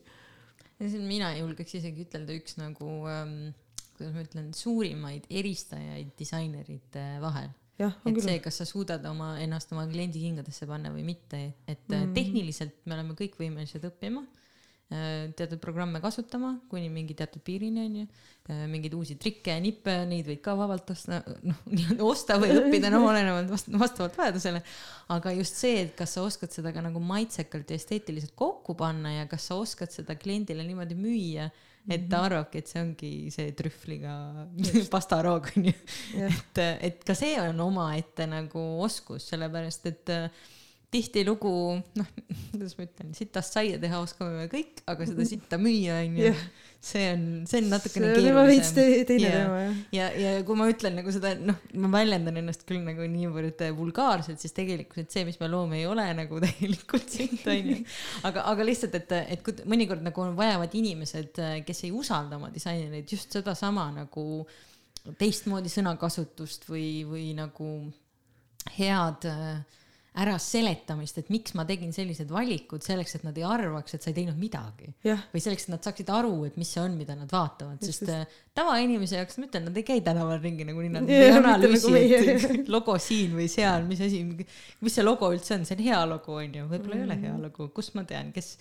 Siin 0.78 1.06
mina 1.08 1.32
julgeks 1.36 1.78
isegi 1.80 2.06
ütelda 2.06 2.36
üks 2.38 2.58
nagu 2.60 2.90
ähm, 3.10 3.38
kuidas 3.96 4.14
ma 4.14 4.24
ütlen, 4.26 4.52
suurimaid 4.54 5.26
eristajaid 5.30 6.12
disainerite 6.18 7.06
vahel 7.24 7.50
et 7.78 8.02
küll. 8.02 8.24
see, 8.24 8.38
kas 8.42 8.56
sa 8.58 8.66
suudad 8.66 9.04
oma, 9.06 9.36
ennast 9.42 9.70
oma 9.74 9.84
kliendi 9.90 10.22
kingadesse 10.22 10.66
panna 10.66 10.90
või 10.94 11.04
mitte, 11.06 11.42
et 11.70 11.84
mm. 11.86 12.14
tehniliselt 12.16 12.80
me 12.90 12.96
oleme 12.96 13.14
kõik 13.18 13.38
võimelised 13.38 13.84
õppima 13.86 14.24
Äh, 14.26 14.47
teatud 14.88 15.60
programme 15.60 16.00
kasutama 16.00 16.54
kuni 16.70 16.88
mingi 16.88 17.12
teatud 17.16 17.42
piirini 17.44 17.82
onju, 17.82 18.04
äh, 18.48 18.62
mingeid 18.72 18.94
uusi 18.96 19.18
trikke 19.20 19.52
ja 19.52 19.60
nippe, 19.60 19.92
neid 20.08 20.24
võid 20.30 20.40
ka 20.44 20.54
vabalt 20.56 20.88
osta, 20.94 21.18
noh 21.44 21.60
nii-öelda 21.74 22.06
osta 22.08 22.38
või 22.40 22.54
õppida, 22.56 22.88
noh 22.94 23.04
olenevalt 23.04 23.52
vast-, 23.52 23.68
vastavalt 23.68 24.16
vajadusele. 24.16 24.62
aga 25.12 25.34
just 25.36 25.60
see, 25.60 25.82
et 25.84 25.92
kas 25.98 26.16
sa 26.16 26.24
oskad 26.24 26.56
seda 26.56 26.72
ka 26.72 26.84
nagu 26.84 27.02
maitsekalt 27.04 27.68
ja 27.68 27.76
esteetiliselt 27.76 28.32
kokku 28.38 28.78
panna 28.80 29.18
ja 29.18 29.28
kas 29.28 29.50
sa 29.50 29.60
oskad 29.60 29.92
seda 29.92 30.16
kliendile 30.16 30.64
niimoodi 30.64 30.96
müüa, 30.96 31.50
et 31.88 32.08
ta 32.08 32.22
mhm. 32.22 32.24
arvabki, 32.24 32.62
et 32.62 32.72
see 32.72 32.80
ongi 32.80 33.14
see 33.32 33.52
trühvliga 33.60 34.14
pastaroog 34.94 35.52
onju. 35.52 35.76
et, 36.24 36.62
et 36.64 37.04
ka 37.04 37.16
see 37.16 37.36
on 37.44 37.60
omaette 37.68 38.24
nagu 38.24 38.70
oskus, 38.88 39.28
sellepärast 39.34 39.92
et 39.92 40.16
äh, 40.16 40.46
tihtilugu, 40.92 41.50
noh, 41.98 42.06
kuidas 42.52 42.72
ma 42.78 42.86
ütlen, 42.86 43.10
sitast 43.16 43.56
saia 43.56 43.76
teha 43.80 44.00
oskame 44.00 44.32
me 44.38 44.46
kõik, 44.48 44.80
aga 44.88 45.04
seda 45.04 45.20
mhm. 45.20 45.28
sitta 45.28 45.58
müüa, 45.60 45.98
onju, 46.06 46.30
see 46.88 47.02
on, 47.12 47.24
see 47.50 47.60
on 47.60 47.68
natukene 47.74 48.12
keerulisem. 48.16 48.78
teine 48.78 49.02
teema, 49.10 49.58
jah. 49.60 49.74
ja, 49.98 50.06
ja, 50.16 50.32
ja 50.38 50.46
kui 50.48 50.56
ma 50.56 50.68
ütlen 50.72 50.96
nagu 50.96 51.12
seda, 51.12 51.34
noh, 51.36 51.58
ma 51.84 51.92
väljendan 51.92 52.40
ennast 52.40 52.64
küll 52.68 52.80
nagu 52.86 53.04
niivõrd 53.12 53.66
vulgaarselt, 53.76 54.40
siis 54.40 54.56
tegelikult 54.56 55.12
see, 55.12 55.26
mis 55.28 55.36
me 55.42 55.50
loome, 55.52 55.82
ei 55.82 55.88
ole 55.90 56.06
nagu 56.16 56.40
tegelikult 56.46 57.12
sitt, 57.12 57.44
onju. 57.44 57.82
aga, 58.30 58.46
aga 58.54 58.68
lihtsalt, 58.70 58.96
et, 58.96 59.16
et 59.36 59.44
kui 59.44 59.68
mõnikord 59.68 60.04
nagu 60.06 60.30
vajavad 60.38 60.78
inimesed, 60.80 61.44
kes 61.68 61.84
ei 61.84 61.92
usalda 61.92 62.40
oma 62.40 62.48
disainereid, 62.54 63.04
just 63.12 63.36
sedasama 63.36 63.90
nagu 64.00 64.24
teistmoodi 65.20 65.70
sõnakasutust 65.72 66.64
või, 66.68 67.04
või 67.08 67.32
nagu 67.36 67.68
head 68.76 69.28
äh, 69.28 69.77
äraseletamist, 70.18 71.20
et 71.20 71.30
miks 71.32 71.54
ma 71.58 71.64
tegin 71.68 71.92
sellised 71.94 72.30
valikud 72.32 72.84
selleks, 72.84 73.16
et 73.18 73.24
nad 73.26 73.36
ei 73.38 73.44
arvaks, 73.46 73.94
et 73.94 74.04
sa 74.04 74.10
ei 74.10 74.16
teinud 74.16 74.38
midagi. 74.40 74.90
või 75.04 75.42
selleks, 75.44 75.68
et 75.68 75.74
nad 75.74 75.86
saaksid 75.86 76.10
aru, 76.14 76.32
et 76.48 76.58
mis 76.60 76.70
see 76.74 76.82
on, 76.82 76.96
mida 76.98 77.16
nad 77.18 77.30
vaatavad, 77.32 77.82
sest. 77.84 78.08
Äh, 78.12 78.26
tavainimese 78.58 79.20
jaoks, 79.20 79.38
ma 79.38 79.46
ütlen, 79.46 79.68
nad 79.68 79.76
ei 79.78 79.86
käi 79.86 80.00
tänaval 80.02 80.40
ringi 80.42 80.66
nagunii, 80.66 80.90
nad 80.96 81.10
ei 81.14 81.30
analüüsi, 81.30 81.92
et 82.58 82.70
logo 82.74 82.96
siin 83.02 83.36
või 83.38 83.46
seal, 83.52 83.86
mis 83.86 84.02
asi, 84.02 84.24
mis 84.82 84.98
see 84.98 85.06
logo 85.06 85.30
üldse 85.34 85.54
on, 85.54 85.66
see 85.68 85.78
on 85.78 85.84
hea 85.86 86.00
logo, 86.10 86.40
onju, 86.42 86.66
võib-olla 86.66 86.96
mm. 86.96 87.04
ei 87.04 87.06
ole 87.06 87.18
hea 87.22 87.34
mm. 87.36 87.44
logo, 87.46 87.68
kust 87.76 87.94
ma 87.94 88.02
tean, 88.08 88.32
kes 88.34 88.56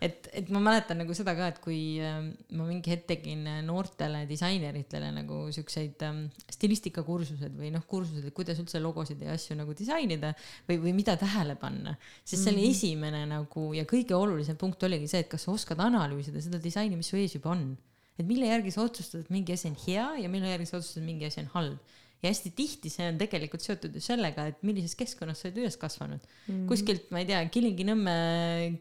et, 0.00 0.28
et 0.36 0.50
ma 0.54 0.60
mäletan 0.62 1.00
nagu 1.02 1.14
seda 1.16 1.34
ka, 1.38 1.48
et 1.52 1.58
kui 1.62 1.98
äh, 2.02 2.20
ma 2.54 2.66
mingi 2.68 2.92
hetk 2.92 3.08
tegin 3.10 3.42
äh, 3.50 3.58
noortele 3.66 4.22
disaineritele 4.30 5.10
nagu 5.14 5.40
siukseid 5.54 6.04
ähm, 6.06 6.24
stilistikakursused 6.54 7.56
või 7.58 7.72
noh, 7.74 7.84
kursused, 7.90 8.28
et 8.28 8.36
kuidas 8.36 8.60
üldse 8.62 8.80
logosid 8.82 9.22
ja 9.24 9.34
asju 9.34 9.58
nagu 9.58 9.74
disainida 9.78 10.32
või, 10.68 10.78
või 10.86 10.94
mida 11.00 11.16
tähele 11.18 11.58
panna. 11.58 11.96
siis 12.24 12.42
see 12.44 12.54
oli 12.54 12.64
mm 12.64 12.76
esimene 12.78 13.20
nagu 13.26 13.62
ja 13.74 13.82
kõige 13.88 14.14
olulisem 14.14 14.56
punkt 14.60 14.82
oligi 14.86 15.08
see, 15.10 15.22
et 15.24 15.30
kas 15.30 15.46
sa 15.46 15.54
oskad 15.54 15.80
analüüsida 15.82 16.40
seda 16.44 16.60
disaini, 16.62 16.98
mis 16.98 17.08
su 17.10 17.16
ees 17.16 17.34
juba 17.34 17.54
on. 17.54 17.70
et 18.18 18.26
mille 18.26 18.46
järgi 18.46 18.70
sa 18.74 18.82
otsustad, 18.84 19.24
et 19.24 19.30
mingi 19.30 19.54
asi 19.54 19.70
on 19.70 19.76
hea 19.86 20.06
ja 20.22 20.28
mille 20.28 20.50
järgi 20.50 20.66
sa 20.68 20.76
otsustad, 20.78 21.02
et 21.02 21.08
mingi 21.08 21.26
asi 21.26 21.40
on 21.42 21.50
halb 21.54 21.96
ja 22.18 22.32
hästi 22.32 22.50
tihti 22.56 22.90
see 22.90 23.06
on 23.12 23.18
tegelikult 23.20 23.62
seotud 23.62 23.94
ju 23.94 24.02
sellega, 24.02 24.48
et 24.50 24.62
millises 24.66 24.96
keskkonnas 24.98 25.38
sa 25.38 25.48
oled 25.48 25.60
üles 25.62 25.76
kasvanud 25.78 26.18
mm. 26.18 26.48
-hmm. 26.48 26.64
kuskilt, 26.70 27.10
ma 27.14 27.22
ei 27.22 27.28
tea, 27.28 27.42
Kilingi-Nõmme 27.54 28.16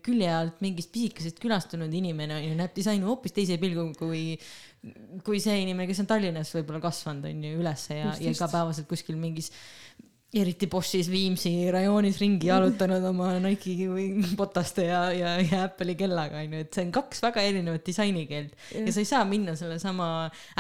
külje 0.06 0.32
alt 0.34 0.64
mingist 0.66 0.92
pisikesest 0.94 1.42
külast 1.44 1.70
tulnud 1.74 1.94
inimene 1.94 2.40
on 2.40 2.48
ju, 2.48 2.56
näeb 2.58 2.74
disaini 2.76 3.06
hoopis 3.06 3.36
teise 3.38 3.60
pilguga 3.62 3.94
kui, 4.00 4.40
kui 5.28 5.42
see 5.44 5.62
inimene, 5.62 5.90
kes 5.90 6.02
on 6.02 6.10
Tallinnas 6.10 6.54
võib-olla 6.58 6.82
kasvanud, 6.82 7.30
on 7.30 7.46
ju, 7.46 7.60
ülesse 7.62 8.00
ja, 8.00 8.16
ja 8.18 8.34
igapäevaselt 8.34 8.90
kuskil 8.90 9.20
mingis 9.22 9.52
eriti 10.42 10.68
Boschis 10.72 11.10
Viimsi 11.12 11.52
rajoonis 11.74 12.20
ringi 12.22 12.50
jalutanud 12.50 13.04
oma 13.10 13.30
Nike'i 13.44 13.88
või 13.90 14.06
Botaste 14.40 14.86
ja, 14.88 15.02
ja, 15.16 15.34
ja 15.42 15.64
Apple'i 15.68 15.98
kellaga 16.00 16.42
onju, 16.44 16.62
et 16.66 16.78
see 16.78 16.86
on 16.88 16.94
kaks 16.96 17.22
väga 17.26 17.44
erinevat 17.48 17.86
disainikeelt 17.88 18.54
ja. 18.76 18.84
ja 18.86 18.94
sa 18.96 19.04
ei 19.04 19.10
saa 19.10 19.24
minna 19.30 19.56
sellesama 19.60 20.10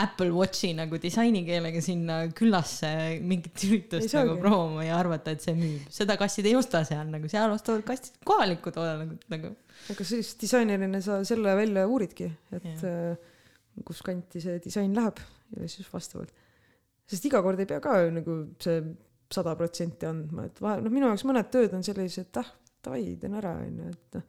Apple 0.03 0.29
Watchi 0.35 0.73
nagu 0.77 0.99
disainikeelega 1.01 1.81
sinna 1.83 2.19
külasse 2.37 2.91
mingit 3.21 3.63
üritust 3.69 4.17
nagu 4.17 4.37
promoma 4.41 4.85
ja 4.87 4.99
arvata, 4.99 5.35
et 5.35 5.45
see 5.45 5.55
müüb. 5.57 5.87
seda 5.93 6.17
kassid 6.19 6.49
ei 6.49 6.57
osta 6.59 6.83
seal 6.87 7.07
nagu, 7.13 7.31
seal 7.31 7.53
ostavad 7.55 7.85
kastid 7.87 8.19
kohalikku 8.27 8.73
toodangut 8.75 9.25
nagu. 9.33 9.55
aga 9.93 10.07
siis 10.07 10.35
disainerina 10.41 11.01
sa 11.05 11.21
selle 11.27 11.55
välja 11.57 11.87
uuridki, 11.87 12.29
et 12.57 12.85
äh, 12.87 13.33
kus 13.85 14.01
kanti 14.05 14.41
see 14.43 14.61
disain 14.63 14.95
läheb 14.97 15.19
ja 15.55 15.69
siis 15.69 15.89
vastavalt. 15.91 16.31
sest 17.07 17.27
iga 17.29 17.41
kord 17.45 17.59
ei 17.61 17.69
pea 17.69 17.79
ka 17.83 17.99
nagu 18.11 18.39
see 18.63 18.81
sada 19.33 19.55
protsenti 19.59 20.07
andma, 20.07 20.47
et 20.47 20.61
vahel, 20.63 20.85
noh, 20.85 20.93
minu 20.93 21.09
jaoks 21.09 21.25
mõned 21.27 21.51
tööd 21.53 21.75
on 21.75 21.85
sellised, 21.85 22.29
et 22.29 22.41
ah, 22.41 22.49
davai, 22.85 23.03
teen 23.19 23.35
ära, 23.37 23.53
onju, 23.65 23.91
et 23.91 24.17
noh. 24.17 24.25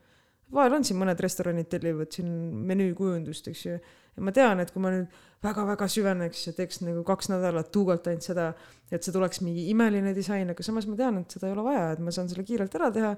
vahel 0.58 0.78
on 0.78 0.86
siin 0.86 0.98
mõned 1.00 1.20
restoranid 1.22 1.68
tellivad 1.70 2.12
siin 2.14 2.30
menüükujundust, 2.68 3.50
eks 3.52 3.64
ju, 3.66 3.78
ja 3.78 4.24
ma 4.24 4.34
tean, 4.34 4.62
et 4.62 4.72
kui 4.74 4.82
ma 4.82 4.92
nüüd 4.94 5.20
väga-väga 5.44 5.86
süveneks 5.92 6.48
ja 6.48 6.54
teeks 6.56 6.80
nagu 6.82 7.04
kaks 7.06 7.30
nädalat 7.30 7.70
tuugalt 7.74 8.08
ainult 8.10 8.26
seda, 8.26 8.48
et 8.90 9.04
see 9.04 9.14
tuleks 9.14 9.42
mingi 9.46 9.68
imeline 9.70 10.10
disain, 10.16 10.50
aga 10.50 10.66
samas 10.66 10.88
ma 10.90 10.98
tean, 10.98 11.20
et 11.22 11.36
seda 11.36 11.46
ei 11.46 11.54
ole 11.54 11.66
vaja, 11.68 11.84
et 11.94 12.02
ma 12.02 12.14
saan 12.14 12.30
selle 12.32 12.46
kiirelt 12.48 12.74
ära 12.74 12.90
teha. 12.94 13.14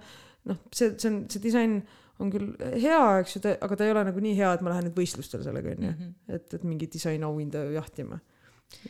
noh, 0.50 0.60
see, 0.74 0.92
see 1.00 1.08
on, 1.08 1.22
see 1.32 1.44
disain 1.44 1.78
on 2.20 2.32
küll 2.32 2.50
hea, 2.82 3.00
eks 3.22 3.38
ju, 3.38 3.44
aga 3.48 3.78
ta 3.78 3.86
ei 3.86 3.94
ole 3.94 4.04
nagu 4.10 4.20
nii 4.20 4.36
hea, 4.36 4.52
et 4.52 4.66
ma 4.66 4.74
lähen 4.74 4.90
nüüd 4.90 5.00
võistlustele 5.00 5.46
sellega, 5.46 5.72
onju, 5.78 5.94
mhm. 5.94 6.12
et, 6.36 6.58
et 6.58 6.68
mingi 6.68 6.90
disainauhinda 6.92 7.64
jahtima 7.78 8.20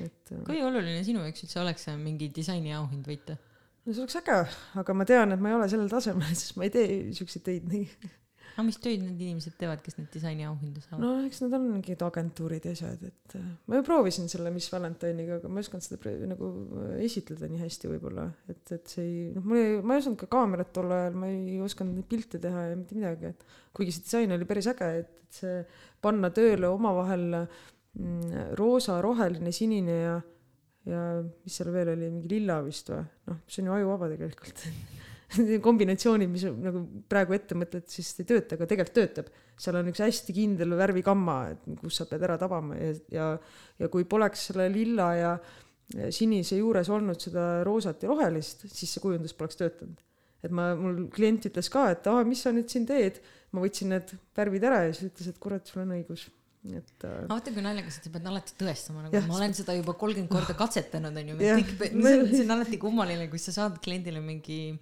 et. 0.00 0.32
Äh, 0.32 0.42
kui 0.46 0.62
oluline 0.64 1.02
sinu 1.06 1.24
jaoks 1.24 1.46
üldse 1.46 1.62
oleks 1.62 1.88
mingi 2.00 2.30
disainiauhind 2.34 3.08
võita? 3.10 3.38
no 3.86 3.96
see 3.96 4.04
oleks 4.04 4.20
äge, 4.20 4.38
aga 4.80 4.96
ma 4.96 5.06
tean, 5.08 5.34
et 5.34 5.42
ma 5.42 5.52
ei 5.52 5.58
ole 5.58 5.68
sellel 5.72 5.92
tasemel, 5.92 6.32
sest 6.40 6.58
ma 6.60 6.66
ei 6.66 6.74
tee 6.74 6.96
siukseid 7.16 7.44
töid 7.46 7.68
nii. 7.70 8.10
aga 8.50 8.64
mis 8.66 8.78
töid 8.82 9.04
need 9.04 9.22
inimesed 9.24 9.54
teevad, 9.60 9.80
kes 9.84 9.96
neid 9.96 10.10
disainiauhindu 10.12 10.82
saavad? 10.84 11.02
no 11.04 11.12
eks 11.24 11.40
need 11.44 11.56
on 11.56 11.66
mingid 11.70 12.04
agentuurid 12.04 12.68
ja 12.68 12.74
asjad, 12.76 13.06
et 13.08 13.36
äh, 13.38 13.48
ma 13.70 13.80
ju 13.80 13.86
proovisin 13.86 14.28
selle 14.32 14.52
Miss 14.54 14.72
Valentine'iga, 14.74 15.40
aga 15.40 15.50
ma 15.52 15.62
ei 15.62 15.68
osanud 15.68 15.86
seda 15.86 16.14
nagu 16.34 16.52
esitleda 17.00 17.50
nii 17.50 17.62
hästi 17.64 17.92
võib-olla, 17.94 18.28
et, 18.52 18.62
et 18.76 18.94
see 18.96 19.06
ei, 19.06 19.24
noh, 19.36 19.46
mul 19.46 19.62
ei, 19.62 19.74
ma 19.80 19.96
ei 19.96 20.04
osanud 20.04 20.20
ka 20.20 20.30
kaamerat 20.36 20.74
tol 20.76 20.92
ajal, 20.98 21.18
ma 21.24 21.32
ei 21.32 21.58
osanud 21.64 21.96
neid 21.96 22.10
pilte 22.10 22.42
teha 22.42 22.68
ja 22.68 22.78
mitte 22.78 22.98
midagi, 22.98 23.32
et 23.32 23.58
kuigi 23.76 23.96
see 23.96 24.06
disain 24.06 24.36
oli 24.36 24.48
päris 24.50 24.68
äge, 24.74 24.92
et, 25.04 25.18
et 25.24 25.42
see 25.42 25.58
panna 26.04 26.32
tööle 26.34 26.68
omavahel 26.74 27.44
äh, 27.44 27.60
roosa, 28.58 29.00
roheline, 29.02 29.52
sinine 29.52 29.96
ja, 29.96 30.16
ja 30.88 31.04
mis 31.26 31.58
seal 31.58 31.72
veel 31.74 31.92
oli, 31.94 32.10
mingi 32.12 32.30
lilla 32.30 32.60
vist 32.64 32.90
või, 32.92 33.02
noh, 33.30 33.40
see 33.50 33.64
on 33.64 33.70
ju 33.70 33.76
ajuvaba 33.80 34.10
tegelikult 34.12 34.64
kombinatsioonid, 35.66 36.30
mis 36.30 36.44
nagu 36.48 36.82
praegu 37.10 37.36
ette 37.36 37.58
mõtled, 37.58 37.86
siis 37.90 38.12
ei 38.18 38.28
tööta, 38.28 38.56
aga 38.56 38.68
tegelikult 38.70 38.96
töötab. 38.98 39.32
seal 39.60 39.76
on 39.78 39.90
üks 39.90 40.02
hästi 40.02 40.34
kindel 40.34 40.74
värvigamma, 40.78 41.40
kus 41.82 42.00
sa 42.00 42.06
pead 42.10 42.24
ära 42.26 42.38
tabama 42.40 42.78
ja, 42.78 42.94
ja, 43.12 43.26
ja 43.78 43.90
kui 43.92 44.06
poleks 44.08 44.48
selle 44.50 44.70
lilla 44.72 45.10
ja 45.18 45.34
sinise 46.14 46.58
juures 46.60 46.88
olnud 46.90 47.18
seda 47.20 47.64
roosat 47.66 48.04
ja 48.04 48.10
rohelist, 48.10 48.68
siis 48.70 48.94
see 48.94 49.02
kujundus 49.02 49.34
poleks 49.34 49.58
töötanud. 49.58 49.98
et 50.40 50.52
ma, 50.56 50.70
mul 50.78 51.08
klient 51.12 51.50
ütles 51.50 51.68
ka, 51.68 51.90
et 51.92 52.06
aa, 52.08 52.22
mis 52.24 52.40
sa 52.46 52.54
nüüd 52.54 52.70
siin 52.70 52.86
teed, 52.88 53.18
ma 53.52 53.60
võtsin 53.60 53.90
need 53.92 54.14
värvid 54.38 54.64
ära 54.64 54.84
ja 54.86 54.94
siis 54.94 55.10
ütles, 55.10 55.34
et 55.34 55.42
kurat, 55.42 55.66
sul 55.66 55.82
on 55.82 55.98
õigus 55.98 56.30
et 56.68 57.04
äh.... 57.08 57.20
vaata 57.28 57.52
kui 57.54 57.62
naljakas, 57.64 57.98
et 57.98 58.06
sa 58.06 58.12
pead 58.12 58.26
alati 58.28 58.56
tõestama, 58.60 59.06
nagu 59.06 59.20
ma 59.28 59.36
olen 59.38 59.54
seda 59.56 59.74
juba 59.78 59.94
kolmkümmend 60.00 60.32
korda 60.32 60.56
katsetanud, 60.58 61.16
onju. 61.16 61.38
see 61.40 62.42
on 62.44 62.56
alati 62.56 62.80
kummaline, 62.80 63.28
kui 63.32 63.40
sa 63.40 63.54
saad 63.56 63.78
kliendile 63.84 64.20
mingi, 64.24 64.74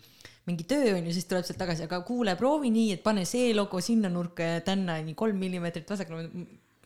mingi 0.51 0.67
töö 0.69 0.97
onju, 0.97 1.15
siis 1.15 1.29
tuleb 1.31 1.47
sealt 1.47 1.61
tagasi, 1.63 1.87
aga 1.87 2.01
kuule, 2.07 2.35
proovi 2.41 2.73
nii, 2.75 2.97
et 2.97 3.05
pane 3.05 3.23
see 3.29 3.53
logo 3.55 3.83
sinna 3.85 4.11
nurka 4.11 4.57
ja 4.57 4.65
tänna 4.67 4.99
nii 5.07 5.15
kolm 5.19 5.39
millimeetrit 5.39 5.95
vasakule. 5.95 6.27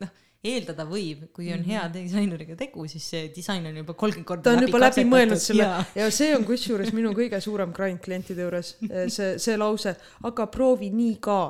noh, 0.02 0.12
eeldada 0.44 0.84
võib, 0.90 1.24
kui 1.32 1.48
on 1.54 1.64
hea 1.64 1.86
mhm. 1.86 1.96
disaineriga 1.96 2.60
tegu, 2.60 2.84
siis 2.92 3.08
see 3.14 3.32
disain 3.32 3.64
on 3.64 3.80
juba 3.80 3.96
kolmkümmend 3.96 4.28
korda. 4.28 4.50
ta 4.50 4.56
on 4.58 4.68
juba 4.68 4.84
läbi 4.84 5.08
mõelnud 5.08 5.40
selle 5.40 5.70
ja, 5.70 5.82
ja 6.02 6.12
see 6.12 6.36
on 6.36 6.44
kusjuures 6.44 6.92
minu 6.92 7.16
kõige 7.16 7.40
suurem 7.40 7.72
grind 7.72 8.04
klientide 8.04 8.44
juures, 8.44 8.76
see, 9.16 9.36
see 9.40 9.56
lause, 9.56 9.96
aga 10.28 10.50
proovi 10.52 10.92
nii 10.92 11.20
ka 11.24 11.42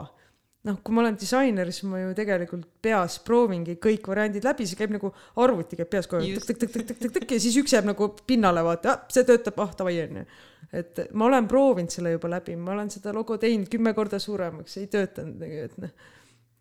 noh, 0.69 0.79
kui 0.85 0.95
ma 0.95 1.03
olen 1.03 1.19
disainer, 1.19 1.73
siis 1.75 1.89
ma 1.91 1.99
ju 2.05 2.15
tegelikult 2.19 2.69
peas 2.85 3.19
proovingi 3.27 3.77
kõik 3.83 4.07
variandid 4.13 4.47
läbi, 4.47 4.69
see 4.69 4.79
käib 4.79 4.95
nagu 4.95 5.11
arvuti 5.43 5.79
käib 5.81 5.91
peas 5.91 6.07
kogu 6.11 6.23
aeg 6.23 6.47
tõk-tõk-tõk-tõk-tõk 6.47 7.37
ja 7.37 7.43
siis 7.43 7.59
üks 7.59 7.75
jääb 7.75 7.91
nagu 7.91 8.13
pinnale, 8.27 8.63
vaata, 8.67 9.01
see 9.13 9.27
töötab, 9.29 9.59
ah 9.65 9.75
davai 9.79 9.99
onju. 10.07 10.25
et 10.73 11.05
ma 11.13 11.27
olen 11.27 11.51
proovinud 11.51 11.93
selle 11.93 12.15
juba 12.15 12.31
läbi, 12.37 12.57
ma 12.57 12.77
olen 12.77 12.91
seda 12.95 13.13
logo 13.13 13.37
teinud 13.43 13.71
kümme 13.73 13.95
korda 13.95 14.23
suuremaks, 14.23 14.79
ei 14.79 14.91
töötanud, 14.93 15.43
et 15.43 15.79
noh 15.83 16.11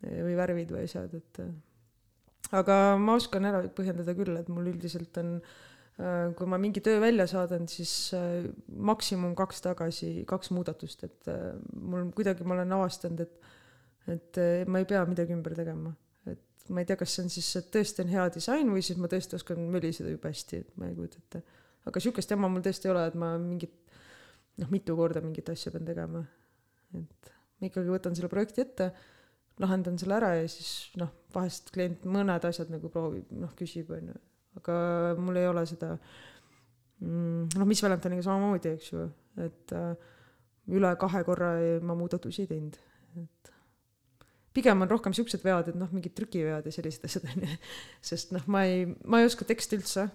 või 0.02 0.36
värvid 0.38 0.72
või 0.74 0.86
asjad, 0.86 1.14
et 1.18 1.42
äh, 1.42 1.52
aga 2.58 2.78
ma 3.00 3.16
oskan 3.18 3.46
ära 3.48 3.62
põhjendada 3.74 4.14
küll, 4.18 4.34
et 4.38 4.50
mul 4.52 4.70
üldiselt 4.72 5.18
on 5.22 5.36
äh, 5.38 6.32
kui 6.38 6.50
ma 6.50 6.58
mingi 6.60 6.82
töö 6.84 7.00
välja 7.02 7.28
saadan, 7.30 7.68
siis 7.70 7.94
äh, 8.18 8.48
maksimum 8.90 9.36
kaks 9.38 9.62
tagasi, 9.68 10.12
kaks 10.28 10.52
muudatust, 10.54 11.06
et 11.06 11.32
mul 11.78 12.10
kuidagi 12.16 12.46
ma 12.46 12.58
olen 12.58 12.78
avastanud, 12.78 13.26
et 13.26 13.51
et 14.10 14.38
äh, 14.40 14.62
ma 14.66 14.82
ei 14.82 14.88
pea 14.88 15.04
midagi 15.06 15.34
ümber 15.36 15.54
tegema. 15.58 15.94
et 16.26 16.70
ma 16.70 16.82
ei 16.82 16.88
tea, 16.88 16.96
kas 16.98 17.14
see 17.14 17.26
on 17.26 17.30
siis, 17.32 17.50
et 17.58 17.70
tõesti 17.74 18.04
on 18.04 18.10
hea 18.12 18.26
disain 18.34 18.70
või 18.72 18.82
siis 18.84 18.98
ma 18.98 19.10
tõesti 19.10 19.38
oskan 19.38 19.62
möliseda 19.72 20.10
jube 20.10 20.30
hästi, 20.30 20.62
et 20.64 20.74
ma 20.80 20.88
ei 20.90 20.96
kujuta 20.98 21.22
ette. 21.22 21.42
aga 21.86 22.02
sihukest 22.02 22.34
jama 22.34 22.50
mul 22.50 22.64
tõesti 22.64 22.88
ei 22.88 22.94
ole, 22.94 23.06
et 23.10 23.18
ma 23.18 23.34
mingit 23.38 23.78
noh, 24.60 24.68
mitu 24.72 24.96
korda 24.98 25.22
mingit 25.24 25.48
asja 25.52 25.72
pean 25.74 25.86
tegema. 25.88 26.24
et 26.98 27.32
ma 27.60 27.70
ikkagi 27.70 27.92
võtan 27.92 28.16
selle 28.18 28.30
projekti 28.32 28.64
ette, 28.64 28.90
lahendan 29.62 29.98
selle 30.00 30.18
ära 30.18 30.34
ja 30.40 30.46
siis 30.50 30.92
noh, 31.00 31.12
vahest 31.34 31.70
klient 31.74 32.04
mõned 32.08 32.44
asjad 32.48 32.70
nagu 32.72 32.90
proovib, 32.92 33.30
noh, 33.36 33.52
küsib, 33.58 33.90
onju. 33.94 34.16
aga 34.60 34.76
mul 35.20 35.40
ei 35.40 35.48
ole 35.48 35.64
seda 35.68 35.94
mm, 35.94 37.52
noh, 37.56 37.68
mis 37.68 37.82
Valentiniga 37.84 38.24
samamoodi, 38.26 38.74
eks 38.76 38.92
ju, 38.92 39.06
et 39.42 39.76
äh, 39.76 39.92
üle 40.72 40.92
kahe 41.00 41.22
korra 41.26 41.54
ei, 41.60 41.78
ma 41.84 41.96
muudatusi 41.98 42.44
ei 42.44 42.52
teinud, 42.52 42.78
et 43.22 43.51
pigem 44.56 44.84
on 44.84 44.90
rohkem 44.90 45.14
siuksed 45.16 45.44
vead, 45.44 45.72
et 45.72 45.78
noh, 45.78 45.90
mingid 45.94 46.14
trükivead 46.18 46.66
ja 46.68 46.74
sellised 46.74 47.06
asjad 47.08 47.28
onju, 47.32 47.60
sest 48.12 48.34
noh, 48.36 48.44
ma 48.52 48.66
ei, 48.68 48.84
ma 49.04 49.22
ei 49.22 49.28
oska 49.28 49.46
teksti 49.48 49.80
üldse, 49.80 50.08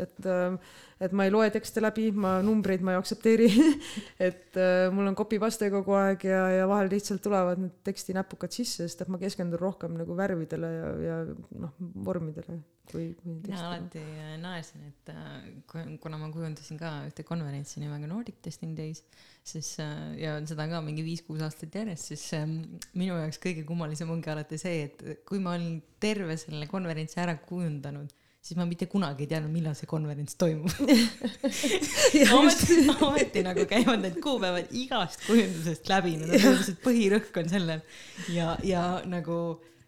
et 0.00 0.28
äh, 0.28 0.58
et 1.04 1.14
ma 1.16 1.26
ei 1.26 1.32
loe 1.32 1.48
tekste 1.52 1.82
läbi, 1.82 2.08
ma 2.14 2.36
numbreid 2.44 2.84
ma 2.84 2.94
ei 2.94 3.00
aktsepteeri. 3.00 3.48
Et 4.28 4.58
äh, 4.60 4.86
mul 4.94 5.10
on 5.10 5.16
copy 5.18 5.40
paste 5.42 5.68
kogu 5.72 5.96
aeg 5.98 6.22
ja, 6.28 6.44
ja 6.54 6.68
vahel 6.70 6.88
lihtsalt 6.92 7.22
tulevad 7.24 7.60
need 7.60 7.74
tekstinäpukad 7.86 8.54
sisse, 8.54 8.86
sest 8.86 9.02
et 9.02 9.10
ma 9.12 9.18
keskendun 9.20 9.60
rohkem 9.60 9.98
nagu 9.98 10.16
värvidele 10.16 10.70
ja, 10.70 10.94
ja 11.08 11.18
noh, 11.58 11.74
vormidele 12.06 12.60
kui, 12.90 13.10
kui 13.20 13.36
mina 13.44 13.60
alati 13.68 14.00
äh, 14.00 14.34
naersin, 14.40 14.88
et 14.90 15.12
äh, 15.12 15.94
kuna 16.02 16.18
ma 16.20 16.30
kujundasin 16.34 16.80
ka 16.80 16.92
ühte 17.08 17.24
konverentsi 17.26 17.82
nimega 17.82 18.08
Nordic 18.10 18.40
Testing 18.44 18.74
Days, 18.78 19.04
siis 19.46 19.74
äh, 19.82 19.94
ja 20.20 20.36
seda 20.48 20.68
ka 20.70 20.82
mingi 20.84 21.04
viis-kuus 21.06 21.44
aastat 21.44 21.74
järjest, 21.80 22.12
siis 22.12 22.26
ähm, 22.38 22.58
minu 22.98 23.16
jaoks 23.20 23.40
kõige 23.42 23.64
kummalisem 23.68 24.12
ongi 24.14 24.32
alati 24.32 24.60
see, 24.60 24.88
et 24.88 25.24
kui 25.28 25.40
ma 25.42 25.56
olin 25.58 25.80
terve 26.02 26.36
selle 26.40 26.68
konverentsi 26.70 27.22
ära 27.24 27.38
kujundanud 27.40 28.12
siis 28.44 28.58
ma 28.60 28.66
mitte 28.68 28.84
kunagi 28.92 29.24
ei 29.24 29.30
teadnud, 29.30 29.52
millal 29.54 29.76
see 29.78 29.88
konverents 29.88 30.36
toimub. 30.36 30.68
Ometi, 32.36 32.76
ometi 32.92 33.44
nagu 33.46 33.64
käivad 33.68 34.02
need 34.02 34.18
kuupäevad 34.24 34.74
igast 34.76 35.24
kujundusest 35.24 35.88
läbi, 35.88 36.18
need 36.20 36.28
on 36.28 36.34
põhimõtteliselt 36.34 36.82
põhirõhk 36.84 37.40
on 37.40 37.48
sellel. 37.54 37.86
Ja, 38.34 38.50
ja 38.66 38.82
nagu 39.08 39.38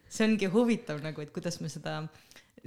see 0.09 0.25
ongi 0.25 0.49
huvitav 0.51 1.03
nagu, 1.03 1.21
et 1.21 1.33
kuidas 1.35 1.59
me 1.61 1.69
seda 1.69 1.99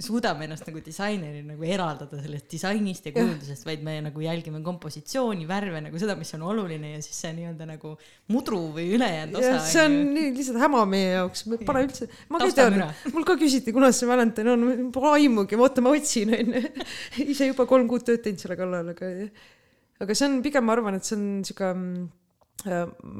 suudame 0.03 0.45
ennast 0.47 0.65
nagu 0.67 0.81
disainerina 0.83 1.53
nagu 1.53 1.65
eraldada 1.67 2.19
sellest 2.21 2.47
disainist 2.51 3.07
ja 3.07 3.13
kujundusest, 3.15 3.65
vaid 3.67 3.83
me 3.85 3.97
nagu 4.05 4.23
jälgime 4.23 4.61
kompositsiooni, 4.65 5.47
värve 5.49 5.81
nagu 5.85 6.01
seda, 6.01 6.15
mis 6.19 6.33
on 6.37 6.45
oluline 6.51 6.95
ja 6.95 7.01
siis 7.03 7.19
see 7.23 7.33
nii-öelda 7.37 7.67
nagu 7.69 7.93
mudru 8.33 8.59
või 8.75 8.89
ülejäänud 8.97 9.39
osa. 9.39 9.57
see 9.67 9.85
on 9.87 9.97
nii 10.15 10.31
lihtsalt 10.37 10.61
häma 10.63 10.83
meie 10.89 11.11
jaoks, 11.17 11.45
me 11.51 11.59
pole 11.65 11.85
üldse, 11.87 12.07
ma 12.31 12.41
ka 12.41 12.49
ei 12.49 12.57
teadnud, 12.57 13.05
mul 13.15 13.27
ka 13.27 13.37
küsiti, 13.41 13.73
kunas 13.75 13.99
see 14.01 14.09
Valentine 14.09 14.55
on, 14.55 14.67
pole 14.95 15.15
aimugi, 15.19 15.59
oota, 15.59 15.83
ma 15.85 15.93
otsin 15.97 16.33
onju. 16.37 16.63
ise 17.33 17.51
juba 17.51 17.67
kolm 17.69 17.89
kuud 17.91 18.05
tööd 18.07 18.23
teinud 18.25 18.41
selle 18.41 18.57
kallal, 18.59 18.93
aga, 18.95 19.11
aga 20.01 20.17
see 20.17 20.29
on 20.29 20.39
pigem, 20.45 20.67
ma 20.67 20.77
arvan, 20.77 20.97
et 20.97 21.07
see 21.07 21.17
on 21.17 21.27
sihuke, 21.47 21.73
mm, 21.75 22.09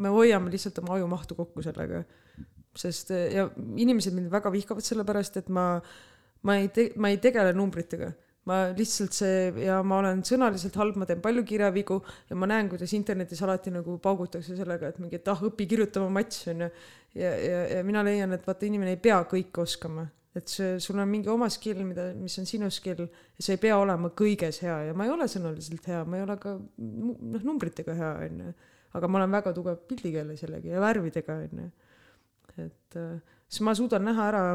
me 0.01 0.13
hoiame 0.13 0.51
lihtsalt 0.53 0.81
oma 0.83 0.97
ajumahtu 0.99 1.37
kokku 1.37 1.63
sellega. 1.65 2.03
Sest 2.77 3.09
ja 3.11 3.49
inimesed 3.83 4.15
mind 4.15 4.29
väga 4.31 4.51
vihkavad 4.53 4.85
selle 4.85 5.03
pärast, 5.03 5.35
et 5.41 5.49
ma 5.51 5.81
ma 6.47 6.57
ei 6.59 6.69
te-, 6.73 6.91
ma 6.95 7.11
ei 7.11 7.21
tegele 7.21 7.53
numbritega. 7.57 8.11
ma 8.49 8.55
lihtsalt 8.73 9.13
see 9.13 9.65
ja 9.67 9.75
ma 9.85 9.99
olen 10.01 10.23
sõnaliselt 10.25 10.77
halb, 10.81 10.95
ma 10.97 11.05
teen 11.05 11.19
palju 11.21 11.43
kirjavigu 11.45 11.99
ja 12.29 12.35
ma 12.35 12.47
näen, 12.49 12.71
kuidas 12.71 12.93
internetis 12.97 13.43
alati 13.45 13.69
nagu 13.69 13.99
paugutakse 14.01 14.55
sellega, 14.57 14.89
et 14.89 14.97
mingi, 14.97 15.19
et 15.19 15.29
ah, 15.29 15.43
õpi 15.45 15.67
kirjutama 15.69 16.09
mats 16.09 16.47
onju. 16.49 16.71
ja, 17.21 17.35
ja, 17.37 17.61
ja 17.75 17.83
mina 17.85 18.01
leian, 18.03 18.33
et 18.33 18.47
vaata, 18.47 18.65
inimene 18.65 18.95
ei 18.95 19.03
pea 19.03 19.21
kõike 19.29 19.61
oskama 19.61 20.07
et 20.35 20.47
see, 20.47 20.75
sul 20.79 20.99
on 21.01 21.09
mingi 21.11 21.29
oma 21.31 21.49
skill, 21.51 21.81
mida, 21.83 22.07
mis 22.15 22.37
on 22.39 22.47
sinu 22.47 22.69
skill 22.71 23.03
sa 23.35 23.51
ei 23.55 23.59
pea 23.61 23.75
olema 23.79 24.13
kõiges 24.15 24.61
hea 24.63 24.77
ja 24.87 24.93
ma 24.95 25.07
ei 25.07 25.11
ole 25.11 25.27
sõnaliselt 25.31 25.89
hea, 25.91 26.03
ma 26.07 26.19
ei 26.19 26.23
ole 26.23 26.37
ka 26.39 26.55
noh, 26.55 27.41
numbritega 27.43 27.95
hea, 27.97 28.11
onju. 28.29 28.53
aga 28.97 29.09
ma 29.11 29.19
olen 29.19 29.35
väga 29.35 29.53
tugev 29.55 29.81
pildikeeles 29.89 30.45
jällegi 30.45 30.71
ja 30.71 30.83
värvidega, 30.83 31.35
onju. 31.49 31.67
et 32.63 32.99
äh, 32.99 33.35
siis 33.49 33.65
ma 33.67 33.75
suudan 33.75 34.07
näha 34.07 34.29
ära 34.31 34.45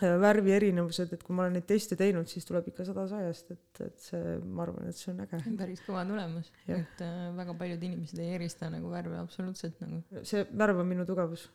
värvi 0.00 0.54
erinevused, 0.56 1.12
et 1.14 1.22
kui 1.26 1.36
ma 1.36 1.44
olen 1.44 1.58
neid 1.58 1.66
teste 1.68 1.96
teinud, 1.98 2.28
siis 2.30 2.46
tuleb 2.48 2.68
ikka 2.72 2.86
sada 2.88 3.06
sajast, 3.10 3.54
et, 3.54 3.82
et 3.86 4.04
see, 4.08 4.36
ma 4.44 4.64
arvan, 4.66 4.90
et 4.90 4.98
see 4.98 5.12
on 5.12 5.22
äge. 5.26 5.40
päris 5.60 5.82
kõva 5.86 6.04
tulemus, 6.08 6.50
et 6.66 7.04
äh, 7.06 7.22
väga 7.36 7.56
paljud 7.60 7.88
inimesed 7.90 8.20
ei 8.22 8.36
erista 8.38 8.70
nagu 8.72 8.92
värve 8.92 9.18
absoluutselt 9.20 9.80
nagu. 9.84 10.02
see 10.26 10.46
värv 10.50 10.82
on 10.84 10.90
minu 10.90 11.06
tugevus. 11.08 11.48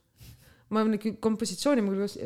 Ma 0.73 0.81
olen 0.81 1.17
kompositsiooni 1.21 1.83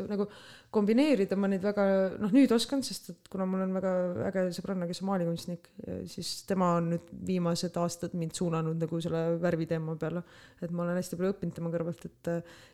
nagu 0.08 0.28
kombineerida 0.70 1.38
ma 1.40 1.50
neid 1.50 1.64
väga, 1.66 1.84
noh 2.22 2.34
nüüd 2.34 2.52
oskan, 2.54 2.84
sest 2.86 3.10
et 3.14 3.30
kuna 3.32 3.48
mul 3.50 3.64
on 3.66 3.74
väga 3.74 3.94
äge 4.28 4.44
sõbranna, 4.54 4.86
kes 4.90 5.02
on 5.02 5.10
maalikunstnik, 5.10 5.66
siis 6.10 6.30
tema 6.50 6.76
on 6.78 6.92
nüüd 6.94 7.10
viimased 7.26 7.78
aastad 7.82 8.14
mind 8.20 8.38
suunanud 8.38 8.78
nagu 8.78 9.02
selle 9.02 9.24
värviteema 9.42 9.96
peale. 10.00 10.22
et 10.62 10.70
ma 10.70 10.86
olen 10.86 11.00
hästi 11.00 11.18
palju 11.18 11.34
õppinud 11.34 11.58
tema 11.58 11.74
kõrvalt, 11.74 12.06
et 12.06 12.32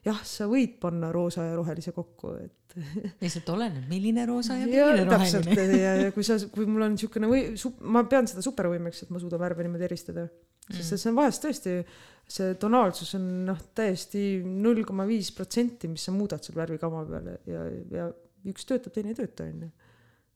jah, 0.09 0.19
sa 0.27 0.49
võid 0.51 0.75
panna 0.81 1.13
roosa 1.15 1.47
ja 1.47 1.55
rohelise 1.55 1.95
kokku, 1.95 2.35
et 2.43 2.75
lihtsalt 3.23 3.53
oleneb, 3.55 3.87
milline 3.87 4.27
roosa 4.27 4.59
ja 4.59 4.67
milline 4.67 5.05
ja, 5.05 5.07
roheline. 5.07 5.79
ja, 5.79 5.95
ja 6.03 6.11
kui 6.15 6.27
sa, 6.27 6.37
kui 6.51 6.67
mul 6.67 6.89
on 6.89 6.97
niisugune 6.97 7.31
või, 7.31 7.47
ma 7.95 8.03
pean 8.11 8.27
seda 8.27 8.43
supervõimeks, 8.43 9.05
et 9.05 9.15
ma 9.15 9.23
suudan 9.23 9.39
värve 9.39 9.63
niimoodi 9.63 9.87
eristada. 9.87 10.27
Sest 10.69 10.91
mm. 10.91 10.99
see 10.99 11.09
on 11.11 11.17
vahest 11.19 11.43
tõesti 11.45 11.79
see 12.25 12.55
tonaalsus 12.61 13.13
on 13.19 13.25
noh, 13.49 13.59
täiesti 13.77 14.41
null 14.45 14.83
koma 14.87 15.05
viis 15.07 15.29
protsenti, 15.35 15.89
mis 15.91 16.05
sa 16.07 16.13
muudad 16.15 16.41
seal 16.43 16.57
värvikama 16.57 17.03
peal 17.09 17.29
ja, 17.49 17.61
ja 17.93 18.07
üks 18.49 18.65
töötab, 18.69 18.95
teine 18.95 19.13
ei 19.13 19.19
tööta, 19.19 19.45
onju. 19.45 19.69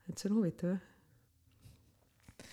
et 0.10 0.22
see 0.22 0.30
on 0.30 0.38
huvitav, 0.38 0.76
jah. 0.76 2.46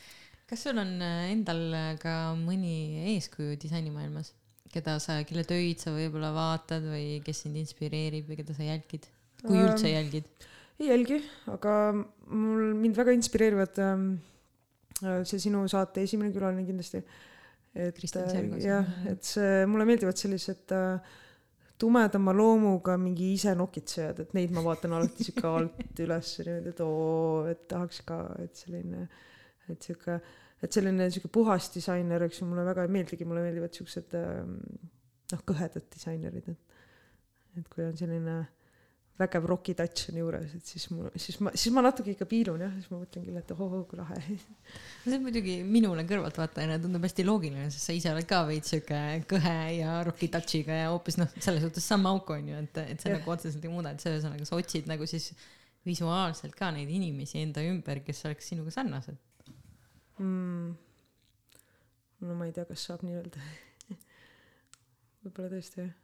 kas 0.48 0.64
sul 0.64 0.80
on 0.80 0.96
äh, 1.04 1.28
endal 1.34 1.62
äh, 1.76 1.92
ka 2.00 2.32
mõni 2.40 3.04
eeskuju 3.14 3.58
disainimaailmas, 3.60 4.32
keda 4.72 4.96
sa, 5.02 5.20
kelle 5.28 5.44
töid 5.48 5.84
sa 5.84 5.92
võib-olla 5.94 6.32
vaatad 6.36 6.88
või 6.88 7.20
kes 7.24 7.44
sind 7.44 7.60
inspireerib 7.60 8.28
või 8.30 8.40
keda 8.40 8.56
sa 8.56 8.64
jälgid, 8.64 9.08
kui 9.44 9.56
ähm, 9.60 9.68
üldse 9.68 9.92
jälgid? 9.92 10.32
ei 10.80 10.90
jälgi, 10.90 11.22
aga 11.52 11.76
mul, 11.92 12.72
mind 12.76 12.96
väga 12.96 13.12
inspireerivad 13.16 13.78
ähm, 13.84 14.10
äh, 15.04 15.22
see 15.28 15.44
sinu 15.44 15.64
saate 15.72 16.04
esimene 16.08 16.32
külaline 16.32 16.64
kindlasti 16.68 17.04
äh, 17.04 17.24
et 17.76 18.02
äh, 18.16 18.42
jah, 18.64 18.90
et 19.10 19.24
see, 19.26 19.62
mulle 19.68 19.86
meeldivad 19.88 20.18
sellised 20.18 20.72
äh, 20.74 21.14
tumedama 21.80 22.32
loomuga 22.36 22.96
mingi 23.00 23.32
ise 23.34 23.52
nokitsejad, 23.58 24.22
et 24.24 24.34
neid 24.36 24.54
ma 24.56 24.64
vaatan 24.64 24.96
alati 24.96 25.26
sihuke 25.28 25.52
alt 25.58 26.02
üles 26.04 26.32
niimoodi, 26.40 26.72
et 26.72 26.82
oo, 26.84 27.44
et 27.50 27.66
tahaks 27.70 28.02
ka, 28.08 28.20
et 28.42 28.64
selline, 28.64 29.06
et 29.68 29.88
sihuke, 29.88 30.18
et 30.64 30.78
selline 30.78 31.10
sihuke 31.12 31.32
puhas 31.36 31.68
disainer, 31.74 32.26
eks 32.28 32.40
ju, 32.40 32.48
mulle 32.48 32.64
väga 32.66 32.86
ei 32.86 32.94
meeldigi, 32.96 33.28
mulle 33.28 33.44
meeldivad 33.44 33.76
siuksed 33.76 34.16
ähm, 34.18 34.58
noh, 35.32 35.46
kõhedad 35.48 35.88
disainerid, 35.92 36.48
et, 36.54 36.78
et 37.60 37.72
kui 37.72 37.84
on 37.84 37.96
selline 37.98 38.40
vägev 39.16 39.46
roki 39.48 39.72
touch 39.76 40.10
on 40.10 40.18
juures, 40.20 40.50
et 40.58 40.68
siis 40.68 40.84
mul, 40.92 41.08
siis 41.16 41.38
ma, 41.40 41.52
siis 41.56 41.72
ma 41.72 41.82
natuke 41.86 42.12
ikka 42.12 42.26
piilun 42.28 42.60
jah, 42.66 42.72
siis 42.76 42.90
ma 42.92 42.98
mõtlen 43.00 43.24
küll, 43.24 43.38
et 43.40 43.52
ohoh, 43.54 43.76
kui 43.88 43.96
lahe. 43.96 44.18
see 45.06 45.16
on 45.16 45.24
muidugi 45.24 45.54
minule 45.64 46.04
kõrvaltvaatajana 46.08 46.76
tundub 46.82 47.06
hästi 47.08 47.24
loogiline, 47.24 47.70
sest 47.72 47.88
sa 47.88 47.96
ise 47.96 48.12
oled 48.12 48.28
ka 48.28 48.42
veits 48.48 48.74
sihuke 48.74 49.00
kõhe 49.30 49.56
ja 49.78 49.96
roki 50.06 50.28
touch'iga 50.32 50.80
ja 50.82 50.92
hoopis 50.92 51.16
noh, 51.22 51.32
selles 51.40 51.64
suhtes 51.64 51.88
sama 51.94 52.12
auk 52.12 52.34
on 52.36 52.52
ju, 52.52 52.62
et, 52.68 52.80
et 52.84 53.00
sa 53.00 53.12
ja. 53.12 53.16
nagu 53.16 53.32
otseselt 53.32 53.64
ei 53.64 53.72
muuda, 53.72 53.94
et 53.96 54.04
see 54.04 54.12
ühesõnaga 54.12 54.48
sa 54.48 54.60
otsid 54.60 54.92
nagu 54.92 55.08
siis 55.08 55.32
visuaalselt 55.88 56.56
ka 56.58 56.72
neid 56.76 56.92
inimesi 56.92 57.40
enda 57.40 57.64
ümber, 57.64 58.04
kes 58.04 58.24
oleks 58.28 58.52
sinuga 58.52 58.74
sarnased 58.74 59.16
mm.. 60.20 60.72
no 62.20 62.36
ma 62.36 62.50
ei 62.50 62.52
tea, 62.56 62.68
kas 62.68 62.84
saab 62.90 63.06
nii 63.06 63.16
öelda 63.16 63.52
võib-olla 65.24 65.56
tõesti 65.56 65.86
jah 65.86 65.94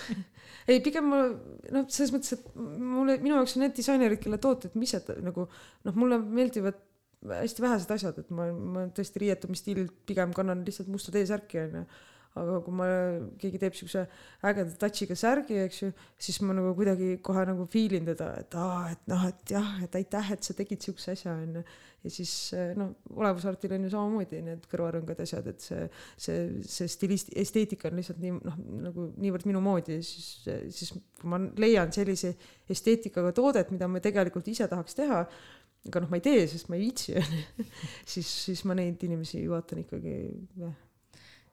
ei, 0.70 0.80
pigem 0.84 1.10
ma 1.10 1.24
noh, 1.28 1.84
selles 1.88 2.12
mõttes, 2.14 2.36
et 2.36 2.56
mulle, 2.56 3.18
minu 3.22 3.36
jaoks 3.38 3.56
on 3.58 3.66
need 3.66 3.76
disainerid, 3.76 4.22
kelle 4.22 4.40
tooted 4.42 4.76
ma 4.78 4.88
ise 4.88 5.02
nagu 5.24 5.46
noh, 5.48 5.98
mulle 5.98 6.20
meeldivad 6.22 6.80
hästi 7.22 7.62
vähesed 7.62 7.92
asjad, 7.94 8.18
et 8.18 8.32
ma, 8.34 8.48
ma 8.50 8.86
tõesti 8.94 9.22
riietumisstiililt 9.22 9.94
pigem 10.08 10.32
kannan 10.34 10.64
lihtsalt 10.66 10.90
musta 10.90 11.14
T-särki 11.14 11.60
onju. 11.66 11.84
Aga 12.40 12.58
kui 12.64 12.74
ma, 12.76 12.86
keegi 13.40 13.60
teeb 13.60 13.74
siukse 13.76 14.02
ägeda 14.48 14.72
touch'iga 14.80 15.16
särgi, 15.18 15.58
eks 15.66 15.80
ju, 15.82 15.88
siis 16.22 16.38
ma 16.46 16.54
nagu 16.56 16.72
kuidagi 16.76 17.18
kohe 17.24 17.44
nagu 17.48 17.66
feel 17.70 17.96
in 17.98 18.08
teda, 18.08 18.30
et 18.40 18.56
aa, 18.56 18.92
et 18.94 19.08
noh, 19.12 19.24
et 19.28 19.52
jah, 19.52 19.72
et 19.84 19.98
aitäh, 20.00 20.30
et 20.32 20.46
sa 20.46 20.56
tegid 20.56 20.84
siukse 20.84 21.12
asja, 21.12 21.34
onju. 21.44 21.62
ja 22.02 22.10
siis 22.10 22.32
noh, 22.78 22.94
olevusartil 23.12 23.74
on 23.76 23.84
ju 23.84 23.92
samamoodi 23.92 24.40
need 24.46 24.64
kõrvarõngad, 24.70 25.20
asjad, 25.26 25.50
et 25.52 25.64
see, 25.64 25.82
see, 26.24 26.38
see 26.64 26.92
stilist-, 26.94 27.32
esteetika 27.44 27.90
on 27.90 28.00
lihtsalt 28.00 28.22
nii 28.22 28.36
noh, 28.38 28.60
nagu 28.88 29.08
niivõrd 29.22 29.48
minu 29.50 29.60
moodi, 29.64 29.98
siis, 30.06 30.30
siis 30.72 30.94
kui 30.96 31.32
ma 31.32 31.40
leian 31.60 31.92
sellise 31.92 32.32
esteetikaga 32.72 33.34
toodet, 33.36 33.74
mida 33.74 33.90
ma 33.92 34.00
tegelikult 34.02 34.48
ise 34.48 34.70
tahaks 34.72 34.96
teha, 34.96 35.26
aga 35.90 36.02
noh, 36.02 36.08
ma 36.08 36.16
ei 36.16 36.24
tee, 36.24 36.46
sest 36.48 36.72
ma 36.72 36.80
ei 36.80 36.86
viitsi, 36.86 37.18
onju, 37.20 37.68
siis, 38.14 38.32
siis 38.48 38.64
ma 38.64 38.78
neid 38.78 39.04
inimesi 39.04 39.44
vaatan 39.52 39.84
ikkagi 39.84 40.16
jah 40.62 40.72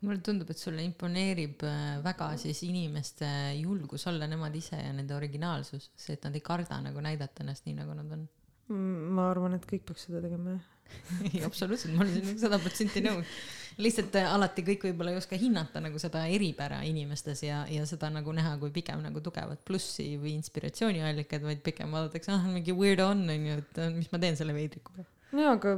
mulle 0.06 0.22
tundub, 0.24 0.50
et 0.52 0.60
sulle 0.60 0.84
imponeerib 0.86 1.64
äh, 1.68 2.00
väga 2.04 2.32
siis 2.40 2.64
inimeste 2.68 3.28
julgus 3.60 4.08
olla 4.08 4.28
nemad 4.32 4.56
ise 4.56 4.80
ja 4.80 4.92
nende 4.96 5.16
originaalsus, 5.16 5.90
see, 6.00 6.16
et 6.16 6.28
nad 6.28 6.36
ei 6.36 6.44
karda 6.46 6.80
nagu 6.86 7.04
näidata 7.04 7.44
ennast 7.44 7.68
nii, 7.68 7.76
nagu 7.82 7.96
nad 7.98 8.14
on. 8.16 8.28
Mm, 8.70 9.08
ma 9.18 9.32
arvan, 9.32 9.58
et 9.58 9.66
kõik 9.68 9.88
peaks 9.88 10.08
seda 10.08 10.22
tegema, 10.24 10.56
jah. 10.56 10.76
ei, 11.28 11.42
absoluutselt, 11.46 11.94
ma 11.94 12.06
olen 12.06 12.38
sada 12.40 12.58
protsenti 12.62 13.02
nõus. 13.06 13.34
lihtsalt 13.80 14.16
äh, 14.18 14.30
alati 14.34 14.64
kõik 14.66 14.88
võib-olla 14.88 15.14
ei 15.14 15.20
oska 15.20 15.38
hinnata 15.40 15.84
nagu 15.84 16.00
seda 16.02 16.24
eripära 16.32 16.80
inimestes 16.88 17.44
ja, 17.46 17.60
ja 17.70 17.86
seda 17.90 18.10
nagu 18.14 18.34
näha 18.36 18.56
kui 18.62 18.72
pigem 18.74 19.04
nagu 19.04 19.22
tugevat 19.24 19.62
plussi 19.68 20.16
või 20.22 20.34
inspiratsiooniallikaid, 20.40 21.46
vaid 21.46 21.62
pigem 21.66 21.94
vaadatakse, 21.94 22.34
ah 22.34 22.48
mingi 22.50 22.74
weird 22.76 23.04
on, 23.06 23.28
onju, 23.36 23.60
et 23.62 23.84
äh, 23.84 23.92
mis 24.00 24.10
ma 24.14 24.22
teen 24.24 24.40
selle 24.40 24.56
veidrikuga. 24.58 25.06
nojaa, 25.36 25.60
aga 25.60 25.76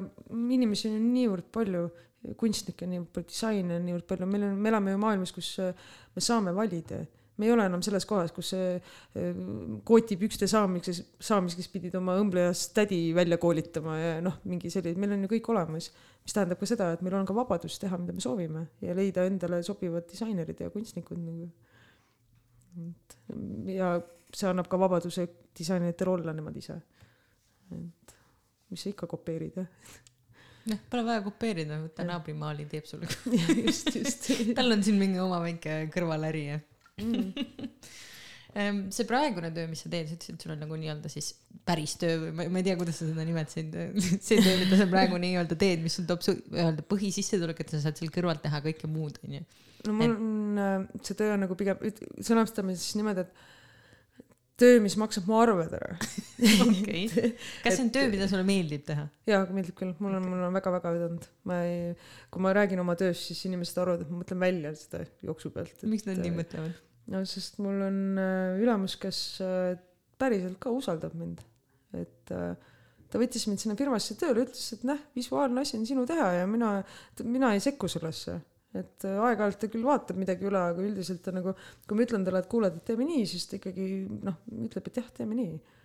inimesi 0.55 0.87
on 0.91 0.97
ju 0.99 1.03
niivõrd 1.09 1.51
palju 1.57 1.89
kunstnikke 2.37 2.85
niivõrd 2.89 3.09
palju, 3.15 3.29
disaine 3.31 3.79
on 3.79 3.87
niivõrd 3.87 4.05
palju, 4.09 4.27
meil 4.29 4.45
on, 4.45 4.59
me 4.61 4.69
elame 4.69 4.93
ju 4.93 5.01
maailmas, 5.01 5.33
kus 5.33 5.49
äh, 5.63 5.89
me 6.15 6.23
saame 6.23 6.53
valida. 6.55 7.01
me 7.41 7.47
ei 7.47 7.53
ole 7.55 7.63
enam 7.65 7.81
selles 7.81 8.05
kohas, 8.05 8.33
kus 8.35 8.51
äh, 8.53 8.91
kootipükste 9.87 10.47
saamiseks, 10.47 11.01
saamiseks 11.23 11.71
pidid 11.73 11.95
oma 11.97 12.19
õmblejas 12.21 12.67
tädi 12.75 12.99
välja 13.17 13.39
koolitama 13.41 13.97
ja 13.97 14.11
noh, 14.21 14.37
mingi 14.45 14.69
selline, 14.69 14.99
meil 15.01 15.15
on 15.15 15.25
ju 15.25 15.31
kõik 15.31 15.49
olemas. 15.55 15.89
mis 16.21 16.37
tähendab 16.37 16.61
ka 16.61 16.69
seda, 16.69 16.91
et 16.93 17.01
meil 17.01 17.17
on 17.17 17.25
ka 17.25 17.33
vabadus 17.33 17.79
teha, 17.81 17.97
mida 17.97 18.13
me 18.13 18.21
soovime 18.21 18.67
ja 18.85 18.93
leida 18.97 19.25
endale 19.25 19.63
sobivad 19.65 20.05
disainerid 20.11 20.61
ja 20.61 20.69
kunstnikud 20.69 21.17
nagu. 21.17 21.49
et 22.85 23.17
ja 23.73 23.95
see 24.31 24.47
annab 24.47 24.69
ka 24.69 24.77
vabaduse 24.79 25.27
disaineritel 25.57 26.13
olla 26.13 26.33
nemad 26.37 26.55
ise. 26.55 26.77
et 27.73 28.15
mis 28.69 28.85
sa 28.85 28.93
ikka 28.93 29.09
kopeerid, 29.09 29.57
jah 29.57 30.09
noh, 30.69 30.83
pole 30.91 31.07
vaja 31.07 31.23
kopeerida, 31.25 31.79
võta 31.81 32.05
naabrimaali, 32.07 32.67
teeb 32.69 32.87
sulle 32.89 33.09
just, 33.65 33.91
just. 33.95 34.31
Tal 34.57 34.75
on 34.75 34.85
siin 34.85 34.99
mingi 35.01 35.21
oma 35.23 35.41
väike 35.43 35.83
kõrvaläri 35.93 36.45
ja 36.51 36.61
mm. 37.01 37.31
see 38.91 39.07
praegune 39.07 39.51
töö, 39.55 39.69
mis 39.71 39.81
sa 39.85 39.91
teed, 39.91 40.09
sa 40.09 40.17
ütlesid, 40.17 40.35
et 40.35 40.43
sul 40.43 40.53
on 40.55 40.59
nagu 40.59 40.77
nii-öelda 40.79 41.11
siis 41.11 41.31
päris 41.67 41.95
töö 42.01 42.17
või 42.25 42.33
ma, 42.35 42.47
ma 42.51 42.59
ei 42.59 42.67
tea, 42.67 42.75
kuidas 42.79 42.99
sa 42.99 43.07
seda 43.07 43.23
nimetasid, 43.27 43.77
see 44.27 44.41
töö, 44.43 44.57
mida 44.59 44.79
sa 44.79 44.87
praegu 44.91 45.19
nii-öelda 45.21 45.57
teed, 45.59 45.83
mis 45.85 45.95
sul 45.97 46.07
toob 46.09 46.25
su 46.25 46.35
nii-öelda 46.39 46.85
põhisissetulek, 46.89 47.63
et 47.63 47.71
sa 47.73 47.81
saad 47.85 47.99
seal 47.99 48.11
kõrvalt 48.13 48.43
teha 48.43 48.61
kõike 48.65 48.91
muud, 48.91 49.21
onju. 49.25 49.45
no 49.87 49.95
mul 49.95 50.15
on, 50.17 50.61
äh, 50.65 50.75
see 51.07 51.17
töö 51.21 51.35
on 51.37 51.45
nagu 51.45 51.57
pigem, 51.59 51.79
sõnastame 52.19 52.75
siis 52.75 52.99
niimoodi, 52.99 53.25
et 53.25 53.47
töö, 54.61 54.79
mis 54.83 54.95
maksab 54.99 55.27
mu 55.29 55.37
arved 55.41 55.73
ära 55.77 55.95
okei 56.65 57.05
kas 57.11 57.75
see 57.75 57.85
on 57.85 57.91
töö, 57.93 58.07
mida 58.13 58.27
sulle 58.31 58.45
meeldib 58.47 58.85
teha? 58.87 59.07
jaa, 59.29 59.43
meeldib 59.53 59.77
küll, 59.77 59.93
mul 60.03 60.17
on, 60.17 60.27
mul 60.31 60.45
on 60.47 60.57
väga-väga 60.57 60.93
vedanud, 60.95 61.27
ma 61.49 61.61
ei, 61.67 61.93
kui 62.33 62.45
ma 62.45 62.53
räägin 62.57 62.83
oma 62.83 62.95
tööst, 62.99 63.27
siis 63.29 63.43
inimesed 63.49 63.81
arvavad, 63.81 64.05
et 64.05 64.13
ma 64.13 64.21
mõtlen 64.21 64.41
välja 64.41 64.73
seda 64.79 65.03
jooksu 65.25 65.53
pealt. 65.55 65.85
miks 65.89 66.07
nad 66.07 66.21
nii 66.21 66.35
mõtlevad? 66.37 66.81
no 67.11 67.23
sest 67.27 67.57
mul 67.63 67.81
on 67.87 68.03
äh, 68.21 68.61
ülemus, 68.61 68.97
kes 69.01 69.23
äh, 69.45 69.73
päriselt 70.21 70.59
ka 70.61 70.73
usaldab 70.73 71.15
mind, 71.17 71.41
et 71.97 72.33
äh, 72.35 72.53
ta 73.11 73.19
võttis 73.19 73.47
mind 73.49 73.63
sinna 73.63 73.75
firmasse 73.79 74.15
tööle, 74.19 74.45
ütles, 74.45 74.69
et 74.77 74.85
näh, 74.87 75.01
visuaalne 75.17 75.65
asi 75.65 75.77
on 75.79 75.87
sinu 75.89 76.05
teha 76.09 76.31
ja 76.39 76.47
mina, 76.49 76.77
mina 77.25 77.51
ei 77.55 77.63
sekku 77.63 77.89
sellesse 77.91 78.39
et 78.77 79.05
äh, 79.07 79.19
aeg-ajalt 79.27 79.59
ta 79.59 79.69
küll 79.71 79.83
vaatab 79.83 80.19
midagi 80.19 80.47
üle, 80.47 80.61
aga 80.71 80.83
üldiselt 80.85 81.21
ta 81.25 81.33
nagu, 81.35 81.53
kui 81.87 81.97
ma 81.97 82.05
ütlen 82.05 82.25
talle, 82.27 82.41
et 82.43 82.49
kuule, 82.51 82.71
et 82.71 82.83
teeme 82.87 83.07
nii, 83.07 83.25
siis 83.27 83.49
ta 83.49 83.57
ikkagi 83.57 83.87
noh, 84.23 84.37
ütleb, 84.67 84.87
et 84.87 84.99
jah, 85.01 85.09
teeme 85.17 85.37
nii. 85.37 85.79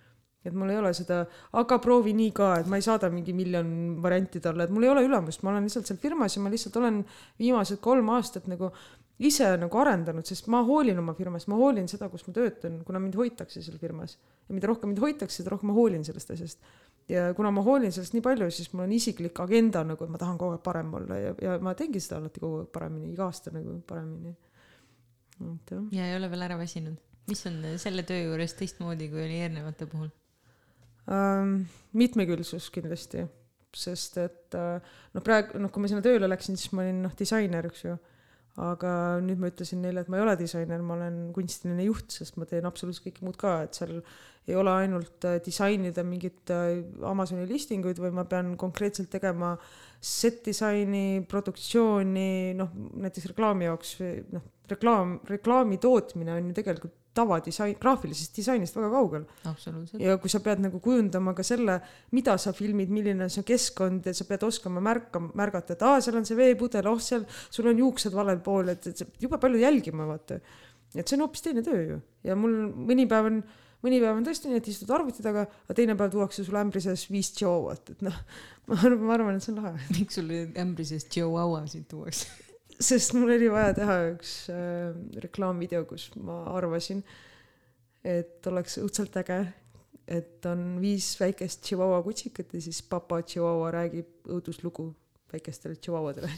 et 0.46 0.54
mul 0.54 0.70
ei 0.70 0.76
ole 0.78 0.92
seda, 0.94 1.24
aga 1.58 1.80
proovi 1.82 2.12
nii 2.14 2.30
ka, 2.36 2.52
et 2.60 2.68
ma 2.70 2.78
ei 2.78 2.84
saada 2.86 3.08
mingi 3.10 3.32
miljon 3.34 3.66
varianti 4.02 4.38
talle, 4.44 4.68
et 4.68 4.74
mul 4.74 4.86
ei 4.86 4.92
ole 4.92 5.02
ülemust, 5.08 5.42
ma 5.42 5.50
olen 5.50 5.66
lihtsalt 5.66 5.90
seal 5.90 5.98
firmas 5.98 6.36
ja 6.36 6.42
ma 6.44 6.52
lihtsalt 6.52 6.78
olen 6.78 7.00
viimased 7.42 7.80
kolm 7.82 8.12
aastat 8.14 8.46
nagu 8.52 8.70
ise 9.26 9.48
nagu 9.58 9.80
arendanud, 9.82 10.28
sest 10.28 10.46
ma 10.52 10.60
hoolin 10.62 11.02
oma 11.02 11.16
firmast, 11.18 11.50
ma 11.50 11.58
hoolin 11.58 11.90
seda, 11.90 12.06
kus 12.12 12.22
ma 12.28 12.36
töötan, 12.36 12.78
kuna 12.86 13.02
mind 13.02 13.18
hoitakse 13.18 13.64
seal 13.64 13.80
firmas. 13.82 14.20
ja 14.46 14.54
mida 14.54 14.70
rohkem 14.70 14.92
mind 14.92 15.02
hoitakse, 15.02 15.40
seda 15.40 15.56
rohkem 15.56 15.72
ma 15.72 15.74
hoolin 15.74 16.06
sellest 16.06 16.30
asjast 16.36 16.62
ja 17.08 17.28
kuna 17.34 17.52
ma 17.54 17.62
hoolin 17.66 17.92
sellest 17.94 18.16
nii 18.16 18.24
palju, 18.24 18.48
siis 18.50 18.72
mul 18.72 18.86
on 18.86 18.94
isiklik 18.96 19.38
agenda 19.44 19.82
nagu, 19.86 20.04
et 20.04 20.12
ma 20.12 20.20
tahan 20.20 20.38
kogu 20.40 20.56
aeg 20.56 20.64
parem 20.64 20.92
olla 20.98 21.18
ja, 21.20 21.32
ja 21.42 21.56
ma 21.62 21.74
teengi 21.78 22.02
seda 22.02 22.20
alati 22.20 22.42
kogu 22.42 22.64
aeg 22.64 22.70
paremini, 22.74 23.12
iga 23.14 23.28
aasta 23.30 23.52
nagu 23.54 23.78
paremini. 23.86 24.34
et 25.46 25.74
jah. 25.74 25.88
ja 25.94 26.10
ei 26.10 26.16
ole 26.18 26.30
veel 26.32 26.46
ära 26.48 26.58
väsinud. 26.58 26.98
mis 27.30 27.46
on 27.50 27.62
selle 27.82 28.06
töö 28.08 28.28
juures 28.28 28.54
teistmoodi, 28.58 29.10
kui 29.12 29.24
oli 29.24 29.40
eelnevate 29.44 29.88
puhul 29.90 30.10
ähm,? 31.12 31.62
mitmekülgsus 31.96 32.68
kindlasti, 32.74 33.24
sest 33.76 34.18
et 34.20 34.56
noh, 34.56 35.22
praegu 35.24 35.62
noh, 35.62 35.70
kui 35.72 35.84
ma 35.84 35.90
sinna 35.90 36.04
tööle 36.04 36.28
läksin, 36.28 36.58
siis 36.58 36.74
ma 36.74 36.84
olin 36.84 37.04
noh, 37.06 37.14
disainer, 37.18 37.70
eks 37.70 37.86
ju 37.86 37.96
aga 38.56 38.90
nüüd 39.20 39.40
ma 39.40 39.50
ütlesin 39.50 39.82
neile, 39.84 40.00
et 40.02 40.08
ma 40.08 40.16
ei 40.16 40.24
ole 40.24 40.36
disainer, 40.40 40.80
ma 40.80 40.96
olen 40.96 41.18
kunstiline 41.36 41.84
juht, 41.84 42.08
sest 42.14 42.38
ma 42.40 42.48
teen 42.48 42.64
absoluutselt 42.68 43.10
kõike 43.10 43.26
muud 43.26 43.36
ka, 43.40 43.58
et 43.66 43.76
seal 43.76 43.98
ei 44.46 44.56
ole 44.56 44.72
ainult 44.72 45.26
äh, 45.28 45.38
disainida 45.44 46.04
mingit 46.06 46.52
äh, 46.54 46.78
Amazoni 47.04 47.44
listinguid, 47.50 48.00
vaid 48.00 48.16
ma 48.16 48.24
pean 48.30 48.54
konkreetselt 48.60 49.10
tegema 49.12 49.54
set 50.00 50.42
disaini, 50.46 51.24
produktsiooni, 51.28 52.54
noh, 52.56 52.72
näiteks 53.02 53.32
reklaami 53.32 53.68
jaoks, 53.68 53.96
noh, 54.32 54.46
reklaam, 54.70 55.18
reklaami 55.28 55.80
tootmine 55.82 56.36
on 56.36 56.50
ju 56.50 56.56
tegelikult 56.56 56.94
tavadisain, 57.16 57.74
graafilisest 57.80 58.36
disainist 58.36 58.76
väga 58.78 58.90
kaugel. 58.92 59.26
ja 60.00 60.16
kui 60.22 60.32
sa 60.32 60.40
pead 60.44 60.62
nagu 60.64 60.80
kujundama 60.84 61.34
ka 61.36 61.44
selle, 61.46 61.78
mida 62.16 62.36
sa 62.40 62.54
filmid, 62.56 62.92
milline 62.92 63.26
on 63.26 63.32
see 63.32 63.46
keskkond 63.46 64.06
ja 64.06 64.14
sa 64.16 64.28
pead 64.28 64.46
oskama 64.46 64.82
märka, 64.84 65.22
märgata, 65.34 65.76
et 65.76 65.84
aa, 65.86 66.00
seal 66.04 66.20
on 66.20 66.28
see 66.28 66.38
veepudel, 66.38 66.88
oh 66.90 67.02
seal, 67.02 67.26
sul 67.50 67.70
on 67.72 67.84
juuksed 67.84 68.16
valel 68.16 68.42
pool, 68.44 68.72
et, 68.74 68.90
et 68.92 69.22
jube 69.22 69.40
palju 69.42 69.62
jälgima, 69.62 70.08
vaata. 70.08 70.40
et 70.94 71.04
see 71.04 71.16
on 71.18 71.26
hoopis 71.26 71.44
teine 71.44 71.64
töö 71.66 71.84
ju 71.84 72.02
ja 72.26 72.36
mul 72.38 72.58
mõni 72.88 73.08
päev 73.10 73.30
on 73.32 73.40
mõni 73.84 74.00
päev 74.02 74.18
on 74.18 74.24
tõesti 74.26 74.50
nii, 74.50 74.60
et 74.60 74.70
istud 74.72 74.90
arvuti 74.94 75.24
taga, 75.24 75.46
aga 75.66 75.76
teine 75.76 75.96
päev 75.98 76.14
tuuakse 76.14 76.44
sulle 76.46 76.62
ämbri 76.62 76.82
sees 76.84 77.06
viis 77.10 77.30
tšauat, 77.36 77.94
et 77.94 78.02
noh, 78.06 78.16
ma 78.70 78.80
arvan, 78.80 79.04
ma 79.04 79.14
arvan, 79.18 79.38
et 79.38 79.46
see 79.46 79.54
on 79.54 79.62
lahe. 79.62 79.86
miks 79.98 80.18
sulle 80.20 80.42
ämbri 80.62 80.88
sees 80.88 81.06
tšauasid 81.12 81.88
tuuakse? 81.92 82.45
Sest 82.80 83.14
mul 83.16 83.32
oli 83.36 83.48
vaja 83.52 83.74
teha 83.76 83.96
üks 84.12 84.34
äh, 84.52 84.92
reklaamvideo, 85.22 85.84
kus 85.88 86.10
ma 86.20 86.42
arvasin, 86.56 87.02
et 88.06 88.46
oleks 88.46 88.78
õudselt 88.82 89.16
äge, 89.22 89.40
et 90.06 90.46
on 90.46 90.76
viis 90.82 91.14
väikest 91.18 91.64
tšihuahua 91.66 92.02
kutsikat 92.06 92.54
ja 92.54 92.62
siis 92.62 92.82
papa 92.86 93.22
tšihuahua 93.22 93.72
räägib 93.74 94.30
õuduslugu 94.30 94.90
väikestele 95.32 95.76
tšihuahuadele 95.80 96.30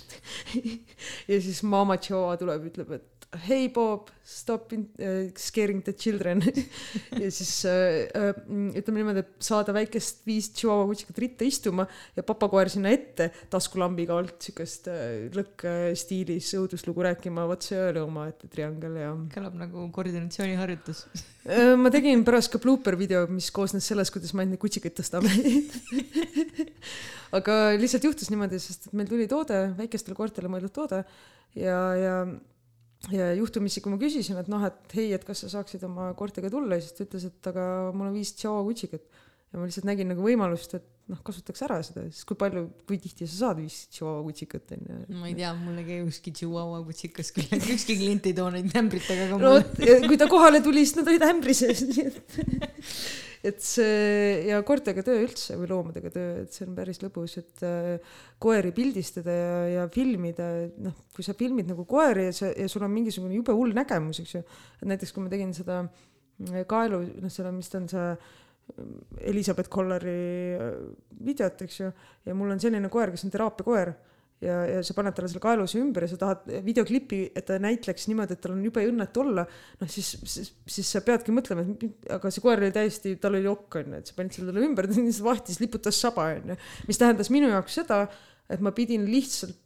ja 1.30 1.40
siis 1.44 1.62
mama 1.62 1.98
tšihuahua 2.00 2.38
tuleb, 2.40 2.70
ütleb, 2.70 2.94
et 2.96 3.17
hei 3.36 3.68
Bob, 3.68 4.08
stop 4.24 4.72
in, 4.72 4.86
uh, 5.04 5.28
scaring 5.36 5.82
the 5.84 5.92
children 5.92 6.40
ja 7.22 7.28
siis 7.28 7.50
uh, 7.68 8.32
ütleme 8.72 9.02
niimoodi, 9.02 9.20
et 9.20 9.44
saada 9.44 9.74
väikest 9.76 10.22
viis 10.24 10.48
tšihuahua 10.56 10.86
kutsikat 10.88 11.20
ritta 11.20 11.44
istuma 11.44 11.84
ja 12.16 12.24
papakoer 12.24 12.72
sinna 12.72 12.88
ette 12.94 13.28
taskulambiga 13.52 14.16
alt 14.16 14.48
siukest 14.48 14.88
uh, 14.88 15.28
lõkkstiilis 15.36 16.54
õuduslugu 16.56 17.04
rääkima, 17.04 17.44
vot 17.50 17.68
see 17.68 17.82
oli 17.90 18.00
omaette 18.00 18.48
triangel 18.48 18.96
ja. 19.02 19.12
kõlab 19.36 19.60
nagu 19.60 19.86
koordinatsiooniharjutus 19.92 21.04
uh, 21.12 21.76
ma 21.84 21.92
tegin 21.92 22.24
pärast 22.24 22.54
ka 22.54 22.64
blooper 22.64 22.96
video, 22.96 23.26
mis 23.28 23.52
koosnes 23.52 23.92
sellest, 23.92 24.14
kuidas 24.16 24.32
me 24.32 24.46
ainult 24.46 24.56
neid 24.56 24.64
kutsikaid 24.64 24.96
tõstame 24.96 25.34
aga 27.38 27.62
lihtsalt 27.76 28.08
juhtus 28.08 28.32
niimoodi, 28.32 28.56
sest 28.62 28.88
et 28.88 28.96
meil 28.96 29.10
tuli 29.10 29.28
toode, 29.28 29.66
väikestele 29.76 30.16
koertele 30.16 30.48
mõeldud 30.48 30.72
toode 30.80 31.04
ja, 31.60 31.82
ja 32.00 32.22
ja 33.14 33.30
juhtumisi, 33.38 33.82
kui 33.82 33.92
ma 33.94 34.00
küsisin, 34.00 34.38
et 34.40 34.50
noh, 34.50 34.64
et 34.66 34.98
hei, 34.98 35.12
et 35.14 35.24
kas 35.24 35.44
sa 35.44 35.52
saaksid 35.58 35.84
oma 35.86 36.10
koertega 36.18 36.50
tulla, 36.52 36.80
siis 36.82 36.96
ta 36.96 37.06
ütles, 37.06 37.28
et 37.30 37.50
aga 37.50 37.64
mul 37.94 38.10
on 38.10 38.16
viis 38.16 38.34
tšaua 38.36 38.64
kutsikat. 38.66 39.04
ja 39.48 39.56
ma 39.56 39.64
lihtsalt 39.64 39.86
nägin 39.88 40.10
nagu 40.10 40.24
võimalust, 40.24 40.74
et 40.76 40.88
noh, 41.08 41.20
kasutaks 41.24 41.62
ära 41.64 41.78
seda, 41.86 42.02
sest 42.12 42.26
kui 42.28 42.36
palju, 42.36 42.66
kui 42.88 42.98
tihti 43.00 43.28
sa 43.30 43.46
saad 43.46 43.62
viis 43.62 43.78
tšaua 43.94 44.18
kutsikat 44.26 44.74
onju. 44.76 44.98
ma 45.20 45.30
ei 45.30 45.38
tea, 45.38 45.54
mulle 45.56 45.84
ei 45.84 45.88
käi 45.92 46.02
ükski 46.08 46.34
tšaua 46.40 46.82
kutsikas 46.88 47.32
küll, 47.36 47.54
ükski 47.76 47.96
klient 48.02 48.28
ei 48.28 48.36
too 48.36 48.50
neid 48.52 48.74
ämbritega 48.82 49.30
ka 49.30 49.40
mulle 49.40 49.62
no,. 49.62 50.10
kui 50.10 50.20
ta 50.20 50.28
kohale 50.28 50.60
tuli, 50.64 50.84
siis 50.84 50.98
nad 50.98 51.08
olid 51.14 51.24
ämbri 51.30 51.56
sees, 51.56 51.86
nii 51.88 52.10
et 52.10 52.36
et 53.46 53.60
see 53.62 54.48
ja 54.48 54.60
koertega 54.66 55.04
töö 55.06 55.22
üldse 55.22 55.56
või 55.58 55.70
loomadega 55.70 56.10
töö, 56.14 56.32
et 56.42 56.54
see 56.54 56.66
on 56.66 56.74
päris 56.78 57.00
lõbus, 57.02 57.36
et 57.40 57.62
äh, 57.66 58.16
koeri 58.42 58.72
pildistada 58.74 59.34
ja, 59.34 59.54
ja 59.76 59.86
filmida, 59.94 60.48
noh, 60.82 60.96
kui 61.14 61.26
sa 61.26 61.36
filmid 61.38 61.70
nagu 61.70 61.86
koeri 61.88 62.28
ja 62.28 62.34
sa, 62.34 62.50
ja 62.50 62.68
sul 62.70 62.86
on 62.86 62.94
mingisugune 62.94 63.38
jube 63.38 63.54
hull 63.56 63.76
nägemus, 63.76 64.22
eks 64.24 64.36
ju. 64.38 64.44
et 64.80 64.90
näiteks 64.90 65.14
kui 65.14 65.24
ma 65.24 65.32
tegin 65.32 65.54
seda 65.56 65.84
äh, 65.84 66.64
kaelu, 66.68 67.02
noh, 67.22 67.32
selle, 67.32 67.54
mis 67.54 67.70
ta 67.70 67.82
on 67.82 67.88
see 67.92 68.10
äh, 68.10 68.36
Elizabeth 69.30 69.70
Collari 69.72 70.58
videot, 71.24 71.62
eks 71.64 71.80
ju, 71.80 71.92
ja 72.26 72.36
mul 72.36 72.52
on 72.52 72.60
selline 72.62 72.90
koer, 72.92 73.14
kes 73.14 73.26
on 73.26 73.34
teraapiakoer 73.34 73.94
ja, 74.44 74.58
ja 74.68 74.82
sa 74.86 74.94
paned 74.96 75.16
talle 75.16 75.30
selle 75.30 75.42
kaeluse 75.42 75.80
ümber 75.80 76.06
ja 76.06 76.10
sa 76.12 76.18
tahad 76.20 76.48
videoklipi, 76.64 77.20
et 77.36 77.46
ta 77.48 77.58
näitleks 77.62 78.08
niimoodi, 78.10 78.36
et 78.36 78.42
tal 78.44 78.54
on 78.54 78.64
jube 78.66 78.84
õnnetu 78.86 79.22
olla, 79.24 79.44
noh 79.80 79.92
siis, 79.92 80.14
siis, 80.24 80.52
siis 80.68 80.92
sa 80.94 81.02
peadki 81.06 81.34
mõtlema, 81.34 81.64
et 81.66 82.10
aga 82.18 82.32
see 82.34 82.44
koer 82.44 82.62
oli 82.62 82.74
täiesti, 82.74 83.16
tal 83.22 83.38
oli 83.38 83.50
okk 83.50 83.80
onju, 83.82 84.00
et 84.00 84.10
sa 84.10 84.18
panid 84.18 84.36
selle 84.36 84.52
talle 84.52 84.66
ümber, 84.68 84.86
ta 84.90 84.98
lihtsalt 84.98 85.26
vahtis, 85.26 85.62
liputas 85.62 86.00
saba 86.00 86.30
onju, 86.36 86.58
mis 86.90 87.00
tähendas 87.00 87.32
minu 87.34 87.50
jaoks 87.52 87.80
seda, 87.80 88.04
et 88.48 88.64
ma 88.64 88.74
pidin 88.76 89.06
lihtsalt 89.10 89.64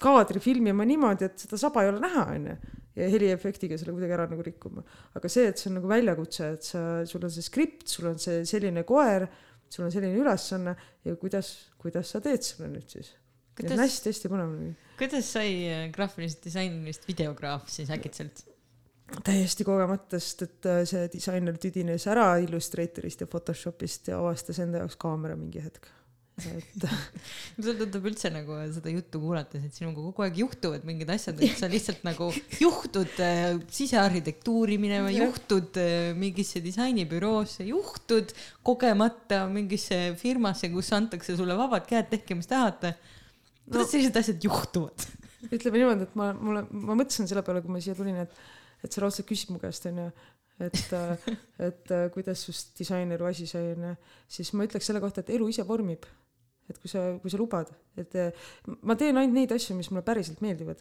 kaadri 0.00 0.40
filmima 0.40 0.86
niimoodi, 0.88 1.26
et 1.26 1.42
seda 1.42 1.58
saba 1.60 1.82
ei 1.82 1.90
ole 1.90 2.00
näha 2.04 2.28
onju 2.36 2.56
ja 2.96 3.10
heliefektiga 3.12 3.76
selle 3.76 3.92
kuidagi 3.92 4.14
ära 4.16 4.24
nagu 4.30 4.44
rikkuma. 4.44 4.84
aga 5.18 5.28
see, 5.28 5.50
et 5.50 5.60
see 5.60 5.68
on 5.68 5.80
nagu 5.80 5.90
väljakutse, 5.90 6.48
et 6.54 6.64
sa, 6.70 6.80
sul 7.08 7.26
on 7.26 7.32
see 7.34 7.44
skript, 7.44 7.84
sul 7.92 8.08
on 8.12 8.16
see 8.22 8.40
selline 8.48 8.86
koer, 8.88 9.26
sul 9.68 9.84
on 9.84 9.92
selline 9.92 10.16
ülesanne 10.16 10.76
ja 11.04 11.16
kuidas, 11.20 11.52
kuidas 11.82 12.14
sa 12.14 12.22
teed 12.24 12.46
selle 12.46 12.70
nüüd 12.72 12.88
siis 12.88 13.12
kuidas, 13.56 13.80
hästi-hästi 13.84 14.32
põnev 14.32 14.52
oli. 14.56 14.72
kuidas 15.00 15.32
sai 15.36 15.50
äh, 15.70 15.86
graafilisest 15.94 16.44
disainist 16.48 17.08
videograaf 17.08 17.68
siis 17.72 17.92
äkitselt? 17.94 18.44
täiesti 19.26 19.66
kogemata, 19.66 20.18
sest 20.22 20.46
et 20.48 20.70
äh, 20.70 20.82
see 20.88 21.06
disainer 21.12 21.58
tüdines 21.62 22.08
ära 22.10 22.32
Illustratorist 22.42 23.22
ja 23.22 23.30
Photoshopist 23.30 24.10
ja 24.12 24.18
avastas 24.22 24.58
enda 24.64 24.82
jaoks 24.82 24.98
kaamera 25.00 25.38
mingi 25.38 25.62
hetk 25.62 25.88
et 26.36 26.84
mulle 27.56 27.74
tundub 27.78 28.06
üldse 28.10 28.28
nagu 28.32 28.58
seda 28.74 28.92
juttu 28.92 29.20
kuulates, 29.22 29.62
et 29.64 29.76
sinuga 29.76 30.02
kogu 30.04 30.24
aeg 30.26 30.40
juhtuvad 30.42 30.84
mingid 30.88 31.10
asjad, 31.14 31.40
et 31.40 31.56
sa 31.56 31.68
lihtsalt 31.72 32.02
nagu 32.04 32.28
juhtud 32.60 33.22
äh, 33.24 33.56
sisearhitektuuri 33.72 34.76
minema, 34.80 35.12
juhtud 35.14 35.80
äh, 35.80 36.12
mingisse 36.18 36.60
disainibüroosse, 36.64 37.64
juhtud 37.70 38.34
kogemata 38.66 39.46
mingisse 39.52 40.00
firmasse, 40.20 40.68
kus 40.74 40.92
antakse 40.96 41.38
sulle 41.38 41.56
vabad 41.56 41.88
käed, 41.88 42.10
tehke 42.12 42.36
mis 42.36 42.50
tahate 42.50 42.92
kuidas 43.66 43.86
no, 43.86 43.90
sellised 43.90 44.18
asjad 44.20 44.46
juhtuvad? 44.48 45.06
ütleme 45.46 45.82
niimoodi, 45.82 46.06
et 46.08 46.16
ma, 46.18 46.30
mulle, 46.34 46.64
ma 46.70 46.96
mõtlesin 46.98 47.28
selle 47.30 47.44
peale, 47.46 47.62
kui 47.62 47.74
ma 47.74 47.82
siia 47.82 47.94
tulin, 47.98 48.18
et, 48.24 48.40
et 48.82 48.92
sa 48.92 49.04
raudselt 49.04 49.28
küsid 49.28 49.52
mu 49.54 49.60
käest, 49.62 49.86
onju, 49.90 50.06
et, 50.66 50.94
et 51.68 51.94
kuidas 52.14 52.42
just 52.48 52.74
disaineru 52.78 53.28
asi 53.28 53.46
sai, 53.50 53.72
onju, 53.76 53.94
siis 54.38 54.52
ma 54.56 54.66
ütleks 54.66 54.90
selle 54.90 55.02
kohta, 55.04 55.22
et 55.22 55.34
elu 55.36 55.50
ise 55.52 55.66
vormib. 55.68 56.06
et 56.66 56.78
kui 56.82 56.90
sa, 56.90 56.98
kui 57.22 57.30
sa 57.30 57.38
lubad, 57.38 57.68
et 57.94 58.14
ma 58.82 58.96
teen 58.98 59.14
ainult 59.14 59.36
neid 59.36 59.52
asju, 59.54 59.76
mis 59.78 59.86
mulle 59.92 60.02
päriselt 60.02 60.40
meeldivad 60.42 60.80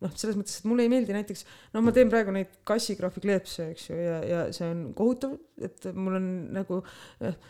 noh, 0.00 0.12
selles 0.16 0.38
mõttes, 0.38 0.60
et 0.60 0.68
mulle 0.70 0.86
ei 0.86 0.90
meeldi 0.92 1.14
näiteks, 1.14 1.42
no 1.74 1.82
ma 1.84 1.92
teen 1.92 2.08
praegu 2.08 2.32
neid 2.34 2.52
kassigraafi 2.68 3.22
kleepse, 3.24 3.66
eks 3.74 3.88
ju, 3.90 3.98
ja, 3.98 4.18
ja 4.24 4.44
see 4.54 4.68
on 4.70 4.84
kohutav, 4.96 5.34
et 5.64 5.88
mul 5.92 6.18
on 6.20 6.28
nagu 6.54 6.80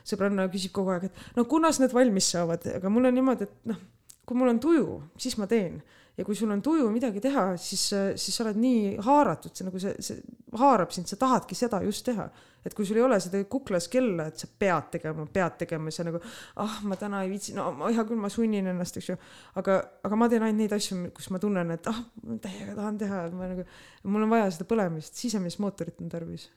sõbranna 0.09 0.49
küsib 0.53 0.73
kogu 0.75 0.95
aeg, 0.95 1.09
et 1.11 1.37
no 1.37 1.45
kunas 1.51 1.81
need 1.83 1.95
valmis 1.95 2.31
saavad, 2.33 2.65
aga 2.79 2.93
mul 2.93 3.11
on 3.11 3.19
niimoodi, 3.21 3.49
et 3.49 3.71
noh 3.71 3.85
kui 4.29 4.37
mul 4.37 4.53
on 4.53 4.61
tuju, 4.61 4.99
siis 5.17 5.39
ma 5.41 5.49
teen 5.49 5.81
ja 6.19 6.25
kui 6.27 6.35
sul 6.35 6.51
on 6.51 6.63
tuju 6.63 6.89
midagi 6.91 7.21
teha, 7.23 7.53
siis, 7.63 7.85
siis 8.19 8.35
sa 8.35 8.45
oled 8.45 8.59
nii 8.59 8.97
haaratud, 9.07 9.55
see 9.55 9.67
nagu 9.69 9.81
see, 9.83 9.95
see 10.03 10.59
haarab 10.59 10.91
sind, 10.95 11.07
sa 11.07 11.19
tahadki 11.21 11.55
seda 11.55 11.79
just 11.87 12.05
teha. 12.09 12.27
et 12.67 12.75
kui 12.75 12.85
sul 12.85 12.99
ei 12.99 13.05
ole 13.07 13.17
seda 13.23 13.39
kuklas 13.49 13.87
kella, 13.89 14.27
et 14.29 14.43
sa 14.43 14.49
pead 14.61 14.91
tegema, 14.97 15.25
pead 15.33 15.55
tegema, 15.63 15.93
sa 15.95 16.05
nagu 16.05 16.19
ah, 16.59 16.81
ma 16.91 16.99
täna 17.01 17.23
ei 17.25 17.31
viitsi, 17.31 17.55
no 17.57 17.71
hea 17.87 18.05
küll, 18.05 18.19
ma 18.21 18.29
sunnin 18.33 18.67
ennast, 18.75 18.99
eks 18.99 19.13
ju. 19.13 19.17
aga, 19.63 19.79
aga 20.05 20.19
ma 20.19 20.29
teen 20.29 20.45
ainult 20.45 20.65
neid 20.65 20.75
asju, 20.77 20.99
kus 21.17 21.31
ma 21.33 21.41
tunnen, 21.43 21.71
et 21.79 21.89
ah, 21.89 22.03
täiega 22.43 22.75
tahan 22.75 22.99
teha, 23.01 23.23
ma 23.39 23.53
nagu, 23.55 23.69
mul 24.11 24.27
on 24.27 24.35
vaja 24.35 24.51
seda 24.59 24.67
põlemist, 24.69 25.15
sisemist 25.23 25.63
mootorit 25.63 26.03
on 26.03 26.11
tarvis 26.13 26.51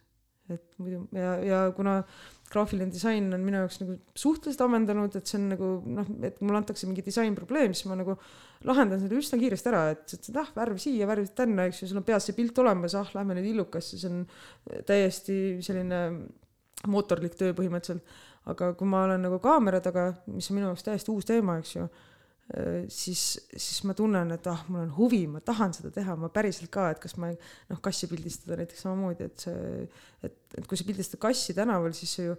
et 0.55 0.77
muidu 0.81 1.05
ja, 1.17 1.33
ja 1.45 1.59
kuna 1.75 2.01
graafiline 2.51 2.91
disain 2.91 3.29
on 3.33 3.43
minu 3.45 3.61
jaoks 3.61 3.79
nagu 3.81 3.95
suhteliselt 4.17 4.63
ammendanud, 4.65 5.15
et 5.15 5.29
see 5.29 5.37
on 5.39 5.47
nagu 5.53 5.69
noh, 5.99 6.09
et 6.27 6.41
mulle 6.43 6.59
antakse 6.59 6.89
mingi 6.89 7.03
disainprobleem, 7.05 7.75
siis 7.75 7.87
ma 7.89 7.97
nagu 7.99 8.17
lahendan 8.67 9.01
selle 9.01 9.21
üsna 9.21 9.39
kiiresti 9.41 9.71
ära, 9.71 9.85
et, 9.95 10.17
et 10.17 10.41
ah, 10.41 10.51
värv 10.57 10.81
siia, 10.81 11.07
värv 11.09 11.31
tänna, 11.37 11.69
eks 11.69 11.83
ju, 11.83 11.91
sul 11.91 12.01
on 12.01 12.07
peas 12.07 12.27
see 12.27 12.37
pilt 12.37 12.59
olemas, 12.61 12.95
ah, 12.99 13.09
lähme 13.15 13.37
nüüd 13.37 13.53
illukasse, 13.53 13.99
see 14.01 14.11
on 14.11 14.25
täiesti 14.89 15.37
selline 15.65 16.01
mootorlik 16.91 17.37
töö 17.39 17.55
põhimõtteliselt. 17.57 18.19
aga 18.51 18.71
kui 18.73 18.89
ma 18.89 19.03
olen 19.05 19.21
nagu 19.21 19.37
kaamera 19.41 19.79
taga, 19.85 20.07
mis 20.33 20.49
on 20.49 20.57
minu 20.57 20.71
jaoks 20.71 20.87
täiesti 20.87 21.13
uus 21.13 21.27
teema, 21.29 21.59
eks 21.61 21.75
ju 21.75 21.87
siis, 22.91 23.25
siis 23.55 23.83
ma 23.87 23.95
tunnen, 23.97 24.33
et 24.35 24.47
ah, 24.51 24.63
mul 24.67 24.85
on 24.85 24.95
huvi, 24.97 25.21
ma 25.31 25.39
tahan 25.45 25.75
seda 25.75 25.91
teha, 25.95 26.15
ma 26.19 26.31
päriselt 26.33 26.71
ka, 26.73 26.89
et 26.93 27.03
kas 27.03 27.15
ma 27.21 27.29
noh, 27.31 27.83
kassi 27.83 28.09
pildistada 28.11 28.59
näiteks 28.59 28.83
samamoodi, 28.85 29.29
et 29.29 29.45
see, 29.45 29.85
et, 30.27 30.41
et 30.59 30.67
kui 30.67 30.79
sa 30.79 30.87
pildistad 30.87 31.21
kassi 31.23 31.55
tänaval, 31.57 31.95
siis 31.97 32.17
see 32.17 32.27
ju 32.27 32.35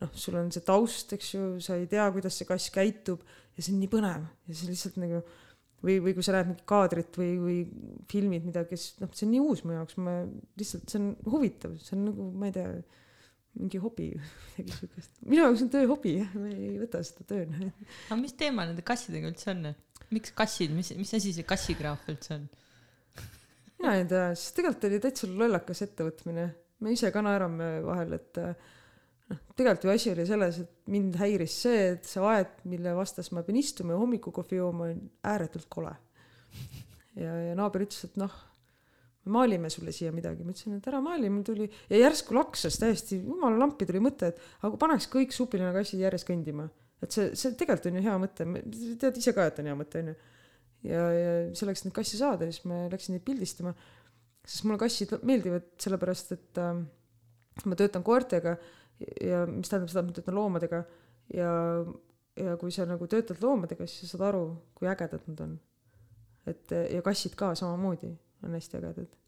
noh, 0.00 0.10
sul 0.18 0.36
on 0.40 0.50
see 0.52 0.64
taust, 0.66 1.14
eks 1.16 1.32
ju, 1.36 1.46
sa 1.64 1.78
ei 1.78 1.88
tea, 1.90 2.04
kuidas 2.14 2.36
see 2.38 2.48
kass 2.48 2.72
käitub 2.74 3.22
ja 3.54 3.62
see 3.62 3.72
on 3.74 3.80
nii 3.82 3.92
põnev. 3.92 4.26
Ja 4.48 4.58
see 4.58 4.72
lihtsalt 4.72 4.98
nagu 5.00 5.22
või, 5.84 5.98
või 6.02 6.14
kui 6.16 6.26
sa 6.26 6.34
näed 6.34 6.50
mingit 6.50 6.66
kaadrit 6.68 7.18
või, 7.20 7.30
või 7.40 7.56
filmid 8.10 8.46
midagi, 8.48 8.78
siis 8.80 8.98
noh, 9.02 9.12
see 9.14 9.28
on 9.28 9.34
nii 9.34 9.44
uus 9.44 9.64
mu 9.64 9.76
jaoks, 9.76 9.98
ma 10.02 10.18
lihtsalt, 10.60 10.86
see 10.90 11.00
on 11.00 11.10
huvitav, 11.30 11.76
see 11.82 11.96
on 11.98 12.06
nagu, 12.10 12.28
ma 12.34 12.50
ei 12.50 12.56
tea 12.56 12.68
mingi 13.58 13.80
hobi, 13.82 14.10
midagi 14.56 14.76
siukest. 14.80 15.16
minu 15.26 15.44
jaoks 15.44 15.64
on 15.64 15.70
töö 15.72 15.86
hobi, 15.90 16.16
ma 16.34 16.50
ei 16.50 16.74
võta 16.80 17.02
seda 17.06 17.26
tööna. 17.30 17.70
aga 18.08 18.18
mis 18.20 18.36
teema 18.38 18.66
nende 18.68 18.84
kassidega 18.86 19.30
üldse 19.30 19.50
on? 19.54 19.72
miks 20.14 20.34
kassid, 20.36 20.74
mis, 20.74 20.92
mis 20.98 21.14
asi 21.16 21.32
see 21.36 21.46
kassigraaf 21.48 22.06
üldse 22.12 22.38
on? 22.38 22.46
mina 23.80 23.96
ei 23.98 24.06
tea, 24.10 24.30
sest 24.38 24.58
tegelikult 24.58 24.88
oli 24.88 25.02
täitsa 25.02 25.30
lollakas 25.30 25.84
ettevõtmine. 25.86 26.46
me 26.84 26.94
ise 26.94 27.10
ka 27.14 27.22
naerame 27.24 27.68
vahel, 27.86 28.16
et 28.18 28.40
noh, 28.40 29.44
tegelikult 29.56 29.86
ju 29.86 29.94
asi 29.94 30.14
oli 30.14 30.26
selles, 30.28 30.62
et 30.64 30.90
mind 30.94 31.20
häiris 31.20 31.60
see, 31.66 31.84
et 31.94 32.08
see 32.08 32.24
aed, 32.24 32.58
mille 32.70 32.96
vastas 32.96 33.30
ma 33.36 33.44
pean 33.46 33.60
istuma 33.60 33.94
ja 33.94 34.00
hommikukohvi 34.02 34.58
jooma, 34.58 34.90
on 34.94 35.06
ääretult 35.30 35.70
kole. 35.72 35.94
ja, 37.20 37.38
ja 37.50 37.54
naaber 37.58 37.86
ütles, 37.86 38.02
et 38.08 38.18
noh 38.20 38.34
maalime 39.32 39.70
sulle 39.72 39.92
siia 39.94 40.12
midagi, 40.12 40.44
ma 40.44 40.52
ütlesin, 40.52 40.76
et 40.78 40.86
ära 40.90 41.00
maali, 41.04 41.30
mul 41.32 41.44
tuli 41.46 41.66
ja 41.88 42.00
järsku 42.02 42.36
laksas 42.36 42.76
täiesti. 42.80 43.20
Jumala 43.24 43.56
lampi 43.62 43.86
tuli 43.88 44.02
mõte, 44.04 44.30
et 44.32 44.40
aga 44.66 44.78
paneks 44.80 45.08
kõik 45.12 45.32
supilinakassid 45.32 46.02
järjest 46.02 46.28
kõndima, 46.28 46.66
et 47.04 47.14
see, 47.14 47.30
see 47.38 47.54
tegelikult 47.58 47.90
on 47.90 47.98
ju 47.98 48.04
hea 48.04 48.16
mõte, 48.20 48.46
tead 49.00 49.20
ise 49.20 49.34
ka, 49.36 49.48
et 49.48 49.60
on 49.62 49.70
hea 49.70 49.76
mõte 49.80 50.02
onju. 50.02 50.16
ja, 50.90 51.04
ja 51.16 51.34
selleks, 51.56 51.82
et 51.82 51.88
neid 51.88 51.96
kasse 51.96 52.20
saada, 52.20 52.48
siis 52.50 52.66
ma 52.68 52.84
läksin 52.92 53.16
neid 53.16 53.24
pildistama, 53.24 53.72
sest 54.44 54.66
mulle 54.68 54.80
kassid 54.82 55.14
meeldivad 55.24 55.70
sellepärast, 55.80 56.34
et 56.36 56.60
äh, 56.60 56.82
ma 57.64 57.78
töötan 57.80 58.04
koertega 58.04 58.58
ja 59.24 59.44
mis 59.48 59.72
tähendab 59.72 59.92
seda, 59.92 60.04
et 60.04 60.10
ma 60.10 60.18
töötan 60.18 60.36
loomadega. 60.36 60.82
Ja, 61.32 61.48
ja 62.36 62.58
kui 62.60 62.74
sa 62.74 62.84
nagu 62.84 63.08
töötad 63.08 63.40
loomadega, 63.40 63.86
siis 63.88 64.04
sa 64.04 64.18
saad 64.18 64.26
aru, 64.28 64.42
kui 64.76 64.90
ägedad 64.90 65.24
nad 65.30 65.40
on. 65.46 65.56
et 66.44 66.72
ja 66.92 67.00
kassid 67.00 67.32
ka 67.40 67.54
samamoodi 67.56 68.10
on 68.44 68.56
hästi 68.56 68.80
ägedad. 68.80 69.20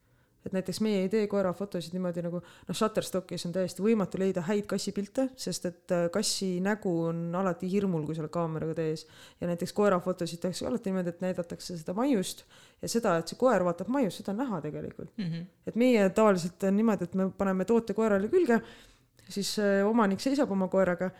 et 0.46 0.52
näiteks 0.54 0.78
meie 0.80 1.00
ei 1.02 1.08
tee 1.10 1.24
koerafotosid 1.26 1.94
niimoodi 1.96 2.22
nagu 2.22 2.38
noh, 2.38 2.76
Shutterstockis 2.78 3.48
on 3.48 3.54
täiesti 3.56 3.82
võimatu 3.82 4.20
leida 4.22 4.44
häid 4.46 4.68
kassipilte, 4.70 5.24
sest 5.36 5.66
et 5.66 5.94
äh, 5.94 6.04
kassi 6.14 6.60
nägu 6.62 6.92
on 7.08 7.34
alati 7.34 7.66
hirmul, 7.70 8.04
kui 8.06 8.14
sa 8.14 8.22
oled 8.22 8.30
kaameraga 8.30 8.76
tees. 8.78 9.06
ja 9.40 9.50
näiteks 9.50 9.74
koerafotosid 9.74 10.44
tehakse 10.44 10.68
alati 10.68 10.92
niimoodi, 10.92 11.14
et 11.16 11.24
näidatakse 11.24 11.78
seda 11.78 11.96
maiust 11.98 12.44
ja 12.82 12.88
seda, 12.88 13.16
et 13.18 13.32
see 13.32 13.40
koer 13.40 13.66
vaatab 13.66 13.90
maiust, 13.90 14.22
seda 14.22 14.36
on 14.36 14.42
näha 14.44 14.60
tegelikult 14.68 15.10
mm. 15.18 15.32
-hmm. 15.32 15.46
et 15.66 15.76
meie 15.82 16.08
tavaliselt 16.10 16.62
on 16.62 16.76
niimoodi, 16.76 17.10
et 17.10 17.14
me 17.14 17.30
paneme 17.30 17.64
toote 17.64 17.94
koerale 17.94 18.28
külge, 18.28 18.60
siis 19.28 19.58
äh, 19.58 19.82
omanik 19.88 20.20
seisab 20.20 20.50
oma 20.50 20.68
koeraga 20.68 21.10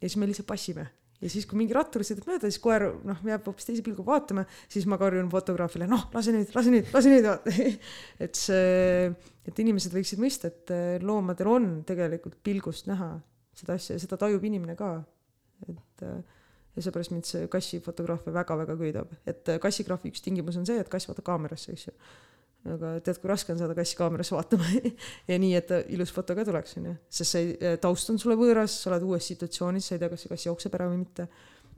ja 0.00 0.08
siis 0.08 0.16
me 0.16 0.26
lihtsalt 0.26 0.46
passime 0.46 0.88
ja 1.20 1.30
siis, 1.32 1.46
kui 1.48 1.58
mingi 1.58 1.74
rattur 1.76 2.04
sõidab 2.06 2.28
mööda, 2.28 2.50
siis 2.50 2.60
koer 2.62 2.86
noh, 3.06 3.20
jääb 3.24 3.46
hoopis 3.48 3.68
teise 3.68 3.84
pilguga 3.86 4.16
vaatama, 4.16 4.44
siis 4.72 4.86
ma 4.90 4.98
karjun 5.00 5.30
fotograafile, 5.32 5.88
noh, 5.90 6.06
lase 6.14 6.34
nüüd, 6.34 6.52
lase 6.56 6.74
nüüd, 6.74 6.90
lase 6.92 7.12
nüüd 7.12 7.28
et 8.24 8.38
see, 8.38 9.08
et 9.48 9.64
inimesed 9.64 9.96
võiksid 9.96 10.22
mõista, 10.22 10.52
et 10.52 10.74
eh, 10.74 10.86
loomadel 11.04 11.52
on 11.52 11.68
tegelikult 11.88 12.38
pilgust 12.44 12.90
näha 12.90 13.14
seda 13.56 13.78
asja 13.80 13.96
ja 13.96 14.02
seda 14.02 14.18
tajub 14.20 14.44
inimene 14.44 14.76
ka. 14.78 14.98
et 15.66 16.04
eh, 16.04 16.20
ja 16.76 16.84
seepärast 16.84 17.14
mind 17.14 17.24
see 17.24 17.48
kassifotograafia 17.48 18.34
väga-väga 18.36 18.76
köidab, 18.76 19.12
et 19.24 19.48
eh, 19.48 19.60
kassigraafi 19.62 20.12
üks 20.12 20.24
tingimus 20.24 20.60
on 20.60 20.68
see, 20.68 20.76
et 20.80 20.92
kass 20.92 21.08
vaatab 21.08 21.30
kaamerasse, 21.32 21.72
eks 21.72 21.88
ju 21.88 21.96
aga 22.74 22.92
tead, 23.04 23.20
kui 23.22 23.30
raske 23.30 23.54
on 23.54 23.60
saada 23.60 23.76
kassi 23.78 23.98
kaamerasse 23.98 24.34
vaatama 24.36 24.66
ja 25.30 25.38
nii, 25.42 25.54
et 25.58 25.72
ilus 25.94 26.12
foto 26.14 26.36
ka 26.36 26.44
tuleks, 26.46 26.76
onju. 26.80 26.94
sest 27.18 27.36
see 27.36 27.72
taust 27.82 28.12
on 28.12 28.20
sulle 28.22 28.36
võõras, 28.40 28.74
sa 28.82 28.92
oled 28.92 29.06
uues 29.06 29.30
situatsioonis, 29.32 29.88
sa 29.88 29.96
ei 29.96 30.02
tea, 30.02 30.12
kas 30.12 30.24
see 30.24 30.32
kass 30.32 30.48
jookseb 30.48 30.78
ära 30.78 30.90
või 30.92 31.02
mitte. 31.04 31.28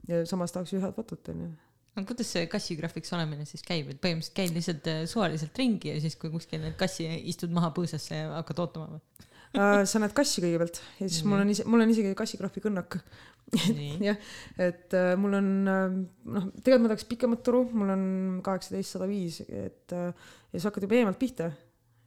ja 0.09 0.23
samas 0.29 0.55
tahaks 0.55 0.75
ju 0.75 0.83
head 0.83 0.97
fotot, 0.97 1.33
onju. 1.35 1.51
aga 1.97 2.07
kuidas 2.13 2.35
see 2.35 2.47
kassigraafiks 2.51 3.15
olemine 3.17 3.47
siis 3.49 3.65
käib, 3.67 3.93
et 3.93 4.03
põhimõtteliselt 4.03 4.39
käid 4.41 4.57
lihtsalt 4.57 4.93
äh, 4.93 5.03
suvaliselt 5.11 5.63
ringi 5.63 5.93
ja 5.93 6.01
siis, 6.05 6.17
kui 6.21 6.33
kuskil 6.35 6.63
need 6.65 6.79
kassi 6.81 7.09
istud 7.33 7.55
maha 7.55 7.73
põõsasse 7.77 8.23
ja 8.23 8.33
hakkad 8.39 8.65
ootama 8.67 8.97
või? 8.97 9.29
uh,. 9.57 9.83
sa 9.89 10.03
näed 10.03 10.15
kassi 10.17 10.43
kõigepealt 10.45 10.81
ja 10.99 11.07
siis 11.07 11.23
mm. 11.23 11.33
mul 11.33 11.45
on 11.45 11.53
ise, 11.55 11.67
mul 11.69 11.85
on 11.85 11.93
isegi 11.95 12.15
kassigraafi 12.19 12.65
kõnnak. 12.65 13.01
jah, 14.09 14.19
et 14.61 14.95
uh, 14.97 15.15
mul 15.21 15.37
on 15.39 15.47
uh, 15.65 15.95
noh, 16.35 16.49
tegelikult 16.61 16.85
ma 16.85 16.91
tahaks 16.93 17.07
pikemat 17.09 17.45
turu, 17.47 17.63
mul 17.73 17.93
on 17.95 18.03
kaheksateist 18.45 18.97
sada 18.97 19.09
viis, 19.09 19.41
et 19.47 19.95
uh, 19.97 20.11
ja 20.53 20.61
sa 20.61 20.69
hakkad 20.69 20.85
juba 20.85 20.99
eemalt 20.99 21.21
pihta. 21.21 21.53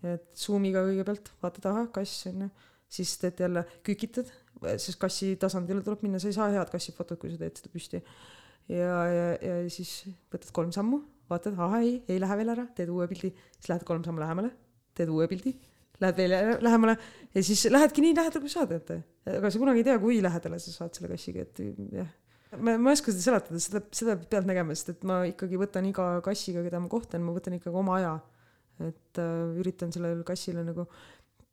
et 0.01 0.31
suumiga 0.33 0.81
kõigepealt 0.81 1.27
vaatad, 1.43 1.65
ahah, 1.69 1.89
kass 1.93 2.27
on 2.31 2.45
ju, 2.45 2.51
siis 2.89 3.11
teed 3.21 3.41
jälle, 3.43 3.61
kükitad, 3.85 4.29
sest 4.81 4.97
kassi 5.01 5.35
tasandile 5.41 5.83
tuleb 5.85 6.01
minna, 6.05 6.21
sa 6.21 6.29
ei 6.29 6.37
saa 6.37 6.49
head 6.53 6.71
kassifotot, 6.73 7.19
kui 7.21 7.29
sa 7.33 7.37
teed 7.41 7.61
seda 7.61 7.73
püsti. 7.73 8.01
ja, 8.73 8.95
ja, 9.09 9.27
ja 9.37 9.57
siis 9.69 9.91
võtad 10.33 10.49
kolm 10.57 10.73
sammu, 10.73 11.03
vaatad, 11.29 11.57
ahah, 11.57 11.81
ei, 11.85 11.99
ei 12.09 12.21
lähe 12.21 12.37
veel 12.41 12.53
ära, 12.53 12.65
teed 12.77 12.89
uue 12.93 13.05
pildi, 13.09 13.33
siis 13.57 13.69
lähed 13.69 13.85
kolm 13.85 14.05
sammu 14.05 14.25
lähemale, 14.25 14.53
teed 14.97 15.13
uue 15.13 15.29
pildi 15.29 15.53
lähed 16.01 16.17
veel 16.17 16.33
lähemale 16.63 16.95
ja 17.35 17.43
siis 17.45 17.65
lähedki 17.71 18.03
nii 18.03 18.15
lähedale, 18.17 18.43
kui 18.43 18.51
saad, 18.51 18.73
et 18.75 18.91
aga 19.35 19.51
sa 19.51 19.61
kunagi 19.61 19.83
ei 19.83 19.87
tea, 19.87 19.99
kui 20.01 20.19
lähedale 20.23 20.59
sa 20.61 20.73
saad 20.73 20.97
selle 20.97 21.11
kassiga, 21.11 21.45
et 21.45 21.61
jah. 21.97 22.09
ma, 22.57 22.75
ma 22.77 22.91
ei 22.91 22.97
oska 22.97 23.13
seda 23.13 23.25
seletada, 23.27 23.61
seda, 23.63 23.83
seda 23.95 24.17
pead 24.33 24.49
nägema, 24.49 24.75
sest 24.77 24.95
et 24.95 25.05
ma 25.07 25.21
ikkagi 25.29 25.59
võtan 25.61 25.87
iga 25.89 26.07
kassiga, 26.25 26.65
keda 26.65 26.81
ma 26.83 26.91
kohtan, 26.91 27.25
ma 27.25 27.35
võtan 27.37 27.57
ikkagi 27.59 27.81
oma 27.83 27.99
aja. 27.99 28.15
et 28.81 29.21
äh, 29.21 29.59
üritan 29.61 29.91
sellele 29.93 30.25
kassile 30.25 30.65
nagu 30.65 30.87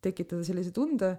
tekitada 0.04 0.44
sellise 0.46 0.72
tunde, 0.72 1.12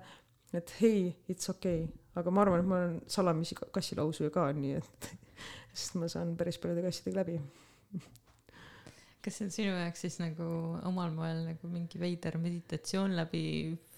et 0.56 0.76
hei, 0.80 1.10
it's 1.30 1.52
okei 1.52 1.84
okay., 1.86 2.06
aga 2.20 2.32
ma 2.34 2.42
arvan, 2.44 2.64
et 2.64 2.68
ma 2.68 2.80
olen 2.80 2.96
salamisi 3.08 3.56
kassilausuja 3.60 4.34
ka, 4.34 4.50
nii 4.58 4.80
et 4.80 5.12
sest 5.80 6.00
ma 6.02 6.10
saan 6.12 6.34
päris 6.40 6.58
paljude 6.60 6.88
kassidega 6.88 7.22
läbi 7.22 7.38
kas 9.24 9.36
see 9.36 9.46
on 9.48 9.54
sinu 9.54 9.76
jaoks 9.76 10.06
siis 10.06 10.18
nagu 10.22 10.48
omal 10.88 11.12
moel 11.16 11.44
nagu 11.50 11.70
mingi 11.72 12.00
veider 12.00 12.38
meditatsioon 12.40 13.18
läbi 13.18 13.44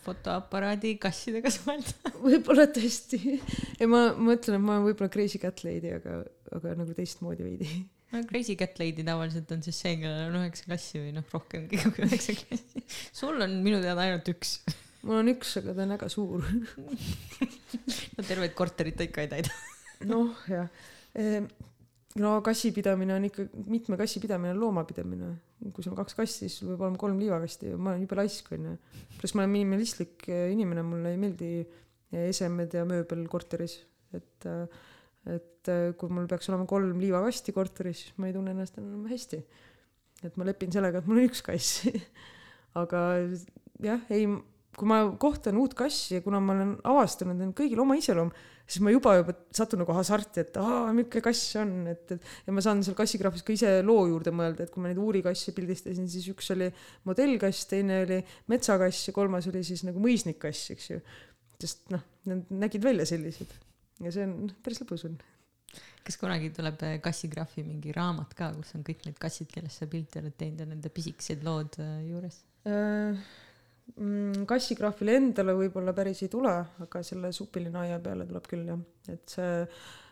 fotoaparaadi 0.01 0.95
kassidega 1.01 1.51
suhelda 1.53 2.11
võib-olla 2.25 2.67
tõesti. 2.73 3.37
ja 3.79 3.87
ma 3.89 4.09
mõtlen, 4.17 4.57
et 4.57 4.63
ma 4.63 4.77
olen 4.77 4.87
võib-olla 4.89 5.13
crazy 5.13 5.41
cat 5.41 5.63
lady, 5.67 5.93
aga, 5.97 6.21
aga 6.57 6.75
nagu 6.79 6.95
teistmoodi 6.97 7.45
veidi. 7.45 7.69
no 8.13 8.23
crazy 8.29 8.57
cat 8.59 8.81
lady 8.81 9.05
tavaliselt 9.07 9.53
on 9.53 9.61
siis 9.65 9.81
see, 9.83 9.97
kellel 10.01 10.31
on 10.31 10.39
üheksa 10.41 10.69
klassi 10.69 11.03
või 11.03 11.15
noh, 11.17 11.27
rohkemgi 11.33 11.81
kui 11.85 12.07
üheksa 12.07 12.37
klassi. 12.41 12.85
sul 13.13 13.45
on 13.45 13.59
minu 13.65 13.81
teada 13.83 14.07
ainult 14.07 14.33
üks. 14.33 14.57
mul 15.05 15.21
on 15.21 15.33
üks, 15.35 15.53
aga 15.61 15.77
ta 15.77 15.85
on 15.85 15.97
väga 15.97 16.09
suur 16.13 16.45
no 18.15 18.25
tervet 18.25 18.57
korterit 18.57 18.97
ta 18.97 19.05
ikka 19.05 19.27
ei 19.27 19.35
täida. 19.37 19.53
noh, 20.09 20.33
jah 20.49 20.65
ehm, 21.13 21.51
no 22.19 22.33
kassipidamine 22.43 23.15
on 23.15 23.25
ikka, 23.27 23.45
mitme 23.71 23.97
kassi 23.99 24.19
pidamine 24.23 24.51
on 24.55 24.59
loomapidamine. 24.59 25.31
kui 25.71 25.83
sul 25.83 25.93
on 25.93 25.99
kaks 26.01 26.17
kassi, 26.17 26.47
siis 26.47 26.57
sul 26.59 26.71
võib 26.71 26.83
olema 26.85 26.99
kolm 26.99 27.19
liivakasti 27.21 27.71
ja 27.71 27.77
ma 27.77 27.93
olen 27.93 28.03
jube 28.05 28.17
laisk 28.17 28.51
onju. 28.57 28.75
pluss 29.19 29.35
ma 29.37 29.43
olen 29.43 29.53
minimalistlik 29.53 30.27
eh, 30.27 30.49
inimene, 30.55 30.83
mulle 30.85 31.13
ei 31.13 31.19
meeldi 31.21 31.51
eh, 31.61 32.27
esemed 32.27 32.73
ja 32.75 32.83
mööbel 32.89 33.23
korteris, 33.31 33.77
et 34.17 34.49
eh, 34.49 34.81
et 35.31 35.69
kui 36.01 36.09
mul 36.09 36.25
peaks 36.25 36.49
olema 36.49 36.65
kolm 36.65 36.97
liivakasti 36.97 37.53
korteris, 37.53 37.99
siis 38.07 38.15
ma 38.17 38.25
ei 38.25 38.33
tunne 38.33 38.55
ennast 38.55 38.79
enam 38.81 39.03
hästi. 39.05 39.37
et 40.25 40.37
ma 40.37 40.47
lepin 40.47 40.73
sellega, 40.73 40.97
et 40.97 41.09
mul 41.09 41.21
on 41.21 41.27
üks 41.29 41.43
kass 41.45 41.83
aga 42.81 43.03
jah, 43.83 44.01
ei, 44.09 44.25
kui 44.77 44.89
ma 44.89 45.03
kohtan 45.21 45.59
uut 45.61 45.75
kassi 45.77 46.17
ja 46.17 46.23
kuna 46.25 46.41
ma 46.41 46.55
olen 46.57 46.73
avastanud, 46.89 47.41
et 47.45 47.53
kõigil 47.57 47.81
oma 47.83 47.97
iseloom 47.99 48.33
siis 48.71 48.83
ma 48.85 48.93
juba 48.93 49.17
juba 49.19 49.35
satun 49.55 49.81
nagu 49.83 49.95
hasarti, 49.95 50.45
et 50.45 50.59
aa, 50.61 50.91
milline 50.95 51.23
kass 51.25 51.41
see 51.53 51.61
on, 51.61 51.73
et, 51.91 52.13
et 52.15 52.29
ja 52.47 52.55
ma 52.55 52.63
saan 52.63 52.83
seal 52.85 52.95
kassigraafis 52.97 53.43
ka 53.47 53.55
ise 53.55 53.73
loo 53.85 54.05
juurde 54.09 54.33
mõelda, 54.35 54.65
et 54.65 54.71
kui 54.73 54.83
ma 54.83 54.91
neid 54.91 55.01
uurikasse 55.01 55.55
pildistasin, 55.57 56.07
siis 56.11 56.29
üks 56.31 56.53
oli 56.55 56.69
modellkass, 57.09 57.67
teine 57.71 58.03
oli 58.05 58.21
metsakass 58.51 59.09
ja 59.09 59.15
kolmas 59.15 59.49
oli 59.51 59.65
siis 59.67 59.83
nagu 59.87 60.01
mõisnikkass, 60.03 60.71
eks 60.75 60.87
ju. 60.93 61.01
sest 61.61 61.91
noh, 61.93 62.01
nad 62.31 62.55
nägid 62.63 62.85
välja 62.85 63.05
sellised 63.09 63.51
ja 64.01 64.13
see 64.13 64.25
on 64.25 64.49
päris 64.63 64.81
lõbus 64.81 65.05
on 65.09 65.19
kas 66.01 66.17
kunagi 66.17 66.49
tuleb 66.55 66.81
kassigraafi 67.03 67.63
mingi 67.65 67.93
raamat 67.95 68.33
ka, 68.37 68.49
kus 68.57 68.73
on 68.77 68.85
kõik 68.87 69.05
need 69.05 69.19
kassid, 69.21 69.51
kellest 69.51 69.83
sa 69.83 69.87
pilti 69.89 70.21
oled 70.21 70.35
teinud 70.37 70.63
ja 70.63 70.67
nende 70.71 70.89
pisikesed 70.93 71.45
lood 71.45 71.77
äh, 71.83 71.97
juures 72.09 72.41
äh,? 72.65 73.21
Mm, 73.95 74.45
kassigraafile 74.49 75.17
endale 75.19 75.55
võib-olla 75.57 75.93
päris 75.97 76.23
ei 76.25 76.31
tule, 76.31 76.53
aga 76.85 77.01
selle 77.05 77.31
supilina 77.35 77.85
aia 77.85 77.99
peale 78.03 78.27
tuleb 78.29 78.47
küll 78.49 78.69
jah, 78.71 78.79
et 79.11 79.35
see 79.35 79.51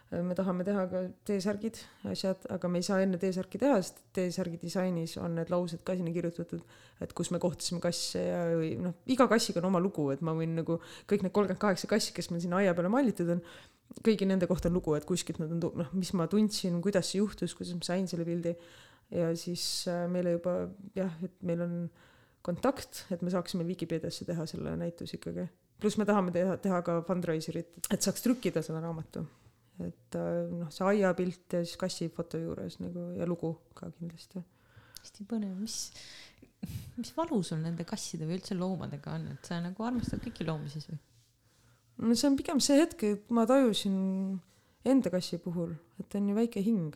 me 0.10 0.34
tahame 0.34 0.66
teha 0.66 0.84
ka 0.90 1.02
T-särgid, 1.28 1.78
asjad, 2.10 2.46
aga 2.50 2.70
me 2.72 2.80
ei 2.82 2.86
saa 2.86 2.98
enne 3.04 3.20
T-särki 3.22 3.60
teha, 3.62 3.76
sest 3.84 4.02
T-särgi 4.16 4.58
disainis 4.62 5.14
on 5.22 5.36
need 5.38 5.52
laused 5.54 5.84
ka 5.86 5.94
sinna 5.98 6.14
kirjutatud, 6.16 6.64
et 7.06 7.14
kus 7.18 7.30
me 7.30 7.42
kohtasime 7.42 7.82
kasse 7.84 8.24
ja, 8.24 8.40
või 8.58 8.72
noh, 8.82 8.96
iga 9.14 9.30
kassiga 9.30 9.62
on 9.62 9.70
oma 9.70 9.82
lugu, 9.84 10.08
et 10.14 10.24
ma 10.26 10.34
võin 10.38 10.58
nagu 10.58 10.80
kõik 11.10 11.26
need 11.26 11.36
kolmkümmend 11.36 11.62
kaheksa 11.62 11.92
kassi, 11.92 12.16
kes 12.16 12.32
meil 12.34 12.42
sinna 12.42 12.64
aia 12.64 12.74
peale 12.78 12.90
mallitud 12.90 13.36
on, 13.36 13.46
kõigi 14.06 14.26
nende 14.30 14.50
kohta 14.50 14.72
on 14.72 14.80
lugu, 14.80 14.98
et 14.98 15.06
kuskilt 15.06 15.42
nad 15.44 15.54
on, 15.54 15.62
noh, 15.84 15.94
mis 15.94 16.12
ma 16.18 16.26
tundsin, 16.32 16.82
kuidas 16.82 17.12
see 17.12 17.22
juhtus, 17.22 17.54
kuidas 17.58 17.78
ma 17.78 17.92
sain 17.92 18.10
selle 18.10 18.26
pildi. 18.26 18.56
ja 19.14 19.30
siis 19.38 19.64
äh, 19.90 20.08
meile 20.10 20.38
juba 20.38 20.64
jah, 20.98 21.14
et 21.26 21.38
meil 21.46 21.62
on 21.66 21.78
äh, 21.86 22.09
kontakt, 22.46 23.06
et 23.14 23.24
me 23.26 23.32
saaksime 23.34 23.66
Vikipeediasse 23.68 24.28
teha 24.28 24.46
selle 24.50 24.76
näituse 24.80 25.18
ikkagi. 25.18 25.48
pluss 25.80 25.98
me 25.98 26.06
tahame 26.08 26.32
teha, 26.36 26.58
teha 26.60 26.82
ka 26.84 27.00
fundraiser'it, 27.08 27.78
et 27.92 28.02
saaks 28.04 28.24
trükkida 28.26 28.64
selle 28.66 28.82
raamatu. 28.84 29.26
et 29.80 30.16
äh, 30.20 30.48
noh, 30.52 30.72
see 30.76 30.88
aiapilt 30.94 31.56
ja 31.56 31.64
siis 31.64 31.78
kassifoto 31.80 32.40
juures 32.42 32.80
nagu 32.84 33.12
ja 33.20 33.28
lugu 33.28 33.54
ka 33.76 33.92
kindlasti. 34.00 34.44
hästi 35.00 35.28
põnev, 35.30 35.56
mis, 35.60 35.78
mis 36.98 37.14
valu 37.16 37.42
sul 37.44 37.62
nende 37.64 37.86
kasside 37.88 38.28
või 38.28 38.40
üldse 38.40 38.58
loomadega 38.60 39.16
on, 39.16 39.30
et 39.36 39.52
sa 39.52 39.62
nagu 39.64 39.88
armastad 39.88 40.24
kõiki 40.24 40.48
loomi 40.48 40.72
siis 40.72 40.90
või? 40.92 41.00
no 42.04 42.16
see 42.16 42.32
on 42.32 42.40
pigem 42.40 42.64
see 42.64 42.80
hetk, 42.80 43.04
et 43.04 43.32
ma 43.36 43.46
tajusin 43.48 43.96
enda 44.88 45.12
kassi 45.12 45.40
puhul, 45.44 45.76
et 46.00 46.08
ta 46.12 46.20
on 46.20 46.32
ju 46.32 46.36
väike 46.36 46.64
hing 46.64 46.96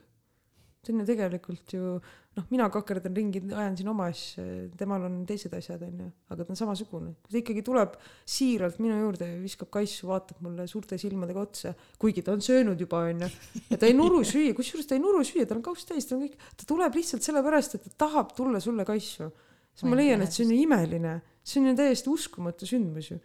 see 0.83 0.93
on 0.93 0.99
ju 0.99 1.05
tegelikult 1.07 1.73
ju 1.73 1.97
noh, 2.37 2.45
mina 2.49 2.65
kakerdan 2.73 3.13
ringi, 3.15 3.41
ajan 3.53 3.75
siin 3.77 3.89
oma 3.91 4.07
asja, 4.11 4.43
temal 4.77 5.05
on 5.07 5.19
teised 5.29 5.53
asjad, 5.55 5.83
onju, 5.85 6.07
aga 6.33 6.45
ta 6.47 6.53
on 6.53 6.59
samasugune. 6.59 7.13
kui 7.21 7.35
ta 7.35 7.39
ikkagi 7.39 7.63
tuleb 7.65 7.95
siiralt 8.35 8.79
minu 8.83 8.97
juurde 8.97 9.29
ja 9.29 9.37
viskab 9.41 9.69
kaisu, 9.73 10.07
vaatab 10.09 10.41
mulle 10.45 10.65
suurte 10.69 10.97
silmadega 11.01 11.43
otsa, 11.43 11.73
kuigi 12.01 12.25
ta 12.25 12.33
on 12.33 12.43
söönud 12.43 12.81
juba, 12.81 13.03
onju, 13.11 13.29
ja 13.69 13.79
ta 13.79 13.89
ei 13.89 13.95
nuru 13.97 14.23
süüa, 14.33 14.55
kusjuures 14.57 14.89
ta 14.89 14.97
ei 14.97 15.03
nuru 15.03 15.23
süüa, 15.27 15.45
tal 15.49 15.61
on 15.61 15.67
kauss 15.69 15.87
täis, 15.89 16.09
tal 16.09 16.19
on 16.19 16.25
kõik, 16.25 16.49
ta 16.57 16.67
tuleb 16.73 16.99
lihtsalt 16.99 17.29
sellepärast, 17.29 17.77
et 17.77 17.87
ta 17.91 17.95
tahab 18.07 18.33
tulla 18.37 18.61
sulle 18.63 18.87
kaisu. 18.87 19.29
siis 19.73 19.87
ma 19.89 19.99
leian, 19.99 20.25
et 20.25 20.33
see 20.33 20.47
on 20.47 20.55
ju 20.55 20.61
imeline, 20.65 21.15
see 21.45 21.61
on 21.61 21.71
ju 21.71 21.77
täiesti 21.79 22.11
uskumatu 22.11 22.69
sündmus 22.69 23.13
ju. 23.13 23.21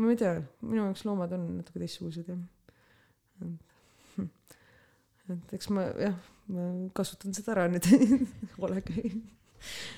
ma 0.00 0.14
ei 0.14 0.20
tea, 0.20 0.38
minu 0.62 0.86
jaoks 0.86 1.04
loomad 1.04 1.34
on 1.34 1.48
natuke 1.58 1.82
teistsugused 1.82 2.30
jah. 2.30 2.38
et 5.30 5.52
eks 5.58 5.68
ma 5.74 5.90
jah 5.98 6.14
ma 6.50 6.70
kasutan 6.96 7.36
seda 7.36 7.54
ära 7.56 7.68
nüüd 7.70 7.86
hoolega 8.58 8.96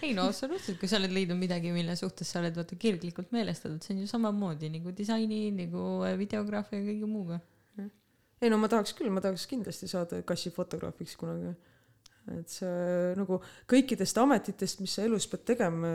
ei 0.03 0.13
no 0.17 0.27
absoluutselt, 0.29 0.79
kui 0.81 0.91
sa 0.91 0.99
oled 0.99 1.13
leidnud 1.15 1.39
midagi, 1.39 1.73
mille 1.75 1.95
suhtes 1.99 2.31
sa 2.33 2.41
oled 2.41 2.57
vaata 2.59 2.79
kirglikult 2.81 3.33
meelestatud, 3.35 3.83
see 3.85 3.95
on 3.95 4.03
ju 4.03 4.11
samamoodi 4.11 4.71
nagu 4.73 4.95
disaini 4.97 5.45
nagu 5.55 5.85
videograafia 6.19 6.81
ja 6.81 6.87
kõige 6.89 7.11
muuga. 7.11 7.41
ei 8.43 8.51
no 8.51 8.59
ma 8.59 8.71
tahaks 8.71 8.97
küll, 8.99 9.13
ma 9.15 9.23
tahaks 9.23 9.47
kindlasti 9.51 9.87
saada 9.91 10.23
kassifotograafiks 10.27 11.15
kunagi. 11.21 11.55
et 12.39 12.51
see 12.51 13.15
nagu 13.19 13.39
kõikidest 13.71 14.19
ametitest, 14.23 14.83
mis 14.83 14.99
sa 14.99 15.07
elus 15.07 15.29
pead 15.31 15.47
tegema, 15.55 15.95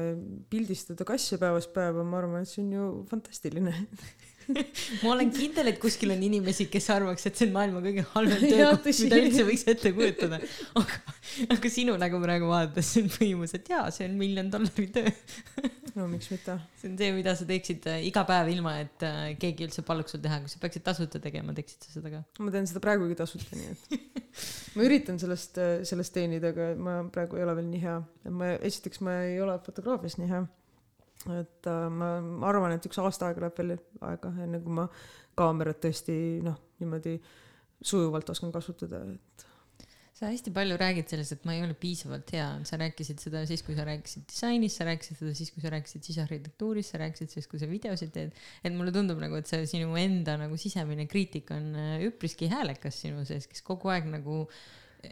pildistada 0.52 1.08
kasse 1.08 1.40
päevast 1.40 1.74
päeva, 1.76 2.08
ma 2.08 2.22
arvan, 2.22 2.48
et 2.48 2.52
see 2.52 2.64
on 2.64 2.74
ju 2.76 2.90
fantastiline 3.12 3.76
ma 5.04 5.14
olen 5.14 5.32
kindel, 5.34 5.72
et 5.74 5.80
kuskil 5.82 6.14
on 6.16 6.24
inimesi, 6.24 6.68
kes 6.72 6.90
arvaks, 6.96 7.28
et 7.30 7.40
see 7.40 7.50
on 7.50 7.56
maailma 7.58 7.82
kõige 7.86 8.06
halvem 8.14 8.44
töökoht, 8.46 8.90
mida 9.04 9.22
üldse 9.24 9.48
võiks 9.48 9.66
ette 9.74 9.94
kujutada. 9.96 10.40
aga, 10.82 11.02
aga 11.58 11.74
sinu 11.74 11.98
nägu 12.00 12.22
praegu 12.24 12.52
vaadates, 12.52 12.94
on 13.02 13.12
põhimõtteliselt 13.18 13.74
jaa, 13.74 13.88
see 13.96 14.08
on 14.10 14.18
miljon 14.22 14.54
dollari 14.54 14.88
töö 14.96 15.12
no 15.98 16.06
miks 16.10 16.30
mitte. 16.32 16.58
see 16.80 16.90
on 16.92 16.98
see, 17.00 17.10
mida 17.16 17.34
sa 17.38 17.48
teeksid 17.50 17.88
äh, 17.90 18.04
iga 18.08 18.24
päev, 18.28 18.52
ilma 18.54 18.76
et 18.84 19.06
äh, 19.06 19.32
keegi 19.42 19.68
üldse 19.68 19.84
paluks 19.88 20.14
sul 20.16 20.22
teha, 20.24 20.40
kui 20.44 20.52
sa 20.52 20.62
peaksid 20.62 20.86
tasuta 20.86 21.22
tegema, 21.24 21.56
teeksid 21.58 21.88
sa 21.88 21.96
seda 21.98 22.14
ka? 22.14 22.22
ma 22.44 22.54
teen 22.54 22.70
seda 22.70 22.84
praegugi 22.84 23.18
tasuta, 23.18 23.58
nii 23.58 23.74
et 23.74 24.78
ma 24.78 24.86
üritan 24.88 25.20
sellest, 25.22 25.58
äh, 25.62 25.74
sellest 25.88 26.16
teenida, 26.18 26.54
aga 26.54 26.70
ma 26.80 27.00
praegu 27.14 27.40
ei 27.40 27.48
ole 27.48 27.58
veel 27.60 27.72
nii 27.72 27.84
hea. 27.84 27.98
ma, 28.38 28.54
esiteks 28.70 29.04
ma 29.06 29.20
ei 29.26 29.42
ole 29.44 29.58
fotograafias 29.66 30.20
nii 30.22 30.32
hea 30.34 30.46
et 31.36 31.70
äh, 31.70 31.90
ma 31.92 32.48
arvan, 32.50 32.76
et 32.76 32.88
üks 32.90 33.02
aasta 33.04 33.30
aega 33.30 33.46
läheb 33.46 33.60
veel 33.62 33.76
aega, 34.08 34.32
enne 34.46 34.62
kui 34.64 34.80
ma 34.80 34.88
kaamerat 35.38 35.82
tõesti 35.84 36.18
noh, 36.46 36.58
niimoodi 36.82 37.18
sujuvalt 37.86 38.30
oskan 38.34 38.54
kasutada, 38.54 39.04
et 39.14 39.48
sa 40.18 40.32
hästi 40.32 40.50
palju 40.54 40.78
räägid 40.82 41.12
sellest, 41.12 41.36
et 41.36 41.44
ma 41.46 41.54
ei 41.54 41.62
ole 41.62 41.76
piisavalt 41.78 42.32
hea, 42.34 42.48
sa 42.66 42.80
rääkisid 42.82 43.22
seda 43.22 43.44
siis, 43.50 43.62
kui 43.66 43.76
sa 43.78 43.86
rääkisid 43.86 44.26
disainis, 44.32 44.78
sa 44.80 44.88
rääkisid 44.88 45.20
seda 45.20 45.34
siis, 45.38 45.52
kui 45.54 45.62
sa 45.62 45.70
rääkisid 45.76 46.08
sisearhitektuurist, 46.10 46.94
sa 46.94 47.02
rääkisid 47.04 47.36
siis, 47.36 47.46
kui 47.52 47.62
sa 47.62 47.70
videosid 47.70 48.14
teed. 48.16 48.34
et 48.64 48.74
mulle 48.74 48.94
tundub 48.96 49.22
nagu, 49.22 49.38
et 49.38 49.50
see 49.50 49.68
sinu 49.70 49.94
enda 50.02 50.40
nagu 50.42 50.58
sisemine 50.58 51.06
kriitika 51.12 51.60
on 51.60 51.70
äh, 51.78 51.94
üpriski 52.08 52.50
häälekas 52.50 53.04
sinu 53.06 53.28
sees, 53.30 53.46
kes 53.52 53.62
kogu 53.68 53.94
aeg 53.94 54.10
nagu 54.10 54.48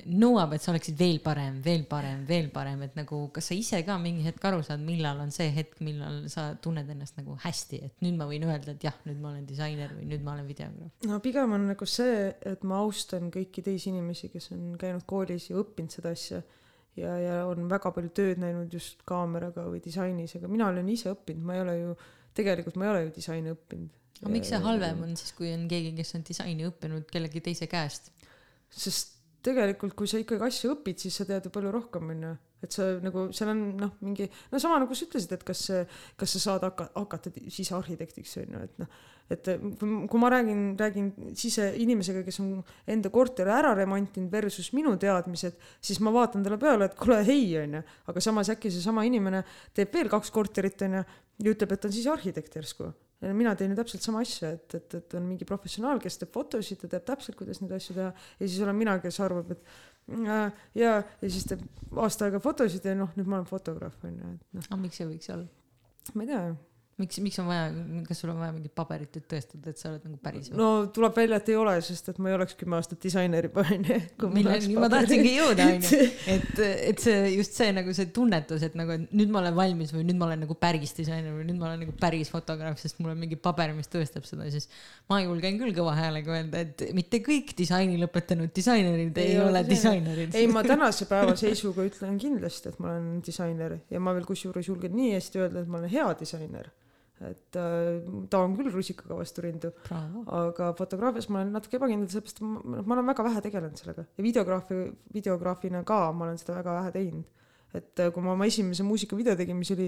nõuab, 0.09 0.55
et 0.55 0.63
sa 0.63 0.71
oleksid 0.71 0.97
veel 0.97 1.19
parem, 1.23 1.59
veel 1.63 1.85
parem, 1.89 2.23
veel 2.27 2.49
parem, 2.53 2.81
et 2.85 2.95
nagu 2.97 3.19
kas 3.33 3.51
sa 3.51 3.57
ise 3.57 3.81
ka 3.85 3.97
mingi 4.01 4.25
hetk 4.25 4.43
aru 4.49 4.63
saad, 4.65 4.81
millal 4.85 5.19
on 5.21 5.31
see 5.33 5.47
hetk, 5.53 5.77
millal 5.85 6.23
sa 6.31 6.47
tunned 6.61 6.89
ennast 6.91 7.19
nagu 7.19 7.37
hästi, 7.43 7.81
et 7.87 8.03
nüüd 8.05 8.17
ma 8.19 8.27
võin 8.29 8.47
öelda, 8.47 8.73
et 8.75 8.85
jah, 8.85 8.97
nüüd 9.05 9.21
ma 9.21 9.31
olen 9.31 9.45
disainer 9.47 9.93
või 9.95 10.07
nüüd 10.09 10.25
ma 10.25 10.35
olen 10.35 10.49
videograaf? 10.49 10.91
no 11.05 11.19
pigem 11.23 11.55
on 11.57 11.67
nagu 11.71 11.87
see, 11.89 12.27
et 12.53 12.65
ma 12.67 12.81
austan 12.83 13.31
kõiki 13.33 13.63
teisi 13.65 13.91
inimesi, 13.93 14.31
kes 14.33 14.51
on 14.55 14.75
käinud 14.81 15.05
koolis 15.09 15.49
ja 15.51 15.59
õppinud 15.61 15.93
seda 15.93 16.13
asja 16.17 16.41
ja, 16.99 17.15
ja 17.21 17.39
on 17.49 17.69
väga 17.71 17.91
palju 17.95 18.11
tööd 18.15 18.41
näinud 18.41 18.73
just 18.73 19.03
kaameraga 19.07 19.67
või 19.69 19.81
disainis, 19.85 20.35
aga 20.39 20.51
mina 20.51 20.69
olen 20.71 20.89
ise 20.91 21.13
õppinud, 21.13 21.45
ma 21.45 21.57
ei 21.57 21.65
ole 21.65 21.77
ju, 21.79 21.97
tegelikult 22.37 22.79
ma 22.81 22.89
ei 22.89 22.93
ole 22.93 23.03
ju 23.05 23.15
disaini 23.19 23.53
õppinud. 23.53 24.01
aga 24.21 24.31
miks 24.33 24.53
see 24.53 24.61
halvem 24.65 25.03
on 25.07 25.17
siis, 25.19 25.33
kui 25.37 25.53
on 25.53 25.67
keegi, 25.71 25.93
kes 25.97 26.15
on 26.17 26.25
disaini 26.27 26.67
õppinud 26.69 27.09
kellegi 27.11 27.43
teise 27.49 27.69
käest? 27.71 28.11
sest 28.75 29.14
tegelikult, 29.45 29.95
kui 29.97 30.09
sa 30.09 30.19
ikkagi 30.21 30.47
asju 30.47 30.73
õpid, 30.75 30.99
siis 31.05 31.15
sa 31.19 31.25
tead 31.27 31.47
ju 31.47 31.51
palju 31.53 31.71
rohkem, 31.73 32.11
onju. 32.15 32.35
et 32.65 32.73
sa 32.73 32.87
nagu, 33.03 33.27
seal 33.35 33.51
on 33.51 33.59
noh, 33.77 33.91
mingi, 34.01 34.25
no 34.49 34.61
sama 34.61 34.79
nagu 34.81 34.95
sa 34.97 35.05
ütlesid, 35.05 35.35
et 35.35 35.43
kas, 35.45 35.61
kas 36.17 36.33
sa 36.33 36.41
saad 36.41 36.65
hakka, 36.65 36.87
hakata 36.95 37.33
sisearhitektiks, 37.53 38.39
onju, 38.41 38.63
et 38.65 38.81
noh, 38.81 38.97
et 39.35 39.49
kui 40.09 40.21
ma 40.21 40.31
räägin, 40.33 40.65
räägin 40.79 41.11
siseinimesega, 41.37 42.25
kes 42.25 42.41
on 42.41 42.51
enda 42.95 43.11
korteri 43.13 43.53
ära 43.53 43.75
remontinud 43.77 44.33
versus 44.33 44.71
minu 44.77 44.95
teadmised, 45.01 45.57
siis 45.81 46.01
ma 46.01 46.13
vaatan 46.15 46.45
talle 46.45 46.59
peale, 46.61 46.89
et 46.89 46.97
kuule, 46.97 47.21
ei, 47.29 47.47
onju. 47.61 47.85
aga 48.09 48.23
samas 48.23 48.49
äkki 48.53 48.73
seesama 48.73 49.05
inimene 49.05 49.45
teeb 49.77 49.93
veel 49.93 50.09
kaks 50.13 50.33
korterit, 50.33 50.87
onju, 50.89 51.05
ja 51.45 51.53
ütleb, 51.53 51.75
et 51.75 51.85
ta 51.85 51.91
on 51.91 51.97
sisearhitekt 51.99 52.61
järsku 52.61 52.93
mina 53.21 53.55
teen 53.55 53.71
ju 53.71 53.79
täpselt 53.79 54.03
sama 54.05 54.21
asja, 54.25 54.51
et, 54.57 54.77
et, 54.77 54.97
et 54.99 55.17
on 55.17 55.25
mingi 55.25 55.47
professionaal, 55.47 56.01
kes 56.03 56.19
teeb 56.21 56.33
fotosid, 56.35 56.81
ta 56.81 56.91
teab 56.91 57.07
täpselt, 57.13 57.37
kuidas 57.39 57.61
neid 57.61 57.73
asju 57.77 57.95
teha 57.97 58.11
ja 58.11 58.47
siis 58.47 58.59
olen 58.65 58.77
mina, 58.77 58.97
kes 59.03 59.19
arvab, 59.23 59.55
et 59.55 59.63
äh, 60.27 60.63
ja, 60.75 60.91
ja 61.01 61.31
siis 61.31 61.47
teeb 61.49 61.63
aasta 62.01 62.27
aega 62.27 62.43
fotosid 62.43 62.85
ja 62.85 62.95
noh, 62.97 63.13
nüüd 63.17 63.29
ma 63.29 63.39
olen 63.39 63.49
fotograaf 63.49 63.97
onju, 64.03 64.35
et 64.35 64.57
noh. 64.59 64.69
aga 64.69 64.81
miks 64.83 65.01
see 65.01 65.09
võiks 65.09 65.31
olla? 65.33 65.47
ma 66.13 66.25
ei 66.25 66.33
tea 66.33 66.41
miks, 66.95 67.17
miks 67.19 67.37
on 67.41 67.49
vaja, 67.49 67.65
kas 68.07 68.21
sul 68.21 68.31
on 68.31 68.37
vaja 68.39 68.53
mingit 68.55 68.71
paberit, 68.75 69.17
et 69.19 69.25
tõestada, 69.27 69.71
et 69.71 69.79
sa 69.79 69.89
oled 69.89 70.03
nagu 70.07 70.15
päris? 70.23 70.47
no 70.55 70.67
tuleb 70.95 71.17
välja, 71.17 71.39
et 71.41 71.49
ei 71.51 71.57
ole, 71.59 71.73
sest 71.83 72.07
et 72.13 72.19
ma 72.23 72.29
ei 72.31 72.37
oleks 72.37 72.55
kümme 72.55 72.77
aastat 72.77 73.01
disainer 73.03 73.49
juba 73.49 73.65
onju. 73.65 73.97
milleni 74.31 74.77
ma 74.79 74.87
tahtsingi 74.93 75.33
jõuda 75.33 75.65
onju, 75.73 75.99
et, 76.31 76.61
et 76.93 77.03
see 77.03 77.17
just 77.33 77.59
see 77.59 77.73
nagu 77.75 77.95
see 77.97 78.07
tunnetus, 78.15 78.63
et 78.69 78.77
nagu, 78.79 78.95
et 78.95 79.11
nüüd 79.11 79.33
ma 79.33 79.41
olen 79.41 79.57
valmis 79.57 79.91
või 79.95 80.05
nüüd 80.07 80.21
ma 80.21 80.29
olen 80.29 80.45
nagu 80.45 80.55
päris 80.61 80.95
disainer 80.95 81.35
või 81.35 81.49
nüüd 81.49 81.59
ma 81.59 81.67
olen 81.71 81.83
nagu 81.83 81.97
päris 81.99 82.31
fotograaf, 82.31 82.79
sest 82.79 83.03
mul 83.03 83.11
on 83.11 83.19
mingi 83.25 83.39
paber, 83.43 83.75
mis 83.75 83.91
tõestab 83.91 84.23
seda, 84.29 84.47
siis 84.53 84.69
ma 85.11 85.19
julgen 85.19 85.59
küll 85.59 85.75
kõva 85.75 85.97
häälega 85.99 86.37
öelda, 86.37 86.63
et 86.63 86.85
mitte 86.95 87.19
kõik 87.25 87.51
disaini 87.59 87.99
lõpetanud 88.05 88.55
disainerid 88.55 89.19
ei, 89.19 89.35
ei 89.35 89.43
ole 89.43 89.65
disainerid. 89.67 90.31
ei, 90.31 90.47
ma 90.47 90.63
tänase 90.63 91.09
päeva 91.11 91.35
seisuga 91.43 91.83
ütlen 91.91 92.15
kindlasti, 92.23 92.71
et 92.71 92.79
ma 92.79 92.95
olen 92.95 93.19
disainer 93.25 93.81
ja 93.91 93.99
ma 93.99 94.15
veel 94.15 94.31
kusjuures 94.31 94.71
julgen 94.71 94.95
nii 94.95 95.11
hästi 95.17 95.43
öelda, 95.43 95.65
et 95.65 95.71
ma 95.75 95.83
olen 95.83 95.91
hea 95.91 96.07
disainer 96.23 96.71
et 97.23 97.55
äh, 97.55 98.01
taon 98.31 98.57
küll 98.57 98.71
rusikaga 98.73 99.15
vastu 99.15 99.45
rindu. 99.45 99.71
aga 99.91 100.73
fotograafias 100.75 101.29
ma 101.29 101.39
olen 101.39 101.53
natuke 101.55 101.79
ebakindel, 101.79 102.09
sellepärast 102.11 102.41
ma, 102.43 102.81
ma 102.81 102.97
olen 102.97 103.07
väga 103.11 103.25
vähe 103.29 103.43
tegelenud 103.45 103.79
sellega 103.79 104.03
ja 104.03 104.25
videograafi, 104.25 104.81
videograafina 105.15 105.83
ka 105.87 105.99
ma 106.11 106.27
olen 106.27 106.41
seda 106.41 106.57
väga 106.59 106.75
vähe 106.81 106.91
teinud. 106.97 107.31
et 107.75 108.03
äh, 108.03 108.11
kui 108.11 108.23
ma 108.23 108.33
oma 108.33 108.47
esimese 108.47 108.83
muusikavideo 108.87 109.35
tegin, 109.35 109.57
mis 109.59 109.71
oli 109.75 109.87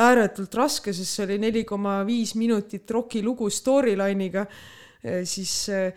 ääretult 0.00 0.56
raske, 0.56 0.92
sest 0.96 1.16
see 1.16 1.28
oli 1.28 1.38
neli 1.44 1.64
koma 1.68 2.00
viis 2.08 2.34
minutit 2.36 2.90
rokilugu 2.90 3.48
storyline'iga, 3.52 4.46
äh, 5.04 5.22
siis 5.28 5.54
äh, 5.72 5.92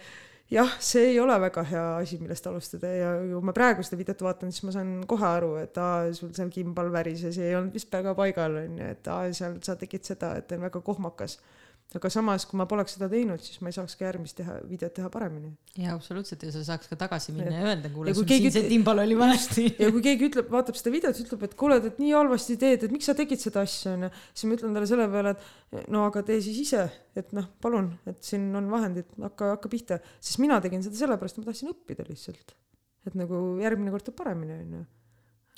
jah, 0.52 0.76
see 0.80 1.10
ei 1.12 1.20
ole 1.20 1.36
väga 1.42 1.64
hea 1.66 1.86
asi, 1.98 2.20
millest 2.22 2.48
alustada 2.48 2.92
ja 2.94 3.12
kui 3.22 3.42
ma 3.48 3.54
praegu 3.56 3.86
seda 3.86 4.00
videot 4.00 4.22
vaatan, 4.28 4.54
siis 4.54 4.66
ma 4.68 4.76
saan 4.76 4.92
kohe 5.10 5.28
aru, 5.28 5.56
et 5.62 5.78
aa, 5.82 6.12
sul 6.18 6.34
seal 6.38 6.52
kimbal 6.54 6.92
värises 6.94 7.40
ja 7.40 7.48
ei 7.50 7.58
olnud 7.58 7.74
vist 7.76 7.92
väga 7.94 8.14
paigal 8.18 8.60
onju, 8.62 8.90
et 8.96 9.10
aa, 9.12 9.32
seal 9.34 9.58
sa 9.66 9.78
tegid 9.80 10.06
seda, 10.06 10.36
et 10.40 10.52
on 10.56 10.68
väga 10.68 10.82
kohmakas 10.86 11.40
aga 11.96 12.10
samas, 12.12 12.44
kui 12.50 12.58
ma 12.60 12.66
poleks 12.70 12.96
seda 12.98 13.08
teinud, 13.12 13.42
siis 13.44 13.62
ma 13.64 13.72
ei 13.72 13.76
saaks 13.76 13.96
ka 14.00 14.08
järgmist 14.08 14.36
teha, 14.40 14.58
videot 14.68 14.94
teha 14.98 15.10
paremini. 15.14 15.52
jaa, 15.80 15.94
absoluutselt 15.96 16.44
ja 16.44 16.52
sa 16.54 16.64
saaks 16.68 16.90
ka 16.92 16.98
tagasi 17.00 17.36
minna 17.36 17.54
ja, 17.54 17.62
ja 17.62 17.70
öelda, 17.72 17.92
kuule, 17.94 18.16
sul 18.18 18.28
siin 18.30 18.52
see 18.54 18.66
timbal 18.70 19.00
oli 19.04 19.18
valesti. 19.20 19.66
ja 19.82 19.92
kui 19.96 20.04
keegi 20.06 20.30
ütleb, 20.30 20.50
vaatab 20.52 20.80
seda 20.80 20.94
videot, 20.96 21.22
ütleb, 21.24 21.46
et 21.48 21.56
kuule, 21.60 21.80
et 21.92 22.02
nii 22.02 22.12
halvasti 22.16 22.58
teed, 22.62 22.88
et 22.88 22.96
miks 22.96 23.08
sa 23.10 23.16
tegid 23.18 23.42
seda 23.42 23.64
asja, 23.66 23.96
onju, 23.96 24.12
siis 24.34 24.50
ma 24.50 24.60
ütlen 24.60 24.76
talle 24.78 24.92
selle 24.92 25.08
peale, 25.14 25.36
et 25.36 25.88
no 25.96 26.04
aga 26.10 26.26
tee 26.28 26.42
siis 26.44 26.60
ise, 26.66 26.84
et 27.16 27.32
noh, 27.38 27.48
palun, 27.64 27.92
et 28.12 28.20
siin 28.26 28.50
on 28.60 28.68
vahendid, 28.74 29.10
hakka, 29.30 29.56
hakka 29.56 29.72
pihta, 29.72 30.02
sest 30.20 30.42
mina 30.44 30.60
tegin 30.64 30.84
seda 30.86 31.00
sellepärast, 31.06 31.40
et 31.40 31.46
ma 31.46 31.52
tahtsin 31.52 31.72
õppida 31.72 32.08
lihtsalt. 32.10 32.58
et 33.06 33.14
nagu 33.14 33.42
järgmine 33.62 33.92
kord 33.94 34.08
tuleb 34.08 34.18
paremini, 34.18 34.60
onju. 34.66 34.86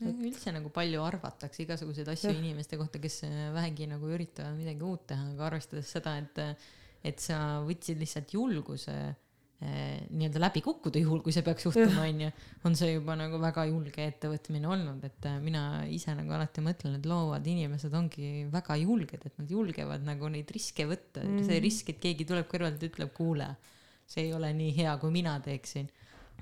Üldse 0.05 0.53
nagu 0.53 0.69
palju 0.73 1.01
arvatakse 1.01 1.63
igasuguseid 1.63 2.09
asju 2.13 2.29
ja. 2.29 2.37
inimeste 2.37 2.77
kohta, 2.77 3.01
kes 3.01 3.23
äh, 3.25 3.37
vähegi 3.55 3.87
nagu 3.89 4.09
üritavad 4.13 4.57
midagi 4.57 4.85
uut 4.85 5.07
teha, 5.09 5.31
aga 5.33 5.47
arvestades 5.49 5.89
seda, 5.89 6.17
et, 6.21 6.67
et 7.05 7.23
sa 7.23 7.63
võtsid 7.65 7.97
lihtsalt 8.01 8.35
julguse 8.35 8.93
eh, 8.93 10.05
nii-öelda 10.11 10.43
läbi 10.43 10.61
kukkuda, 10.65 11.01
juhul 11.01 11.23
kui 11.25 11.33
see 11.33 11.45
peaks 11.45 11.65
juhtuma, 11.65 12.05
onju, 12.05 12.29
on 12.69 12.77
see 12.77 12.91
juba 12.93 13.17
nagu 13.17 13.41
väga 13.41 13.65
julge 13.71 14.05
ettevõtmine 14.05 14.69
olnud, 14.69 15.01
et 15.09 15.29
äh, 15.31 15.39
mina 15.41 15.63
ise 15.89 16.13
nagu 16.17 16.37
alati 16.37 16.61
mõtlen, 16.65 16.99
et 16.99 17.09
loovad 17.09 17.49
inimesed 17.49 17.97
ongi 17.97 18.45
väga 18.53 18.77
julged, 18.83 19.25
et 19.25 19.41
nad 19.41 19.57
julgevad 19.57 20.05
nagu 20.05 20.29
neid 20.33 20.53
riske 20.53 20.85
võtta 20.89 21.25
mm., 21.25 21.47
see 21.49 21.63
risk, 21.63 21.89
et 21.95 22.03
keegi 22.05 22.29
tuleb 22.29 22.49
kõrvalt 22.51 22.85
ja 22.85 22.91
ütleb, 22.91 23.15
kuule, 23.17 23.55
see 24.05 24.27
ei 24.27 24.35
ole 24.37 24.53
nii 24.53 24.77
hea, 24.77 24.93
kui 25.01 25.09
mina 25.15 25.39
teeksin 25.41 25.89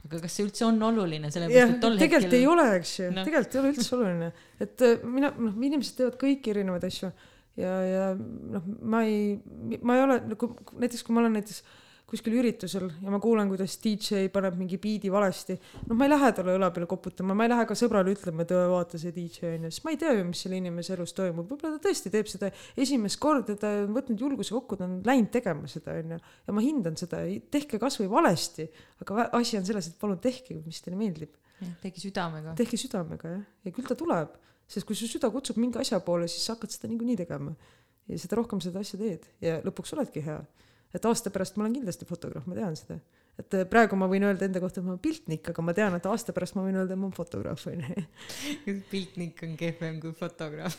aga 0.03 0.19
kas 0.25 0.35
see 0.37 0.45
üldse 0.45 0.65
on 0.67 0.81
oluline, 0.89 1.31
sellepärast 1.33 1.77
et 1.77 1.79
tol 1.83 1.95
hetkel 1.95 2.09
tegelikult 2.09 2.35
ei 2.37 2.49
ole, 2.49 2.65
eks 2.79 2.91
ju. 2.99 3.07
No., 3.13 3.23
tegelikult 3.27 3.55
ei 3.55 3.61
ole 3.61 3.71
üldse 3.73 3.95
oluline, 3.97 4.27
et 4.65 4.83
äh, 4.85 5.07
mina, 5.15 5.31
noh, 5.37 5.55
inimesed 5.69 5.97
teevad 5.99 6.19
kõiki 6.21 6.53
erinevaid 6.53 6.85
asju. 6.89 7.13
Ja, 7.55 7.73
ja 7.87 8.05
noh, 8.19 8.67
ma 8.83 9.05
ei, 9.07 9.37
ma 9.79 9.95
ei 9.95 10.03
ole 10.03 10.19
nagu 10.33 10.51
näiteks, 10.75 11.05
kui 11.07 11.15
ma 11.15 11.23
olen 11.23 11.37
näiteks 11.39 11.63
kuskil 12.05 12.35
üritusel 12.37 12.85
ja 13.01 13.11
ma 13.11 13.17
kuulen, 13.21 13.49
kuidas 13.49 13.75
DJ 13.81 14.27
paneb 14.33 14.57
mingi 14.59 14.77
biidi 14.81 15.09
valesti, 15.13 15.55
noh, 15.89 15.97
ma 15.97 16.05
ei 16.05 16.11
lähe 16.11 16.31
talle 16.37 16.53
õla 16.57 16.69
peale 16.73 16.87
koputama, 16.89 17.33
ma 17.37 17.47
ei 17.47 17.51
lähe 17.51 17.65
ka 17.65 17.77
sõbrale 17.77 18.13
ütlema, 18.13 18.45
et 18.45 18.51
vaata 18.71 18.99
see 19.01 19.13
DJ 19.15 19.55
on 19.55 19.65
ju, 19.65 19.71
sest 19.73 19.85
ma 19.87 19.93
ei 19.93 19.99
tea 20.01 20.11
ju, 20.13 20.25
mis 20.29 20.43
selle 20.45 20.59
inimese 20.61 20.93
elus 20.93 21.15
toimub, 21.17 21.49
võib-olla 21.49 21.79
ta 21.79 21.87
tõesti 21.87 22.11
teeb 22.13 22.29
seda 22.29 22.51
esimest 22.85 23.19
korda, 23.21 23.57
ta 23.59 23.71
on 23.81 23.95
võtnud 23.97 24.21
julguse 24.21 24.53
kokku, 24.53 24.77
ta 24.77 24.85
on 24.85 24.99
läinud 25.05 25.31
tegema 25.33 25.69
seda 25.71 25.97
on 25.97 26.13
ju, 26.15 26.19
ja 26.45 26.55
ma 26.55 26.65
hindan 26.65 26.99
seda, 26.99 27.23
tehke 27.53 27.81
kasvõi 27.81 28.09
valesti, 28.11 28.67
aga 29.01 29.29
asi 29.39 29.57
on 29.57 29.65
selles, 29.65 29.89
et 29.89 29.97
palun 30.01 30.21
tehke, 30.21 30.59
mis 30.65 30.83
teile 30.85 30.99
meeldib. 30.99 31.33
tehke 31.81 32.03
südamega. 32.03 32.53
tehke 32.59 32.77
südamega 32.77 33.31
jah, 33.31 33.47
ja 33.65 33.73
küll 33.73 33.89
ta 33.89 33.97
tuleb, 33.97 34.37
sest 34.69 34.85
kui 34.85 34.97
su 34.97 35.09
süda 35.09 35.31
kutsub 35.33 35.57
mingi 35.61 35.81
asja 35.81 35.97
poole, 36.05 36.29
siis 36.29 36.45
sa 36.45 36.53
hakkad 36.53 36.73
seda 36.73 36.91
niikuinii 36.91 37.17
tegema. 37.23 37.55
Ja 38.05 38.17
seda 38.21 38.37
rohkem 38.37 38.59
seda 38.61 38.83
asja 38.85 38.99
teed. 38.99 39.23
Ja 39.41 39.55
lõpuks 39.65 39.95
oledki 39.95 40.21
hea 40.21 40.37
et 40.95 41.05
aasta 41.05 41.31
pärast 41.33 41.57
ma 41.59 41.65
olen 41.65 41.77
kindlasti 41.79 42.07
fotograaf, 42.09 42.47
ma 42.47 42.57
tean 42.57 42.77
seda 42.79 42.99
et 43.35 43.55
äh, 43.57 43.65
praegu 43.67 43.97
ma 43.99 44.07
võin 44.11 44.23
öelda 44.29 44.47
enda 44.47 44.61
kohta, 44.63 44.79
et 44.79 44.85
ma 44.87 44.93
olen 44.93 45.01
piltnik, 45.03 45.49
aga 45.51 45.63
ma 45.65 45.73
tean, 45.75 45.95
et 45.97 46.05
aasta 46.07 46.35
pärast 46.35 46.55
ma 46.55 46.63
võin 46.63 46.77
öelda, 46.79 46.95
et 46.95 47.01
ma 47.01 47.09
olen 47.09 47.15
fotograaf 47.17 47.65
onju. 47.67 48.03
piltnik 48.91 49.41
on 49.43 49.57
kehvem 49.59 49.97
kui 50.03 50.15
fotograaf 50.15 50.77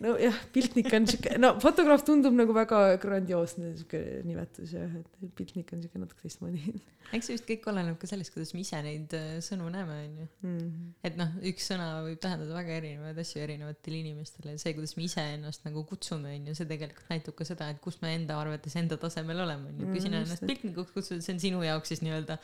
nojah, 0.00 0.38
piltnik 0.54 0.88
on 0.96 1.08
siuke, 1.10 1.34
no 1.42 1.52
fotograaf 1.60 2.04
tundub 2.08 2.36
nagu 2.36 2.56
väga 2.56 2.80
grandioosne 3.02 3.74
siuke 3.82 4.00
nimetus 4.24 4.72
jah, 4.78 4.96
et 4.96 5.28
piltnik 5.36 5.74
on 5.76 5.84
siuke 5.84 6.00
natuke 6.00 6.24
teistmoodi. 6.24 6.80
eks 7.16 7.28
see 7.28 7.36
vist 7.36 7.48
kõik 7.48 7.68
oleneb 7.72 7.98
ka 8.00 8.08
sellest, 8.08 8.32
kuidas 8.32 8.54
me 8.56 8.64
ise 8.64 8.80
neid 8.86 9.12
äh, 9.18 9.36
sõnu 9.44 9.68
näeme 9.72 9.98
onju 10.06 10.24
mm. 10.24 10.56
-hmm. 10.56 10.88
et 11.04 11.20
noh, 11.20 11.36
üks 11.52 11.68
sõna 11.68 11.90
võib 12.06 12.20
tähendada 12.22 12.56
väga 12.56 12.78
erinevaid 12.80 13.20
asju 13.20 13.44
erinevatele 13.44 14.00
inimestele 14.06 14.56
ja 14.56 14.62
see, 14.62 14.72
kuidas 14.78 14.96
me 14.96 15.04
ise 15.04 15.26
ennast 15.36 15.68
nagu 15.68 15.84
kutsume 15.84 16.32
onju, 16.38 16.56
see 16.56 16.70
tegelikult 16.70 17.12
näitab 17.12 17.36
ka 17.36 17.48
seda, 17.48 17.68
et 17.74 17.84
kus 17.84 18.00
me 18.00 18.14
enda 18.16 18.40
arvates 18.40 18.76
enda 18.80 18.96
tasemel 19.00 19.44
oleme 19.44 19.74
onju, 19.74 19.92
kui 19.92 20.04
sina 20.06 20.24
ennast 20.24 20.48
piltnikuks 20.48 20.96
kutsud, 20.96 21.20
see 21.20 21.36
on 21.36 21.42
sinu 21.42 21.64
jaoks 21.66 21.89
siis 21.90 22.04
nii-öelda 22.06 22.38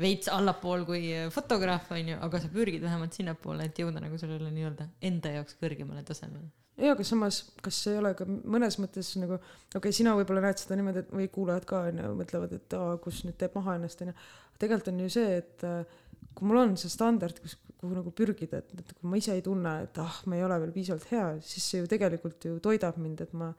veits 0.00 0.28
allapool 0.32 0.84
kui 0.88 1.08
fotograaf 1.32 1.90
onju, 1.96 2.18
aga 2.26 2.40
sa 2.42 2.52
pürgid 2.52 2.84
vähemalt 2.84 3.16
sinnapoole, 3.16 3.68
et 3.68 3.80
jõuda 3.80 4.02
nagu 4.02 4.18
sellele 4.20 4.52
nii-öelda 4.52 4.88
enda 5.08 5.32
jaoks 5.38 5.56
kõrgemale 5.60 6.04
tasemele. 6.06 6.50
ja 6.76 6.92
aga 6.92 7.04
samas, 7.08 7.40
kas 7.64 7.78
ei 7.88 8.00
ole 8.00 8.12
ka 8.18 8.26
mõnes 8.28 8.76
mõttes 8.82 9.14
nagu, 9.20 9.38
okei 9.40 9.80
okay,, 9.80 9.96
sina 9.96 10.12
võib-olla 10.18 10.44
näed 10.44 10.60
seda 10.60 10.76
niimoodi, 10.76 11.04
et 11.04 11.14
või 11.20 11.30
kuulajad 11.32 11.68
ka 11.68 11.86
onju 11.90 12.10
mõtlevad, 12.18 12.58
et 12.58 12.76
aa, 12.76 12.96
kus 13.00 13.22
nüüd 13.24 13.38
teeb 13.40 13.56
maha 13.56 13.78
ennast 13.78 14.02
onju. 14.04 14.16
tegelikult 14.60 14.92
on 14.92 15.00
ju 15.06 15.14
see, 15.16 15.38
et 15.40 15.64
äh, 15.64 15.96
kui 16.36 16.50
mul 16.50 16.60
on 16.60 16.76
see 16.80 16.92
standard, 16.92 17.40
kus, 17.40 17.56
kuhu 17.80 17.96
nagu 17.96 18.12
pürgida, 18.16 18.60
et, 18.60 18.74
et 18.76 18.92
kui 18.98 19.08
ma 19.08 19.20
ise 19.20 19.32
ei 19.36 19.44
tunne, 19.44 19.72
et 19.86 20.02
ah, 20.02 20.20
ma 20.28 20.36
ei 20.36 20.44
ole 20.44 20.58
veel 20.64 20.74
piisavalt 20.74 21.08
hea, 21.12 21.30
siis 21.44 21.64
see 21.70 21.80
ju 21.80 21.88
tegelikult 21.88 22.44
ju 22.48 22.58
toidab 22.64 23.00
mind, 23.00 23.24
et 23.24 23.32
ma 23.36 23.50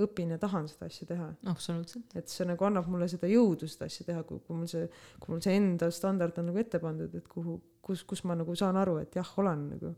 õpin 0.00 0.32
ja 0.32 0.38
tahan 0.40 0.68
seda 0.70 0.88
asja 0.88 1.06
teha. 1.10 1.26
absoluutselt. 1.52 2.14
et 2.16 2.30
see 2.32 2.46
nagu 2.48 2.64
annab 2.64 2.88
mulle 2.88 3.08
seda 3.12 3.28
jõudu 3.28 3.68
seda 3.68 3.88
asja 3.90 4.06
teha, 4.08 4.22
kui, 4.28 4.40
kui 4.46 4.56
mul 4.56 4.70
see, 4.70 4.86
kui 5.20 5.34
mul 5.34 5.42
see 5.44 5.56
enda 5.58 5.90
standard 5.92 6.38
on 6.40 6.48
nagu 6.48 6.62
ette 6.62 6.80
pandud, 6.82 7.12
et 7.18 7.28
kuhu, 7.28 7.58
kus, 7.84 8.04
kus 8.08 8.24
ma 8.28 8.36
nagu 8.38 8.56
saan 8.56 8.78
aru, 8.80 8.98
et 9.02 9.20
jah, 9.20 9.34
olen 9.42 9.66
nagu. 9.74 9.92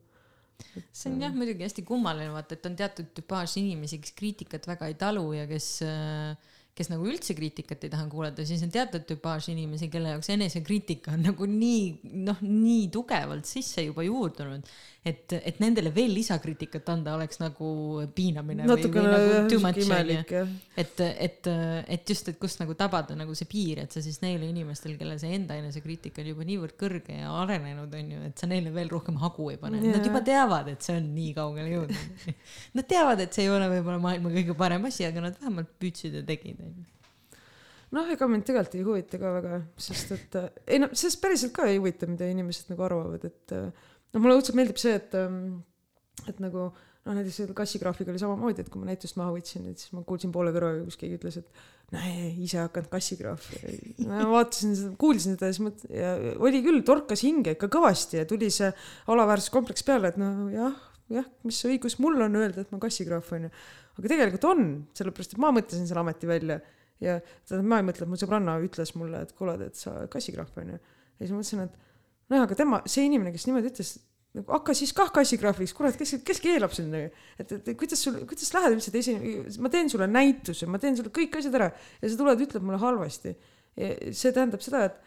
see 0.90 1.12
on 1.12 1.22
jah 1.22 1.30
äh, 1.30 1.38
muidugi 1.38 1.66
hästi 1.66 1.86
kummaline 1.86 2.34
vaata, 2.34 2.58
et 2.58 2.66
on 2.66 2.76
teatud 2.78 3.14
tüpaaž 3.20 3.58
inimesi, 3.62 4.00
kes 4.02 4.14
kriitikat 4.18 4.66
väga 4.70 4.90
ei 4.90 4.98
talu 4.98 5.28
ja 5.36 5.46
kes, 5.50 5.70
kes 6.74 6.90
nagu 6.90 7.06
üldse 7.06 7.36
kriitikat 7.38 7.84
ei 7.86 7.92
taha 7.92 8.08
kuulata, 8.10 8.42
siis 8.46 8.62
on 8.66 8.72
teatud 8.74 9.04
tüpaaž 9.06 9.52
inimesi, 9.52 9.86
kelle 9.92 10.16
jaoks 10.16 10.32
enesekriitika 10.34 11.14
on 11.14 11.22
nagu 11.28 11.46
nii 11.46 12.16
noh, 12.26 12.40
nii 12.42 12.88
tugevalt 12.94 13.46
sisse 13.46 13.84
juba 13.86 14.02
juurdunud, 14.02 14.66
et, 15.06 15.34
et 15.36 15.60
nendele 15.62 15.92
veel 15.94 16.10
lisakriitikat 16.16 16.88
anda 16.90 17.14
oleks 17.14 17.38
nagu 17.38 17.68
piinamine. 18.16 18.66
natukene 18.66 19.12
nagu 19.12 19.60
imelik 19.84 20.32
jah. 20.34 20.50
et, 20.80 21.02
et, 21.04 21.50
et 21.94 22.10
just, 22.10 22.32
et 22.32 22.40
kust 22.42 22.58
nagu 22.62 22.74
tabada 22.78 23.14
nagu 23.18 23.36
see 23.38 23.46
piir, 23.50 23.84
et 23.84 23.94
sa 23.94 24.02
siis 24.02 24.18
neile 24.24 24.48
inimestele, 24.50 24.96
kellel 24.98 25.20
see 25.22 25.30
enda 25.36 25.60
enesekriitika 25.60 26.24
on 26.24 26.32
juba 26.32 26.48
niivõrd 26.48 26.74
kõrge 26.80 27.20
ja 27.20 27.30
arenenud 27.44 27.94
on 28.00 28.12
ju, 28.16 28.24
et 28.32 28.42
sa 28.42 28.50
neile 28.50 28.74
veel 28.74 28.90
rohkem 28.90 29.20
hagu 29.22 29.52
ei 29.52 29.60
pane 29.62 29.78
yeah., 29.78 29.94
nad 29.94 30.10
juba 30.10 30.24
teavad, 30.26 30.72
et 30.74 30.82
see 30.82 30.98
on 30.98 31.06
nii 31.14 31.30
kaugele 31.38 31.70
jõudnud 31.76 32.34
Nad 32.80 32.88
teavad, 32.90 33.20
et 33.22 33.36
see 33.36 33.44
ei 33.46 33.52
ole 33.52 33.68
võib-olla 33.70 34.00
maailma 34.02 34.32
kõige 34.34 34.56
parem 34.58 34.88
asi, 34.88 35.04
aga 35.06 35.28
nad 35.28 35.38
vähemalt 35.38 35.70
püüdsid 35.78 36.16
ja 36.18 36.24
tegid 36.26 36.63
onju. 36.64 36.86
noh, 37.94 38.08
ega 38.14 38.30
mind 38.30 38.46
tegelikult 38.48 38.78
ei 38.78 38.86
huvita 38.86 39.20
ka 39.22 39.34
väga, 39.38 39.60
sest 39.88 40.16
et 40.16 40.40
äh, 40.40 40.48
ei 40.66 40.80
no, 40.82 40.90
sest 40.96 41.20
päriselt 41.22 41.54
ka 41.56 41.68
ei 41.70 41.78
huvita, 41.78 42.08
mida 42.10 42.28
inimesed 42.30 42.72
nagu 42.72 42.86
arvavad, 42.88 43.28
et 43.28 43.54
äh, 43.54 43.70
noh, 44.14 44.24
mulle 44.24 44.40
õudselt 44.40 44.58
meeldib 44.58 44.80
see, 44.80 44.96
et, 44.98 45.14
ähm, 45.18 45.62
et 46.26 46.40
nagu 46.42 46.70
noh, 47.04 47.12
näiteks 47.12 47.52
kassigraafiga 47.56 48.12
oli 48.12 48.22
samamoodi, 48.22 48.64
et 48.64 48.72
kui 48.72 48.80
ma 48.80 48.88
näitust 48.88 49.18
maha 49.20 49.34
võtsin, 49.34 49.68
et 49.70 49.82
siis 49.82 49.92
ma 49.96 50.02
kuulsin 50.08 50.32
poole 50.34 50.54
kõrvaga, 50.54 50.84
kus 50.86 50.98
keegi 51.00 51.18
ütles, 51.18 51.38
et 51.42 51.64
näe, 51.94 52.30
ise 52.44 52.62
hakanud 52.62 52.90
kassigraafi. 52.92 53.60
ma 54.08 54.24
vaatasin 54.30 54.74
seda, 54.78 54.94
kuulsin 55.00 55.36
seda 55.36 55.50
ja 55.50 55.56
siis 55.56 55.66
mõtlesin 55.66 55.94
ja 56.00 56.14
oli 56.42 56.62
küll, 56.64 56.80
torkas 56.86 57.24
hinge 57.26 57.54
ikka 57.58 57.68
kõvasti 57.72 58.22
ja 58.22 58.26
tuli 58.28 58.50
see 58.54 58.70
alaväärsuskompleks 59.12 59.86
peale, 59.86 60.10
et 60.10 60.20
no 60.20 60.32
jah, 61.12 61.26
mis 61.44 61.58
õigus 61.68 61.98
mul 62.00 62.20
on 62.24 62.36
öelda, 62.40 62.64
et 62.64 62.70
ma 62.72 62.78
kassigraaf 62.82 63.32
onju 63.36 63.50
aga 63.98 64.10
tegelikult 64.10 64.46
on, 64.48 64.64
sellepärast 64.96 65.36
et 65.36 65.42
ma 65.42 65.50
mõtlesin 65.54 65.86
selle 65.88 66.02
ameti 66.02 66.28
välja 66.28 66.58
ja 67.02 67.18
tähendab, 67.46 67.68
ma 67.70 67.78
ei 67.80 67.86
mõtle, 67.86 68.06
et 68.06 68.10
mu 68.10 68.18
sõbranna 68.18 68.56
ütles 68.64 68.94
mulle, 68.98 69.22
et 69.26 69.34
kuule, 69.38 69.54
et 69.66 69.78
sa 69.78 69.94
kassigraaf 70.10 70.56
onju. 70.62 70.80
ja 70.80 71.20
siis 71.20 71.34
ma 71.34 71.40
mõtlesin, 71.40 71.62
et 71.68 71.78
nojah, 72.32 72.48
aga 72.48 72.58
tema, 72.58 72.82
see 72.90 73.06
inimene, 73.08 73.32
kes 73.34 73.46
niimoodi 73.48 73.70
ütles, 73.70 73.94
nagu 74.34 74.54
hakka 74.56 74.74
siis 74.74 74.90
kah 74.96 75.12
kassigraafiks, 75.14 75.74
kurat, 75.78 75.98
kes, 75.98 76.16
kes 76.26 76.42
keelab 76.42 76.74
sind 76.74 76.94
nagu, 76.94 77.10
et, 77.38 77.54
et 77.54 77.72
kuidas 77.78 78.02
sul, 78.02 78.18
kuidas 78.30 78.50
lähed 78.56 78.78
üldse 78.78 78.94
teise, 78.94 79.14
ma 79.62 79.70
teen 79.70 79.90
sulle 79.92 80.08
näituse, 80.10 80.66
ma 80.70 80.80
teen 80.82 80.98
sulle 80.98 81.12
kõik 81.14 81.38
asjad 81.38 81.58
ära 81.60 81.70
ja 81.70 82.10
sa 82.10 82.18
tuled, 82.18 82.46
ütled 82.48 82.66
mulle 82.66 82.80
halvasti. 82.82 83.36
see 83.74 84.30
tähendab 84.30 84.62
seda, 84.62 84.84
et, 84.86 84.98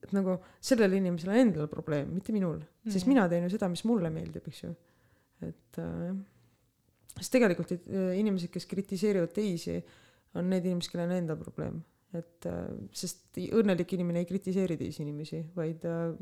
et 0.00 0.12
nagu 0.16 0.38
sellel 0.64 0.92
inimesel 0.96 1.32
on 1.32 1.40
endal 1.40 1.70
probleem, 1.72 2.14
mitte 2.16 2.32
minul 2.32 2.58
mm, 2.58 2.68
-hmm. 2.84 2.92
sest 2.92 3.08
mina 3.08 3.28
teen 3.28 3.44
ju 3.44 3.50
seda, 3.52 3.68
mis 3.68 3.84
mulle 3.84 4.12
meeldib, 4.12 4.44
eks 4.48 4.62
ju. 4.62 4.74
Et 5.44 5.82
äh, 5.82 6.08
jah 6.08 6.16
sest 7.16 7.36
tegelikult 7.36 7.72
äh, 7.76 8.12
inimesed, 8.20 8.52
kes 8.52 8.68
kritiseerivad 8.70 9.32
teisi, 9.36 9.78
on 10.36 10.52
need 10.52 10.68
inimesed, 10.68 10.92
kellel 10.92 11.08
on 11.08 11.16
endal 11.22 11.40
probleem, 11.40 11.80
et 12.16 12.50
äh, 12.50 12.68
sest 12.96 13.40
õnnelik 13.46 13.96
inimene 13.96 14.22
ei 14.24 14.28
kritiseeri 14.28 14.78
teisi 14.80 15.04
inimesi, 15.04 15.42
vaid 15.56 15.84
äh, 15.88 16.12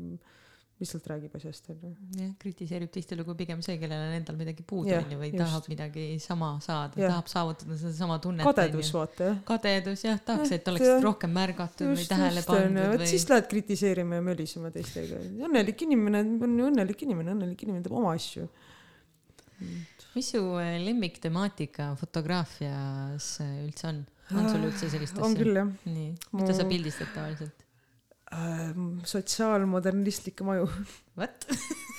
lihtsalt 0.75 1.05
räägib 1.07 1.35
asjast 1.37 1.69
onju. 1.71 1.89
jah, 2.19 2.31
kritiseerib 2.39 2.89
tihtilugu 2.91 3.31
pigem 3.39 3.61
see, 3.63 3.77
kellel 3.79 4.01
on 4.09 4.15
endal 4.17 4.35
midagi 4.35 4.63
puudu 4.67 4.91
onju 4.97 5.19
või 5.21 5.29
just. 5.29 5.39
tahab 5.39 5.69
midagi 5.71 6.03
sama 6.19 6.49
saada, 6.63 6.99
tahab 6.99 7.29
saavutada 7.31 7.77
sedasama 7.79 8.17
tunnet. 8.23 8.43
kadedus 8.43 8.91
vaata 8.95 9.29
jah. 9.29 9.37
kadedus 9.47 10.03
jah, 10.03 10.19
tahaks, 10.27 10.51
et 10.57 10.67
oleks 10.71 10.89
ja. 10.89 10.97
rohkem 11.03 11.31
märgatud 11.35 11.93
just, 11.93 12.01
või 12.01 12.09
tähele 12.11 12.43
pandud 12.47 12.99
või. 12.99 13.07
siis 13.07 13.27
lähed 13.31 13.47
kritiseerima 13.51 14.19
ja 14.19 14.27
mölisema 14.27 14.71
teistega. 14.75 15.23
õnnelik 15.47 15.87
inimene 15.87 16.25
on 16.27 16.59
ju 16.59 16.67
õnnelik 16.73 17.07
inimene, 17.07 17.37
õnnelik 17.37 17.67
inimene 17.67 17.87
teeb 17.87 17.95
oma 17.95 18.11
asju 18.19 18.49
mis 20.15 20.31
su 20.31 20.41
äh, 20.61 20.77
lemmiktemaatika 20.83 21.93
fotograafias 21.99 23.29
äh, 23.43 23.53
üldse 23.65 23.91
on? 23.91 24.01
on 24.33 24.49
sul 24.49 24.65
üldse 24.69 24.89
sellist 24.89 25.17
asja? 25.17 25.27
on 25.27 25.37
küll 25.37 25.61
jah. 25.61 25.71
nii, 25.85 26.09
mida 26.33 26.57
sa 26.57 26.67
pildistad 26.69 27.11
tavaliselt? 27.15 27.64
Sotsiaalmodernistlikke 29.05 30.43
maju. 30.43 30.69
What? 31.19 31.45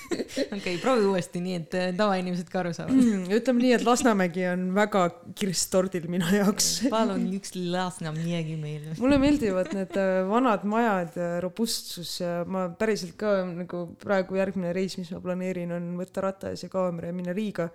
okei 0.55 0.75
proovi 0.77 1.07
uuesti, 1.09 1.39
nii 1.41 1.55
et 1.57 1.75
äh, 1.75 1.87
tavainimesed 1.97 2.51
ka 2.51 2.59
aru 2.61 2.73
saavad 2.75 2.93
mm,. 2.93 3.23
ütleme 3.33 3.63
nii, 3.63 3.71
et 3.79 3.85
Lasnamägi 3.87 4.43
on 4.51 4.67
väga 4.75 5.01
kirstordil 5.39 6.05
minu 6.11 6.29
jaoks 6.31 6.67
palun 6.93 7.25
üks 7.33 7.55
Lasnamägi 7.57 8.59
meile. 8.61 8.93
mulle 9.01 9.17
meeldivad 9.23 9.73
need 9.73 9.97
vanad 10.29 10.67
majad 10.69 11.17
ja 11.17 11.29
robustsus 11.43 12.19
ja 12.21 12.43
ma 12.45 12.67
päriselt 12.77 13.17
ka 13.19 13.39
nagu 13.49 13.87
praegu 14.03 14.37
järgmine 14.37 14.75
reis, 14.77 14.99
mis 15.01 15.09
ma 15.15 15.23
planeerin, 15.23 15.73
on 15.75 15.95
võtta 15.99 16.27
ratas 16.29 16.63
ja 16.63 16.69
kaamera 16.71 17.09
ja 17.09 17.17
minna 17.17 17.35
Riiga 17.35 17.71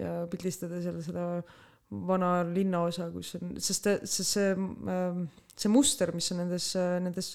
ja 0.00 0.22
pildistada 0.32 0.80
seal 0.80 1.02
seda 1.04 1.26
vana 1.90 2.40
linnaosa, 2.46 3.10
kus 3.12 3.34
on, 3.38 3.54
sest, 3.58 3.88
sest 4.06 4.36
see, 4.36 4.50
ähm, 4.54 5.24
see 5.60 5.72
muster, 5.72 6.12
mis 6.16 6.30
on 6.32 6.42
nendes, 6.42 6.70
nendes 7.04 7.30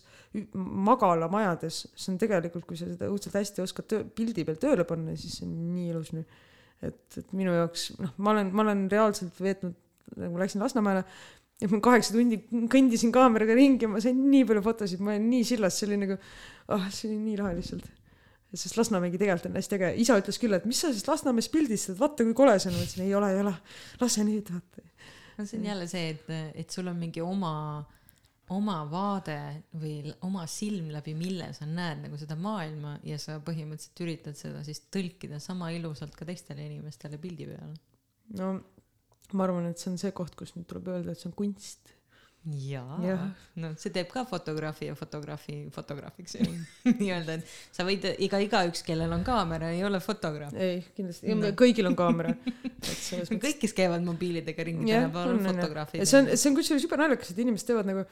magalamajades, 0.53 1.81
see 1.93 2.11
on 2.14 2.19
tegelikult, 2.22 2.65
kui 2.68 2.80
sa 2.80 2.89
seda 2.89 3.10
õudselt 3.11 3.38
hästi 3.38 3.64
oskad 3.64 3.89
töö, 3.91 4.03
pildi 4.18 4.45
peal 4.47 4.60
tööle 4.61 4.85
panna, 4.88 5.15
siis 5.19 5.39
see 5.39 5.47
on 5.47 5.56
nii 5.76 5.89
ilus 5.93 6.11
nii. 6.15 6.26
et, 6.89 7.02
et 7.22 7.34
minu 7.38 7.56
jaoks, 7.56 7.89
noh, 8.02 8.14
ma 8.18 8.35
olen, 8.35 8.52
ma 8.56 8.65
olen 8.65 8.85
reaalselt 8.91 9.41
veetnud, 9.41 9.76
nagu 10.22 10.39
läksin 10.41 10.61
Lasnamäele 10.61 11.06
ja 11.61 11.69
ma 11.72 11.80
kaheksa 11.84 12.14
tundi 12.14 12.41
kõndisin 12.72 13.14
kaameraga 13.15 13.56
ringi, 13.57 13.88
ma 13.89 14.02
sain 14.03 14.18
nii 14.30 14.43
palju 14.49 14.65
fotosid, 14.65 15.03
ma 15.03 15.15
olin 15.15 15.30
nii 15.31 15.45
sillas, 15.47 15.77
see 15.80 15.89
oli 15.89 16.02
nagu, 16.02 16.18
ah 16.68 16.76
oh,, 16.76 16.89
see 16.91 17.10
oli 17.10 17.22
nii 17.30 17.39
lahe 17.39 17.56
lihtsalt 17.60 17.88
sest 18.56 18.77
Lasnamägi 18.77 19.19
tegelikult 19.19 19.49
on 19.49 19.57
hästi 19.60 19.77
äge, 19.77 19.89
isa 20.03 20.18
ütles 20.19 20.39
küll, 20.39 20.56
et 20.56 20.65
mis 20.69 20.80
sa 20.81 20.91
siis 20.93 21.06
Lasnamäes 21.07 21.49
pildistad, 21.52 21.97
vaata 21.99 22.26
kui 22.27 22.35
kole 22.38 22.56
see 22.60 22.72
on, 22.72 22.77
ma 22.77 22.85
ütlesin 22.85 23.06
ei 23.06 23.15
ole, 23.18 23.31
ei 23.34 23.41
ole, 23.43 23.53
lase 24.02 24.26
nüüd 24.27 24.52
vaata. 24.53 24.85
no 25.38 25.45
see 25.45 25.60
on 25.60 25.68
jälle 25.72 25.88
see, 25.91 26.14
et, 26.14 26.31
et 26.64 26.77
sul 26.77 26.88
on 26.91 26.97
mingi 26.99 27.23
oma, 27.23 27.53
oma 28.53 28.77
vaade 28.89 29.38
või 29.81 30.13
oma 30.27 30.45
silm, 30.49 30.91
läbi 30.93 31.15
mille 31.17 31.49
sa 31.57 31.65
näed 31.65 32.03
nagu 32.03 32.19
seda 32.22 32.38
maailma 32.38 32.99
ja 33.07 33.17
sa 33.22 33.39
põhimõtteliselt 33.41 34.03
üritad 34.05 34.38
seda 34.38 34.61
siis 34.67 34.84
tõlkida 34.93 35.39
sama 35.41 35.72
ilusalt 35.73 36.13
ka 36.17 36.27
teistele 36.30 36.67
inimestele 36.67 37.17
pildi 37.22 37.49
peale. 37.49 37.73
no 38.38 38.51
ma 39.34 39.47
arvan, 39.47 39.72
et 39.72 39.81
see 39.81 39.91
on 39.93 39.97
see 40.01 40.13
koht, 40.13 40.35
kus 40.38 40.53
nüüd 40.55 40.67
tuleb 40.69 40.91
öelda, 40.93 41.15
et 41.15 41.22
see 41.22 41.31
on 41.31 41.38
kunst 41.38 41.94
jaa 42.45 42.99
ja., 43.01 43.15
no 43.61 43.72
see 43.80 43.93
teeb 43.95 44.11
ka 44.11 44.26
fotograafi 44.30 44.89
ja 44.91 44.97
fotograafi 44.97 45.57
fotograafiks 45.73 46.38
nii-öelda, 47.01 47.39
et 47.39 47.55
sa 47.73 47.85
võid 47.88 48.05
iga, 48.26 48.39
igaüks, 48.43 48.85
kellel 48.85 49.15
on 49.15 49.26
kaamera, 49.26 49.72
ei 49.73 49.84
ole 49.88 50.01
fotograaf. 50.03 50.53
ei, 50.53 50.84
kindlasti 50.97 51.34
no., 51.34 51.51
kõigil 51.57 51.89
on 51.89 51.97
kaamera 51.97 52.35
kõik, 53.45 53.59
kes 53.63 53.76
käivad 53.77 54.05
mobiilidega 54.05 54.67
ringi 54.67 54.91
tänapäeval, 54.91 55.35
on 55.35 55.43
fotograafid. 55.49 56.05
see 56.05 56.22
on, 56.22 56.31
see 56.35 56.51
on 56.51 56.57
kusjuures 56.61 56.85
jube 56.85 57.01
naljakas, 57.01 57.34
et 57.34 57.45
inimesed 57.45 57.72
teevad 57.72 57.89
nagu 57.89 58.07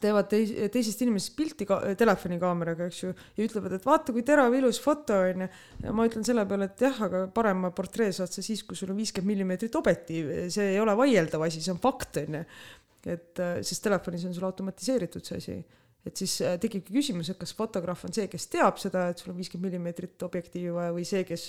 teevad 0.00 0.28
teis, 0.30 0.52
teisest 0.72 1.02
inimesest 1.04 1.34
pilti 1.36 1.66
ka, 1.68 1.78
telefonikaameraga, 2.00 2.86
eks 2.88 3.00
ju, 3.02 3.10
ja 3.36 3.44
ütlevad, 3.44 3.74
et 3.76 3.84
vaata, 3.84 4.14
kui 4.14 4.24
terav 4.24 4.54
ilus 4.56 4.78
foto 4.80 5.18
onju. 5.26 5.48
ja 5.82 5.92
ma 5.92 6.06
ütlen 6.08 6.24
selle 6.24 6.46
peale, 6.48 6.70
et 6.70 6.84
jah, 6.86 7.02
aga 7.08 7.26
parema 7.34 7.68
portree 7.76 8.08
saad 8.16 8.32
sa 8.32 8.44
siis, 8.44 8.62
kui 8.64 8.78
sul 8.78 8.94
on 8.94 8.96
viiskümmend 8.96 9.34
millimeetrit 9.34 9.76
objektiiv, 9.76 10.30
see 10.54 10.70
ei 10.74 10.80
ole 10.80 10.96
vaieldav 10.96 11.44
asi, 11.44 11.60
see 11.60 11.74
on 11.74 11.82
fakt 11.82 12.22
onju 12.22 12.46
et 13.10 13.42
äh, 13.42 13.60
sest 13.66 13.84
telefonis 13.84 14.26
on 14.28 14.34
sul 14.36 14.46
automatiseeritud 14.46 15.26
see 15.26 15.40
asi, 15.40 15.56
et 16.06 16.18
siis 16.18 16.36
äh, 16.46 16.58
tekibki 16.62 16.94
küsimus, 16.94 17.30
et 17.32 17.40
kas 17.40 17.54
fotograaf 17.58 18.04
on 18.06 18.14
see, 18.14 18.28
kes 18.30 18.48
teab 18.52 18.78
seda, 18.82 19.08
et 19.12 19.22
sul 19.22 19.32
on 19.32 19.38
viiskümmend 19.38 19.70
millimeetrit 19.70 20.22
objektiivi 20.26 20.74
vaja 20.74 20.94
või 20.94 21.06
see, 21.08 21.24
kes 21.28 21.48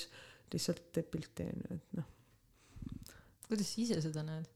lihtsalt 0.54 0.90
teeb 0.94 1.10
pilti 1.14 1.48
onju, 1.50 1.78
et 1.78 2.00
noh. 2.00 2.10
kuidas 3.48 3.74
sa 3.74 3.82
ise 3.86 4.02
seda 4.06 4.26
näed? 4.26 4.50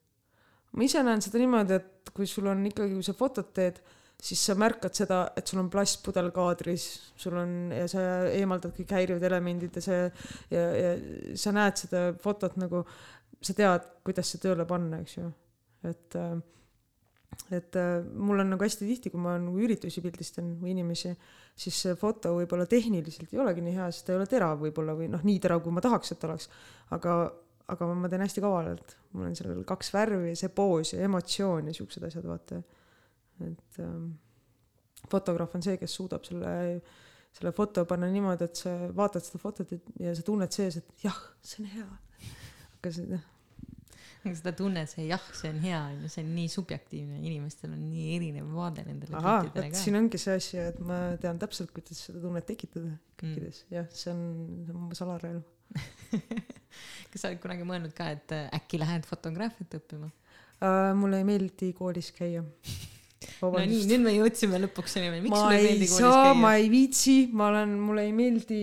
ma 0.77 0.85
ise 0.85 1.01
näen 1.05 1.23
seda 1.23 1.41
niimoodi, 1.41 1.77
et 1.79 2.11
kui 2.13 2.27
sul 2.29 2.49
on 2.51 2.65
ikkagi, 2.69 2.97
kui 2.97 3.05
sa 3.05 3.15
fotot 3.17 3.49
teed, 3.55 3.79
siis 4.17 4.41
sa 4.49 4.55
märkad 4.57 4.97
seda, 4.97 5.19
et 5.37 5.47
sul 5.47 5.61
on 5.61 5.69
plastpudel 5.73 6.31
kaadris, 6.33 6.87
sul 7.17 7.37
on 7.37 7.55
ja 7.73 7.85
sa 7.89 8.01
eemaldad 8.33 8.73
kõik 8.75 8.93
häirivad 8.97 9.25
elemendid 9.29 9.77
ja 9.77 9.83
sa 9.85 9.97
ja, 10.01 10.63
ja 10.65 10.91
sa 11.37 11.53
näed 11.55 11.81
seda 11.83 12.03
fotot 12.21 12.57
nagu, 12.61 12.83
sa 13.41 13.53
tead, 13.57 13.89
kuidas 14.05 14.33
see 14.33 14.41
tööle 14.41 14.65
panna, 14.69 15.01
eks 15.05 15.19
ju, 15.19 15.27
et 15.85 16.17
äh, 16.17 16.37
et 17.51 17.75
äh, 17.75 18.03
mul 18.13 18.41
on 18.41 18.49
nagu 18.53 18.63
hästi 18.63 18.87
tihti, 18.87 19.11
kui 19.13 19.21
ma 19.21 19.35
nagu 19.39 19.59
üritusi 19.63 20.01
pildistan 20.03 20.53
või 20.61 20.73
inimesi, 20.73 21.13
siis 21.57 21.79
see 21.83 21.97
foto 21.99 22.33
võib-olla 22.37 22.67
tehniliselt 22.69 23.33
ei 23.33 23.41
olegi 23.43 23.63
nii 23.63 23.75
hea, 23.77 23.89
sest 23.91 24.07
ta 24.07 24.13
ei 24.13 24.19
ole 24.21 24.29
terav 24.31 24.61
võib-olla 24.63 24.95
või 24.97 25.09
noh, 25.11 25.23
nii 25.27 25.41
terav, 25.43 25.61
kui 25.63 25.75
ma 25.75 25.83
tahaks, 25.83 26.13
et 26.15 26.23
oleks. 26.27 26.49
aga, 26.95 27.17
aga 27.73 27.89
ma 27.91 28.11
teen 28.11 28.23
hästi 28.25 28.43
kavalalt, 28.43 28.95
mul 29.13 29.29
on 29.29 29.37
sellel 29.37 29.63
kaks 29.67 29.91
värvi, 29.95 30.35
see 30.39 30.51
poos 30.55 30.93
ja 30.95 31.03
emotsioon 31.07 31.69
ja 31.71 31.75
siuksed 31.77 32.07
asjad, 32.09 32.27
vaata. 32.27 32.61
et 33.47 33.81
ähm, 33.83 34.09
fotograaf 35.11 35.55
on 35.55 35.63
see, 35.63 35.77
kes 35.79 35.99
suudab 35.99 36.25
selle, 36.27 36.51
selle 37.37 37.53
foto 37.55 37.85
panna 37.87 38.09
niimoodi, 38.11 38.49
et 38.49 38.65
sa 38.65 38.75
vaatad 38.95 39.23
seda 39.23 39.41
fotot 39.43 39.77
ja 39.99 40.15
sa 40.15 40.25
tunned 40.25 40.51
sees, 40.51 40.81
et 40.81 41.07
jah, 41.07 41.23
see 41.43 41.63
on 41.63 41.73
hea. 41.77 41.89
aga 42.77 42.93
see 42.93 43.09
noh 43.11 43.33
seda 44.39 44.53
tunnet, 44.57 44.89
see 44.91 45.07
jah, 45.07 45.23
see 45.37 45.51
on 45.53 45.59
hea, 45.63 45.81
on 45.91 46.05
ju, 46.05 46.13
see 46.13 46.23
on 46.25 46.31
nii 46.35 46.47
subjektiivne, 46.51 47.19
inimestel 47.21 47.73
on 47.73 47.83
nii 47.89 48.07
erinev 48.17 48.49
vaade 48.55 48.85
nendele 48.87 49.19
Aha, 49.19 49.37
piltidele 49.45 49.73
ka. 49.73 49.83
siin 49.83 49.99
ongi 49.99 50.21
see 50.21 50.39
asi, 50.41 50.61
et 50.63 50.79
ma 50.83 51.01
tean 51.21 51.39
täpselt, 51.41 51.71
kuidas 51.75 52.01
seda 52.09 52.23
tunnet 52.23 52.47
tekitada 52.49 52.95
kõikides 53.19 53.63
mm., 53.63 53.77
jah, 53.77 53.87
see 53.93 54.13
on, 54.13 54.25
see 54.65 54.75
on 54.75 54.87
mu 54.87 54.97
salarelv 54.97 55.45
kas 57.11 57.21
sa 57.21 57.31
oled 57.31 57.41
kunagi 57.43 57.65
mõelnud 57.67 57.95
ka, 57.97 58.11
et 58.15 58.35
äkki 58.55 58.79
lähed 58.81 59.07
fotograafiat 59.07 59.79
õppima? 59.79 60.11
uh,. 60.61 60.93
mulle 60.97 61.21
ei 61.21 61.27
meeldi 61.27 61.73
koolis 61.77 62.11
käia. 62.15 62.43
no 63.41 63.51
nii, 63.57 63.83
nüüd 63.89 64.03
me 64.05 64.13
jõudsime 64.15 64.61
lõpuks 64.67 64.97
selleni, 64.97 65.21
miks 65.25 65.33
ma 65.33 65.43
sulle 65.43 65.59
ei 65.59 65.67
meeldi 65.71 65.89
koolis 65.91 66.15
saa, 66.15 66.33
ma 66.37 66.53
käia? 66.53 66.63
ei 66.63 66.71
viitsi, 66.73 67.17
ma 67.33 67.51
olen, 67.51 67.77
mulle 67.89 68.07
ei 68.07 68.15
meeldi, 68.15 68.61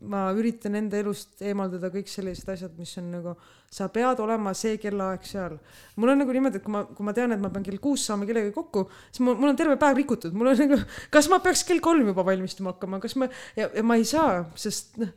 ma 0.00 0.26
üritan 0.36 0.76
enda 0.78 0.98
elust 1.00 1.42
eemaldada 1.44 1.90
kõik 1.92 2.08
sellised 2.08 2.48
asjad, 2.52 2.72
mis 2.80 2.92
on 3.00 3.10
nagu, 3.12 3.34
sa 3.70 3.88
pead 3.92 4.20
olema 4.24 4.52
see 4.56 4.78
kellaaeg 4.80 5.26
seal. 5.28 5.58
mul 6.00 6.12
on 6.12 6.22
nagu 6.22 6.36
niimoodi, 6.36 6.60
et 6.60 6.64
kui 6.64 6.74
ma, 6.74 6.84
kui 6.88 7.06
ma 7.06 7.14
tean, 7.16 7.34
et 7.36 7.42
ma 7.42 7.50
pean 7.52 7.66
kell 7.66 7.80
kuus 7.82 8.06
saama 8.08 8.28
kellegagi 8.28 8.54
kokku, 8.56 8.86
siis 9.10 9.24
mul, 9.26 9.36
mul 9.40 9.52
on 9.52 9.58
terve 9.60 9.76
päev 9.80 10.00
rikutud, 10.00 10.36
mul 10.36 10.52
on 10.52 10.62
nagu, 10.64 10.80
kas 11.12 11.28
ma 11.32 11.40
peaks 11.44 11.64
kell 11.68 11.82
kolm 11.84 12.12
juba 12.12 12.24
valmistuma 12.26 12.74
hakkama, 12.74 13.02
kas 13.02 13.16
ma 13.20 13.28
ja, 13.58 13.68
ja 13.68 13.84
ma 13.84 13.98
ei 14.00 14.08
saa, 14.08 14.46
sest 14.58 14.96
noh, 15.00 15.12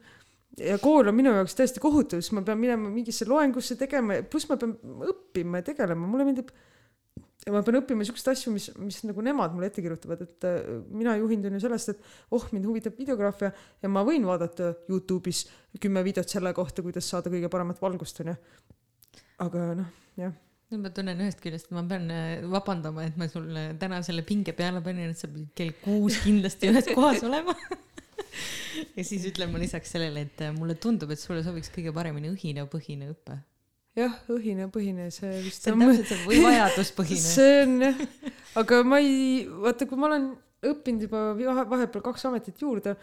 ja 0.59 0.77
kool 0.81 1.09
on 1.09 1.17
minu 1.17 1.31
jaoks 1.33 1.55
täiesti 1.57 1.81
kohutav, 1.83 2.21
sest 2.21 2.35
ma 2.35 2.43
pean 2.45 2.59
minema 2.61 2.91
mingisse 2.91 3.27
loengusse 3.29 3.77
tegema, 3.79 4.19
pluss 4.29 4.49
ma 4.51 4.59
pean 4.61 4.75
õppima 5.09 5.63
ja 5.63 5.71
tegelema, 5.71 6.09
mulle 6.09 6.27
meeldib 6.27 6.51
ja 7.43 7.53
ma 7.53 7.61
pean 7.65 7.79
õppima 7.81 8.05
siukseid 8.07 8.31
asju, 8.33 8.53
mis, 8.55 8.69
mis 8.79 9.01
nagu 9.07 9.23
nemad 9.25 9.55
mulle 9.55 9.69
ette 9.71 9.83
kirjutavad, 9.83 10.23
et 10.25 10.47
äh, 10.47 10.61
mina 10.93 11.15
juhindun 11.19 11.57
ju 11.57 11.63
sellest, 11.65 11.93
et 11.93 12.33
oh, 12.35 12.45
mind 12.55 12.67
huvitab 12.69 12.95
videograafia 12.99 13.51
ja 13.83 13.91
ma 13.91 14.05
võin 14.07 14.25
vaadata 14.27 14.71
Youtube'is 14.89 15.43
kümme 15.83 16.03
videot 16.05 16.29
selle 16.31 16.53
kohta, 16.55 16.85
kuidas 16.85 17.09
saada 17.09 17.33
kõige 17.33 17.51
paremat 17.51 17.81
valgust, 17.83 18.23
onju. 18.23 18.35
aga 19.43 19.69
noh, 19.81 19.91
jah. 20.19 20.35
nüüd 20.71 20.85
ma 20.85 20.93
tunnen 20.95 21.23
ühest 21.25 21.43
küljest, 21.43 21.71
ma 21.75 21.83
pean 21.89 22.07
äh, 22.13 22.35
vabandama, 22.49 23.07
et 23.09 23.19
ma 23.19 23.27
sulle 23.31 23.71
täna 23.81 23.99
selle 24.05 24.23
pinge 24.27 24.55
peale 24.57 24.83
panin, 24.85 25.11
et 25.11 25.19
sa 25.19 25.31
pidid 25.31 25.51
kell 25.57 25.75
kuus 25.83 26.21
kindlasti 26.23 26.71
ühes 26.71 26.93
kohas 26.95 27.25
olema. 27.27 27.57
ja 28.97 29.03
siis 29.03 29.27
ütlen 29.29 29.51
ma 29.51 29.59
lisaks 29.61 29.91
sellele, 29.97 30.29
et 30.29 30.47
äh, 30.47 30.55
mulle 30.55 30.79
tundub, 30.79 31.11
et 31.11 31.21
sulle 31.21 31.43
sobiks 31.45 31.73
kõige 31.75 31.91
paremini 31.95 32.31
õhinapõhine 32.31 33.11
õpe. 33.11 33.41
jah, 33.97 34.13
õhine, 34.33 34.69
põhine, 34.73 35.09
see 35.13 35.33
vist 35.43 35.65
see 35.65 35.73
on 35.73 35.83
täpselt 35.83 36.09
see 36.11 36.21
või 36.27 36.39
vajaduspõhine. 36.45 37.33
see 37.37 37.57
on 37.63 37.75
jah, 37.87 38.05
aga 38.61 38.81
ma 38.87 39.01
ei, 39.03 39.43
vaata, 39.65 39.87
kui 39.89 39.99
ma 39.99 40.09
olen 40.09 40.31
õppinud 40.73 41.07
juba 41.07 41.25
vahe- 41.37 41.67
vahepeal 41.73 42.05
kaks 42.05 42.25
ametit 42.29 42.61
juurde, 42.63 42.95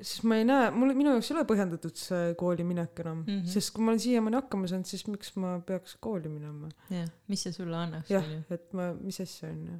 siis 0.00 0.24
ma 0.28 0.40
ei 0.40 0.46
näe, 0.48 0.70
mul, 0.74 0.94
minu 0.96 1.14
jaoks 1.14 1.30
ei 1.30 1.36
ole 1.36 1.44
põhjendatud 1.48 2.00
see 2.00 2.34
kooli 2.40 2.64
minek 2.66 3.02
enam 3.02 3.20
mm. 3.20 3.28
-hmm. 3.28 3.52
sest 3.52 3.74
kui 3.74 3.84
ma 3.84 3.92
olen 3.92 4.00
siiamaani 4.00 4.40
hakkama 4.40 4.70
saanud, 4.70 4.88
siis 4.88 5.06
miks 5.10 5.34
ma 5.36 5.58
peaks 5.66 5.96
kooli 6.00 6.32
minema? 6.32 6.70
jah, 6.90 7.08
mis 7.28 7.44
see 7.46 7.52
sulle 7.56 7.76
annaks, 7.76 8.10
jah 8.12 8.26
et 8.50 8.72
ma, 8.76 8.90
mis 8.96 9.20
asja 9.20 9.52
on 9.52 9.62
ju, 9.68 9.78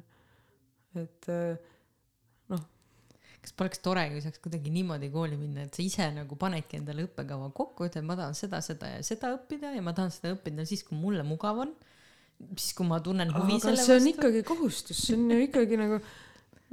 et 1.01 1.29
äh, 1.33 1.71
kas 3.41 3.55
poleks 3.57 3.81
tore, 3.81 4.03
kui 4.13 4.21
saaks 4.21 4.41
kuidagi 4.43 4.71
niimoodi 4.73 5.09
kooli 5.13 5.37
minna, 5.39 5.65
et 5.65 5.77
sa 5.77 5.81
ise 5.83 6.07
nagu 6.13 6.37
panedki 6.39 6.77
endale 6.77 7.07
õppekava 7.07 7.49
kokku, 7.57 7.87
ütled, 7.89 8.05
ma 8.05 8.17
tahan 8.19 8.37
seda, 8.37 8.61
seda 8.65 8.91
ja 8.95 9.05
seda 9.05 9.33
õppida 9.37 9.73
ja 9.73 9.81
ma 9.85 9.95
tahan 9.97 10.13
seda 10.13 10.35
õppida 10.35 10.65
siis, 10.69 10.83
kui 10.87 10.99
mulle 10.99 11.25
mugav 11.27 11.63
on. 11.65 11.71
siis, 12.55 12.73
kui 12.77 12.85
ma 12.89 12.99
tunnen 13.01 13.33
huvi 13.33 13.57
aga 13.57 13.69
selle 13.69 13.81
see 13.81 13.95
on 13.95 14.03
vastu. 14.03 14.13
ikkagi 14.15 14.43
kohustus, 14.45 15.01
see 15.07 15.17
on 15.17 15.25
ju 15.33 15.47
ikkagi 15.47 15.79
nagu 15.81 15.99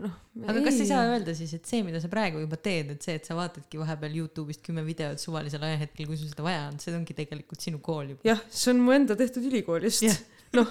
noh. 0.05 0.15
aga 0.45 0.63
kas 0.67 0.79
ei 0.83 0.91
saa 0.91 1.09
öelda 1.09 1.35
siis, 1.39 1.57
et 1.57 1.69
see, 1.69 1.81
mida 1.87 2.01
sa 2.05 2.13
praegu 2.13 2.45
juba 2.45 2.61
teed, 2.61 2.93
et 2.95 3.05
see, 3.05 3.17
et 3.19 3.29
sa 3.29 3.37
vaatadki 3.39 3.81
vahepeal 3.81 4.21
Youtube'ist 4.21 4.65
kümme 4.67 4.85
videot 4.87 5.21
suvalisel 5.23 5.65
ajahetkel, 5.71 6.09
kui 6.11 6.21
sul 6.21 6.31
seda 6.31 6.47
vaja 6.47 6.67
on, 6.69 6.79
see 6.83 6.95
ongi 6.97 7.17
tegelikult 7.17 7.65
sinu 7.65 7.81
kool 7.85 8.13
juba. 8.13 8.25
jah, 8.29 8.45
see 8.53 8.75
on 8.75 8.85
mu 8.85 8.97
enda 8.97 9.17
tehtud 9.19 9.49
ülikoolist 9.49 10.05
Jah. 10.05 10.21
noh 10.57 10.69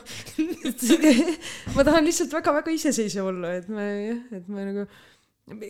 ma 1.76 1.86
tahan 1.86 2.06
lihtsalt 2.06 2.34
väga-väga 2.38 2.74
iseseisev 2.78 3.34
olla, 3.34 3.58
et 3.60 3.70
me 3.70 3.88
jah, 4.12 4.26
et 4.40 4.50
me 4.50 4.72
nagu 4.72 4.90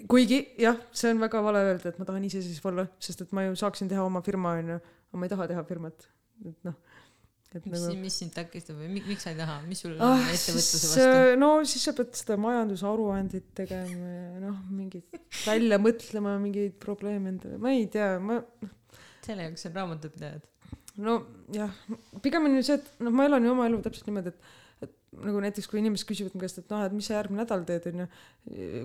kuigi 0.10 0.40
jah, 0.58 0.78
see 0.96 1.12
on 1.14 1.22
väga 1.22 1.42
vale 1.46 1.62
öelda, 1.70 1.92
et 1.92 2.00
ma 2.02 2.08
tahan 2.10 2.26
iseseisev 2.26 2.70
olla, 2.72 2.88
sest 3.04 3.22
et 3.26 3.34
ma 3.36 3.46
ju 3.46 3.58
saaksin 3.60 3.90
teha 3.92 4.06
oma 4.06 4.24
firma 4.26 4.56
onju, 4.58 4.80
aga 4.82 5.22
ma 5.22 5.28
ei 5.28 5.34
taha 5.34 5.48
teha 5.52 5.64
firmat, 5.70 6.08
et 6.50 6.66
noh, 6.66 6.78
mis 7.58 7.84
nagu, 7.86 7.94
mis 8.02 8.18
sind 8.22 8.34
takistab 8.36 8.78
või 8.82 8.90
mi- 8.92 9.04
miks 9.08 9.24
sa 9.26 9.32
ei 9.32 9.38
taha, 9.40 9.60
mis 9.70 9.80
sul 9.86 9.94
ah, 9.98 10.18
on 10.18 10.26
ettevõtluse 10.34 10.92
vastu? 10.92 11.38
no 11.42 11.52
siis 11.70 11.86
sa 11.88 11.94
pead 11.98 12.12
seda 12.20 12.36
majandusaruandit 12.44 13.48
tegema 13.58 14.10
ja 14.12 14.42
noh, 14.44 14.60
mingit 14.74 15.16
välja 15.50 15.80
mõtlema 15.82 16.36
mingeid 16.44 16.76
probleeme 16.82 17.34
endale, 17.36 17.62
ma 17.62 17.74
ei 17.78 17.88
tea, 17.94 18.16
ma 18.20 18.42
selle 19.28 19.48
jaoks 19.48 19.68
on 19.70 19.76
raamatupidajad. 19.78 20.46
nojah, 21.06 21.74
pigem 22.26 22.50
on 22.50 22.58
ju 22.58 22.66
see, 22.66 22.80
et 22.82 23.04
noh, 23.06 23.14
ma 23.14 23.30
elan 23.30 23.46
ju 23.46 23.54
oma 23.54 23.70
elu 23.70 23.82
täpselt 23.86 24.10
niimoodi, 24.10 24.34
et 24.34 24.56
nagu 25.16 25.40
näiteks 25.42 25.70
kui 25.72 25.80
inimesed 25.80 26.08
küsivad 26.10 26.36
mu 26.36 26.42
käest, 26.44 26.60
et 26.62 26.74
noh, 26.74 26.84
et 26.86 26.94
mis 26.96 27.08
sa 27.08 27.16
järgmine 27.16 27.42
nädal 27.44 27.64
teed, 27.68 27.88
onju, 27.92 28.08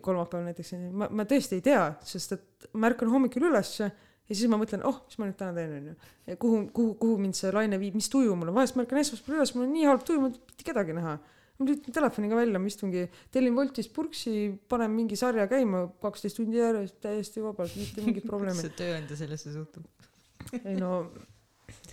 kolmapäeval 0.04 0.46
näiteks, 0.48 0.72
onju, 0.76 0.94
ma, 1.02 1.08
ma 1.10 1.26
tõesti 1.28 1.58
ei 1.58 1.64
tea, 1.66 1.82
sest 2.06 2.36
et 2.36 2.68
ma 2.78 2.88
ärkan 2.92 3.10
hommikul 3.12 3.48
ülesse 3.50 3.88
ja 4.32 4.36
siis 4.38 4.48
ma 4.50 4.58
mõtlen, 4.60 4.84
oh, 4.88 5.02
mis 5.08 5.18
ma 5.20 5.28
nüüd 5.28 5.38
täna 5.40 5.54
teen, 5.56 5.74
onju. 5.80 5.94
kuhu, 6.40 6.62
kuhu, 6.76 6.96
kuhu 7.00 7.20
mind 7.20 7.38
see 7.38 7.52
laine 7.54 7.78
viib, 7.82 7.96
mis 7.98 8.08
tuju 8.12 8.36
mul 8.38 8.52
on, 8.52 8.56
vahest 8.60 8.78
ma 8.78 8.86
ärkan 8.86 9.02
esmaspäeval 9.02 9.42
üles, 9.42 9.54
mul 9.56 9.66
on 9.66 9.72
nii 9.76 9.88
halb 9.90 10.04
tuju, 10.08 10.22
ma 10.22 10.30
ei 10.30 10.36
taha 10.38 10.68
kedagi 10.70 10.98
näha. 10.98 11.16
ma 11.58 11.66
lülitan 11.68 11.94
telefoniga 11.94 12.38
välja, 12.38 12.58
ma 12.58 12.70
istungi, 12.70 13.02
tellin 13.34 13.58
Woltist 13.58 13.92
purksi, 13.94 14.36
panen 14.72 14.94
mingi 14.94 15.18
sarja 15.20 15.44
käima 15.50 15.84
kaksteist 16.02 16.38
tundi 16.40 16.58
järjest 16.58 16.96
täiesti 17.04 17.42
vabalt, 17.44 17.74
mitte 17.76 18.06
mingit 18.06 18.26
probleemi 18.26 18.56
kuidas. 18.56 18.70
see 18.78 18.78
tööandja 18.80 19.18
sellesse 19.20 19.52
suhtub? 19.52 19.84
ei 20.62 20.78
no, 20.78 20.94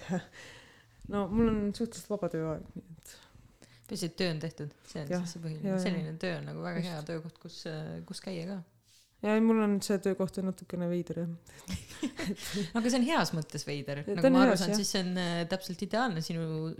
no 1.13 1.25
mul 1.33 1.51
on 1.51 1.59
suhteliselt 1.75 2.13
vaba 2.13 2.31
tööaeg, 2.31 2.71
nii 2.77 2.87
et 2.95 3.18
peaasi, 3.89 4.09
et 4.11 4.17
töö 4.19 4.33
on 4.33 4.41
tehtud, 4.43 4.75
see 4.89 5.03
on 5.03 5.13
Jah, 5.13 5.23
siis 5.23 5.35
see 5.35 5.45
põhiline, 5.45 5.77
selline 5.83 6.17
töö 6.21 6.35
on 6.39 6.51
nagu 6.51 6.65
väga 6.65 6.83
Just. 6.83 6.91
hea 6.91 7.07
töökoht, 7.07 7.39
kus, 7.41 7.63
kus 8.09 8.21
käia 8.25 8.45
ka. 8.49 8.59
ja 9.25 9.35
ei, 9.35 9.43
mul 9.45 9.63
on 9.65 9.79
see 9.85 9.97
töökoht 10.03 10.39
on 10.41 10.49
natukene 10.51 10.89
veider 10.91 11.23
jah. 11.23 11.33
aga 12.77 12.85
see 12.85 13.01
on 13.01 13.09
heas 13.09 13.33
mõttes 13.37 13.67
veider, 13.67 14.03
nagu 14.07 14.33
ma 14.35 14.45
aru 14.45 14.59
saan, 14.59 14.77
siis 14.77 14.93
see 14.95 15.03
on 15.07 15.19
äh, 15.21 15.41
täpselt 15.51 15.83
ideaalne 15.87 16.23
sinu 16.25 16.71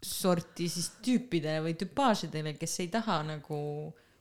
sorti 0.00 0.68
siis 0.72 0.92
tüüpidele 1.04 1.64
või 1.64 1.74
tüpaažidele, 1.80 2.54
kes 2.60 2.78
ei 2.84 2.88
taha 2.92 3.20
nagu 3.34 3.58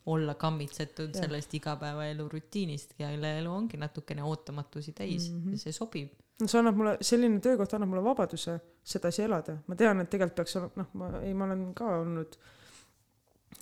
olla 0.10 0.34
kammitsetud 0.40 1.14
Jah. 1.14 1.26
sellest 1.26 1.54
igapäevaelu 1.54 2.26
rutiinist, 2.32 2.96
kelle 2.98 3.36
elu 3.40 3.52
ongi 3.54 3.78
natukene 3.78 4.24
ootamatusi 4.24 4.94
täis 4.98 5.30
mm. 5.30 5.44
-hmm. 5.44 5.52
ja 5.52 5.64
see 5.66 5.76
sobib. 5.76 6.14
See 6.46 6.60
annab 6.62 6.78
mulle, 6.80 6.94
selline 7.04 7.42
töökoht 7.44 7.74
annab 7.76 7.92
mulle 7.92 8.04
vabaduse 8.06 8.60
sedasi 8.88 9.26
elada, 9.26 9.58
ma 9.68 9.76
tean, 9.80 10.00
et 10.04 10.12
tegelikult 10.12 10.40
peaks 10.40 10.56
olema, 10.60 10.84
noh, 10.84 10.94
ma 11.00 11.10
ei, 11.24 11.34
ma 11.36 11.50
olen 11.50 11.66
ka 11.78 11.90
olnud 12.00 12.38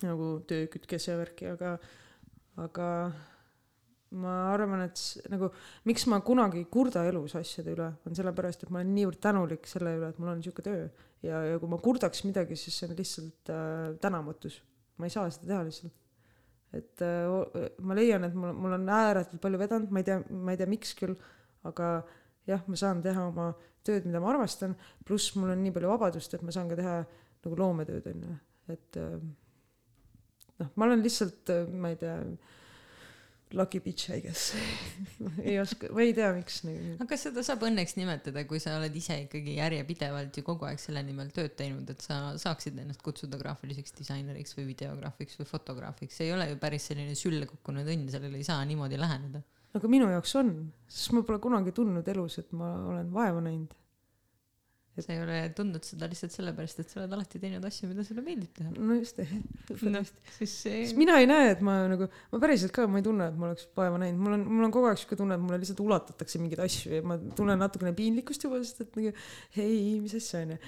nagu 0.04 0.28
töökütkes 0.46 1.08
ja 1.08 1.16
värki, 1.18 1.48
aga, 1.56 1.74
aga 2.62 2.88
ma 4.18 4.34
arvan, 4.54 4.86
et 4.86 5.28
nagu 5.32 5.50
miks 5.88 6.06
ma 6.08 6.20
kunagi 6.24 6.62
ei 6.62 6.68
kurda 6.72 7.02
elus 7.08 7.34
asjade 7.38 7.74
üle, 7.74 7.88
on 8.08 8.16
sellepärast, 8.16 8.64
et 8.64 8.72
ma 8.72 8.80
olen 8.80 8.94
niivõrd 8.96 9.20
tänulik 9.24 9.68
selle 9.68 9.96
üle, 9.98 10.12
et 10.12 10.20
mul 10.20 10.32
on 10.32 10.40
niisugune 10.40 10.68
töö 10.68 10.84
ja, 11.26 11.42
ja 11.50 11.58
kui 11.60 11.70
ma 11.70 11.80
kurdaks 11.82 12.22
midagi, 12.24 12.56
siis 12.56 12.78
see 12.78 12.88
on 12.88 12.96
lihtsalt 12.98 13.52
äh, 13.52 13.96
tänamatus. 14.02 14.62
ma 14.98 15.06
ei 15.06 15.14
saa 15.14 15.28
seda 15.30 15.52
teha 15.52 15.64
lihtsalt. 15.66 15.98
et 16.78 17.04
äh, 17.04 17.68
ma 17.84 17.98
leian, 17.98 18.24
et 18.28 18.38
mul, 18.38 18.54
mul 18.56 18.78
on 18.78 18.88
ääretult 18.88 19.42
palju 19.42 19.60
vedanud, 19.60 19.92
ma 19.92 20.02
ei 20.02 20.08
tea, 20.08 20.22
ma 20.30 20.54
ei 20.54 20.60
tea, 20.60 20.70
miks 20.70 20.94
küll, 20.98 21.18
aga 21.68 21.90
jah, 22.48 22.62
ma 22.66 22.78
saan 22.80 23.02
teha 23.04 23.28
oma 23.30 23.50
tööd, 23.86 24.06
mida 24.08 24.20
ma 24.22 24.32
armastan, 24.34 24.76
pluss 25.06 25.34
mul 25.38 25.54
on 25.54 25.62
nii 25.64 25.74
palju 25.74 25.90
vabadust, 25.94 26.34
et 26.34 26.44
ma 26.44 26.54
saan 26.54 26.70
ka 26.70 26.78
teha 26.78 26.96
nagu 27.44 27.58
loometööd 27.58 28.08
onju, 28.12 28.36
et 28.74 29.00
äh, 29.00 29.18
noh, 30.62 30.70
ma 30.74 30.88
olen 30.88 31.04
lihtsalt, 31.04 31.52
ma 31.72 31.92
ei 31.92 32.00
tea, 32.00 32.16
lucky 33.56 33.80
bitch 33.80 34.10
I 34.10 34.20
guess. 34.20 34.52
Ei 35.42 35.60
oska, 35.60 35.88
ma 35.94 36.02
ei 36.04 36.12
tea, 36.16 36.28
miks 36.36 36.60
nagu 36.66 36.96
aga 36.98 37.06
kas 37.08 37.24
seda 37.28 37.44
saab 37.46 37.64
õnneks 37.68 37.96
nimetada, 37.96 38.44
kui 38.48 38.60
sa 38.62 38.76
oled 38.76 38.94
ise 39.00 39.16
ikkagi 39.24 39.56
järjepidevalt 39.56 40.36
ju 40.36 40.44
kogu 40.46 40.68
aeg 40.68 40.80
selle 40.82 41.02
nimel 41.06 41.30
tööd 41.34 41.54
teinud, 41.58 41.88
et 41.88 42.04
sa 42.04 42.34
saaksid 42.40 42.76
ennast 42.82 43.02
kutsuda 43.04 43.40
graafiliseks 43.40 43.96
disaineriks 44.00 44.56
või 44.58 44.68
videograafiks 44.74 45.40
või 45.40 45.48
fotograafiks, 45.48 46.18
see 46.18 46.28
ei 46.28 46.34
ole 46.36 46.50
ju 46.52 46.58
päris 46.60 46.90
selline 46.90 47.16
sülle 47.18 47.48
kukkunud 47.48 47.88
õnn, 47.88 48.10
sellele 48.12 48.40
ei 48.40 48.46
saa 48.46 48.60
niimoodi 48.68 49.00
läheneda. 49.00 49.42
Aga 49.76 49.90
minu 49.90 50.08
jaoks 50.12 50.36
on, 50.40 50.54
sest 50.88 51.12
ma 51.16 51.24
pole 51.26 51.40
kunagi 51.42 51.74
tundnud 51.76 52.06
elus, 52.08 52.38
et 52.40 52.54
ma 52.56 52.70
olen 52.92 53.12
vaeva 53.14 53.42
näinud. 53.44 53.74
sa 54.98 55.12
ei 55.14 55.20
ole 55.22 55.34
tundnud 55.54 55.84
seda 55.86 56.08
lihtsalt 56.10 56.32
sellepärast, 56.34 56.80
et 56.82 56.90
sa 56.90 56.98
oled 56.98 57.12
alati 57.14 57.38
teinud 57.38 57.62
asju, 57.68 57.86
mida 57.86 58.02
sulle 58.02 58.22
meeldib 58.26 58.50
teha. 58.56 58.72
no 58.74 58.96
just, 58.98 59.20
noh, 59.86 60.08
siis 60.40 60.54
see 60.64 60.80
mina 60.98 61.20
ei 61.22 61.28
näe, 61.30 61.52
et 61.52 61.62
ma 61.62 61.76
nagu, 61.92 62.08
ma 62.32 62.40
päriselt 62.42 62.74
ka, 62.74 62.88
ma 62.90 62.98
ei 62.98 63.06
tunne, 63.06 63.28
et 63.30 63.38
ma 63.38 63.46
oleks 63.52 63.68
vaeva 63.78 64.00
näinud, 64.02 64.18
mul 64.24 64.34
on, 64.40 64.44
mul 64.56 64.66
on 64.66 64.74
kogu 64.74 64.90
aeg 64.90 64.98
siuke 64.98 65.20
tunne, 65.20 65.38
et 65.38 65.44
mulle 65.44 65.60
lihtsalt 65.62 65.84
ulatatakse 65.84 66.42
mingeid 66.42 66.64
asju 66.66 66.98
ja 66.98 67.06
ma 67.06 67.18
tunnen 67.38 67.62
natukene 67.62 67.94
piinlikkust 68.00 68.48
juba, 68.48 68.58
sest 68.64 68.82
et 68.88 68.98
nagu 68.98 69.14
ei, 69.62 69.78
mis 70.02 70.18
asja 70.18 70.42
onju. 70.48 70.58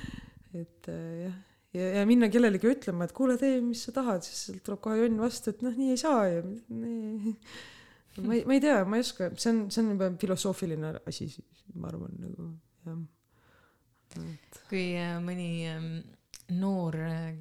et 0.60 0.92
äh, 0.94 1.10
jah, 1.24 1.36
ja, 1.80 1.90
ja 1.98 2.06
minna 2.06 2.30
kellelegi 2.30 2.70
ütlema, 2.70 3.10
et 3.10 3.16
kuule, 3.16 3.34
tee, 3.40 3.58
mis 3.64 3.82
sa 3.88 3.98
tahad, 3.98 4.22
siis 4.26 4.46
sealt 4.46 4.62
tuleb 4.66 4.84
kohe 4.86 5.02
jonn 5.02 5.18
vastu, 5.26 5.50
et 5.50 5.66
noh, 5.66 5.74
nii 5.74 5.96
ei 5.96 6.00
saa 6.06 6.24
ju. 6.30 6.54
ma 8.24 8.34
ei, 8.34 8.44
ma 8.44 8.56
ei 8.56 8.60
tea, 8.60 8.82
ma 8.84 8.98
ei 8.98 9.04
oska, 9.04 9.30
see 9.36 9.52
on, 9.52 9.62
see 9.70 9.82
on 9.84 9.94
juba 9.94 10.10
filosoofiline 10.20 10.92
asi, 11.08 11.28
ma 11.76 11.88
arvan 11.90 12.16
nagu 12.20 12.50
jah. 12.86 13.00
kui 14.70 14.84
äh, 14.98 15.16
mõni 15.22 15.48
ähm, 15.70 15.88
noor 16.58 16.98
äh, 17.06 17.32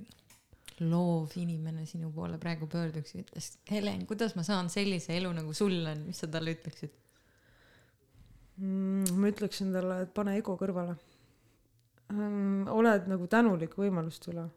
loov 0.85 1.35
inimene 1.41 1.85
sinu 1.89 2.11
poole 2.15 2.39
praegu 2.41 2.69
pöörduks 2.71 3.15
ja 3.15 3.23
ütleks, 3.25 3.51
Helen, 3.71 4.05
kuidas 4.09 4.35
ma 4.37 4.45
saan 4.47 4.71
sellise 4.71 5.15
elu 5.17 5.31
nagu 5.35 5.53
sul 5.57 5.79
on, 5.91 6.05
mis 6.07 6.21
sa 6.21 6.29
talle 6.31 6.55
ütleksid? 6.57 6.95
mm,. 8.61 9.15
ma 9.19 9.31
ütleksin 9.33 9.73
talle, 9.75 10.03
et 10.05 10.15
pane 10.15 10.37
ego 10.39 10.55
kõrvale 10.59 10.95
mm,. 12.13 12.67
oled 12.75 13.07
nagu 13.11 13.29
tänulik 13.31 13.75
võimaluste 13.79 14.33
üle. 14.33 14.49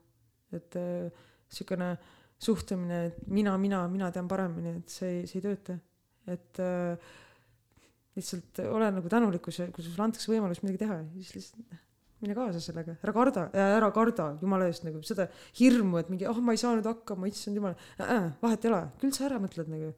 et 0.53 0.77
niisugune 0.77 1.95
äh, 1.95 2.11
suhtumine, 2.43 3.05
et 3.07 3.27
mina, 3.31 3.55
mina, 3.59 3.85
mina 3.89 4.11
tean 4.11 4.29
paremini, 4.29 4.77
et 4.81 4.91
see 4.91 5.11
ei, 5.19 5.27
see 5.31 5.39
ei 5.39 5.45
tööta. 5.47 5.79
Et 6.31 6.61
äh, 6.63 7.15
lihtsalt 8.19 8.61
ole 8.69 8.91
nagu 8.95 9.11
tänulik, 9.11 9.43
kui 9.45 9.55
see, 9.57 9.71
kui 9.75 9.85
sulle 9.85 10.05
antakse 10.05 10.31
võimalus 10.31 10.63
midagi 10.63 10.85
teha, 10.85 11.01
siis 11.17 11.33
lihtsalt 11.39 11.81
mine 12.23 12.37
kaasa 12.39 12.61
sellega, 12.63 12.95
ära 13.03 13.13
karda, 13.17 13.49
ära 13.59 13.89
karda 13.95 14.29
jumala 14.39 14.69
eest 14.71 14.85
nagu 14.87 15.01
seda 15.07 15.27
hirmu, 15.59 15.99
et 15.99 16.13
mingi, 16.13 16.27
ah 16.29 16.37
oh, 16.37 16.43
ma 16.45 16.55
ei 16.55 16.61
saanud 16.61 16.87
hakkama, 16.87 17.27
issand 17.27 17.59
jumal. 17.59 17.75
Äh,, 17.99 18.29
vahet 18.43 18.63
ei 18.63 18.71
ole, 18.71 18.83
küll 19.03 19.15
sa 19.17 19.27
ära 19.27 19.41
mõtled 19.43 19.73
nagu 19.73 19.91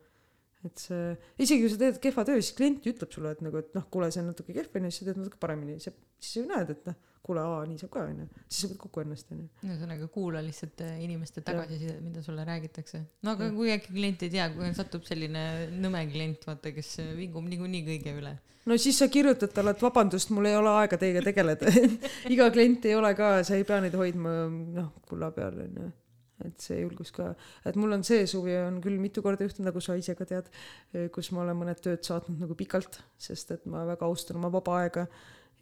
et 0.68 0.82
see, 0.82 1.14
isegi 1.44 1.64
kui 1.64 1.72
sa 1.72 1.80
teed 1.80 1.98
kehva 2.02 2.24
töö, 2.28 2.42
siis 2.42 2.54
klient 2.58 2.86
ütleb 2.90 3.10
sulle, 3.14 3.34
et 3.34 3.42
nagu, 3.44 3.60
et 3.60 3.74
noh, 3.76 3.88
kuule, 3.92 4.10
see 4.14 4.22
on 4.22 4.30
natuke 4.32 4.54
kehv 4.56 4.78
onju, 4.80 4.92
siis 4.92 5.02
sa 5.02 5.10
teed 5.10 5.20
natuke 5.20 5.40
paremini, 5.42 5.76
siis 5.82 5.94
sa 6.28 6.40
ju 6.40 6.46
näed, 6.50 6.72
et 6.74 6.88
noh, 6.90 6.98
kuule, 7.24 7.40
aa, 7.40 7.62
nii 7.68 7.80
saab 7.80 7.92
ka 7.94 8.04
onju, 8.04 8.26
siis 8.44 8.58
sa 8.60 8.70
võid 8.70 8.80
kokku 8.82 9.02
ennast 9.04 9.30
onju. 9.32 9.46
ühesõnaga 9.64 10.08
kuula 10.12 10.42
lihtsalt 10.44 10.82
äh, 10.84 10.96
inimeste 11.06 11.44
tagasisidet, 11.46 12.02
mida 12.04 12.24
sulle 12.24 12.44
räägitakse. 12.48 13.00
no 13.24 13.36
aga 13.36 13.48
ja. 13.48 13.54
kui 13.56 13.72
äkki 13.72 13.94
klient 13.96 14.26
ei 14.26 14.32
tea, 14.34 14.48
kui 14.52 14.72
satub 14.76 15.06
selline 15.08 15.44
nõme 15.72 16.04
klient, 16.12 16.44
vaata, 16.48 16.74
kes 16.76 16.90
äh, 17.04 17.14
vingub 17.16 17.48
niikuinii 17.48 17.82
kõige 17.88 18.16
üle. 18.20 18.36
no 18.68 18.78
siis 18.80 19.00
sa 19.00 19.08
kirjutad 19.12 19.56
talle, 19.56 19.72
et 19.72 19.84
vabandust, 19.84 20.32
mul 20.36 20.52
ei 20.52 20.56
ole 20.60 20.76
aega 20.82 21.00
teiega 21.00 21.24
tegeleda 21.24 21.72
iga 22.34 22.50
klient 22.52 22.88
ei 22.90 22.96
ole 23.00 23.14
ka, 23.16 23.36
sa 23.46 23.56
ei 23.56 23.68
pea 23.68 23.80
neid 23.84 23.96
hoidma 24.00 24.38
noh, 24.52 24.92
kulla 25.08 25.32
peal 25.36 25.64
onju 25.64 25.92
et 26.42 26.64
see 26.66 26.80
julgus 26.80 27.12
ka, 27.14 27.28
et 27.68 27.76
mul 27.78 27.94
on 27.94 28.02
see 28.06 28.26
suvi 28.30 28.56
on 28.58 28.80
küll 28.82 28.98
mitu 29.00 29.22
korda 29.22 29.46
juhtunud, 29.46 29.68
nagu 29.70 29.82
sa 29.84 29.94
ise 29.98 30.16
ka 30.18 30.26
tead, 30.28 30.48
kus 31.14 31.30
ma 31.34 31.44
olen 31.44 31.60
mõned 31.60 31.82
tööd 31.84 32.02
saatnud 32.06 32.42
nagu 32.42 32.56
pikalt, 32.58 32.98
sest 33.20 33.54
et 33.54 33.68
ma 33.70 33.84
väga 33.86 34.08
austan 34.08 34.40
oma 34.40 34.50
vaba 34.54 34.80
aega. 34.82 35.06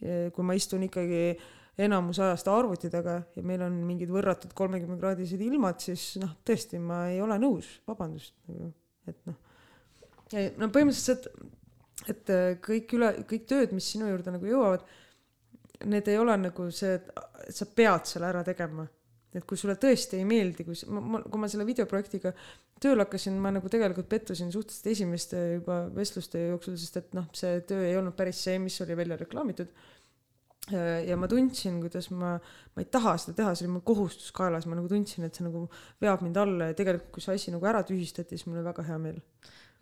kui 0.02 0.42
ma 0.42 0.54
istun 0.58 0.82
ikkagi 0.82 1.36
enamus 1.78 2.18
ajast 2.18 2.48
arvuti 2.50 2.88
taga 2.90 3.20
ja 3.36 3.42
meil 3.46 3.62
on 3.62 3.76
mingid 3.86 4.10
võrratud 4.10 4.50
kolmekümnekraadised 4.56 5.40
ilmad, 5.40 5.78
siis 5.80 6.16
noh, 6.20 6.32
tõesti, 6.44 6.80
ma 6.82 7.04
ei 7.12 7.20
ole 7.22 7.38
nõus, 7.38 7.68
vabandust 7.86 8.34
nagu, 8.48 8.72
et 9.06 9.20
noh. 9.28 9.38
no 10.58 10.68
põhimõtteliselt, 10.74 11.28
et 12.10 12.34
kõik 12.64 12.96
üle, 12.98 13.12
kõik 13.30 13.46
tööd, 13.46 13.76
mis 13.76 13.92
sinu 13.94 14.10
juurde 14.10 14.34
nagu 14.34 14.48
jõuavad, 14.48 14.84
need 15.92 16.10
ei 16.10 16.18
ole 16.18 16.34
nagu 16.48 16.68
see, 16.74 16.98
et 16.98 17.54
sa 17.54 17.68
pead 17.68 18.10
selle 18.10 18.28
ära 18.32 18.42
tegema 18.46 18.88
et 19.32 19.46
kui 19.48 19.58
sulle 19.58 19.76
tõesti 19.80 20.18
ei 20.20 20.26
meeldi, 20.28 20.66
kui 20.66 20.76
ma, 20.92 21.00
ma, 21.14 21.20
kui 21.24 21.40
ma 21.40 21.48
selle 21.50 21.64
videoprojektiga 21.68 22.34
tööle 22.82 23.06
hakkasin, 23.06 23.38
ma 23.40 23.52
nagu 23.54 23.70
tegelikult 23.72 24.08
pettusin 24.10 24.52
suhteliselt 24.52 24.90
esimeste 24.92 25.40
juba 25.56 25.78
vestluste 25.94 26.42
jooksul, 26.50 26.76
sest 26.80 27.00
et 27.00 27.16
noh, 27.16 27.28
see 27.36 27.62
töö 27.68 27.86
ei 27.86 27.96
olnud 27.98 28.16
päris 28.18 28.42
see, 28.44 28.58
mis 28.62 28.78
oli 28.84 28.96
välja 28.98 29.18
reklaamitud. 29.20 29.72
ja 31.06 31.16
ma 31.18 31.26
tundsin, 31.26 31.80
kuidas 31.82 32.06
ma, 32.14 32.36
ma 32.74 32.82
ei 32.82 32.86
taha 32.86 33.16
seda 33.18 33.34
teha, 33.40 33.54
see 33.58 33.66
oli 33.66 33.76
mul 33.76 33.86
kohustus 33.86 34.30
kaelas, 34.34 34.68
ma 34.70 34.76
nagu 34.78 34.90
tundsin, 34.90 35.26
et 35.26 35.34
see 35.34 35.46
nagu 35.46 35.64
veab 36.02 36.22
mind 36.22 36.38
alla 36.38 36.70
ja 36.70 36.76
tegelikult, 36.78 37.10
kui 37.16 37.24
see 37.24 37.34
asi 37.38 37.54
nagu 37.54 37.66
ära 37.66 37.82
tühistati, 37.86 38.38
siis 38.38 38.46
mul 38.46 38.60
oli 38.60 38.68
väga 38.68 38.84
hea 38.86 38.98
meel. 39.02 39.18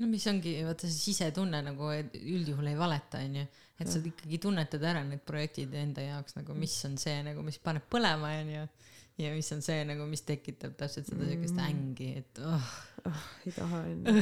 No 0.01 0.09
mis 0.09 0.25
ongi 0.31 0.55
vaata 0.65 0.89
see 0.89 1.11
sisetunne 1.13 1.61
nagu 1.67 1.91
üldjuhul 1.93 2.71
ei 2.71 2.79
valeta 2.79 3.21
onju 3.21 3.45
et 3.81 3.89
sa 3.89 4.01
ikkagi 4.05 4.39
tunnetad 4.41 4.83
ära 4.85 5.03
need 5.07 5.23
projektid 5.27 5.73
enda 5.81 6.05
jaoks 6.05 6.37
nagu 6.37 6.55
mis 6.57 6.75
on 6.89 6.99
see 7.01 7.21
nagu 7.25 7.45
mis 7.45 7.57
paneb 7.65 7.87
põlema 7.93 8.35
onju 8.43 8.59
ja 8.59 8.67
mis 9.35 9.51
on 9.55 9.63
see 9.65 9.83
nagu, 9.89 10.07
mis 10.11 10.23
tekitab 10.27 10.77
täpselt 10.81 11.11
seda 11.11 11.29
siukest 11.29 11.57
mm. 11.57 11.67
ängi, 11.69 12.11
et 12.23 12.43
oh. 12.47 12.69
oh 13.11 13.25
ei 13.47 13.55
taha 13.57 13.83
onju 13.93 14.15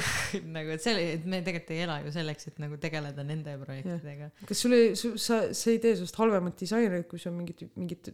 nagu, 0.57 0.75
et 0.75 0.85
selle, 0.85 1.05
et 1.17 1.27
me 1.29 1.43
tegelikult 1.47 1.75
ei 1.77 1.83
ela 1.87 1.99
ju 2.05 2.15
selleks, 2.15 2.51
et 2.51 2.63
nagu 2.63 2.79
tegeleda 2.83 3.27
nende 3.27 3.55
projektidega. 3.63 4.33
kas 4.49 4.65
sul 4.65 4.77
ei, 4.77 4.95
sa, 4.97 5.43
see 5.53 5.77
ei 5.77 5.85
tee 5.85 5.99
sinust 6.01 6.19
halvemat 6.21 6.59
disainerit, 6.61 7.09
kui 7.11 7.23
sa 7.23 7.35
mingit, 7.35 7.69
mingit 7.79 8.13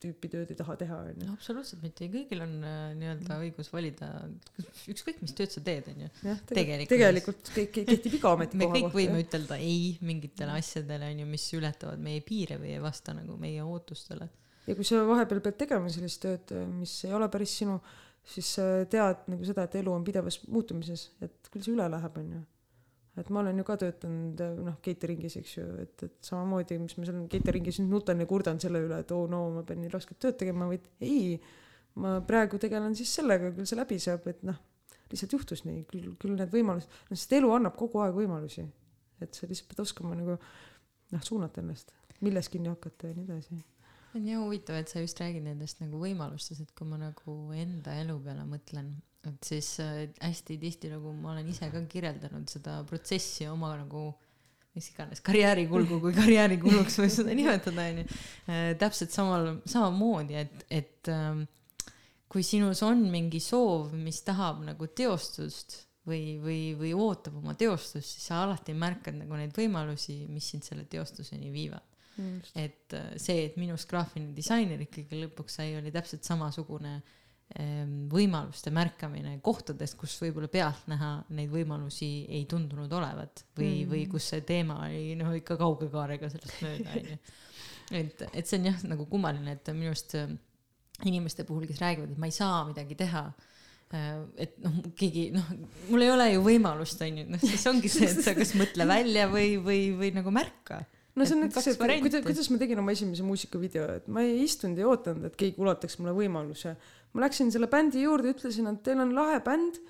tüüpi 0.00 0.30
tööd 0.32 0.50
ei 0.52 0.56
taha 0.56 0.74
teha, 0.80 0.98
onju. 1.10 1.28
absoluutselt 1.34 1.82
mitte, 1.84 2.08
kõigil 2.12 2.40
on 2.44 2.54
äh, 2.64 2.78
nii-öelda 2.96 3.36
õigus 3.44 3.68
valida 3.72 4.08
ükskõik, 4.88 5.20
mis 5.20 5.34
tööd 5.36 5.52
sa 5.52 5.62
teed, 5.64 5.90
onju. 5.92 6.08
tegelikult, 6.48 6.92
tegelikult 6.94 7.52
kõik 7.56 7.72
kehtib 7.76 8.16
iga 8.16 8.34
ametikoha 8.36 8.60
kohta. 8.60 8.60
me 8.60 8.70
kõik 8.78 8.96
võime 8.96 9.18
jah. 9.18 9.26
ütelda 9.26 9.58
ei 9.60 9.90
mingitele 10.06 10.56
asjadele, 10.56 11.10
onju, 11.14 11.28
mis 11.34 11.46
ületavad 11.58 12.04
meie 12.04 12.24
piire 12.24 12.56
või 12.62 12.72
ei 12.78 12.84
vasta 12.84 13.16
nagu 13.16 13.36
meie 13.40 13.64
ootustele 13.66 14.30
ja 14.70 14.76
kui 14.78 14.86
sa 14.86 15.02
vahepeal 15.06 15.42
pead 15.42 15.58
tegema 15.64 15.90
sellist 15.90 16.22
tööd, 16.22 16.54
mis 16.76 16.92
ei 17.08 17.14
ole 17.16 17.26
päris 17.32 17.56
sinu, 17.60 17.76
siis 18.26 18.54
sa 18.58 18.66
tead 18.90 19.26
nagu 19.32 19.46
seda, 19.48 19.66
et 19.66 19.76
elu 19.80 19.92
on 19.92 20.06
pidevas 20.06 20.40
muutumises, 20.48 21.08
et 21.24 21.50
küll 21.50 21.64
see 21.64 21.74
üle 21.74 21.88
läheb, 21.90 22.18
onju. 22.22 22.40
et 23.20 23.30
ma 23.34 23.40
olen 23.42 23.58
ju 23.58 23.64
ka 23.66 23.76
töötanud 23.80 24.42
noh, 24.64 24.76
catering'is, 24.84 25.36
eks 25.40 25.56
ju, 25.56 25.64
et, 25.82 26.04
et 26.06 26.28
samamoodi, 26.30 26.78
mis 26.80 26.94
ma 26.96 27.08
seal 27.08 27.24
catering'is 27.32 27.80
nüüd 27.82 27.96
nutan 27.96 28.22
ja 28.22 28.28
kurdan 28.30 28.60
selle 28.62 28.84
üle, 28.86 29.00
et 29.02 29.14
oo 29.16 29.24
oh 29.24 29.32
no 29.32 29.42
ma 29.56 29.64
pean 29.66 29.82
nii 29.82 29.90
rasket 29.92 30.20
tööd 30.22 30.38
tegema, 30.40 30.68
vaid 30.70 30.86
ei, 31.02 31.34
ma 32.00 32.18
praegu 32.26 32.60
tegelen 32.62 32.94
siis 32.96 33.12
sellega, 33.18 33.50
küll 33.56 33.68
see 33.68 33.80
läbi 33.80 33.98
saab, 34.00 34.28
et 34.30 34.44
noh, 34.46 34.60
lihtsalt 35.10 35.34
juhtus 35.34 35.64
nii, 35.66 35.82
küll, 35.90 36.12
küll 36.22 36.38
need 36.38 36.52
võimalused, 36.54 37.00
noh 37.10 37.18
sest 37.18 37.34
elu 37.40 37.50
annab 37.56 37.74
kogu 37.80 38.04
aeg 38.04 38.14
võimalusi. 38.14 38.68
et 39.20 39.36
sa 39.36 39.48
lihtsalt 39.48 39.68
pead 39.68 39.82
oskama 39.82 40.14
nagu 40.16 40.38
noh, 40.38 41.24
suunata 41.26 41.60
ennast, 41.60 41.90
milles 42.24 42.48
kinni 42.48 42.70
hakata 42.70 43.10
ja 43.10 43.18
nii 43.18 43.26
edasi 43.26 43.58
on 44.14 44.26
jah 44.26 44.40
huvitav, 44.42 44.80
et 44.80 44.90
sa 44.90 45.02
just 45.02 45.20
räägid 45.22 45.44
nendest 45.46 45.82
nagu 45.82 46.00
võimalustest, 46.00 46.64
et 46.64 46.72
kui 46.76 46.88
ma 46.88 46.98
nagu 47.00 47.36
enda 47.56 47.94
elu 48.02 48.16
peale 48.24 48.46
mõtlen, 48.48 48.90
et 49.28 49.46
siis 49.46 49.68
äh, 49.84 50.08
hästi 50.22 50.56
tihti 50.62 50.90
nagu 50.92 51.12
ma 51.14 51.34
olen 51.34 51.50
ise 51.52 51.68
ka 51.72 51.82
kirjeldanud 51.92 52.50
seda 52.50 52.80
protsessi 52.88 53.48
oma 53.50 53.74
nagu 53.76 54.08
mis 54.76 54.86
iganes 54.92 55.22
karjäärikulgu 55.26 55.98
kui 56.02 56.14
karjäärikuluks 56.14 57.00
võib 57.02 57.12
seda 57.12 57.34
nimetada 57.34 57.86
onju 57.90 58.04
äh,. 58.06 58.72
täpselt 58.80 59.14
samal, 59.14 59.52
samamoodi, 59.68 60.38
et, 60.44 60.64
et 60.70 61.10
ähm, 61.12 61.44
kui 62.30 62.44
sinus 62.46 62.82
on 62.86 63.02
mingi 63.10 63.42
soov, 63.42 63.90
mis 63.98 64.22
tahab 64.26 64.62
nagu 64.66 64.86
teostust 64.94 65.80
või, 66.06 66.38
või, 66.42 66.60
või 66.78 66.94
ootab 66.96 67.40
oma 67.42 67.56
teostust, 67.58 68.14
siis 68.14 68.30
sa 68.30 68.44
alati 68.44 68.74
märkad 68.78 69.18
nagu 69.18 69.38
neid 69.38 69.54
võimalusi, 69.56 70.22
mis 70.30 70.48
sind 70.54 70.66
selle 70.66 70.86
teostuseni 70.90 71.50
viivad 71.52 71.89
et 72.58 72.94
äh, 72.96 73.14
see, 73.20 73.46
et 73.48 73.56
minust 73.60 73.88
graafiline 73.90 74.34
disainer 74.36 74.80
ikkagi 74.84 75.24
lõpuks 75.24 75.58
sai, 75.60 75.74
oli 75.78 75.92
täpselt 75.94 76.26
samasugune 76.26 76.96
ähm, 77.58 77.94
võimaluste 78.12 78.72
märkamine 78.74 79.36
kohtadest, 79.44 79.96
kus 80.00 80.16
võib-olla 80.22 80.50
pealtnäha 80.52 81.12
neid 81.36 81.52
võimalusi 81.52 82.10
ei 82.28 82.44
tundunud 82.50 82.92
olevat 82.92 83.44
või 83.58 83.84
mm., 83.84 83.92
või 83.94 84.04
kus 84.10 84.30
see 84.32 84.44
teema 84.46 84.80
oli 84.86 85.16
noh, 85.20 85.32
ikka 85.36 85.58
kauge 85.60 85.90
kaarega 85.92 86.32
sellest 86.32 86.66
mööda 86.66 86.98
onju. 87.00 87.18
et, 88.02 88.26
et 88.32 88.46
see 88.46 88.60
on 88.60 88.70
jah 88.72 88.84
nagu 88.92 89.08
kummaline, 89.10 89.56
et 89.56 89.72
minu 89.74 89.94
arust 89.94 90.18
äh, 90.20 90.36
inimeste 91.08 91.46
puhul, 91.48 91.66
kes 91.68 91.80
räägivad, 91.80 92.12
et 92.12 92.20
ma 92.20 92.28
ei 92.28 92.36
saa 92.36 92.62
midagi 92.68 92.98
teha 92.98 93.26
äh, 93.96 94.14
et 94.46 94.56
noh, 94.62 94.80
keegi 94.98 95.30
noh, 95.34 95.50
mul 95.88 96.06
ei 96.06 96.14
ole 96.14 96.30
ju 96.34 96.46
võimalust 96.46 97.02
onju, 97.06 97.28
noh 97.32 97.42
siis 97.42 97.66
ongi 97.70 97.90
see, 97.92 98.10
et 98.10 98.24
sa 98.24 98.36
kas 98.36 98.54
mõtle 98.58 98.86
välja 98.90 99.30
või, 99.32 99.54
või, 99.62 99.84
või 99.96 100.14
nagu 100.20 100.34
märka 100.34 100.84
no 101.20 101.28
see 101.28 101.36
on 101.36 101.44
näiteks 101.44 101.66
see, 101.68 101.76
et 101.76 102.02
kuidas, 102.02 102.24
kuidas 102.24 102.50
ma 102.52 102.58
tegin 102.60 102.80
oma 102.80 102.94
esimese 102.94 103.24
muusikavideo, 103.26 103.86
et 104.00 104.10
ma 104.12 104.24
ei 104.24 104.42
istunud 104.46 104.80
ja 104.80 104.88
ootanud, 104.88 105.28
et 105.28 105.38
keegi 105.38 105.60
ulataks 105.60 105.98
mulle 106.00 106.16
võimaluse. 106.16 106.74
ma 107.12 107.24
läksin 107.26 107.50
selle 107.52 107.68
bändi 107.70 108.04
juurde, 108.06 108.34
ütlesin, 108.34 108.68
et 108.70 108.84
teil 108.86 109.02
on 109.04 109.14
lahe 109.16 109.40
bänd. 109.44 109.80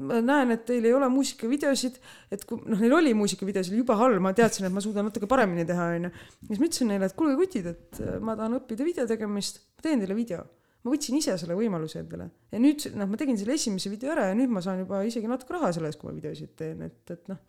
ma 0.00 0.22
näen, 0.24 0.54
et 0.54 0.62
teil 0.64 0.86
ei 0.88 0.94
ole 0.96 1.08
muusikavideosid, 1.12 1.98
et 2.32 2.44
kui 2.48 2.62
noh, 2.64 2.80
neil 2.80 2.94
oli 2.96 3.10
muusikavideosid 3.18 3.76
jube 3.76 3.96
halb, 4.00 4.22
ma 4.24 4.32
teadsin, 4.32 4.64
et 4.64 4.72
ma 4.72 4.80
suudan 4.80 5.04
natuke 5.10 5.28
paremini 5.28 5.66
teha, 5.68 5.90
onju. 5.98 6.12
siis 6.46 6.62
ma 6.62 6.68
ütlesin 6.70 6.92
neile, 6.94 7.10
et 7.10 7.18
kuulge 7.18 7.36
kutid, 7.42 7.68
et 7.74 8.00
äh, 8.00 8.16
ma 8.24 8.38
tahan 8.38 8.56
õppida 8.56 8.86
video 8.88 9.04
tegemist, 9.10 9.60
ma 9.76 9.84
teen 9.84 10.00
teile 10.00 10.16
video. 10.16 10.46
Ma 10.86 10.94
võtsin 10.94 11.18
ise 11.18 11.34
selle 11.36 11.56
võimaluse 11.58 11.98
endale. 11.98 12.30
Ja 12.54 12.60
nüüd 12.62 12.84
noh, 12.94 13.08
ma 13.10 13.18
tegin 13.18 13.36
selle 13.36 13.56
esimese 13.58 13.90
video 13.90 14.14
ära 14.14 14.28
ja 14.30 14.36
nüüd 14.38 14.52
ma 14.54 14.62
saan 14.62 14.84
juba 14.84 15.02
isegi 15.04 15.28
natuke 15.28 15.58
raha 15.58 15.72
selle 15.74 15.90
eest, 15.90 15.98
kui 15.98 16.08
ma 16.08 16.14
videosid 16.14 16.54
teen, 16.56 16.84
et, 16.86 17.02
et 17.10 17.32
noh 17.32 17.42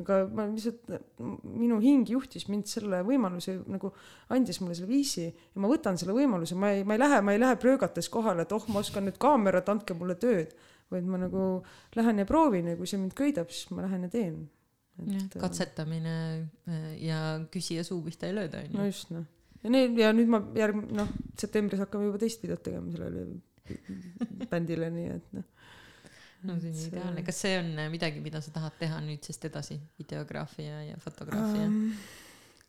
aga 0.00 0.22
ma 0.32 0.46
lihtsalt, 0.48 0.88
minu 1.44 1.76
hing 1.82 2.08
juhtis 2.08 2.46
mind 2.48 2.68
selle 2.70 3.02
võimaluse 3.04 3.58
nagu, 3.70 3.90
andis 4.32 4.62
mulle 4.62 4.76
selle 4.78 4.88
viisi 4.88 5.26
ja 5.26 5.60
ma 5.62 5.68
võtan 5.70 5.98
selle 6.00 6.14
võimaluse, 6.16 6.56
ma 6.58 6.72
ei, 6.72 6.86
ma 6.88 6.96
ei 6.96 7.02
lähe, 7.02 7.20
ma 7.24 7.34
ei 7.34 7.42
lähe 7.42 7.58
pröögates 7.60 8.08
kohale, 8.12 8.46
et 8.46 8.54
oh, 8.56 8.64
ma 8.72 8.80
oskan 8.80 9.04
nüüd 9.08 9.20
kaamerat, 9.22 9.68
andke 9.72 9.96
mulle 9.98 10.16
tööd. 10.20 10.56
vaid 10.92 11.06
ma 11.08 11.16
nagu 11.16 11.42
lähen 11.96 12.18
ja 12.20 12.26
proovin 12.28 12.66
ja 12.68 12.76
kui 12.76 12.88
see 12.88 12.98
mind 13.00 13.14
köidab, 13.16 13.48
siis 13.48 13.70
ma 13.72 13.86
lähen 13.86 14.02
ja 14.04 14.10
teen. 14.12 14.42
Äh, 15.00 15.22
katsetamine 15.40 16.16
äh, 16.68 16.90
ja 17.00 17.20
küsija 17.52 17.84
suu 17.84 18.02
pihta 18.04 18.28
ei 18.28 18.34
lööda, 18.36 18.60
onju. 18.60 18.76
no 18.76 18.88
just, 18.90 19.08
noh. 19.12 19.24
ja 19.62 19.72
need 19.72 19.96
ja 19.96 20.10
nüüd 20.12 20.28
ma 20.28 20.42
järg-, 20.56 20.84
noh, 20.92 21.08
septembris 21.40 21.80
hakkame 21.80 22.10
juba 22.10 22.20
teist 22.20 22.44
videot 22.44 22.60
tegema 22.64 22.92
sellele 22.92 23.24
bändile, 24.52 24.90
nii 24.92 25.08
et 25.14 25.32
noh 25.38 25.48
no 26.48 26.58
see 26.60 26.72
on 26.72 26.80
see... 26.80 26.90
ideaalne, 26.90 27.22
kas 27.26 27.44
see 27.44 27.54
on 27.60 27.70
äh, 27.78 27.92
midagi, 27.92 28.22
mida 28.24 28.42
sa 28.42 28.52
tahad 28.54 28.74
teha 28.80 28.98
nüüdsest 29.04 29.46
edasi, 29.50 29.78
videograafia 30.00 30.82
ja 30.90 30.98
fotograafia? 31.02 31.68
Um...? 31.68 31.94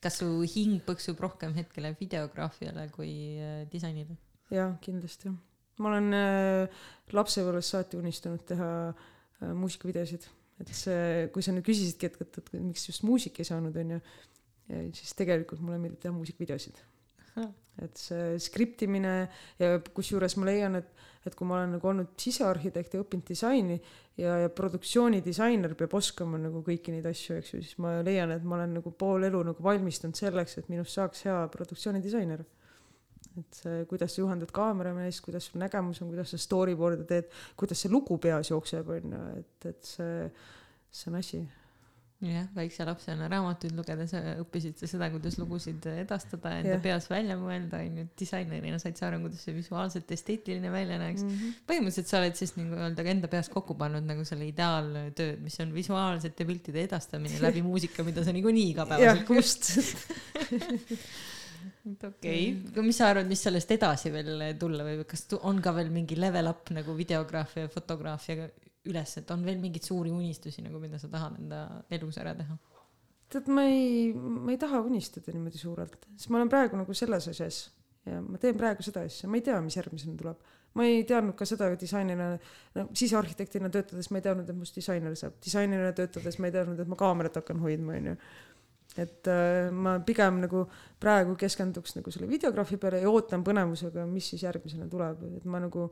kas 0.04 0.20
su 0.20 0.28
hing 0.44 0.82
põksub 0.84 1.22
rohkem 1.24 1.54
hetkele 1.56 1.94
videograafiale 2.00 2.90
kui 2.92 3.14
äh, 3.40 3.64
disainile? 3.72 4.18
jaa, 4.54 4.74
kindlasti. 4.84 5.32
Ma 5.82 5.90
olen 5.90 6.14
äh, 6.18 6.82
lapsepõlvest 7.16 7.74
saati 7.74 7.98
unistanud 7.98 8.44
teha 8.50 8.70
äh, 8.92 9.54
muusikavideosid, 9.58 10.28
et 10.62 10.74
see, 10.78 11.28
kui 11.34 11.46
sa 11.46 11.56
nüüd 11.56 11.66
küsisidki, 11.66 12.12
et, 12.12 12.20
et, 12.22 12.42
et 12.42 12.54
miks 12.60 12.86
just 12.90 13.06
muusik 13.08 13.40
ei 13.42 13.48
saanud, 13.48 13.78
onju, 13.80 14.00
siis 14.96 15.16
tegelikult 15.18 15.64
mulle 15.64 15.80
meeldib 15.82 16.04
teha 16.04 16.14
muusikavideosid 16.16 16.78
et 17.82 17.98
see 17.98 18.38
skriptimine 18.42 19.14
ja 19.60 19.78
kusjuures 19.96 20.36
ma 20.38 20.48
leian, 20.50 20.78
et, 20.78 20.90
et 21.26 21.36
kui 21.36 21.48
ma 21.50 21.58
olen 21.58 21.76
nagu 21.78 21.90
olnud 21.90 22.12
sisearhitekt 22.22 22.94
ja 22.94 23.02
õppinud 23.02 23.26
disaini 23.26 23.78
ja, 24.20 24.36
ja 24.44 24.50
produktsioonidisainer 24.54 25.74
peab 25.80 25.96
oskama 25.98 26.38
nagu 26.42 26.62
kõiki 26.66 26.94
neid 26.94 27.08
asju, 27.10 27.40
eks 27.40 27.56
ju, 27.56 27.62
siis 27.64 27.80
ma 27.82 27.96
leian, 28.06 28.36
et 28.36 28.46
ma 28.46 28.60
olen 28.60 28.78
nagu 28.78 28.94
pool 28.98 29.26
elu 29.30 29.42
nagu 29.50 29.66
valmistunud 29.66 30.20
selleks, 30.20 30.60
et 30.62 30.70
minust 30.74 31.00
saaks 31.00 31.26
hea 31.28 31.40
produktsioonidisainer. 31.56 32.46
Et 33.40 33.58
see, 33.58 33.86
kuidas 33.90 34.14
sa 34.14 34.22
juhendad 34.22 34.52
kaamerameest, 34.54 35.24
kuidas 35.26 35.48
sul 35.50 35.64
nägemus 35.64 36.04
on, 36.04 36.12
kuidas 36.12 36.36
sa 36.36 36.38
storyboard'e 36.38 37.08
teed, 37.10 37.32
kuidas 37.58 37.82
see 37.82 37.90
lugu 37.90 38.20
peas 38.22 38.52
jookseb, 38.52 38.92
on 38.94 39.16
ju, 39.18 39.22
et, 39.40 39.70
et 39.72 39.94
see, 39.96 40.28
see 40.94 41.10
on 41.10 41.18
asi 41.18 41.42
jah, 42.32 42.46
väikse 42.56 42.86
lapsena 42.88 43.28
raamatuid 43.32 43.74
lugedes 43.78 44.14
õppisid 44.16 44.80
sa 44.80 44.90
seda, 44.90 45.10
kuidas 45.14 45.38
lugusid 45.42 45.86
edastada, 45.92 46.56
enda 46.62 46.76
yeah. 46.76 46.84
peas 46.84 47.10
välja 47.12 47.38
mõelda, 47.40 47.82
onju. 47.84 48.08
disainerina 48.20 48.80
said 48.82 49.00
sa 49.00 49.10
aru, 49.10 49.22
kuidas 49.26 49.44
see 49.46 49.56
visuaalselt 49.58 50.14
esteetiline 50.16 50.72
välja 50.74 51.00
näeks 51.02 51.26
mm. 51.26 51.36
-hmm. 51.36 51.60
põhimõtteliselt 51.70 52.12
sa 52.12 52.22
oled 52.22 52.40
siis 52.40 52.56
nagu-öelda 52.60 53.08
enda 53.16 53.32
peas 53.32 53.52
kokku 53.54 53.78
pannud 53.80 54.08
nagu 54.08 54.26
selle 54.28 54.48
ideaaltööd, 54.52 55.44
mis 55.44 55.60
on 55.64 55.76
visuaalsete 55.76 56.48
piltide 56.50 56.88
edastamine 56.88 57.42
läbi 57.44 57.66
muusika, 57.70 58.06
mida 58.08 58.24
sa 58.24 58.36
niikuinii 58.36 58.70
igapäevaselt 58.74 59.30
just 59.38 59.72
okei 62.08 62.56
okay., 62.56 62.84
mis 62.84 62.98
sa 62.98 63.10
arvad, 63.12 63.28
mis 63.30 63.42
sellest 63.44 63.72
edasi 63.76 64.12
veel 64.14 64.44
tulla 64.60 64.86
võib, 64.88 65.04
kas 65.10 65.26
on 65.42 65.60
ka 65.64 65.74
veel 65.76 65.92
mingi 65.94 66.18
level 66.20 66.50
up 66.52 66.72
nagu 66.76 66.96
videograafia 66.98 67.68
ja 67.68 67.72
fotograafia 67.72 68.48
üles, 68.90 69.18
et 69.20 69.30
on 69.32 69.44
veel 69.46 69.62
mingeid 69.62 69.86
suuri 69.88 70.12
unistusi 70.12 70.64
nagu, 70.66 70.80
mida 70.82 71.00
sa 71.00 71.10
tahad 71.12 71.38
enda 71.40 71.66
elus 71.94 72.20
ära 72.22 72.36
teha? 72.38 72.58
tead, 73.34 73.48
ma 73.50 73.64
ei, 73.66 74.12
ma 74.14 74.52
ei 74.54 74.60
taha 74.62 74.84
unistada 74.86 75.34
niimoodi 75.34 75.58
suurelt, 75.58 76.04
sest 76.18 76.30
ma 76.30 76.38
olen 76.38 76.52
praegu 76.52 76.78
nagu 76.78 76.94
selles 76.98 77.26
asjas 77.32 77.64
ja 78.06 78.20
ma 78.22 78.38
teen 78.42 78.58
praegu 78.60 78.86
seda 78.86 79.06
asja, 79.08 79.30
ma 79.32 79.40
ei 79.40 79.46
tea, 79.46 79.58
mis 79.64 79.78
järgmisena 79.80 80.18
tuleb. 80.20 80.52
ma 80.74 80.88
ei 80.90 81.04
teadnud 81.06 81.36
ka 81.38 81.46
seda 81.46 81.68
disainina, 81.78 82.32
no 82.74 82.88
sisearhitektina 82.98 83.70
töötades 83.74 84.10
ma 84.10 84.20
ei 84.20 84.26
teadnud, 84.26 84.48
et 84.50 84.58
must 84.58 84.78
disainer 84.78 85.14
saab, 85.18 85.36
disainerina 85.46 85.94
töötades 85.98 86.40
ma 86.42 86.50
ei 86.50 86.56
teadnud, 86.56 86.82
et 86.82 86.90
ma 86.90 86.98
kaamerat 87.00 87.38
hakkan 87.42 87.62
hoidma, 87.62 88.00
onju 88.00 88.18
et 88.98 89.30
äh, 89.32 89.72
ma 89.74 89.96
pigem 90.06 90.42
nagu 90.44 90.66
praegu 91.02 91.34
keskenduks 91.40 91.96
nagu 91.98 92.12
selle 92.14 92.28
videograafi 92.30 92.78
peale 92.82 93.00
ja 93.02 93.10
ootan 93.10 93.46
põnevusega, 93.46 94.06
mis 94.10 94.28
siis 94.34 94.44
järgmisena 94.46 94.86
tuleb, 94.90 95.24
et 95.40 95.48
ma 95.50 95.62
nagu 95.64 95.88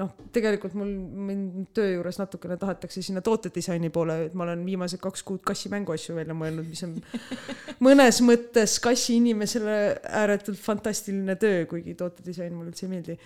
noh, 0.00 0.12
tegelikult 0.34 0.74
mul 0.78 0.90
mind 1.28 1.70
töö 1.76 1.96
juures 1.96 2.18
natukene 2.20 2.56
tahetakse 2.60 3.02
sinna 3.04 3.22
tootedisaini 3.24 3.90
poole, 3.94 4.16
et 4.28 4.36
ma 4.38 4.46
olen 4.46 4.62
viimased 4.66 5.02
kaks 5.02 5.24
kuud 5.26 5.42
kassi 5.46 5.70
mänguasju 5.72 6.16
välja 6.16 6.36
mõelnud, 6.36 6.68
mis 6.70 6.82
on 6.86 6.96
mõnes 7.86 8.22
mõttes 8.26 8.78
kassi 8.82 9.18
inimesele 9.18 9.76
ääretult 10.22 10.60
fantastiline 10.62 11.36
töö, 11.40 11.66
kuigi 11.70 11.96
tootedisain 11.98 12.56
mulle 12.56 12.72
üldse 12.72 12.86
ei 12.86 12.94
meeldi. 12.94 13.18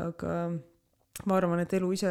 aga 0.00 0.34
ma 1.28 1.36
arvan, 1.36 1.60
et 1.60 1.72
elu 1.76 1.92
ise 1.92 2.10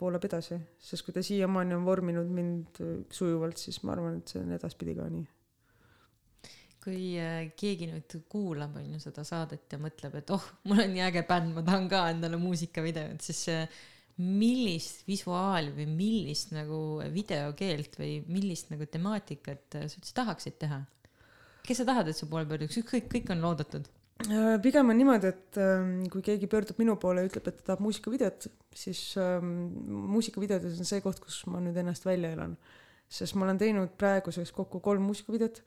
voolab 0.00 0.24
edasi, 0.28 0.60
sest 0.78 1.06
kui 1.06 1.16
ta 1.16 1.24
siiamaani 1.24 1.76
on 1.78 1.86
vorminud 1.88 2.28
mind 2.30 2.82
sujuvalt, 3.10 3.58
siis 3.58 3.80
ma 3.84 3.96
arvan, 3.96 4.20
et 4.20 4.34
see 4.34 4.42
on 4.44 4.52
edaspidi 4.58 4.96
ka 4.98 5.08
nii 5.08 5.24
kui 6.80 7.14
äh, 7.20 7.50
keegi 7.58 7.90
nüüd 7.90 8.16
kuulab, 8.32 8.78
on 8.80 8.94
ju, 8.94 9.00
seda 9.02 9.24
saadet 9.26 9.72
ja 9.72 9.78
mõtleb, 9.80 10.16
et 10.20 10.32
oh, 10.34 10.46
mul 10.68 10.80
on 10.86 10.94
nii 10.94 11.04
äge 11.10 11.24
bänd, 11.28 11.52
ma 11.56 11.64
tahan 11.66 11.88
ka 11.92 12.06
endale 12.14 12.40
muusikavideot, 12.40 13.20
siis 13.24 13.42
äh, 13.52 13.80
millist 14.20 15.06
visuaali 15.08 15.72
või 15.76 15.86
millist 15.92 16.54
nagu 16.56 17.00
videokeelt 17.12 17.96
või 18.00 18.18
millist 18.28 18.72
nagu 18.72 18.88
temaatikat 18.88 19.80
äh, 19.80 19.86
sa 19.88 20.00
üldse 20.00 20.16
tahaksid 20.16 20.58
teha? 20.60 20.82
kes 21.60 21.82
sa 21.82 21.86
tahad, 21.86 22.08
et 22.08 22.16
su 22.16 22.26
poole 22.26 22.48
pöörduks, 22.48 22.80
ükskõik, 22.80 23.10
kõik 23.12 23.32
on 23.34 23.44
loodetud? 23.44 23.88
pigem 24.64 24.90
on 24.92 24.98
niimoodi, 25.00 25.30
et 25.32 25.58
ähm, 25.60 25.92
kui 26.12 26.20
keegi 26.24 26.48
pöördub 26.50 26.80
minu 26.80 26.96
poole 27.00 27.22
ja 27.22 27.28
ütleb, 27.28 27.46
et 27.48 27.60
ta 27.60 27.70
tahab 27.70 27.84
muusikavideot, 27.86 28.48
siis 28.76 29.00
ähm, 29.20 29.70
muusikavideodes 30.12 30.80
on 30.80 30.88
see 30.88 31.00
koht, 31.04 31.22
kus 31.24 31.38
ma 31.48 31.60
nüüd 31.64 31.78
ennast 31.80 32.04
välja 32.04 32.32
elan. 32.36 32.56
sest 33.10 33.34
ma 33.34 33.46
olen 33.46 33.58
teinud 33.58 33.96
praeguseks 33.98 34.52
kokku 34.54 34.78
kolm 34.84 35.08
muusikavideot 35.08 35.62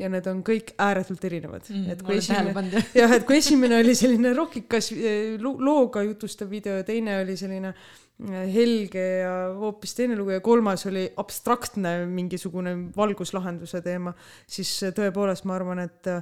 ja 0.00 0.10
need 0.12 0.26
on 0.30 0.42
kõik 0.46 0.74
ääretult 0.80 1.24
erinevad 1.28 1.66
mm,. 1.68 1.88
et 1.94 2.04
kui 2.04 2.18
esimene, 2.20 2.84
jah, 3.00 3.16
et 3.16 3.26
kui 3.28 3.38
esimene 3.40 3.80
oli 3.82 3.96
selline 3.98 4.34
rokikas 4.36 4.92
eh, 4.96 5.34
looga 5.40 6.04
jutustav 6.06 6.50
video 6.50 6.78
ja 6.80 6.86
teine 6.88 7.20
oli 7.22 7.36
selline 7.40 7.72
eh, 7.72 8.44
helge 8.54 9.06
ja 9.22 9.34
hoopis 9.60 9.96
teine 9.98 10.18
lugu 10.18 10.36
ja 10.36 10.44
kolmas 10.44 10.86
oli 10.90 11.06
abstraktne 11.20 12.00
mingisugune 12.10 12.76
valguslahenduse 12.96 13.82
teema, 13.84 14.14
siis 14.48 14.72
tõepoolest 14.96 15.48
ma 15.48 15.58
arvan, 15.60 15.84
et 15.86 16.14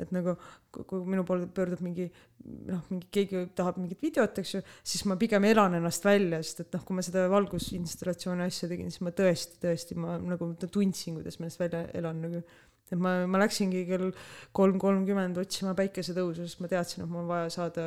et 0.00 0.12
nagu 0.14 0.34
kui 0.70 1.02
minu 1.08 1.24
poole 1.26 1.48
pöördub 1.52 1.82
mingi 1.84 2.06
noh, 2.68 2.82
mingi 2.90 3.08
keegi 3.12 3.42
tahab 3.58 3.78
mingit 3.80 4.00
videot, 4.02 4.38
eks 4.40 4.54
ju, 4.54 4.62
siis 4.86 5.04
ma 5.08 5.16
pigem 5.20 5.44
elan 5.50 5.76
ennast 5.78 6.06
välja, 6.06 6.40
sest 6.44 6.64
et 6.64 6.76
noh, 6.76 6.84
kui 6.86 6.96
ma 6.96 7.04
seda 7.04 7.26
valgusinstallatsiooni 7.32 8.46
asja 8.46 8.70
tegin, 8.70 8.90
siis 8.92 9.04
ma 9.04 9.12
tõesti, 9.16 9.58
tõesti 9.64 9.98
ma 10.00 10.16
nagu 10.22 10.52
tundsin, 10.66 11.18
kuidas 11.18 11.40
ma 11.40 11.48
ennast 11.48 11.62
välja 11.62 11.84
elan 12.00 12.22
nagu 12.24 12.42
et 12.90 12.98
ma, 12.98 13.12
ma 13.30 13.40
läksingi 13.44 13.84
kell 13.88 14.10
kolm 14.56 14.80
kolmkümmend 14.82 15.38
otsima 15.40 15.76
päikesetõusu, 15.78 16.46
sest 16.46 16.62
ma 16.62 16.70
teadsin, 16.70 17.04
et 17.04 17.12
mul 17.12 17.22
on 17.22 17.30
vaja 17.30 17.52
saada 17.54 17.86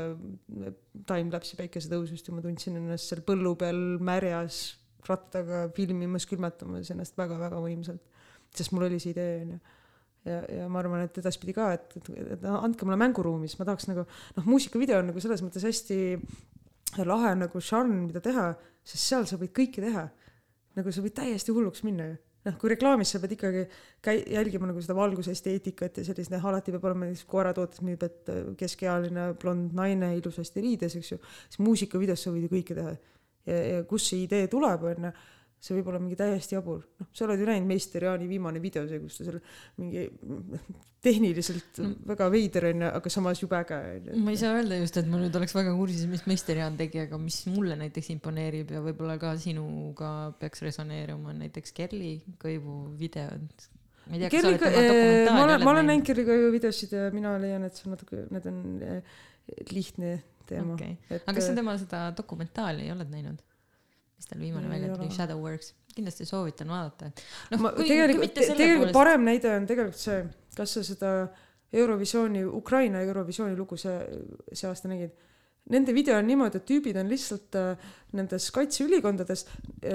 timelapse'i 1.10 1.60
päikesetõusust 1.60 2.30
ja 2.30 2.36
ma 2.36 2.44
tundsin 2.46 2.80
ennast 2.80 3.12
seal 3.12 3.24
põllu 3.28 3.54
peal 3.60 3.82
märjas 4.04 4.64
rattaga 5.08 5.66
filmimas, 5.76 6.28
külmetamas 6.30 6.92
ennast 6.94 7.20
väga-väga 7.20 7.60
võimsalt. 7.60 8.04
sest 8.54 8.72
mul 8.72 8.88
oli 8.88 9.00
see 9.02 9.12
idee, 9.12 9.38
onju. 9.44 9.60
ja, 10.30 10.42
ja 10.62 10.72
ma 10.72 10.80
arvan, 10.80 11.04
et 11.04 11.18
edaspidi 11.20 11.56
ka, 11.58 11.72
et, 11.76 11.96
et, 12.00 12.12
et 12.38 12.50
andke 12.54 12.88
mulle 12.88 13.02
mänguruumi, 13.02 13.50
siis 13.50 13.60
ma 13.60 13.68
tahaks 13.68 13.90
nagu, 13.92 14.06
noh, 14.38 14.48
muusikavideo 14.48 15.02
on 15.02 15.12
nagu 15.12 15.24
selles 15.24 15.44
mõttes 15.44 15.66
hästi 15.68 15.98
lahe 17.04 17.34
nagu 17.36 17.60
žanr, 17.60 18.06
mida 18.06 18.22
teha, 18.24 18.52
sest 18.86 19.10
seal 19.10 19.28
sa 19.28 19.40
võid 19.42 19.52
kõike 19.58 19.84
teha. 19.84 20.08
nagu 20.78 20.92
sa 20.94 21.04
võid 21.04 21.14
täiesti 21.18 21.54
hulluks 21.54 21.84
minna 21.86 22.14
ju 22.14 22.22
noh, 22.48 22.58
kui 22.60 22.72
reklaamis 22.74 23.14
sa 23.14 23.22
pead 23.24 23.36
ikkagi 23.38 23.64
käi-, 24.04 24.24
jälgima 24.36 24.70
nagu 24.70 24.82
seda 24.84 24.96
valgusesteetikat 24.98 26.02
ja 26.02 26.08
sellist, 26.10 26.34
noh, 26.34 26.48
alati 26.50 26.74
peab 26.76 26.88
olema 26.90 27.08
näiteks 27.08 27.28
koeratootes 27.30 27.84
müüb, 27.86 28.04
et 28.08 28.32
äh, 28.34 28.42
keskealine 28.60 29.30
blond 29.42 29.76
naine 29.78 30.14
ilusasti 30.18 30.64
riides, 30.66 30.98
eks 31.00 31.14
ju, 31.16 31.22
siis 31.48 31.64
muusikavideos 31.64 32.26
sa 32.26 32.34
võid 32.36 32.48
ju 32.48 32.54
kõike 32.56 32.78
teha. 32.80 32.98
ja, 33.50 33.62
ja 33.76 33.86
kust 33.88 34.12
see 34.12 34.26
idee 34.28 34.48
tuleb, 34.52 34.84
on 34.92 35.10
ju 35.10 35.14
see 35.64 35.78
võib 35.78 35.92
olla 35.92 36.00
mingi 36.04 36.18
täiesti 36.20 36.58
jabur, 36.58 36.82
noh, 37.00 37.08
sa 37.16 37.24
oled 37.24 37.40
ju 37.40 37.46
näinud 37.48 37.70
Meister 37.70 38.04
Jaani 38.04 38.26
viimane 38.28 38.60
video, 38.64 38.84
see, 38.90 39.00
kus 39.00 39.20
ta 39.20 39.28
seal 39.30 39.38
mingi 39.80 40.08
tehniliselt 41.04 41.80
mm. 41.80 41.94
väga 42.08 42.28
veider 42.32 42.68
onju, 42.70 42.90
aga 43.00 43.12
samas 43.12 43.40
jube 43.40 43.56
äge 43.60 43.78
onju. 43.80 44.18
ma 44.24 44.34
ei 44.34 44.40
saa 44.40 44.58
öelda 44.58 44.80
just, 44.82 44.98
et 45.00 45.08
ma 45.12 45.22
nüüd 45.22 45.36
oleks 45.40 45.56
väga 45.56 45.76
kursis, 45.78 46.04
mis 46.12 46.26
Meister 46.28 46.60
Jaan 46.60 46.76
tegi, 46.80 47.00
aga 47.06 47.20
mis 47.22 47.38
mulle 47.52 47.78
näiteks 47.80 48.12
imponeerib 48.16 48.74
ja 48.76 48.82
võib-olla 48.84 49.16
ka 49.22 49.34
sinuga 49.40 50.10
peaks 50.42 50.66
resoneerima, 50.66 51.32
on 51.32 51.40
näiteks 51.46 51.76
Kerli 51.80 52.18
Kõivu 52.44 52.78
videod. 53.00 53.68
ma 54.10 54.18
ei 54.18 54.26
tea, 54.26 54.34
kas 54.34 54.44
sa 54.44 54.52
oled 54.52 54.64
tema 54.64 54.84
dokumentaali 54.90 55.38
ma 55.38 55.48
olen, 55.48 55.64
ma 55.64 55.76
olen 55.78 55.90
näinud 55.94 56.10
Kerli 56.12 56.28
Kõivu 56.28 56.52
videosid 56.58 56.98
ja 56.98 57.08
mina 57.16 57.38
leian, 57.40 57.64
et 57.68 57.80
see 57.80 57.88
on 57.88 57.96
natuke, 57.96 58.28
need 58.36 58.52
on 58.52 58.62
eh, 58.84 59.18
lihtne 59.72 60.14
teema 60.48 60.76
okay.. 60.76 61.00
aga 61.22 61.40
kas 61.40 61.48
sa 61.48 61.56
tema 61.56 61.80
seda 61.80 62.06
dokumentaali 62.20 62.92
oled 62.92 63.12
näinud? 63.12 63.40
Mis 64.24 64.32
tal 64.32 64.40
viimane 64.40 64.70
välja 64.72 64.96
tuli, 64.96 65.12
Shadowworks, 65.12 65.74
kindlasti 65.94 66.26
soovitan 66.26 66.72
vaadata, 66.72 67.12
noh. 67.52 67.66
tegelikult, 67.82 68.32
tegelikult 68.38 68.80
poolest... 68.80 68.96
parem 68.96 69.28
näide 69.28 69.52
on 69.58 69.68
tegelikult 69.68 70.00
see, 70.00 70.22
kas 70.56 70.78
sa 70.78 70.86
seda 70.88 71.12
Eurovisiooni, 71.74 72.46
Ukraina 72.46 73.02
Eurovisiooni 73.04 73.58
lugu 73.58 73.78
see, 73.82 73.98
see 74.54 74.70
aasta 74.70 74.92
nägid 74.92 75.12
Nende 75.72 75.94
video 75.96 76.18
on 76.20 76.26
niimoodi, 76.28 76.60
et 76.60 76.66
tüübid 76.68 76.98
on 77.00 77.08
lihtsalt 77.08 77.56
äh, 77.56 77.84
nendes 78.18 78.50
kaitseülikondades, 78.52 79.46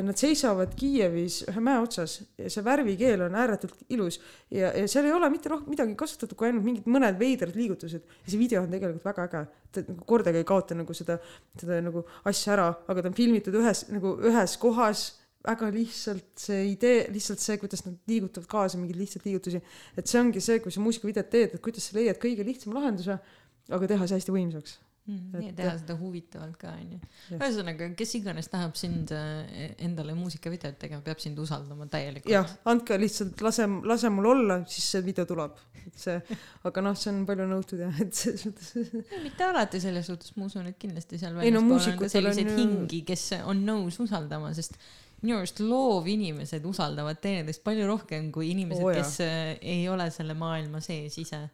nad 0.07 0.17
seisavad 0.17 0.73
Kiievis 0.79 1.43
ühe 1.51 1.61
mäe 1.65 1.83
otsas 1.83 2.15
ja 2.41 2.49
see 2.53 2.65
värvikeel 2.65 3.27
on 3.27 3.37
ääretult 3.37 3.85
ilus 3.93 4.17
ja, 4.49 4.71
ja 4.73 4.87
seal 4.89 5.11
ei 5.11 5.13
ole 5.13 5.29
mitte 5.33 5.53
rohkem 5.53 5.75
midagi 5.75 5.93
kasutatud 5.99 6.39
kui 6.41 6.49
ainult 6.49 6.65
mingid 6.65 6.89
mõned 6.89 7.21
veidrad 7.21 7.59
liigutused 7.59 8.01
ja 8.01 8.25
see 8.25 8.41
video 8.41 8.65
on 8.65 8.73
tegelikult 8.73 9.05
väga 9.11 9.29
äge. 9.29 9.45
ta 9.77 9.85
nagu 9.85 10.09
kordagi 10.09 10.41
ei 10.41 10.49
kaota 10.49 10.79
nagu 10.79 10.97
seda, 10.97 11.19
seda 11.61 11.83
nagu 11.85 12.07
asja 12.33 12.57
ära, 12.57 12.73
aga 12.89 13.05
ta 13.05 13.13
on 13.13 13.21
filmitud 13.21 13.61
ühes 13.61 13.85
nagu 13.93 14.17
ühes 14.25 14.57
kohas 14.65 15.07
väga 15.45 15.69
lihtsalt 15.77 16.33
see 16.49 16.65
idee, 16.73 17.07
lihtsalt 17.13 17.45
see, 17.45 17.61
kuidas 17.61 17.85
nad 17.85 18.01
liigutavad 18.09 18.49
kaasa 18.51 18.81
mingeid 18.81 19.05
lihtsaid 19.05 19.29
liigutusi. 19.29 19.61
et 19.97 20.09
see 20.09 20.25
ongi 20.25 20.41
see, 20.41 20.65
kui 20.65 20.73
sa 20.73 20.81
muusikavideot 20.81 21.31
teed, 21.31 21.55
et 21.55 21.63
kuidas 21.63 21.93
sa 21.93 22.01
leiad 22.01 22.19
kõige 22.25 22.49
lihtsama 22.49 22.81
lahenduse, 22.81 23.21
aga 23.69 23.95
teha 23.95 24.09
see 24.09 24.17
hästi 24.17 24.35
võimsaks 24.41 24.79
mm,. 25.09 25.41
nii, 25.41 25.53
teha 25.59 25.73
seda 25.81 25.97
huvitavalt 25.99 26.59
ka, 26.61 26.73
onju. 26.77 26.99
ühesõnaga, 27.37 27.89
kes 27.99 28.15
iganes 28.21 28.51
tahab 28.53 28.77
sind 28.79 29.13
äh, 29.17 29.73
endale 29.85 30.15
muusikavideot 30.19 30.79
tegema, 30.81 31.03
peab 31.07 31.23
sind 31.23 31.41
usaldama 31.43 31.89
täielikult. 31.93 32.31
jah, 32.33 32.49
andke 32.69 32.99
lihtsalt, 33.01 33.41
lase, 33.45 33.67
lase 33.89 34.13
mul 34.15 34.31
olla, 34.35 34.61
siis 34.71 34.87
see 34.95 35.05
video 35.07 35.27
tuleb. 35.29 35.59
et 35.89 35.99
see, 36.05 36.39
aga 36.69 36.85
noh, 36.85 36.97
see 36.99 37.13
on 37.15 37.25
palju 37.29 37.49
nõutud 37.49 37.83
jah, 37.87 38.01
et 38.05 38.15
selles 38.15 38.47
suhtes 38.47 38.95
mitte 39.25 39.49
alati 39.49 39.83
selles 39.83 40.09
suhtes, 40.11 40.35
ma 40.37 40.49
usun, 40.51 40.71
et 40.71 40.79
kindlasti 40.81 41.21
seal 41.21 41.37
väljaspool 41.39 41.69
no, 41.69 42.07
on 42.07 42.17
selliseid 42.17 42.55
on... 42.55 42.63
hingi, 42.63 43.05
kes 43.09 43.29
on 43.45 43.63
nõus 43.67 44.01
usaldama, 44.05 44.53
sest 44.57 44.77
minu 45.23 45.39
arust 45.41 45.59
loovinimesed 45.65 46.67
usaldavad 46.69 47.19
teineteist 47.23 47.65
palju 47.67 47.89
rohkem 47.89 48.29
kui 48.35 48.53
inimesed 48.53 48.85
oh,, 48.85 48.93
kes 48.95 49.17
äh, 49.25 49.57
ei 49.59 49.89
ole 49.91 50.07
selle 50.15 50.37
maailma 50.39 50.79
sees 50.85 51.17
ise 51.19 51.49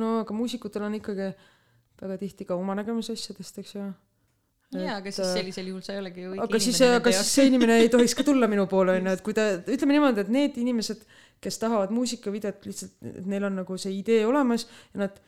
no 0.00 0.20
aga 0.22 0.36
muusikutel 0.36 0.86
on 0.86 0.96
ikkagi 0.96 1.28
väga 2.00 2.18
tihti 2.22 2.48
ka 2.48 2.56
oma 2.58 2.76
nägemus 2.78 3.10
asjadest 3.14 3.62
eks 3.62 3.74
ju. 3.76 3.90
Jaa 4.72 4.94
aga 5.02 5.10
siis 5.12 5.26
äh, 5.26 5.34
sellisel 5.36 5.66
juhul 5.68 5.82
sa 5.84 5.92
ei 5.92 6.00
olegi 6.00 6.22
õige 6.30 6.44
aga 6.46 6.60
siis 6.64 6.78
inimene 6.80 7.00
aga 7.00 7.12
siis 7.18 7.32
see 7.36 7.50
inimene 7.50 7.74
ei 7.82 7.90
tohiks 7.92 8.14
ka 8.16 8.24
tulla 8.24 8.48
minu 8.48 8.64
poole 8.70 8.94
onju 8.96 9.12
et 9.18 9.24
kui 9.26 9.36
ta 9.36 9.44
ütleme 9.60 9.98
niimoodi 9.98 10.24
et 10.24 10.30
need 10.32 10.56
inimesed 10.62 11.02
kes 11.44 11.60
tahavad 11.60 11.92
muusikavideot 11.92 12.64
lihtsalt 12.70 13.10
et 13.10 13.28
neil 13.28 13.44
on 13.50 13.60
nagu 13.60 13.76
see 13.80 13.92
idee 13.98 14.22
olemas 14.24 14.64
ja 14.94 15.04
nad 15.04 15.20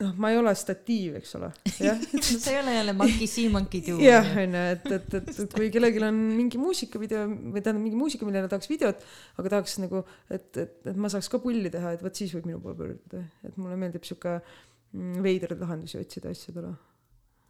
noh 0.00 0.14
ma 0.20 0.30
ei 0.32 0.38
ole 0.40 0.52
statiiv 0.56 1.18
eks 1.18 1.34
ole 1.36 1.50
see 1.68 1.90
ei 2.52 2.58
ole 2.60 2.74
jälle 2.78 2.94
see 3.28 3.50
monkey 3.52 3.82
do. 3.84 3.98
Jah 4.00 4.30
onju 4.44 4.62
et 4.76 4.86
et 4.96 5.16
et 5.18 5.28
et 5.44 5.56
kui 5.56 5.68
kellelgi 5.74 6.02
on 6.06 6.20
mingi 6.38 6.60
muusikavideo 6.60 7.26
või 7.28 7.60
tähendab 7.60 7.82
mingi 7.84 8.00
muusika 8.00 8.28
millele 8.28 8.48
tahaks 8.52 8.70
videot 8.70 9.04
aga 9.42 9.54
tahaks 9.56 9.76
nagu 9.82 10.04
et 10.32 10.62
et 10.64 10.90
et 10.94 10.96
ma 10.96 11.12
saaks 11.12 11.28
ka 11.32 11.42
pulli 11.42 11.72
teha 11.74 11.92
et 11.96 12.04
vot 12.06 12.22
siis 12.22 12.32
võib 12.36 12.48
minu 12.48 12.62
poole 12.64 12.78
pöörduda. 12.80 13.24
Et 13.44 13.60
mulle 13.60 13.76
meeldib 13.80 14.06
sihuke 14.08 14.38
mm, 14.38 14.69
veidraid 14.92 15.60
lahendusi 15.62 16.00
otsida 16.00 16.32
asjadele. 16.34 16.72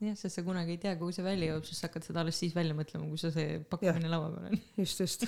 Jah 0.01 0.17
sest 0.17 0.39
sa 0.39 0.43
kunagi 0.45 0.73
ei 0.77 0.81
tea 0.81 0.95
kuhu 0.97 1.13
see 1.13 1.25
välja 1.25 1.51
jõuab 1.51 1.67
sest 1.69 1.83
sa 1.83 1.89
hakkad 1.91 2.07
seda 2.07 2.23
alles 2.23 2.39
siis 2.41 2.55
välja 2.57 2.73
mõtlema 2.77 3.05
kui 3.09 3.21
sul 3.21 3.35
see 3.35 3.59
pakkumine 3.69 4.09
laua 4.09 4.31
peal 4.33 4.49
on. 4.49 4.63
Just 4.81 5.03
just. 5.05 5.27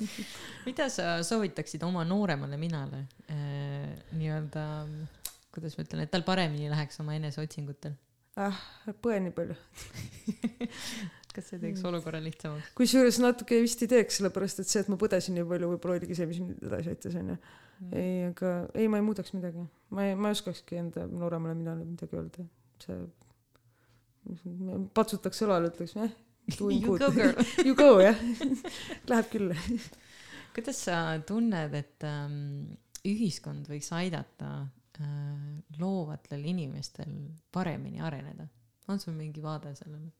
Mida 0.68 0.90
sa 0.92 1.14
soovitaksid 1.24 1.84
oma 1.88 2.04
nooremale 2.04 2.58
minale 2.60 3.06
äh, 3.32 3.88
nii-öelda 4.12 4.66
kuidas 5.52 5.76
ma 5.76 5.86
ütlen 5.86 6.04
et 6.04 6.12
tal 6.12 6.24
paremini 6.28 6.68
läheks 6.72 7.00
oma 7.00 7.16
eneseotsingutel? 7.16 7.96
Ah 8.40 8.60
põe 9.04 9.18
nii 9.20 9.34
palju. 9.36 9.56
Kas 11.32 11.48
see 11.48 11.60
teeks 11.60 11.80
olukorra 11.88 12.20
lihtsamaks? 12.20 12.74
Kusjuures 12.76 13.16
natuke 13.24 13.60
vist 13.64 13.80
ei 13.84 13.88
teeks 13.88 14.20
sellepärast 14.20 14.60
et 14.60 14.68
see 14.68 14.82
et 14.84 14.92
ma 14.92 14.98
põdesin 15.00 15.36
nii 15.38 15.48
palju 15.48 15.72
võib-olla 15.72 15.96
oligi 15.96 16.16
see 16.18 16.28
mis 16.28 16.40
mind 16.44 16.66
edasi 16.68 16.92
aitas 16.92 17.16
onju 17.16 17.38
ei 17.92 18.26
aga 18.30 18.52
ei 18.74 18.88
ma 18.88 19.00
ei 19.00 19.06
muudaks 19.06 19.34
midagi. 19.36 19.64
Ma 19.90 20.06
ei 20.08 20.16
ma 20.18 20.30
ei 20.30 20.38
oskakski 20.38 20.80
enda 20.80 21.06
nooremale 21.10 21.54
minale 21.58 21.86
midagi 21.88 22.18
öelda. 22.18 22.46
See 22.82 23.00
patsutaks 24.94 25.42
õlale 25.42 25.72
ütleks 25.72 25.96
eh 25.98 26.12
doing 26.58 26.82
You 26.82 26.98
good. 26.98 27.00
go, 27.00 27.10
girl. 27.10 27.34
you 27.66 27.74
go 27.74 28.00
jah. 28.00 28.16
Läheb 29.10 29.28
küll. 29.32 29.52
Kuidas 30.52 30.82
sa 30.84 31.18
tunned 31.26 31.74
et 31.78 32.04
ähm, 32.06 32.74
ühiskond 33.08 33.68
võiks 33.70 33.88
aidata 33.96 34.50
äh, 35.00 35.06
loovatel 35.80 36.44
inimestel 36.52 37.14
paremini 37.54 38.02
areneda? 38.04 38.48
On 38.90 39.00
sul 39.00 39.16
mingi 39.16 39.42
vaade 39.42 39.74
sellele? 39.78 40.10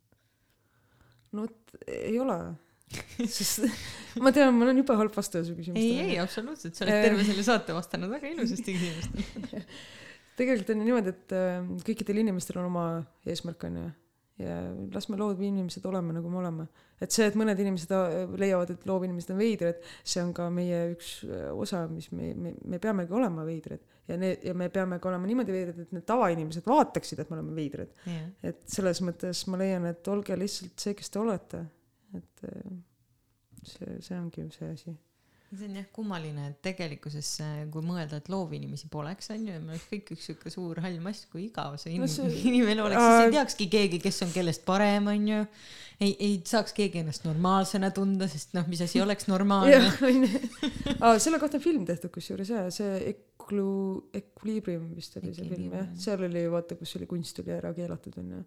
No 1.32 1.46
vot 1.46 1.76
ei 1.88 2.18
ole 2.20 2.38
sest 3.38 3.66
ma 4.20 4.32
tean 4.34 4.54
ma 4.56 4.66
olen 4.66 4.82
jube 4.82 4.96
halb 4.98 5.16
vastaja 5.16 5.46
su 5.46 5.54
ei 5.54 5.62
küsimustele. 5.62 6.06
Ei 6.10 6.20
absoluutselt. 6.22 6.76
Sa 6.76 6.86
oled 6.86 6.98
Äh. 6.98 7.08
terve 7.08 7.26
selle 7.28 7.46
saate 7.46 7.76
vastanud 7.76 8.12
väga 8.12 8.30
ilusasti 8.32 8.76
küsimustele. 8.76 9.64
Tegelikult 10.38 10.70
on 10.72 10.80
ju 10.80 10.88
niimoodi 10.88 11.12
et 11.12 11.34
äh, 11.36 11.66
kõikidel 11.86 12.22
inimestel 12.22 12.60
on 12.62 12.70
oma 12.70 12.86
eesmärk 13.28 13.68
onju 13.68 13.90
ja 14.40 14.54
las 14.94 15.08
me 15.08 15.16
loodavad 15.16 15.44
inimesed 15.44 15.84
oleme 15.86 16.14
nagu 16.16 16.30
me 16.30 16.38
oleme. 16.40 16.66
Et 17.02 17.12
see 17.12 17.26
et 17.28 17.36
mõned 17.38 17.58
inimesed 17.58 17.92
äh, 17.96 18.32
leiavad 18.40 18.72
et 18.74 18.86
loovinimesed 18.88 19.32
on 19.34 19.40
veidrad 19.42 19.82
see 20.00 20.22
on 20.22 20.32
ka 20.36 20.48
meie 20.54 20.80
üks 20.94 21.14
äh, 21.26 21.50
osa 21.52 21.84
mis 21.90 22.08
me 22.16 22.32
me, 22.34 22.54
me 22.64 22.80
peamegi 22.82 23.12
olema 23.16 23.44
veidrad. 23.48 23.84
Ja 24.08 24.16
need 24.18 24.42
ja 24.46 24.54
me 24.58 24.68
peame 24.72 24.98
ka 25.02 25.10
olema 25.10 25.28
niimoodi 25.28 25.54
veidrad 25.54 25.84
et 25.84 25.92
need 25.94 26.06
tavainimesed 26.08 26.66
vaataksid 26.66 27.22
et 27.22 27.30
me 27.30 27.38
oleme 27.38 27.54
veidrad. 27.58 27.92
Jah. 28.08 28.26
Et 28.52 28.64
selles 28.72 29.02
mõttes 29.04 29.44
ma 29.52 29.60
leian 29.60 29.86
et 29.90 30.12
olge 30.12 30.38
lihtsalt 30.38 30.86
see 30.86 30.96
kes 30.98 31.12
te 31.12 31.22
olete 31.22 31.66
et 32.18 32.44
äh, 32.48 32.76
see 33.62 33.96
see 34.02 34.18
ongi 34.18 34.48
see 34.58 34.68
asi. 34.74 34.94
See 35.52 35.66
on 35.68 35.74
jah 35.76 35.84
kummaline 35.92 36.46
et 36.48 36.62
tegelikkuses 36.64 37.28
äh, 37.44 37.56
kui 37.72 37.82
mõelda 37.84 38.16
et 38.22 38.28
loovinimesi 38.32 38.86
poleks 38.88 39.28
onju 39.34 39.52
ja 39.52 39.60
me 39.60 39.74
oleks 39.74 39.84
kõik 39.90 40.12
üks 40.14 40.28
siuke 40.30 40.52
suur 40.54 40.78
hall 40.80 40.96
mass 41.04 41.26
kui 41.28 41.42
igav 41.50 41.74
see 41.82 41.92
No 41.98 42.06
inim- 42.06 42.12
see- 42.14 42.38
inimene 42.48 42.80
oleks 42.86 43.02
siis 43.02 43.18
Aa. 43.18 43.26
ei 43.26 43.34
teakski 43.36 43.66
keegi 43.74 43.98
kes 44.00 44.22
on 44.24 44.32
kellest 44.32 44.64
parem 44.64 45.10
onju 45.12 45.42
ei 46.02 46.14
ei 46.24 46.38
saaks 46.48 46.72
keegi 46.78 47.02
ennast 47.02 47.26
normaalsena 47.28 47.90
tunda 47.92 48.30
sest 48.32 48.56
noh 48.56 48.64
mis 48.72 48.80
asi 48.86 49.02
oleks 49.04 49.28
normaalne 49.28 49.92
selle 51.20 51.38
kohta 51.42 51.60
on 51.60 51.66
film 51.68 51.84
tehtud 51.86 52.10
kusjuures 52.16 52.48
jaa 52.56 52.70
see 52.72 53.12
Eclu- 53.12 54.08
Equilibrium 54.16 54.88
vist 54.96 55.16
oli 55.20 55.34
see 55.36 55.48
film 55.52 55.72
jah. 55.76 55.86
Seal 56.00 56.24
oli 56.30 56.46
vaata 56.56 56.80
kus 56.80 56.96
oli 56.96 57.06
kunst 57.10 57.44
oli 57.44 57.52
ära 57.60 57.74
keelatud 57.76 58.16
onju 58.24 58.40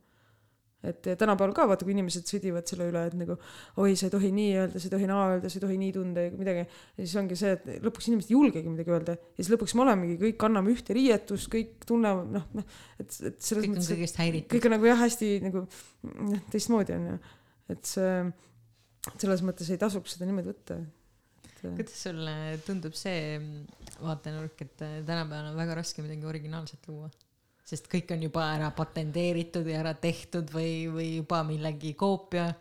et 0.92 1.10
tänapäeval 1.20 1.54
ka 1.58 1.68
vaata 1.72 1.88
kui 1.88 1.96
inimesed 1.96 2.28
sõdivad 2.30 2.68
selle 2.70 2.90
üle 2.92 3.04
et 3.10 3.18
nagu 3.20 3.38
oi 3.82 3.96
sa 4.00 4.08
ei 4.08 4.14
tohi 4.14 4.32
nii 4.36 4.52
öelda 4.62 4.82
sa 4.82 4.90
ei 4.90 4.94
tohi 4.96 5.10
naa 5.12 5.28
öelda 5.34 5.52
sa 5.52 5.60
ei 5.60 5.66
tohi 5.66 5.78
nii 5.82 5.94
tunda 5.96 6.26
ja 6.26 6.34
midagi 6.36 6.66
ja 6.66 7.00
siis 7.02 7.16
ongi 7.22 7.40
see 7.40 7.54
et 7.56 7.68
lõpuks 7.86 8.10
inimesed 8.12 8.32
ei 8.32 8.38
julgegi 8.38 8.74
midagi 8.74 8.96
öelda. 8.96 9.18
Ja 9.36 9.44
siis 9.44 9.54
lõpuks 9.54 9.76
me 9.78 9.86
olemegi 9.86 10.20
kõik 10.22 10.40
kanname 10.46 10.74
ühte 10.76 10.98
riietust 10.98 11.52
kõik 11.54 11.88
tunnevad 11.90 12.34
noh 12.38 12.50
noh 12.60 12.76
et 13.00 13.20
et 13.32 13.40
selles 13.42 13.66
kõik 13.66 13.72
on 13.72 13.78
mõttes 13.78 13.92
et 13.92 14.00
kõigest 14.00 14.22
häiritud. 14.22 14.52
kõik 14.56 14.70
on 14.70 14.76
nagu 14.78 14.92
jah 14.92 15.02
hästi 15.06 15.32
nagu 15.46 15.66
noh 16.34 16.46
teistmoodi 16.54 16.98
onju 16.98 17.18
et 17.74 17.90
see 17.90 18.14
selles 19.22 19.44
mõttes 19.46 19.70
ei 19.72 19.82
tasuks 19.82 20.16
seda 20.16 20.28
niimoodi 20.30 20.50
võtta. 20.52 20.80
Et 21.46 21.62
kuidas 21.66 22.02
sulle 22.08 22.34
tundub 22.66 22.96
see 22.98 23.38
vaatenurk 24.02 24.66
et 24.66 24.82
äh, 24.86 24.98
tänapäeval 25.08 25.52
on 25.52 25.60
väga 25.60 25.78
raske 25.82 26.04
midagi 26.06 26.28
originaalset 26.30 26.90
luua 26.90 27.10
sest 27.66 27.90
kõik 27.92 28.14
on 28.14 28.24
juba 28.28 28.46
ära 28.54 28.70
patenteeritud 28.76 29.68
ja 29.70 29.82
ära 29.82 29.96
tehtud 29.98 30.52
või 30.54 30.86
või 30.94 31.10
juba 31.18 31.42
millegi 31.48 31.96
koopia. 31.98 32.52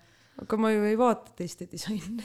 Aga 0.41 0.59
ma 0.59 0.73
ju 0.73 0.83
ei 0.89 0.97
vaata 0.99 1.31
teiste 1.39 1.69
disaine. 1.71 2.25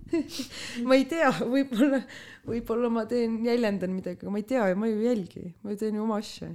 Ma 0.86 0.96
ei 0.96 1.04
tea 1.10 1.28
võib-olla 1.36 2.00
võib-olla 2.48 2.88
ma 2.90 3.04
teen 3.06 3.36
jäljendan 3.44 3.92
midagi 3.92 4.24
aga 4.24 4.32
ma 4.32 4.40
ei 4.40 4.46
tea 4.48 4.70
ja 4.70 4.78
ma 4.78 4.88
ju 4.88 4.96
ei 5.02 5.10
jälgi. 5.10 5.44
Ma 5.60 5.74
ju 5.74 5.80
teen 5.82 5.98
ju 5.98 6.06
oma 6.06 6.16
asja 6.22 6.48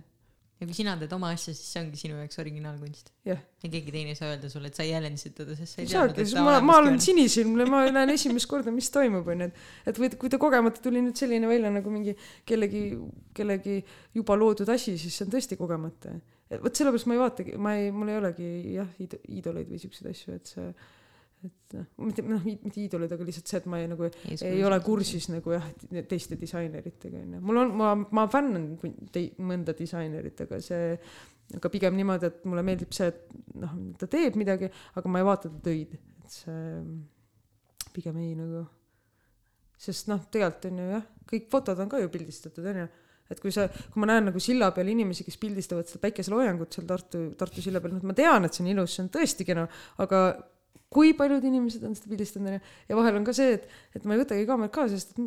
ja 0.56 0.66
kui 0.68 0.76
sina 0.78 0.94
teed 1.00 1.12
oma 1.16 1.30
asja 1.36 1.52
siis 1.54 1.68
see 1.74 1.82
ongi 1.84 1.98
sinu 2.00 2.16
jaoks 2.20 2.40
originaalkunst. 2.40 3.10
Jah. 3.28 3.42
Ja 3.64 3.70
keegi 3.74 3.92
teine 3.92 4.14
ei 4.14 4.20
saa 4.20 4.30
öelda 4.32 4.48
sulle 4.52 4.70
et 4.72 4.78
sa 4.80 4.86
jäljendasid 4.88 5.36
teda 5.36 5.56
sest 5.60 5.76
sa 5.76 5.82
ei 5.84 5.90
teadnud 5.92 6.22
et 6.24 6.32
ta 6.32 6.44
ma 6.46 6.54
ma 6.64 6.78
olen 6.80 7.00
sinisilmne 7.04 7.68
ma 7.72 7.82
näen 7.92 8.14
esimest 8.14 8.48
korda 8.52 8.72
mis 8.72 8.88
toimub 8.94 9.28
onju 9.34 9.50
et 9.50 9.92
et 9.92 10.00
või 10.00 10.12
kui 10.22 10.32
ta 10.32 10.40
kogemata 10.40 10.84
tuli 10.86 11.04
nüüd 11.04 11.20
selline 11.20 11.50
välja 11.52 11.74
nagu 11.76 11.92
mingi 11.92 12.16
kellegi 12.48 12.86
kellegi 13.36 13.82
juba 14.16 14.38
loodud 14.40 14.72
asi 14.72 14.96
siis 15.02 15.18
see 15.20 15.28
on 15.28 15.34
tõesti 15.36 15.60
kogemata. 15.60 16.16
Vot 16.62 16.78
sellepärast 16.78 17.10
ma 17.10 17.18
ei 17.18 17.24
vaatagi 17.26 17.58
ma 17.60 17.76
ei 17.82 17.92
mul 17.92 18.14
ei 18.14 18.20
olegi 18.22 18.50
jah 18.78 18.92
iid- 19.04 19.20
iidoleid 19.28 19.68
või 19.72 19.82
siukseid 19.82 20.12
asju 20.14 20.38
et 20.40 20.54
see 20.56 20.70
et 21.46 21.76
noh 21.78 22.08
mitte 22.08 22.26
noh 22.26 22.44
mitte 22.46 22.82
iidolid 22.82 23.12
aga 23.16 23.28
lihtsalt 23.28 23.52
see 23.52 23.60
et 23.62 23.70
ma 23.72 23.80
ei 23.82 23.88
nagu 23.92 24.10
ei 24.34 24.64
ole 24.68 24.80
kursis 24.86 25.30
nagu 25.34 25.56
jah 25.56 25.66
teiste 26.10 26.38
disaineritega 26.42 27.22
onju 27.24 27.42
mul 27.46 27.62
on 27.64 27.74
ma 27.80 27.94
ma 27.96 28.28
fännan 28.32 28.68
tei- 29.16 29.34
mõnda 29.38 29.76
disainerit 29.78 30.46
aga 30.48 30.60
see 30.64 30.96
aga 31.56 31.70
pigem 31.74 31.96
niimoodi 32.00 32.30
et 32.32 32.46
mulle 32.50 32.64
meeldib 32.66 32.94
see 32.96 33.12
et 33.12 33.26
noh 33.62 33.76
ta 34.02 34.10
teeb 34.12 34.38
midagi 34.42 34.72
aga 34.96 35.12
ma 35.12 35.22
ei 35.22 35.28
vaata 35.28 35.52
ta 35.52 35.60
töid. 35.70 35.94
Et 36.26 36.34
see 36.40 36.62
pigem 37.94 38.18
ei 38.24 38.34
nagu 38.38 38.66
sest 39.78 40.10
noh 40.10 40.24
tegelikult 40.32 40.72
on 40.72 40.80
ju 40.82 40.88
jah 40.96 41.04
kõik 41.30 41.50
fotod 41.52 41.80
on 41.84 41.92
ka 41.92 42.00
ju 42.02 42.10
pildistatud 42.14 42.66
onju 42.72 42.88
et 43.34 43.40
kui 43.42 43.54
sa 43.54 43.68
kui 43.70 44.02
ma 44.02 44.10
näen 44.10 44.28
nagu 44.30 44.42
silla 44.42 44.72
peal 44.74 44.90
inimesi 44.92 45.26
kes 45.26 45.38
pildistavad 45.42 45.88
seda 45.90 46.02
päikeseloojangut 46.04 46.76
seal 46.76 46.86
Tartu 46.90 47.24
Tartu 47.38 47.64
silla 47.64 47.82
peal 47.82 47.96
noh 47.96 48.04
ma 48.10 48.18
tean 48.18 48.46
et 48.46 48.54
see 48.54 48.66
on 48.66 48.72
ilus 48.74 48.98
see 48.98 49.06
on 49.06 49.10
tõesti 49.14 49.48
kena 49.48 49.64
aga 50.06 50.22
kui 50.96 51.14
paljud 51.18 51.46
inimesed 51.52 51.84
on 51.88 51.96
seda 51.98 52.12
pildistanud 52.12 52.54
onju 52.54 52.62
ja 52.90 53.00
vahel 53.00 53.20
on 53.20 53.28
ka 53.28 53.36
see 53.36 53.56
et 53.58 53.70
et 53.98 54.06
ma 54.08 54.16
ei 54.16 54.24
võtagi 54.24 54.48
kaamerat 54.50 54.76
kaasa 54.76 55.00
sest 55.00 55.18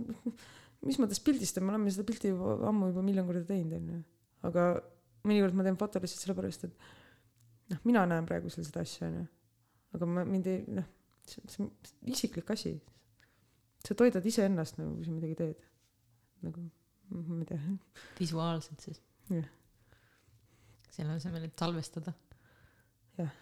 mis 0.86 1.00
ma 1.00 1.08
tast 1.10 1.24
pildistan? 1.26 1.66
Me 1.66 1.74
oleme 1.74 1.92
seda 1.94 2.06
pilti 2.08 2.32
juba 2.32 2.56
ammu 2.70 2.92
juba 2.92 3.04
miljon 3.04 3.26
korda 3.28 3.44
teinud 3.48 3.78
onju 3.80 4.02
aga 4.48 4.68
mõnikord 5.28 5.58
ma 5.58 5.66
teen 5.66 5.80
foto 5.80 6.00
lihtsalt 6.02 6.24
sellepärast 6.24 6.68
et 6.68 6.86
noh 7.72 7.82
mina 7.88 8.06
näen 8.08 8.28
praegu 8.28 8.52
seal 8.52 8.66
seda 8.68 8.86
asja 8.86 9.10
onju 9.10 9.26
aga 9.98 10.08
ma 10.08 10.24
mind 10.28 10.48
ei 10.52 10.62
noh 10.78 10.94
see 11.28 11.42
see 11.48 11.64
on 11.64 11.70
isiklik 12.12 12.50
asi. 12.50 12.74
Sa 13.86 13.94
toidad 13.94 14.24
iseennast 14.26 14.78
nagu 14.80 14.96
kui 14.96 15.06
sa 15.06 15.14
midagi 15.14 15.36
teed. 15.38 15.66
Nagu 16.44 16.68
ma 17.10 17.40
ei 17.42 17.48
tea. 17.48 17.74
Visuaalselt 18.20 18.84
siis. 18.84 19.02
Jah. 19.28 19.48
selle 20.92 21.14
asemel 21.14 21.44
et 21.46 21.60
salvestada. 21.60 22.14
Jah. 23.18 23.34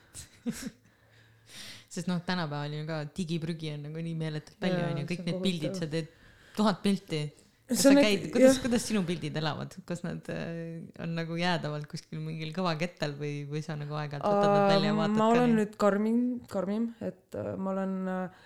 sest 1.97 2.10
noh 2.10 2.20
tänapäeval 2.28 2.77
ju 2.77 2.85
ka 2.89 3.01
digiprügi 3.16 3.73
on 3.74 3.89
nagu 3.89 4.06
nii 4.09 4.14
meeletult 4.20 4.60
palju 4.62 4.85
onju 4.93 5.02
see 5.02 5.10
kõik 5.12 5.24
on 5.24 5.28
need 5.31 5.43
pildid 5.48 5.81
sa 5.81 5.90
teed 5.97 6.14
tuhat 6.56 6.81
pilti. 6.85 7.27
Kas 7.66 7.81
sa 7.82 7.90
on 7.90 7.98
käid 7.98 8.28
kuidas 8.31 8.60
kuidas 8.62 8.85
sinu 8.86 9.02
pildid 9.06 9.36
elavad? 9.40 9.73
Kas 9.89 10.05
nad 10.06 10.28
äh, 10.31 10.85
on 11.02 11.16
nagu 11.18 11.39
jäädavalt 11.39 11.89
kuskil 11.90 12.20
mingil 12.23 12.52
kõvakettal 12.55 13.16
või 13.18 13.40
või 13.51 13.62
sa 13.66 13.74
nagu 13.78 13.97
aeg-ajalt 13.98 14.23
võtad 14.23 14.52
nad 14.52 14.68
välja 14.70 14.93
ja 14.93 14.98
vaatad 15.01 15.16
ma 15.16 15.24
ka 15.24 15.32
olen 15.32 15.48
neid? 15.51 15.59
nüüd 15.59 15.81
karmim 15.82 16.20
karmim 16.52 16.86
et 17.09 17.39
äh, 17.40 17.51
ma 17.59 17.73
olen 17.73 17.97
äh, 18.12 18.44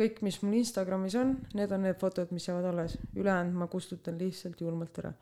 kõik 0.00 0.22
mis 0.24 0.40
mul 0.42 0.56
Instagramis 0.62 1.18
on 1.20 1.36
need 1.58 1.76
on 1.76 1.84
need 1.84 2.00
fotod 2.00 2.32
mis 2.34 2.48
jäävad 2.48 2.70
alles. 2.72 2.96
Ülejäänud 3.12 3.60
ma 3.60 3.68
kustutan 3.70 4.16
lihtsalt 4.18 4.64
julmalt 4.64 4.96
ära. 5.04 5.12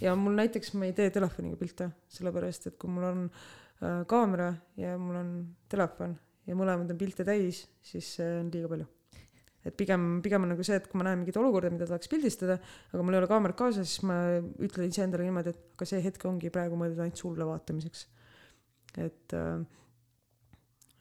Ja 0.00 0.14
mul 0.18 0.38
näiteks 0.38 0.72
ma 0.78 0.86
ei 0.86 0.94
tee 0.94 1.10
telefoniga 1.14 1.58
pilte 1.58 1.90
sellepärast 2.14 2.70
et 2.70 2.78
kui 2.78 2.94
mul 2.94 3.10
on 3.10 3.26
äh, 3.26 4.04
kaamera 4.06 4.52
ja 4.78 4.94
mul 5.02 5.18
on 5.18 5.34
telefon 5.68 6.14
ja 6.46 6.56
mõlemad 6.58 6.90
on 6.92 6.98
pilte 7.00 7.24
täis 7.26 7.64
siis 7.84 8.14
see 8.18 8.28
on 8.40 8.50
liiga 8.52 8.68
palju. 8.72 8.86
Et 9.64 9.72
pigem 9.72 10.18
pigem 10.20 10.44
on 10.44 10.50
nagu 10.52 10.64
see 10.66 10.76
et 10.76 10.86
kui 10.90 10.98
ma 11.00 11.06
näen 11.06 11.22
mingit 11.22 11.36
olukorda 11.40 11.70
mida 11.72 11.86
tahaks 11.88 12.10
pildistada 12.12 12.58
aga 12.92 13.00
mul 13.00 13.16
ei 13.16 13.22
ole 13.22 13.28
kaamerat 13.30 13.56
kaasas 13.56 13.88
siis 13.88 14.02
ma 14.04 14.18
ütlen 14.60 14.90
iseendale 14.90 15.24
niimoodi 15.24 15.54
et 15.54 15.62
aga 15.78 15.88
see 15.88 16.02
hetk 16.04 16.26
ongi 16.28 16.50
praegu 16.52 16.76
mõeldud 16.76 17.00
ainult 17.00 17.22
sulle 17.22 17.46
vaatamiseks. 17.48 18.04
Et 19.00 19.36
äh, 19.38 19.62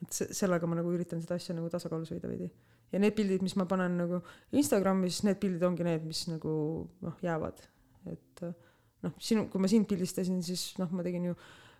et 0.03 0.11
se- 0.15 0.30
sellega 0.36 0.68
ma 0.68 0.80
nagu 0.80 0.94
üritan 0.95 1.22
seda 1.24 1.36
asja 1.40 1.56
nagu 1.57 1.70
tasakaalus 1.72 2.14
hoida 2.15 2.32
veidi. 2.32 2.49
Ja 2.94 2.99
need 3.02 3.15
pildid 3.18 3.44
mis 3.44 3.56
ma 3.60 3.65
panen 3.65 3.98
nagu 3.98 4.22
Instagramis 4.53 5.24
need 5.28 5.40
pildid 5.41 5.64
ongi 5.68 5.84
need 5.88 6.03
mis 6.07 6.24
nagu 6.32 6.53
noh 7.03 7.20
jäävad. 7.26 7.60
Et 8.11 8.44
äh, 8.48 8.56
noh 9.03 9.14
sinu 9.20 9.49
kui 9.52 9.60
ma 9.60 9.68
sind 9.72 9.88
pildistasin 9.91 10.40
siis 10.45 10.70
noh 10.80 10.91
ma 10.95 11.03
tegin 11.03 11.32
ju 11.32 11.36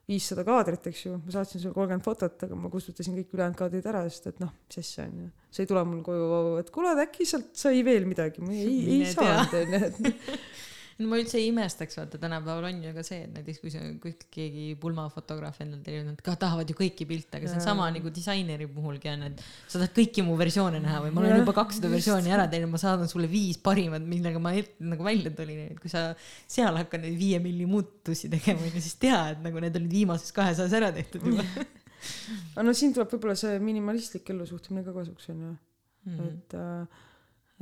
viissada 0.10 0.44
kaadrit 0.48 0.88
eks 0.92 1.06
ju. 1.06 1.16
Ma 1.24 1.36
saatsin 1.38 1.62
sulle 1.62 1.76
kolmkümmend 1.76 2.06
fotot 2.06 2.46
aga 2.48 2.58
ma 2.60 2.72
kustutasin 2.74 3.16
kõik 3.20 3.36
ülejäänud 3.36 3.60
kaadrid 3.60 3.88
ära 3.90 4.04
sest 4.10 4.28
et 4.34 4.42
noh 4.44 4.52
mis 4.68 4.82
asja 4.82 5.08
on 5.08 5.24
ju. 5.24 5.30
Sa 5.54 5.64
ei 5.64 5.70
tule 5.70 5.86
mul 5.88 6.04
koju 6.06 6.44
et 6.60 6.72
kuule 6.74 6.94
äkki 7.06 7.28
sealt 7.30 7.54
sai 7.58 7.84
veel 7.88 8.08
midagi. 8.10 8.44
Ma 8.44 8.56
ei, 8.56 8.78
ei 9.00 9.10
saanud 9.14 9.58
onju 9.62 9.82
et 9.88 10.02
ma 11.10 11.20
üldse 11.22 11.40
ei 11.40 11.50
imestaks, 11.50 11.98
vaata 12.00 12.20
tänapäeval 12.22 12.68
on 12.70 12.80
ju 12.86 12.94
ka 12.96 13.04
see, 13.06 13.24
et 13.26 13.34
näiteks 13.36 13.62
kui 13.62 13.74
see, 13.74 13.92
kui 14.04 14.14
keegi 14.34 14.66
pulmafotograaf 14.82 15.60
endale 15.64 15.84
tellib, 15.86 16.08
nad 16.12 16.24
ka 16.26 16.36
tahavad 16.40 16.70
ju 16.70 16.78
kõiki 16.78 17.08
pilte, 17.10 17.40
aga 17.40 17.52
see 17.52 17.60
on 17.60 17.66
sama 17.66 17.90
nagu 17.94 18.12
disaineri 18.14 18.68
puhulgi 18.72 19.12
on, 19.14 19.28
et 19.30 19.44
sa 19.44 19.80
tahad 19.80 19.94
kõiki 19.98 20.26
mu 20.28 20.38
versioone 20.40 20.82
näha 20.84 21.04
või 21.06 21.14
ma 21.16 21.24
olen 21.24 21.44
juba 21.44 21.56
kakssada 21.60 21.92
versiooni 21.94 22.34
ära 22.34 22.48
teinud, 22.52 22.74
ma 22.74 22.82
saadan 22.82 23.12
sulle 23.12 23.30
viis 23.32 23.62
parimat, 23.64 24.04
millega 24.08 24.42
ma 24.44 24.56
et, 24.60 24.76
nagu 24.84 25.06
välja 25.06 25.34
tulin, 25.36 25.68
et 25.74 25.80
kui 25.84 25.92
sa 25.92 26.10
seal 26.48 26.82
hakkad 26.82 27.06
neid 27.06 27.20
viie 27.20 27.40
milli 27.44 27.70
muutusi 27.70 28.32
tegema, 28.34 28.66
onju, 28.66 28.84
siis 28.84 29.00
tea, 29.02 29.22
et 29.36 29.46
nagu 29.46 29.64
need 29.64 29.80
olid 29.80 29.98
viimases 30.02 30.36
kahesajas 30.36 30.78
ära 30.82 30.92
tehtud 30.96 31.26
juba 31.30 31.48
aga 32.54 32.66
no 32.68 32.74
siin 32.76 32.94
tuleb 32.96 33.12
võib-olla 33.14 33.36
see 33.40 33.60
minimalistlik 33.64 34.30
ellusuhtumine 34.34 34.84
ka 34.86 34.96
kasuks 34.96 35.30
onju 35.32 35.52
mm. 35.54 36.16
-hmm. 36.18 36.30
et 36.30 36.56
äh, 36.60 37.02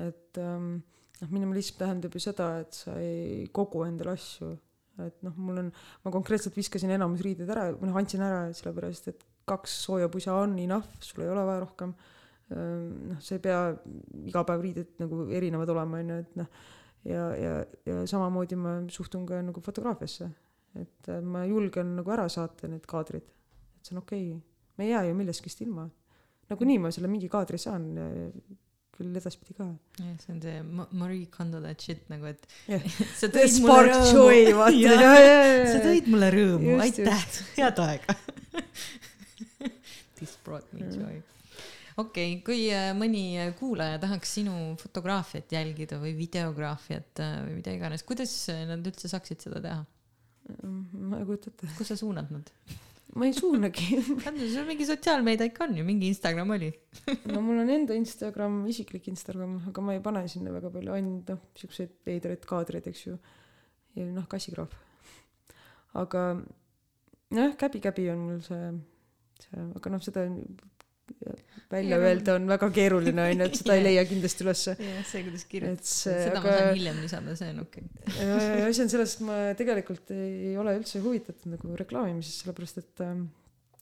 et 0.08 0.38
ähm, 0.38 0.82
noh 1.22 1.32
minimalism 1.32 1.78
tähendab 1.80 2.16
ju 2.16 2.22
seda 2.24 2.52
et 2.64 2.76
sa 2.76 2.98
ei 3.00 3.48
kogu 3.54 3.86
endale 3.86 4.16
asju. 4.18 4.56
et 5.02 5.22
noh 5.26 5.36
mul 5.40 5.58
on 5.62 5.70
ma 6.06 6.12
konkreetselt 6.14 6.58
viskasin 6.58 6.92
enamus 6.94 7.24
riided 7.26 7.50
ära 7.50 7.70
või 7.74 7.90
noh 7.90 8.00
andsin 8.02 8.22
ära 8.26 8.42
sellepärast 8.58 9.08
et 9.14 9.24
kaks 9.50 9.78
soojapusa 9.86 10.36
on 10.44 10.58
enough 10.60 10.90
sul 11.00 11.24
ei 11.24 11.32
ole 11.32 11.46
vaja 11.48 11.64
rohkem. 11.64 11.94
Ehm, 12.52 12.90
noh 13.12 13.24
sa 13.24 13.38
ei 13.38 13.44
pea 13.44 13.62
iga 14.28 14.44
päev 14.48 14.66
riided 14.66 14.94
nagu 15.02 15.26
erinevad 15.32 15.72
olema 15.74 16.02
onju 16.04 16.20
et 16.26 16.38
noh 16.42 16.52
ja 17.08 17.24
ja 17.36 17.54
ja 17.86 18.06
samamoodi 18.08 18.60
ma 18.60 18.76
suhtun 18.90 19.26
ka 19.26 19.42
nagu 19.42 19.62
fotograafiasse. 19.62 20.30
et 20.76 21.10
äh, 21.10 21.22
ma 21.22 21.46
julgen 21.46 21.96
nagu 21.96 22.12
ära 22.12 22.28
saata 22.30 22.68
need 22.68 22.86
kaadrid. 22.88 23.24
et 23.24 23.86
see 23.86 23.96
on 23.96 24.04
okei. 24.04 24.28
Okay. 24.32 24.42
me 24.78 24.86
ei 24.86 24.92
jää 24.92 25.04
ju 25.08 25.16
millestki 25.16 25.64
ilma. 25.66 25.90
Nagunii 26.50 26.80
ma 26.80 26.92
selle 26.92 27.08
mingi 27.08 27.30
kaadri 27.30 27.58
saan 27.58 27.98
küll 29.02 29.18
edaspidi 29.20 29.56
ka 29.58 29.68
jah, 30.00 30.14
see 30.22 30.34
on 30.36 30.42
see 30.44 30.62
Ma- 30.66 30.88
Marie 31.02 31.26
Kondo 31.34 31.62
that 31.64 31.82
shit 31.82 32.06
nagu, 32.12 32.30
et 32.30 32.46
jah 32.70 32.86
sa 33.20 33.30
tõid 33.34 33.58
mulle 33.64 33.90
rõõmu. 33.90 34.30
sa 35.72 35.82
tõid 35.84 36.10
mulle 36.12 36.32
rõõmu, 36.38 36.78
aitäh, 36.86 37.28
head 37.58 37.82
aega. 37.86 38.18
This 40.22 40.38
brought 40.46 40.70
me 40.74 40.86
joy. 40.86 41.18
okei 41.98 42.36
okay,, 42.36 42.36
kui 42.46 42.68
äh, 42.70 42.92
mõni 42.98 43.26
äh, 43.42 43.50
kuulaja 43.58 43.98
tahaks 44.04 44.38
sinu 44.38 44.76
fotograafiat 44.82 45.58
jälgida 45.58 45.98
või 46.02 46.14
videograafiat 46.20 47.24
äh, 47.26 47.34
või 47.48 47.58
mida 47.58 47.74
iganes, 47.76 48.06
kuidas 48.08 48.36
nad 48.70 48.86
üldse 48.86 49.10
saaksid 49.12 49.50
seda 49.50 49.64
teha? 49.66 49.82
ma 50.62 51.20
ei 51.22 51.26
kujuta 51.28 51.52
ette 51.52 51.70
kus 51.78 51.94
sa 51.94 51.98
suunad 52.00 52.32
nad? 52.34 52.50
Ma 53.16 53.26
ei 53.26 53.34
suunagi. 53.36 54.00
Sul 54.54 54.66
mingi 54.68 54.86
sotsiaalmeedia 54.88 55.50
ikka 55.50 55.66
on 55.68 55.76
ju, 55.78 55.84
mingi 55.88 56.08
Instagram 56.12 56.54
oli. 56.56 56.72
no 57.32 57.42
mul 57.44 57.62
on 57.64 57.70
enda 57.70 57.98
Instagram 57.98 58.62
isiklik 58.72 59.08
Instagram 59.12 59.58
aga 59.72 59.84
ma 59.84 59.96
ei 59.98 60.04
pane 60.04 60.24
sinna 60.32 60.54
väga 60.56 60.72
palju. 60.74 60.96
Ainult 60.96 61.34
noh 61.34 61.42
siukseid 61.60 61.98
veidraid 62.08 62.48
kaadreid 62.48 62.88
eks 62.92 63.06
ju. 63.08 63.18
Ja 63.98 64.08
noh 64.08 64.28
kassikraaf. 64.32 64.74
Aga 66.00 66.26
nojah 67.36 67.56
käbi-käbi 67.60 68.08
on 68.14 68.26
mul 68.28 68.42
see 68.46 68.72
see 69.44 69.68
aga 69.80 69.94
noh 69.96 70.04
seda 70.04 70.28
välja 71.72 71.98
aga- 71.98 72.12
öelda 72.12 72.38
on 72.38 72.48
väga 72.52 72.72
keeruline 72.78 73.28
onju 73.32 73.48
et 73.48 73.60
seda 73.62 73.78
ei 73.78 73.84
leia 73.90 74.06
kindlasti 74.10 74.46
ülesse 74.46 74.78
jah, 74.78 75.04
see, 75.12 75.26
kuidas 75.28 75.46
kirjutad. 75.52 75.92
seda 75.92 76.40
aga 76.40 76.48
ma 76.48 76.56
saan 76.58 76.80
hiljem 76.80 77.04
lisada, 77.04 77.36
see 77.42 77.52
on 77.56 77.62
okei 77.66 77.86
okay.. 77.90 78.16
ja 78.30 78.40
ja 78.62 78.72
asi 78.72 78.86
on 78.86 78.96
selles 78.96 79.18
et 79.18 79.28
ma 79.28 79.38
tegelikult 79.60 80.16
ei 80.16 80.56
ole 80.62 80.78
üldse 80.80 81.04
huvitatud 81.04 81.54
nagu 81.56 81.78
reklaamimisest 81.84 82.46
sellepärast 82.46 82.84
et 82.84 83.06
ähm, 83.08 83.30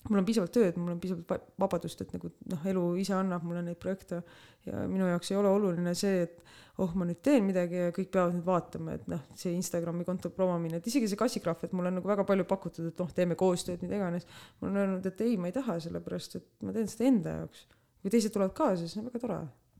mul 0.07 0.21
on 0.21 0.27
piisavalt 0.27 0.53
tööd 0.55 0.77
mul 0.79 0.93
on 0.93 1.01
piisavalt 1.01 1.33
va- 1.33 1.65
vabadust 1.65 2.01
et 2.03 2.13
nagu 2.15 2.31
noh 2.51 2.67
elu 2.71 2.83
ise 3.01 3.15
annab 3.17 3.43
mulle 3.47 3.63
neid 3.65 3.79
projekte 3.81 4.21
ja 4.67 4.85
minu 4.87 5.09
jaoks 5.09 5.31
ei 5.33 5.39
ole 5.39 5.51
oluline 5.51 5.93
see 5.97 6.23
et 6.27 6.43
oh 6.79 6.93
ma 6.95 7.07
nüüd 7.07 7.19
teen 7.25 7.43
midagi 7.43 7.81
ja 7.81 7.95
kõik 7.95 8.11
peavad 8.13 8.37
nüüd 8.37 8.47
vaatama 8.47 8.95
et 8.95 9.09
noh 9.11 9.25
see 9.39 9.51
Instagrami 9.57 10.07
konto 10.07 10.31
promomine 10.35 10.79
et 10.79 10.87
isegi 10.87 11.09
see 11.11 11.19
kassikraaf 11.19 11.65
et 11.67 11.75
mulle 11.75 11.91
on 11.91 11.99
nagu 11.99 12.11
väga 12.11 12.25
palju 12.27 12.47
pakutud 12.47 12.91
et 12.91 13.03
noh 13.03 13.11
teeme 13.15 13.35
koostööd 13.39 13.83
mida 13.83 13.99
iganes 13.99 14.29
ma 14.29 14.69
olen 14.69 14.81
öelnud 14.85 15.11
et 15.11 15.25
ei 15.25 15.35
ma 15.41 15.51
ei 15.51 15.57
taha 15.57 15.79
sellepärast 15.83 16.39
et 16.39 16.47
ma 16.63 16.75
teen 16.75 16.87
seda 16.91 17.09
enda 17.11 17.35
jaoks 17.41 17.67
kui 18.01 18.11
teised 18.13 18.31
tulevad 18.35 18.53
kaasa 18.57 18.84
siis 18.85 18.97
on 19.01 19.07
väga 19.09 19.19
tore. 19.26 19.39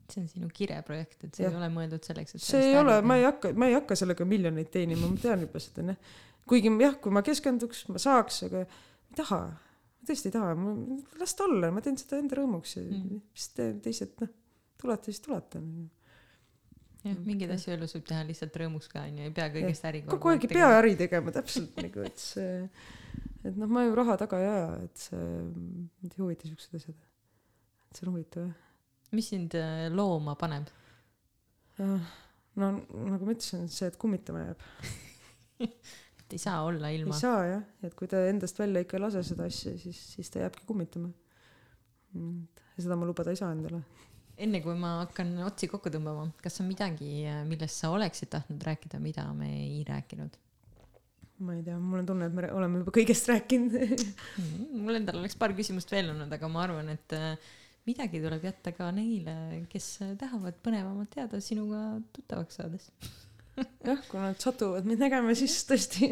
See 0.10 0.24
on 0.24 0.28
sinu 0.32 0.48
kireprojekt, 0.54 1.24
et 1.28 1.36
see 1.38 1.44
Jah. 1.46 1.54
ei 1.54 1.60
ole 1.60 1.68
mõeldud 1.70 2.02
selleks, 2.08 2.34
et 2.36 2.42
see 2.42 2.64
ei 2.72 2.78
ole 2.80 2.96
ma 3.06 3.20
ei 3.20 3.28
hakka 3.28 3.52
ma 3.54 3.68
ei 3.70 3.76
hakka 3.78 3.96
sellega 4.00 4.26
miljoneid 4.26 4.72
teenima 4.74 5.06
ma 5.12 5.20
tean 5.22 5.44
juba 5.46 5.62
seda 5.62 5.86
noh. 5.92 6.00
Kuigi 6.50 6.72
jah 6.82 6.96
kui 7.04 7.14
ma 7.14 7.22
keskenduks 7.22 7.84
ma 7.94 8.02
saaks 8.02 8.40
aga 8.48 8.64
ei 8.66 9.16
taha. 9.20 9.42
Ma 10.00 10.08
tõesti 10.10 10.32
ei 10.32 10.34
taha 10.34 10.56
las 11.22 11.36
ta 11.38 11.46
olla 11.46 11.70
ma 11.76 11.84
teen 11.86 11.98
seda 12.02 12.18
enda 12.24 12.40
rõõmuks 12.42 12.76
ja 12.80 12.84
Mm. 12.90 13.20
mis 13.36 13.48
te 13.54 13.70
teised 13.86 14.16
noh 14.24 14.32
tulete 14.82 15.12
siis 15.12 15.20
tulete 15.22 15.60
jah, 17.04 17.18
mingeid 17.28 17.52
asju 17.54 17.74
elus 17.76 17.94
võib 17.98 18.08
teha 18.10 18.24
lihtsalt 18.28 18.58
rõõmuks 18.64 18.90
ka 18.92 19.04
onju, 19.06 19.28
ei 19.28 19.34
pea 19.36 19.50
kõigest 19.54 19.86
äri 19.92 20.02
kogu 20.10 20.32
aeg 20.34 20.48
ei 20.48 20.54
pea 20.56 20.70
äri 20.80 20.96
tegema 21.00 21.32
täpselt 21.36 21.78
nagu 21.84 22.06
et 22.08 22.18
see 22.24 22.64
et 23.46 23.56
noh 23.60 23.70
ma 23.72 23.86
ju 23.86 23.94
raha 24.00 24.18
taga 24.24 24.40
ei 24.42 24.50
aja 24.56 24.72
et 24.88 25.06
see 25.06 25.28
mind 25.46 26.16
ei 26.18 26.24
huvita 26.24 26.50
siuksed 26.50 26.80
asjad 26.82 26.98
see 27.96 28.06
on 28.06 28.14
huvitav 28.14 28.48
jah. 28.48 28.58
Mis 29.16 29.30
sind 29.32 29.56
äh, 29.58 29.88
looma 29.90 30.36
paneb? 30.38 30.70
Ah, 31.82 32.12
no 32.60 32.74
nagu 33.10 33.26
ma 33.26 33.34
ütlesin 33.34 33.70
see 33.72 33.90
et 33.90 33.98
kummitama 34.02 34.44
jääb. 34.46 34.68
Et 36.30 36.36
ei 36.38 36.42
saa 36.44 36.60
olla 36.62 36.92
ilma. 36.94 37.16
ei. 37.16 37.22
saa 37.24 37.40
jah. 37.48 37.64
Et 37.88 37.96
kui 37.98 38.10
ta 38.10 38.20
endast 38.30 38.60
välja 38.62 38.84
ikka 38.86 39.00
ei 39.00 39.02
lase 39.02 39.24
seda 39.26 39.48
asja 39.50 39.74
siis 39.82 40.02
siis 40.14 40.30
ta 40.30 40.44
jääbki 40.44 40.68
kummitama. 40.70 41.10
Mm, 42.14 42.44
ja 42.76 42.84
seda 42.86 42.98
ma 43.00 43.08
lubada 43.10 43.34
ei 43.34 43.40
saa 43.40 43.50
endale. 43.56 43.82
Enne 44.40 44.62
kui 44.64 44.76
ma 44.80 45.00
hakkan 45.02 45.34
otsi 45.44 45.68
kokku 45.68 45.92
tõmbama, 45.92 46.30
kas 46.40 46.62
on 46.62 46.70
midagi, 46.70 47.26
millest 47.50 47.82
sa 47.82 47.90
oleksid 47.92 48.30
tahtnud 48.32 48.62
rääkida, 48.64 49.02
mida 49.04 49.26
me 49.36 49.50
ei 49.66 49.82
rääkinud? 49.88 50.38
ma 51.40 51.56
ei 51.56 51.64
tea. 51.64 51.78
Mul 51.80 52.02
on 52.02 52.08
tunne 52.08 52.28
et 52.28 52.36
me 52.36 52.50
oleme 52.52 52.82
juba 52.82 52.94
kõigest 52.96 53.30
rääkinud. 53.32 54.04
Mul 54.84 55.00
endal 55.00 55.22
oleks 55.22 55.38
paar 55.40 55.56
küsimust 55.58 55.92
veel 55.94 56.12
olnud, 56.14 56.32
aga 56.36 56.50
ma 56.52 56.64
arvan, 56.66 56.92
et 56.94 57.16
äh, 57.16 57.52
midagi 57.88 58.22
tuleb 58.24 58.44
jätta 58.50 58.74
ka 58.76 58.92
neile, 58.96 59.66
kes 59.72 59.88
tahavad 60.20 60.60
põnevamat 60.66 61.12
teada 61.16 61.42
sinuga 61.44 62.00
tuttavaks 62.16 62.60
saades. 62.60 62.92
jah 63.84 64.00
kui 64.08 64.20
nad 64.22 64.38
satuvad 64.40 64.86
mind 64.88 65.02
nägema 65.04 65.34
siis 65.36 65.58
tõesti 65.68 66.08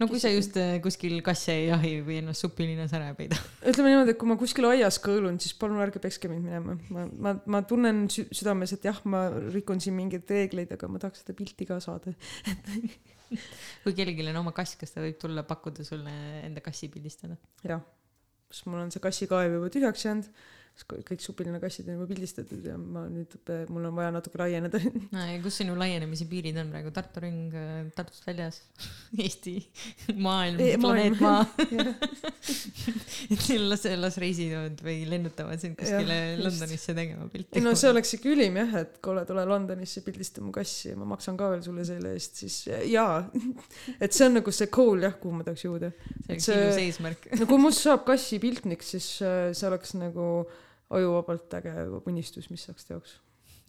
no 0.00 0.08
kui 0.10 0.18
sa 0.18 0.32
just 0.32 0.56
äh, 0.58 0.80
kuskil 0.82 1.20
kasse 1.22 1.52
ei 1.54 1.68
jahi 1.68 1.92
või 2.02 2.16
ennast 2.18 2.42
supilinnas 2.42 2.94
ära 2.96 3.12
ei 3.12 3.18
peida. 3.20 3.38
ütleme 3.70 3.92
niimoodi 3.92 4.14
et 4.16 4.18
kui 4.18 4.30
ma 4.30 4.34
kuskil 4.40 4.66
aias 4.66 4.98
kõõlun 5.04 5.38
siis 5.42 5.54
palun 5.60 5.78
ärge 5.84 6.02
pekske 6.02 6.30
mind 6.32 6.48
minema 6.48 6.74
ma 6.90 7.06
ma 7.06 7.34
ma 7.54 7.62
tunnen 7.70 8.02
sü- 8.10 8.26
südames 8.34 8.74
et 8.74 8.88
jah 8.88 8.98
ma 9.06 9.28
rikun 9.52 9.82
siin 9.84 9.94
mingeid 9.98 10.26
reegleid 10.26 10.74
aga 10.74 10.90
ma 10.90 11.02
tahaks 11.02 11.22
seda 11.22 11.38
pilti 11.38 11.68
ka 11.70 11.78
saada 11.84 12.16
kui 13.84 13.94
kellelgi 13.94 14.26
on 14.32 14.42
oma 14.42 14.54
kass, 14.56 14.74
kas 14.80 14.90
ta 14.96 15.04
võib 15.04 15.22
tulla 15.22 15.46
pakkuda 15.46 15.86
sulle 15.86 16.16
enda 16.42 16.64
kassi 16.64 16.90
pildistada? 16.90 17.38
jah 17.62 17.84
kus 18.50 18.64
mul 18.66 18.82
on 18.82 18.90
see 18.90 19.02
kassikaev 19.02 19.54
juba 19.54 19.70
tühjaks 19.70 20.08
jäänud 20.08 20.32
kõik- 20.88 21.04
kõik 21.10 21.24
supilinna 21.24 21.60
kassid 21.62 21.88
on 21.88 21.98
juba 21.98 22.06
pildistatud 22.10 22.64
ja 22.66 22.76
ma 22.80 23.04
nüüd 23.10 23.36
mul 23.72 23.88
on 23.90 23.96
vaja 23.98 24.10
natuke 24.14 24.40
laieneda 24.40 24.80
no 25.14 25.24
ja 25.26 25.38
kus 25.44 25.60
sinu 25.62 25.76
laienemise 25.80 26.26
piirid 26.30 26.58
on 26.62 26.70
praegu, 26.72 26.92
Tartu 26.94 27.22
ring, 27.24 27.54
Tartust 27.96 28.26
väljas, 28.28 28.60
Eesti, 29.24 29.56
maailm 30.20 30.60
planeet. 30.80 31.20
Maa. 31.20 31.44
et 33.30 33.46
las, 33.60 33.84
las 34.00 34.16
reisivad 34.22 34.80
või 34.84 35.02
lennutavad 35.10 35.60
sind 35.62 35.76
kuskile 35.78 36.18
just. 36.34 36.44
Londonisse 36.46 36.94
tegema 36.96 37.28
pilti. 37.32 37.62
no 37.64 37.74
see 37.78 37.90
oleks 37.92 38.14
ikka 38.16 38.30
ülim 38.32 38.58
jah 38.60 38.76
et 38.82 38.98
kuule 39.04 39.24
tule 39.28 39.44
Londonisse 39.48 40.02
pildista 40.06 40.42
mu 40.44 40.52
kassi 40.54 40.92
ja 40.92 40.98
ma 41.00 41.08
maksan 41.14 41.38
ka 41.40 41.50
veel 41.54 41.62
sulle 41.66 41.84
selle 41.88 42.14
eest 42.16 42.40
siis 42.42 42.56
jaa 42.90 43.20
et 44.00 44.12
see 44.16 44.26
on 44.28 44.38
nagu 44.40 44.54
see 44.54 44.70
goal 44.72 45.04
jah 45.06 45.16
kuhu 45.20 45.36
ma 45.38 45.46
tahaks 45.46 45.66
jõuda 45.66 45.92
see 45.92 46.34
oleks 46.36 46.50
ilus 46.54 46.80
eesmärk. 46.86 47.30
no 47.40 47.48
kui 47.50 47.62
must 47.62 47.84
saab 47.86 48.04
kassipiltnik 48.08 48.84
siis 48.86 49.08
äh, 49.26 49.50
see 49.56 49.68
oleks 49.70 49.94
nagu 49.98 50.26
ajuvabalt 50.90 51.58
äge 51.60 51.74
unistus 52.06 52.50
mis 52.50 52.68
saaks 52.68 52.88
teoks. 52.88 53.18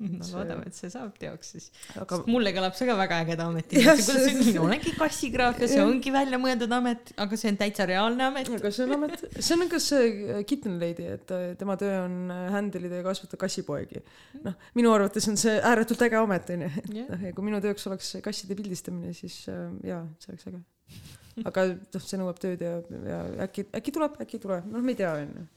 No 0.01 0.25
loodame, 0.33 0.65
et 0.65 0.73
see 0.73 0.89
saab 0.89 1.11
teoks 1.21 1.51
siis. 1.53 1.67
Aga 2.01 2.23
mulle 2.25 2.49
kõlab 2.55 2.73
see 2.73 2.87
ka 2.89 2.95
väga 2.97 3.19
ägeda 3.21 3.45
ametina 3.51 3.93
kuidas 3.99 4.07
see 4.25 4.33
nii 4.39 4.55
olengi 4.63 4.93
kassigraaf 4.97 5.61
ja 5.61 5.69
see 5.69 5.83
ongi 5.83 6.13
välja 6.13 6.39
mõeldud 6.41 6.73
amet 6.73 7.11
aga 7.21 7.37
see 7.37 7.51
on 7.51 7.59
täitsa 7.59 7.85
reaalne 7.89 8.25
amet. 8.25 8.49
Aga 8.57 8.71
see 8.73 8.87
on 8.87 8.95
amet, 8.97 9.27
see 9.37 9.53
on 9.53 9.61
nagu 9.61 9.81
see 9.83 10.09
äh, 10.09 10.41
kitten 10.49 10.79
lady, 10.81 11.05
et 11.19 11.35
äh, 11.35 11.45
tema 11.59 11.77
töö 11.81 11.99
on 12.07 12.33
handle 12.55 12.89
ida 12.89 13.03
ja 13.03 13.05
kasvatada 13.05 13.43
kassipoegi. 13.45 14.01
noh, 14.47 14.57
minu 14.79 14.93
arvates 14.95 15.29
on 15.29 15.37
see 15.37 15.59
ääretult 15.59 16.01
äge 16.07 16.17
amet 16.17 16.49
onju, 16.57 16.73
et 16.81 16.91
noh, 16.97 17.25
ja 17.29 17.37
kui 17.37 17.45
minu 17.51 17.61
tööks 17.61 17.85
oleks 17.91 18.15
kasside 18.25 18.57
pildistamine, 18.57 19.13
siis 19.17 19.43
äh, 19.53 19.67
jaa, 19.91 20.01
see 20.23 20.33
oleks 20.33 20.49
äge. 20.49 20.63
aga 21.51 21.69
noh, 21.77 22.01
see 22.01 22.19
nõuab 22.19 22.41
tööd 22.41 22.65
ja, 22.65 22.77
ja 23.05 23.23
äkki, 23.45 23.69
äkki 23.77 23.93
tuleb, 23.93 24.17
äkki 24.25 24.39
ei 24.39 24.45
tule, 24.49 24.63
noh, 24.65 24.81
me 24.81 24.95
ei 24.95 25.03
tea 25.03 25.13
onju. 25.21 25.49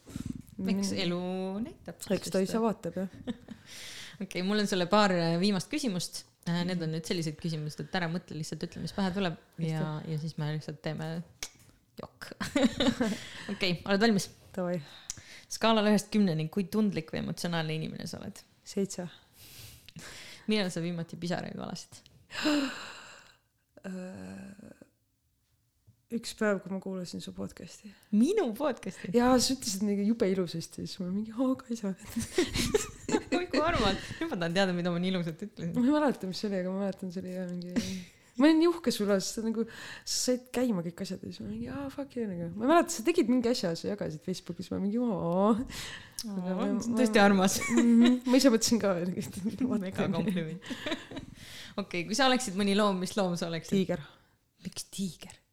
Eks 0.75 0.95
elu 1.05 1.23
näitab 1.65 2.07
eks 2.19 2.35
ta 2.35 2.43
ise 2.45 2.63
vaatab 2.63 3.03
jah. 3.03 3.19
okei 3.35 4.27
okay, 4.27 4.47
mul 4.47 4.63
on 4.63 4.71
sulle 4.71 4.87
paar 4.91 5.15
äh, 5.15 5.35
viimast 5.43 5.71
küsimust 5.73 6.25
Äh, 6.45 6.61
Need 6.69 6.83
on 6.85 6.91
nüüd 6.93 7.07
sellised 7.09 7.39
küsimused, 7.41 7.81
et 7.81 7.95
ära 7.97 8.05
mõtle, 8.13 8.37
lihtsalt 8.37 8.67
ütle, 8.67 8.83
mis 8.85 8.93
pähe 8.93 9.09
tuleb 9.15 9.39
ja, 9.65 9.95
ja 10.05 10.17
siis 10.21 10.35
me 10.37 10.51
lihtsalt 10.53 10.83
teeme 10.85 11.07
jokk. 12.01 12.33
okei, 13.55 13.79
oled 13.87 14.05
valmis? 14.05 14.29
Davai, 14.55 14.77
skaalal 15.51 15.89
ühest 15.91 16.11
kümneni, 16.13 16.47
kui 16.53 16.69
tundlik 16.71 17.11
või 17.15 17.23
emotsionaalne 17.25 17.79
inimene 17.79 18.07
sa 18.11 18.21
oled? 18.21 18.43
seitse. 18.65 19.05
millal 20.49 20.71
sa 20.73 20.81
viimati 20.85 21.19
pisaraid 21.21 21.57
valasid? 21.61 22.01
üks 26.15 26.35
päev, 26.39 26.61
kui 26.63 26.73
ma 26.73 26.81
kuulasin 26.83 27.23
su 27.25 27.35
podcast'i 27.37 27.91
minu 28.15 28.49
podcast'i? 28.57 29.13
ja 29.17 29.33
sa 29.35 29.55
ütlesid 29.57 29.85
mingi 29.87 30.07
jube 30.09 30.29
ilusasti, 30.31 30.87
siis 30.87 31.01
ma 31.03 31.11
mingi, 31.11 31.35
oo 31.35 31.55
Kaisa. 31.61 31.95
oi 33.39 33.47
kui 33.51 33.63
armas, 33.63 34.01
nüüd 34.21 34.31
ma 34.31 34.39
tahan 34.41 34.59
teada, 34.59 34.75
mida 34.77 34.93
ma 34.95 35.03
nii 35.03 35.15
ilusalt 35.15 35.47
ütlesin. 35.49 35.75
ma 35.77 35.87
ei 35.87 35.97
mäleta, 35.97 36.31
mis 36.31 36.43
see 36.43 36.51
oli, 36.51 36.61
aga 36.63 36.75
ma 36.75 36.85
mäletan, 36.85 37.15
see 37.15 37.25
oli 37.25 37.35
jah 37.35 37.49
mingi 37.51 38.03
ma 38.35 38.49
olin 38.49 38.59
nii 38.59 38.71
uhke 38.71 38.91
su 38.95 39.05
üle, 39.05 39.17
sest 39.23 39.39
sa 39.39 39.45
nagu, 39.45 39.65
sa 40.03 40.15
said 40.15 40.49
käima 40.55 40.83
kõik 40.83 41.05
asjad 41.05 41.23
ja 41.23 41.31
siis 41.31 41.45
ma 41.45 41.51
mingi 41.53 41.69
aa 41.71 41.85
fuck 41.93 42.17
yeah 42.19 42.31
nagu, 42.31 42.49
ma 42.57 42.67
ei 42.67 42.73
mäleta, 42.73 42.95
sa 42.97 43.07
tegid 43.07 43.31
mingi 43.31 43.51
asja, 43.51 43.71
sa 43.79 43.93
jagasid 43.93 44.25
Facebookis, 44.27 44.73
ma 44.75 44.81
mingi 44.83 44.99
oo. 45.03 45.55
tõesti 46.25 47.23
armas. 47.23 47.61
ma 48.27 48.41
ise 48.41 48.51
mõtlesin 48.55 48.83
ka. 48.83 48.97
mega 49.79 50.11
kompliment. 50.11 50.75
okei, 51.85 52.05
kui 52.09 52.19
sa 52.19 52.27
oleksid 52.31 52.59
mõni 52.59 52.75
loom, 52.79 52.99
mis 53.05 53.15
loom 53.19 53.39
sa 53.39 53.51
oleksid? 53.53 53.77
tiiger, 53.79 54.03
miks 54.67 54.91
tiiger? 54.91 55.44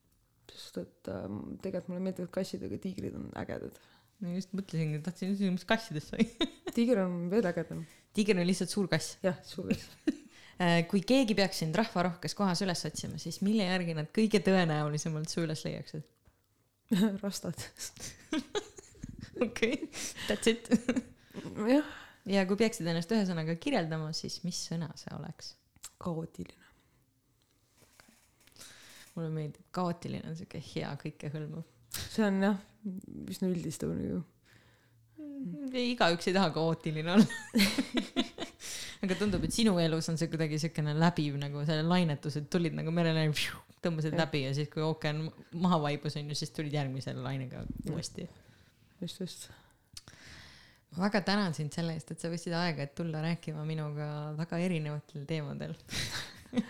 Sest 0.71 0.79
et 0.79 1.11
äh, 1.11 1.27
tegelikult 1.63 1.91
mulle 1.91 2.05
meeldivad 2.07 2.31
kassid, 2.31 2.63
aga 2.63 2.79
tiigrid 2.81 3.15
on 3.17 3.29
ägedad. 3.39 3.79
ma 4.21 4.35
just 4.35 4.53
mõtlesingi, 4.55 5.01
tahtsin 5.03 5.33
küsida, 5.33 5.51
mis 5.55 5.67
kassidest 5.67 6.13
sai. 6.13 6.27
tiiger 6.75 7.03
on 7.05 7.29
veel 7.31 7.47
ägedam. 7.49 7.85
tiiger 8.15 8.39
on 8.39 8.47
lihtsalt 8.47 8.71
suur 8.71 8.87
kass. 8.91 9.17
jah, 9.25 9.37
suur 9.47 9.71
kass. 9.71 10.17
kui 10.91 11.01
keegi 11.07 11.35
peaks 11.37 11.63
sind 11.63 11.75
rahvarohkes 11.75 12.35
kohas 12.37 12.61
üles 12.61 12.85
otsima, 12.85 13.17
siis 13.21 13.41
mille 13.41 13.65
järgi 13.65 13.95
nad 13.97 14.11
kõige 14.13 14.43
tõenäolisemalt 14.45 15.31
su 15.31 15.43
üles 15.43 15.65
leiaksid? 15.65 16.05
rastad. 17.23 17.57
okei, 19.41 19.89
that's 20.27 20.51
it. 20.51 20.69
jah, 21.67 21.95
ja 22.29 22.45
kui 22.47 22.59
peaksid 22.61 22.87
ennast 22.87 23.11
ühe 23.15 23.25
sõnaga 23.27 23.57
kirjeldama, 23.59 24.13
siis 24.15 24.41
mis 24.45 24.61
sõna 24.69 24.91
see 24.99 25.13
oleks? 25.17 25.55
kaootiline. 26.01 26.60
Mulle 29.15 29.31
meeldib, 29.33 29.63
kaootiline 29.75 30.29
on 30.31 30.37
siuke 30.39 30.61
hea 30.71 30.91
kõikehõlmav. 31.03 31.65
see 32.01 32.25
on 32.27 32.39
jah, 32.45 32.59
üsna 33.29 33.49
üldistav 33.51 33.91
nagu. 33.95 34.21
igaüks 35.75 36.29
ei 36.29 36.37
taha 36.37 36.51
kaootiline 36.55 37.15
olla 37.17 37.25
aga 39.01 39.17
tundub, 39.17 39.45
et 39.45 39.53
sinu 39.55 39.73
elus 39.81 40.09
on 40.11 40.19
see 40.19 40.29
kuidagi 40.31 40.59
siukene 40.61 40.93
läbiv 40.97 41.37
nagu 41.41 41.63
selle 41.67 41.85
lainetus, 41.87 42.37
et 42.37 42.49
tulid 42.53 42.75
nagu 42.77 42.93
merele, 42.93 43.25
tõmbasid 43.81 44.17
läbi 44.17 44.43
ja 44.45 44.53
siis, 44.53 44.69
kui 44.71 44.83
ookean 44.85 45.25
maha 45.63 45.81
vaibus 45.87 46.19
onju, 46.21 46.37
siis 46.37 46.53
tulid 46.53 46.75
järgmise 46.77 47.15
lainega 47.17 47.63
uuesti. 47.89 48.27
just, 49.01 49.23
just. 49.23 49.49
ma 50.93 51.07
väga 51.07 51.23
tänan 51.31 51.57
sind 51.57 51.73
selle 51.73 51.97
eest, 51.97 52.13
et 52.13 52.21
sa 52.21 52.29
võtsid 52.29 52.55
aega, 52.57 52.85
et 52.85 52.95
tulla 52.97 53.23
rääkima 53.25 53.65
minuga 53.65 54.07
väga 54.37 54.61
erinevatel 54.67 55.25
teemadel 55.29 55.75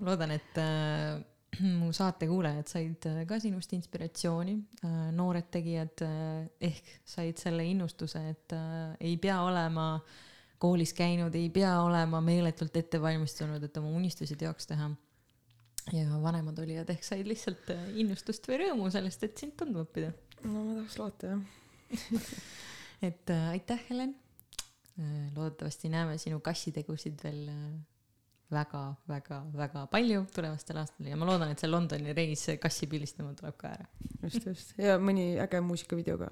ma 0.00 0.08
loodan, 0.08 0.32
et 0.38 0.62
äh, 0.62 1.20
mu 1.80 1.90
saate 1.94 2.28
kuulajad 2.28 2.68
said 2.70 3.08
äh, 3.10 3.22
ka 3.28 3.38
sinust 3.42 3.72
inspiratsiooni 3.76 4.56
äh,. 4.84 4.94
noored 5.16 5.48
tegijad 5.52 6.04
äh, 6.06 6.46
ehk 6.70 6.92
said 7.04 7.40
selle 7.40 7.64
innustuse, 7.68 8.22
et 8.32 8.54
ei 9.00 9.16
pea 9.22 9.40
olema 9.44 9.88
koolis 10.62 10.94
käinud, 10.96 11.34
ei 11.36 11.50
pea 11.52 11.74
olema 11.84 12.22
meeletult 12.24 12.76
ette 12.80 13.00
valmistunud, 13.00 13.62
et 13.62 13.76
oma 13.76 13.92
unistusi 13.96 14.36
teoks 14.40 14.70
teha. 14.72 14.90
ja 15.94 16.20
vanemad 16.22 16.58
olijad 16.58 16.88
ehk 16.90 17.04
said 17.06 17.26
lihtsalt 17.28 17.70
innustust 17.94 18.48
või 18.48 18.64
rõõmu 18.64 18.90
sellest, 18.90 19.22
et 19.22 19.38
sind 19.38 19.54
tundma 19.58 19.84
õppida 19.86 20.12
no 20.44 20.62
ma 20.62 20.78
tahaks 20.80 20.96
loota 21.00 21.34
jah. 21.34 22.22
et 23.08 23.34
äh, 23.34 23.50
aitäh, 23.56 23.82
Helen 23.90 24.16
loodetavasti 25.36 25.90
näeme 25.92 26.16
sinu 26.16 26.38
kassitegusid 26.40 27.20
veel 27.20 27.50
väga-väga-väga 28.52 29.86
palju 29.90 30.26
tulevastel 30.34 30.82
aastatel 30.82 31.10
ja 31.10 31.18
ma 31.18 31.28
loodan, 31.28 31.52
et 31.52 31.62
see 31.62 31.70
Londoni 31.70 32.14
reis 32.16 32.46
kassi 32.62 32.88
pildistama 32.90 33.34
tuleb 33.38 33.56
ka 33.58 33.72
ära. 33.74 33.88
just, 34.22 34.44
just 34.46 34.76
ja 34.78 35.00
mõni 35.02 35.34
äge 35.42 35.60
muusikavideo 35.66 36.18
ka. 36.20 36.28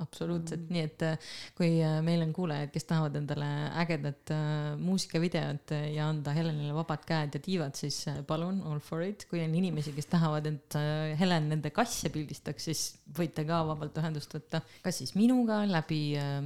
absoluutselt, 0.00 0.68
nii 0.72 0.82
et 0.86 1.04
äh, 1.04 1.28
kui 1.58 1.68
äh, 1.84 1.98
meil 2.06 2.22
on 2.24 2.32
kuulajad, 2.36 2.72
kes 2.72 2.88
tahavad 2.88 3.18
endale 3.20 3.48
ägedat 3.82 4.32
äh, 4.32 4.78
muusikavideot 4.80 5.74
ja 5.92 6.08
anda 6.08 6.32
Helenile 6.36 6.72
vabad 6.76 7.04
käed 7.08 7.36
ja 7.36 7.42
tiivad, 7.44 7.76
siis 7.76 8.04
palun, 8.28 8.62
all 8.70 8.80
for 8.84 9.04
it. 9.04 9.26
kui 9.28 9.44
on 9.44 9.54
inimesi, 9.60 9.92
kes 9.96 10.08
tahavad, 10.12 10.48
et 10.48 10.80
Helen 11.20 11.52
nende 11.52 11.74
kasse 11.76 12.12
pildistaks, 12.14 12.70
siis 12.70 12.86
võite 13.18 13.44
ka 13.48 13.64
vabalt 13.68 14.00
ühendust 14.00 14.36
võtta, 14.36 14.62
kas 14.84 15.02
siis 15.02 15.16
minuga 15.18 15.60
läbi 15.68 16.02
äh, 16.20 16.40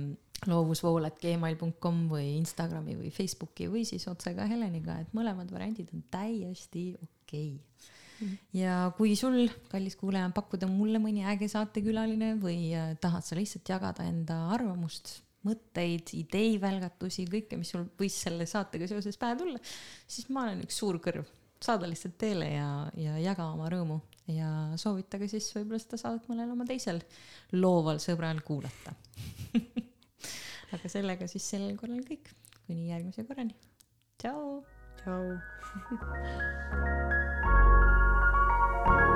loovusvool.gmail.com 0.51 2.01
või 2.11 2.35
Instagrami 2.39 2.97
või 2.99 3.11
Facebooki 3.15 3.69
või 3.73 3.85
siis 3.89 4.07
otse 4.11 4.35
ka 4.37 4.47
Heleniga, 4.51 4.99
et 5.03 5.13
mõlemad 5.17 5.51
variandid 5.53 5.93
on 5.95 6.05
täiesti 6.13 6.91
okei 6.97 7.55
okay. 7.57 8.39
ja 8.57 8.79
kui 8.97 9.15
sul, 9.19 9.47
kallis 9.73 9.99
kuulaja, 10.01 10.29
on 10.29 10.37
pakkuda 10.37 10.69
mulle 10.71 11.01
mõni 11.03 11.25
äge 11.29 11.49
saatekülaline 11.53 12.35
või 12.43 12.73
äh, 12.77 12.95
tahad 13.01 13.27
sa 13.27 13.39
lihtsalt 13.39 13.75
jagada 13.75 14.09
enda 14.09 14.41
arvamust, 14.55 15.17
mõtteid, 15.45 16.15
ideivälgatusi, 16.17 17.27
kõike, 17.29 17.59
mis 17.61 17.75
sul 17.75 17.87
võis 18.01 18.17
selle 18.27 18.47
saatega 18.49 18.89
seoses 18.89 19.21
pähe 19.21 19.37
tulla, 19.41 19.61
siis 20.09 20.31
ma 20.33 20.47
olen 20.47 20.65
üks 20.65 20.81
suur 20.81 21.01
kõrv. 21.05 21.29
saada 21.65 21.89
lihtsalt 21.89 22.19
teele 22.21 22.51
ja, 22.51 22.69
ja 23.01 23.17
jaga 23.23 23.47
oma 23.53 23.71
rõõmu 23.73 24.01
ja 24.33 24.49
soovitage 24.81 25.29
siis 25.29 25.51
võib-olla 25.57 25.81
seda 25.83 26.01
saadet 26.01 26.29
mõnel 26.31 26.53
oma 26.55 26.67
teisel 26.69 27.01
looval 27.53 28.01
sõbral 28.03 28.41
kuulata 28.45 28.95
aga 30.75 30.91
sellega 30.91 31.29
siis 31.31 31.47
sel 31.55 31.71
korral 31.81 32.03
kõik. 32.09 32.27
kuni 32.67 32.91
järgmise 32.91 33.27
korrani. 33.29 33.55
tšau. 34.19 34.63
tšau. 35.03 35.25